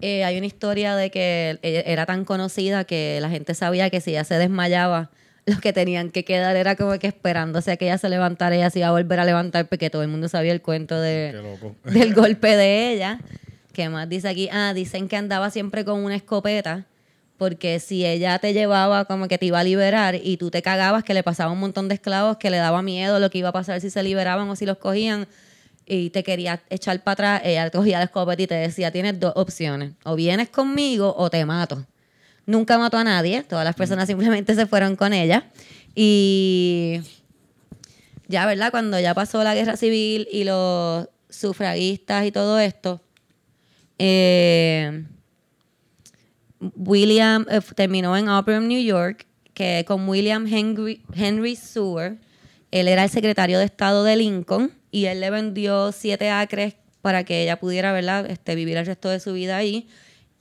Eh, 0.01 0.25
hay 0.25 0.37
una 0.37 0.47
historia 0.47 0.95
de 0.95 1.11
que 1.11 1.59
ella 1.63 1.81
era 1.81 2.05
tan 2.05 2.25
conocida 2.25 2.85
que 2.85 3.19
la 3.21 3.31
gente 3.31 3.55
sabía 3.55 3.89
que 3.89 4.01
si 4.01 4.11
ella 4.11 4.25
se 4.25 4.35
desmayaba, 4.35 5.11
los 5.47 5.61
que 5.61 5.73
tenían 5.73 6.11
que 6.11 6.25
quedar 6.25 6.57
era 6.57 6.77
como 6.77 6.99
que 6.99 7.07
esperándose 7.07 7.71
a 7.71 7.77
que 7.77 7.87
ella 7.87 7.99
se 7.99 8.09
levantara 8.09 8.57
y 8.57 8.59
ella 8.59 8.71
se 8.71 8.81
iba 8.81 8.89
a 8.89 8.91
volver 8.91 9.21
a 9.21 9.25
levantar 9.25 9.69
porque 9.69 9.91
todo 9.91 10.03
el 10.03 10.09
mundo 10.09 10.29
sabía 10.29 10.53
el 10.53 10.61
cuento 10.61 11.01
de, 11.01 11.57
del 11.85 12.15
golpe 12.15 12.57
de 12.57 12.93
ella. 12.93 13.21
¿Qué 13.73 13.89
más 13.89 14.09
dice 14.09 14.29
aquí? 14.29 14.49
Ah, 14.53 14.73
dicen 14.75 15.07
que 15.09 15.17
andaba 15.17 15.51
siempre 15.51 15.85
con 15.85 16.03
una 16.03 16.17
escopeta 16.17 16.87
porque 17.39 17.81
si 17.81 18.07
ella 18.07 18.39
te 18.39 18.53
llevaba 18.53 19.05
como 19.05 19.29
que 19.29 19.39
te 19.39 19.47
iba 19.47 19.61
a 19.61 19.65
liberar 19.65 20.15
y 20.23 20.37
tú 20.37 20.51
te 20.51 20.63
cagabas 20.63 21.05
que 21.05 21.15
le 21.15 21.23
pasaba 21.23 21.53
un 21.53 21.61
montón 21.61 21.89
de 21.89 21.95
esclavos 21.95 22.39
que 22.39 22.51
le 22.51 22.57
daba 22.57 22.83
miedo 22.83 23.19
lo 23.19 23.31
que 23.31 23.39
iba 23.39 23.51
a 23.51 23.53
pasar 23.53 23.81
si 23.81 23.91
se 23.91 24.03
liberaban 24.03 24.49
o 24.49 24.57
si 24.57 24.67
los 24.67 24.79
cogían 24.79 25.27
y 25.87 26.11
te 26.11 26.25
quería 26.25 26.61
echar 26.69 27.03
para 27.03 27.13
atrás, 27.13 27.43
ella 27.45 27.71
te 27.71 27.79
cogía 27.79 27.99
la 27.99 28.07
escopeta 28.07 28.43
y 28.43 28.47
te 28.47 28.55
decía, 28.55 28.91
tienes 28.91 29.19
dos 29.21 29.33
opciones, 29.37 29.93
o 30.05 30.17
vienes 30.17 30.49
conmigo 30.49 31.15
o 31.17 31.31
te 31.31 31.45
mato. 31.47 31.87
Nunca 32.45 32.77
mató 32.77 32.99
a 32.99 33.05
nadie, 33.05 33.45
todas 33.45 33.65
las 33.65 33.77
personas 33.77 34.09
simplemente 34.09 34.55
se 34.55 34.67
fueron 34.67 34.97
con 34.97 35.13
ella. 35.13 35.49
Y 35.95 37.01
ya, 38.29 38.47
¿verdad? 38.47 38.71
Cuando 38.71 38.99
ya 38.99 39.15
pasó 39.15 39.43
la 39.45 39.55
guerra 39.55 39.77
civil 39.77 40.29
y 40.31 40.45
los 40.45 41.09
sufragistas 41.31 42.27
y 42.27 42.33
todo 42.33 42.59
esto, 42.59 43.01
eh, 43.99 45.05
William 46.61 47.47
eh, 47.51 47.61
terminó 47.75 48.17
en 48.17 48.29
Auburn, 48.29 48.69
New 48.69 48.81
York, 48.83 49.27
que 49.55 49.85
con 49.87 50.09
William 50.09 50.47
Henry, 50.47 51.03
Henry 51.15 51.57
Seward, 51.57 52.17
él 52.71 52.89
era 52.89 53.05
el 53.05 53.11
secretario 53.11 53.59
de 53.59 53.65
Estado 53.65 54.05
de 54.05 54.17
Lincoln 54.17 54.73
y 54.91 55.07
él 55.07 55.21
le 55.21 55.31
vendió 55.31 55.93
siete 55.93 56.31
acres 56.31 56.75
para 57.01 57.25
que 57.25 57.43
ella 57.43 57.59
pudiera 57.61 57.93
¿verdad? 57.93 58.29
Este, 58.31 58.55
vivir 58.55 58.77
el 58.77 58.87
resto 58.87 59.09
de 59.09 59.21
su 59.21 59.33
vida 59.33 59.57
ahí. 59.57 59.89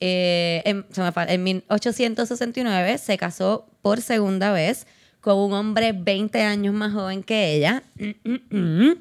Eh, 0.02 0.62
en, 0.66 0.86
se 0.92 1.02
me 1.02 1.12
fal- 1.14 1.30
en 1.30 1.44
1869 1.44 2.98
se 2.98 3.18
casó 3.18 3.68
por 3.82 4.02
segunda 4.02 4.52
vez 4.52 4.88
con 5.22 5.38
un 5.38 5.54
hombre 5.54 5.94
20 5.94 6.42
años 6.42 6.74
más 6.74 6.92
joven 6.94 7.24
que 7.24 7.54
ella. 7.56 7.84
Mm, 7.98 8.30
mm, 8.30 8.58
mm. 8.90 8.94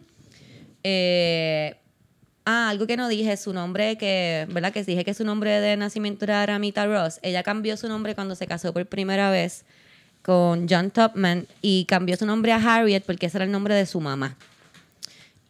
Eh, 0.85 1.75
ah, 2.45 2.69
algo 2.69 2.87
que 2.87 2.97
no 2.97 3.09
dije, 3.09 3.37
su 3.37 3.53
nombre 3.53 3.97
que, 3.97 4.47
¿verdad? 4.51 4.73
Que 4.73 4.85
dije 4.85 5.05
que 5.05 5.15
su 5.15 5.25
nombre 5.25 5.61
de 5.61 5.77
nacimiento 5.77 6.25
era 6.25 6.45
Ramita 6.47 6.87
Ross. 6.87 7.19
Ella 7.23 7.43
cambió 7.43 7.77
su 7.77 7.89
nombre 7.89 8.15
cuando 8.15 8.35
se 8.35 8.47
casó 8.47 8.73
por 8.73 8.87
primera 8.87 9.31
vez 9.31 9.65
con 10.23 10.67
John 10.69 10.91
Topman 10.91 11.47
y 11.61 11.85
cambió 11.85 12.17
su 12.17 12.25
nombre 12.27 12.53
a 12.53 12.57
Harriet 12.57 13.05
porque 13.05 13.27
ese 13.27 13.39
era 13.39 13.45
el 13.45 13.53
nombre 13.53 13.75
de 13.75 13.87
su 13.87 14.01
mamá. 14.01 14.37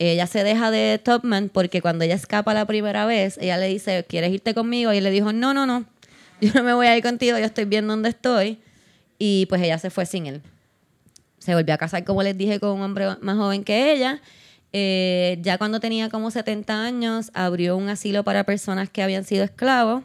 Ella 0.00 0.26
se 0.26 0.42
deja 0.42 0.72
de 0.72 1.00
Topman 1.02 1.48
porque 1.48 1.80
cuando 1.80 2.04
ella 2.04 2.16
escapa 2.16 2.52
la 2.52 2.66
primera 2.66 3.06
vez, 3.06 3.38
ella 3.40 3.56
le 3.56 3.68
dice, 3.68 4.04
¿quieres 4.08 4.32
irte 4.32 4.52
conmigo? 4.52 4.92
Y 4.92 4.98
él 4.98 5.04
le 5.04 5.10
dijo, 5.10 5.32
no, 5.32 5.54
no, 5.54 5.66
no, 5.66 5.84
yo 6.40 6.52
no 6.54 6.64
me 6.64 6.74
voy 6.74 6.88
a 6.88 6.96
ir 6.96 7.02
contigo, 7.02 7.38
yo 7.38 7.44
estoy 7.44 7.64
bien 7.64 7.86
donde 7.86 8.08
estoy. 8.08 8.58
Y 9.18 9.46
pues 9.46 9.62
ella 9.62 9.78
se 9.78 9.90
fue 9.90 10.06
sin 10.06 10.26
él. 10.26 10.42
Se 11.38 11.54
volvió 11.54 11.74
a 11.74 11.78
casar, 11.78 12.04
como 12.04 12.22
les 12.22 12.36
dije, 12.36 12.58
con 12.58 12.70
un 12.70 12.82
hombre 12.82 13.16
más 13.20 13.36
joven 13.36 13.62
que 13.62 13.92
ella. 13.92 14.20
Eh, 14.76 15.38
ya 15.40 15.56
cuando 15.56 15.78
tenía 15.78 16.08
como 16.08 16.32
70 16.32 16.84
años, 16.84 17.30
abrió 17.32 17.76
un 17.76 17.88
asilo 17.88 18.24
para 18.24 18.42
personas 18.42 18.90
que 18.90 19.04
habían 19.04 19.24
sido 19.24 19.44
esclavos. 19.44 20.02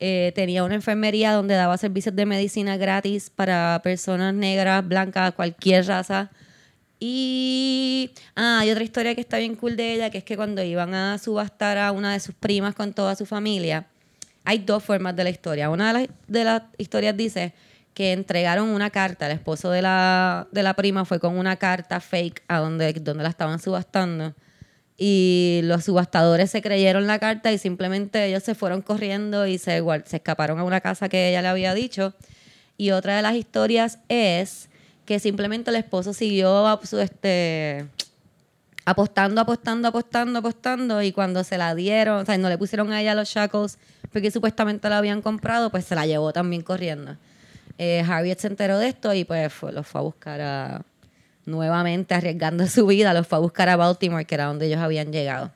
Eh, 0.00 0.32
tenía 0.34 0.64
una 0.64 0.74
enfermería 0.74 1.32
donde 1.32 1.54
daba 1.54 1.76
servicios 1.76 2.16
de 2.16 2.24
medicina 2.24 2.78
gratis 2.78 3.28
para 3.28 3.78
personas 3.84 4.32
negras, 4.32 4.88
blancas, 4.88 5.34
cualquier 5.34 5.86
raza. 5.86 6.30
Y 6.98 8.10
ah, 8.36 8.60
hay 8.60 8.70
otra 8.70 8.84
historia 8.84 9.14
que 9.14 9.20
está 9.20 9.36
bien 9.36 9.54
cool 9.54 9.76
de 9.76 9.92
ella, 9.92 10.08
que 10.08 10.16
es 10.18 10.24
que 10.24 10.36
cuando 10.36 10.62
iban 10.62 10.94
a 10.94 11.18
subastar 11.18 11.76
a 11.76 11.92
una 11.92 12.14
de 12.14 12.20
sus 12.20 12.34
primas 12.34 12.74
con 12.74 12.94
toda 12.94 13.16
su 13.16 13.26
familia, 13.26 13.86
hay 14.44 14.60
dos 14.60 14.82
formas 14.82 15.14
de 15.14 15.24
la 15.24 15.30
historia. 15.30 15.68
Una 15.68 15.92
de 15.92 15.92
las, 15.92 16.08
de 16.26 16.44
las 16.44 16.62
historias 16.78 17.14
dice 17.14 17.52
que 17.96 18.12
entregaron 18.12 18.68
una 18.68 18.90
carta, 18.90 19.24
el 19.24 19.32
esposo 19.32 19.70
de 19.70 19.80
la, 19.80 20.48
de 20.52 20.62
la 20.62 20.74
prima 20.74 21.06
fue 21.06 21.18
con 21.18 21.38
una 21.38 21.56
carta 21.56 21.98
fake 21.98 22.42
a 22.46 22.58
donde, 22.58 22.92
donde 22.92 23.22
la 23.22 23.30
estaban 23.30 23.58
subastando. 23.58 24.34
Y 24.98 25.60
los 25.64 25.84
subastadores 25.84 26.50
se 26.50 26.60
creyeron 26.60 27.06
la 27.06 27.18
carta 27.18 27.50
y 27.52 27.56
simplemente 27.56 28.26
ellos 28.26 28.42
se 28.42 28.54
fueron 28.54 28.82
corriendo 28.82 29.46
y 29.46 29.56
se, 29.56 29.82
se 30.04 30.16
escaparon 30.16 30.58
a 30.58 30.64
una 30.64 30.82
casa 30.82 31.08
que 31.08 31.30
ella 31.30 31.40
le 31.40 31.48
había 31.48 31.72
dicho. 31.72 32.12
Y 32.76 32.90
otra 32.90 33.16
de 33.16 33.22
las 33.22 33.34
historias 33.34 33.98
es 34.10 34.68
que 35.06 35.18
simplemente 35.18 35.70
el 35.70 35.76
esposo 35.76 36.12
siguió 36.12 36.66
a 36.66 36.78
su, 36.84 36.98
este, 36.98 37.86
apostando, 38.84 39.40
apostando, 39.40 39.88
apostando, 39.88 40.38
apostando. 40.40 41.00
Y 41.00 41.12
cuando 41.12 41.44
se 41.44 41.56
la 41.56 41.74
dieron, 41.74 42.18
o 42.18 42.26
sea, 42.26 42.36
no 42.36 42.50
le 42.50 42.58
pusieron 42.58 42.92
a 42.92 43.00
ella 43.00 43.14
los 43.14 43.30
shackles 43.30 43.78
porque 44.12 44.30
supuestamente 44.30 44.86
la 44.90 44.98
habían 44.98 45.22
comprado, 45.22 45.70
pues 45.70 45.86
se 45.86 45.94
la 45.94 46.04
llevó 46.04 46.34
también 46.34 46.60
corriendo. 46.60 47.16
Eh, 47.78 48.04
Harriet 48.08 48.38
se 48.38 48.48
enteró 48.48 48.78
de 48.78 48.88
esto 48.88 49.12
y 49.12 49.24
pues 49.24 49.52
fue, 49.52 49.72
los 49.72 49.86
fue 49.86 50.00
a 50.00 50.04
buscar 50.04 50.40
a, 50.40 50.82
nuevamente 51.44 52.14
arriesgando 52.14 52.66
su 52.68 52.86
vida, 52.86 53.14
los 53.14 53.26
fue 53.26 53.38
a 53.38 53.40
buscar 53.40 53.68
a 53.68 53.76
Baltimore, 53.76 54.24
que 54.24 54.34
era 54.34 54.46
donde 54.46 54.66
ellos 54.66 54.80
habían 54.80 55.12
llegado. 55.12 55.52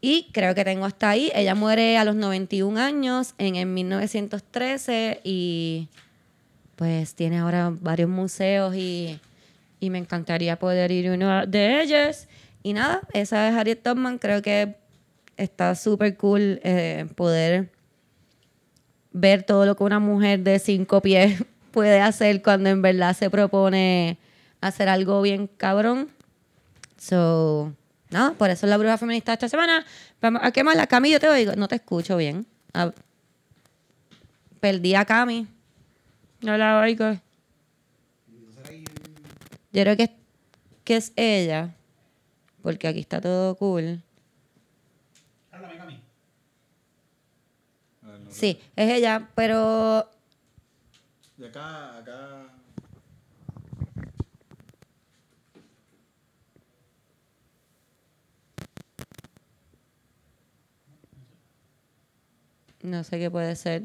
Y 0.00 0.28
creo 0.32 0.54
que 0.54 0.64
tengo 0.64 0.86
hasta 0.86 1.10
ahí. 1.10 1.30
Ella 1.34 1.54
muere 1.54 1.98
a 1.98 2.04
los 2.04 2.14
91 2.14 2.80
años 2.80 3.34
en, 3.36 3.56
en 3.56 3.74
1913 3.74 5.20
y 5.24 5.88
pues 6.76 7.14
tiene 7.14 7.38
ahora 7.38 7.70
varios 7.78 8.08
museos 8.08 8.74
y, 8.74 9.20
y 9.78 9.90
me 9.90 9.98
encantaría 9.98 10.58
poder 10.58 10.90
ir 10.90 11.08
a 11.08 11.14
uno 11.14 11.46
de 11.46 11.82
ellos. 11.82 12.28
Y 12.62 12.72
nada, 12.72 13.02
esa 13.12 13.48
es 13.48 13.54
Harriet 13.54 13.82
Tubman. 13.82 14.18
Creo 14.18 14.40
que 14.40 14.76
está 15.36 15.74
súper 15.74 16.16
cool 16.16 16.60
eh, 16.64 17.06
poder 17.14 17.70
ver 19.12 19.42
todo 19.42 19.66
lo 19.66 19.76
que 19.76 19.84
una 19.84 19.98
mujer 19.98 20.40
de 20.40 20.58
cinco 20.58 21.00
pies 21.00 21.44
puede 21.70 22.00
hacer 22.00 22.42
cuando 22.42 22.70
en 22.70 22.82
verdad 22.82 23.16
se 23.16 23.30
propone 23.30 24.18
hacer 24.60 24.88
algo 24.88 25.22
bien 25.22 25.46
cabrón. 25.46 26.10
So, 26.98 27.72
no, 28.10 28.34
por 28.34 28.50
eso 28.50 28.66
es 28.66 28.70
la 28.70 28.76
bruja 28.76 28.98
feminista 28.98 29.32
esta 29.32 29.48
semana. 29.48 29.84
Vamos 30.20 30.42
a 30.44 30.52
quemarla. 30.52 30.86
Cami, 30.86 31.10
yo 31.10 31.20
te 31.20 31.28
oigo. 31.28 31.52
No 31.56 31.68
te 31.68 31.76
escucho 31.76 32.16
bien. 32.16 32.46
Ah, 32.74 32.92
perdí 34.60 34.94
a 34.94 35.04
Cami. 35.04 35.46
No 36.42 36.56
la 36.56 36.80
oigo. 36.80 37.18
Yo 39.72 39.82
creo 39.82 39.96
que, 39.96 40.10
que 40.84 40.96
es 40.96 41.12
ella. 41.16 41.74
Porque 42.62 42.88
aquí 42.88 43.00
está 43.00 43.20
todo 43.20 43.54
cool. 43.54 44.02
Sí, 48.30 48.60
es 48.76 48.90
ella, 48.90 49.28
pero 49.34 50.08
Y 51.36 51.44
acá, 51.44 51.98
acá. 51.98 52.46
No 62.82 63.04
sé 63.04 63.18
qué 63.18 63.30
puede 63.30 63.56
ser. 63.56 63.82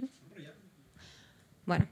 Bueno. 1.66 1.88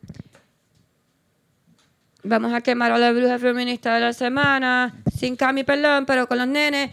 Vamos 2.24 2.54
a 2.54 2.62
quemar 2.62 2.92
a 2.92 2.98
la 2.98 3.12
bruja 3.12 3.38
feminista 3.38 3.96
de 3.96 4.02
la 4.02 4.14
semana. 4.14 4.94
Sin 5.18 5.36
Cami, 5.36 5.64
perdón, 5.64 6.06
pero 6.06 6.28
con 6.28 6.38
los 6.38 6.48
nenes. 6.48 6.92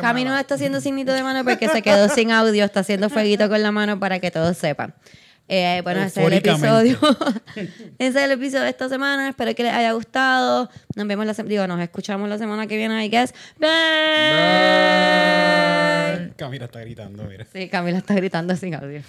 Cami 0.00 0.24
no 0.24 0.36
está 0.36 0.54
haciendo 0.54 0.80
signito 0.80 1.12
de 1.12 1.22
mano 1.22 1.44
porque 1.44 1.68
se 1.68 1.82
quedó 1.82 2.08
sin 2.08 2.30
audio. 2.32 2.64
Está 2.64 2.80
haciendo 2.80 3.10
fueguito 3.10 3.48
con 3.48 3.62
la 3.62 3.72
mano 3.72 3.98
para 3.98 4.18
que 4.18 4.30
todos 4.30 4.56
sepan. 4.56 4.94
Eh, 5.50 5.80
bueno, 5.82 6.02
ese 6.02 6.20
es 6.20 6.26
el 6.26 6.32
episodio. 6.34 6.98
ese 7.98 8.18
es 8.18 8.24
el 8.24 8.32
episodio 8.32 8.64
de 8.64 8.70
esta 8.70 8.88
semana. 8.88 9.30
Espero 9.30 9.54
que 9.54 9.62
les 9.62 9.72
haya 9.72 9.92
gustado. 9.92 10.68
Nos 10.94 11.06
vemos 11.06 11.24
la 11.24 11.32
semana. 11.32 11.50
Digo, 11.50 11.66
nos 11.66 11.80
escuchamos 11.80 12.28
la 12.28 12.36
semana 12.36 12.66
que 12.66 12.76
viene, 12.76 13.02
I 13.04 13.08
guess. 13.08 13.32
Bye. 13.58 13.68
Camila 16.36 16.66
está 16.66 16.80
gritando, 16.80 17.24
mira. 17.24 17.46
Sí, 17.50 17.68
Camila 17.68 17.98
está 17.98 18.14
gritando 18.14 18.54
sin 18.56 18.74
audio. 18.74 19.02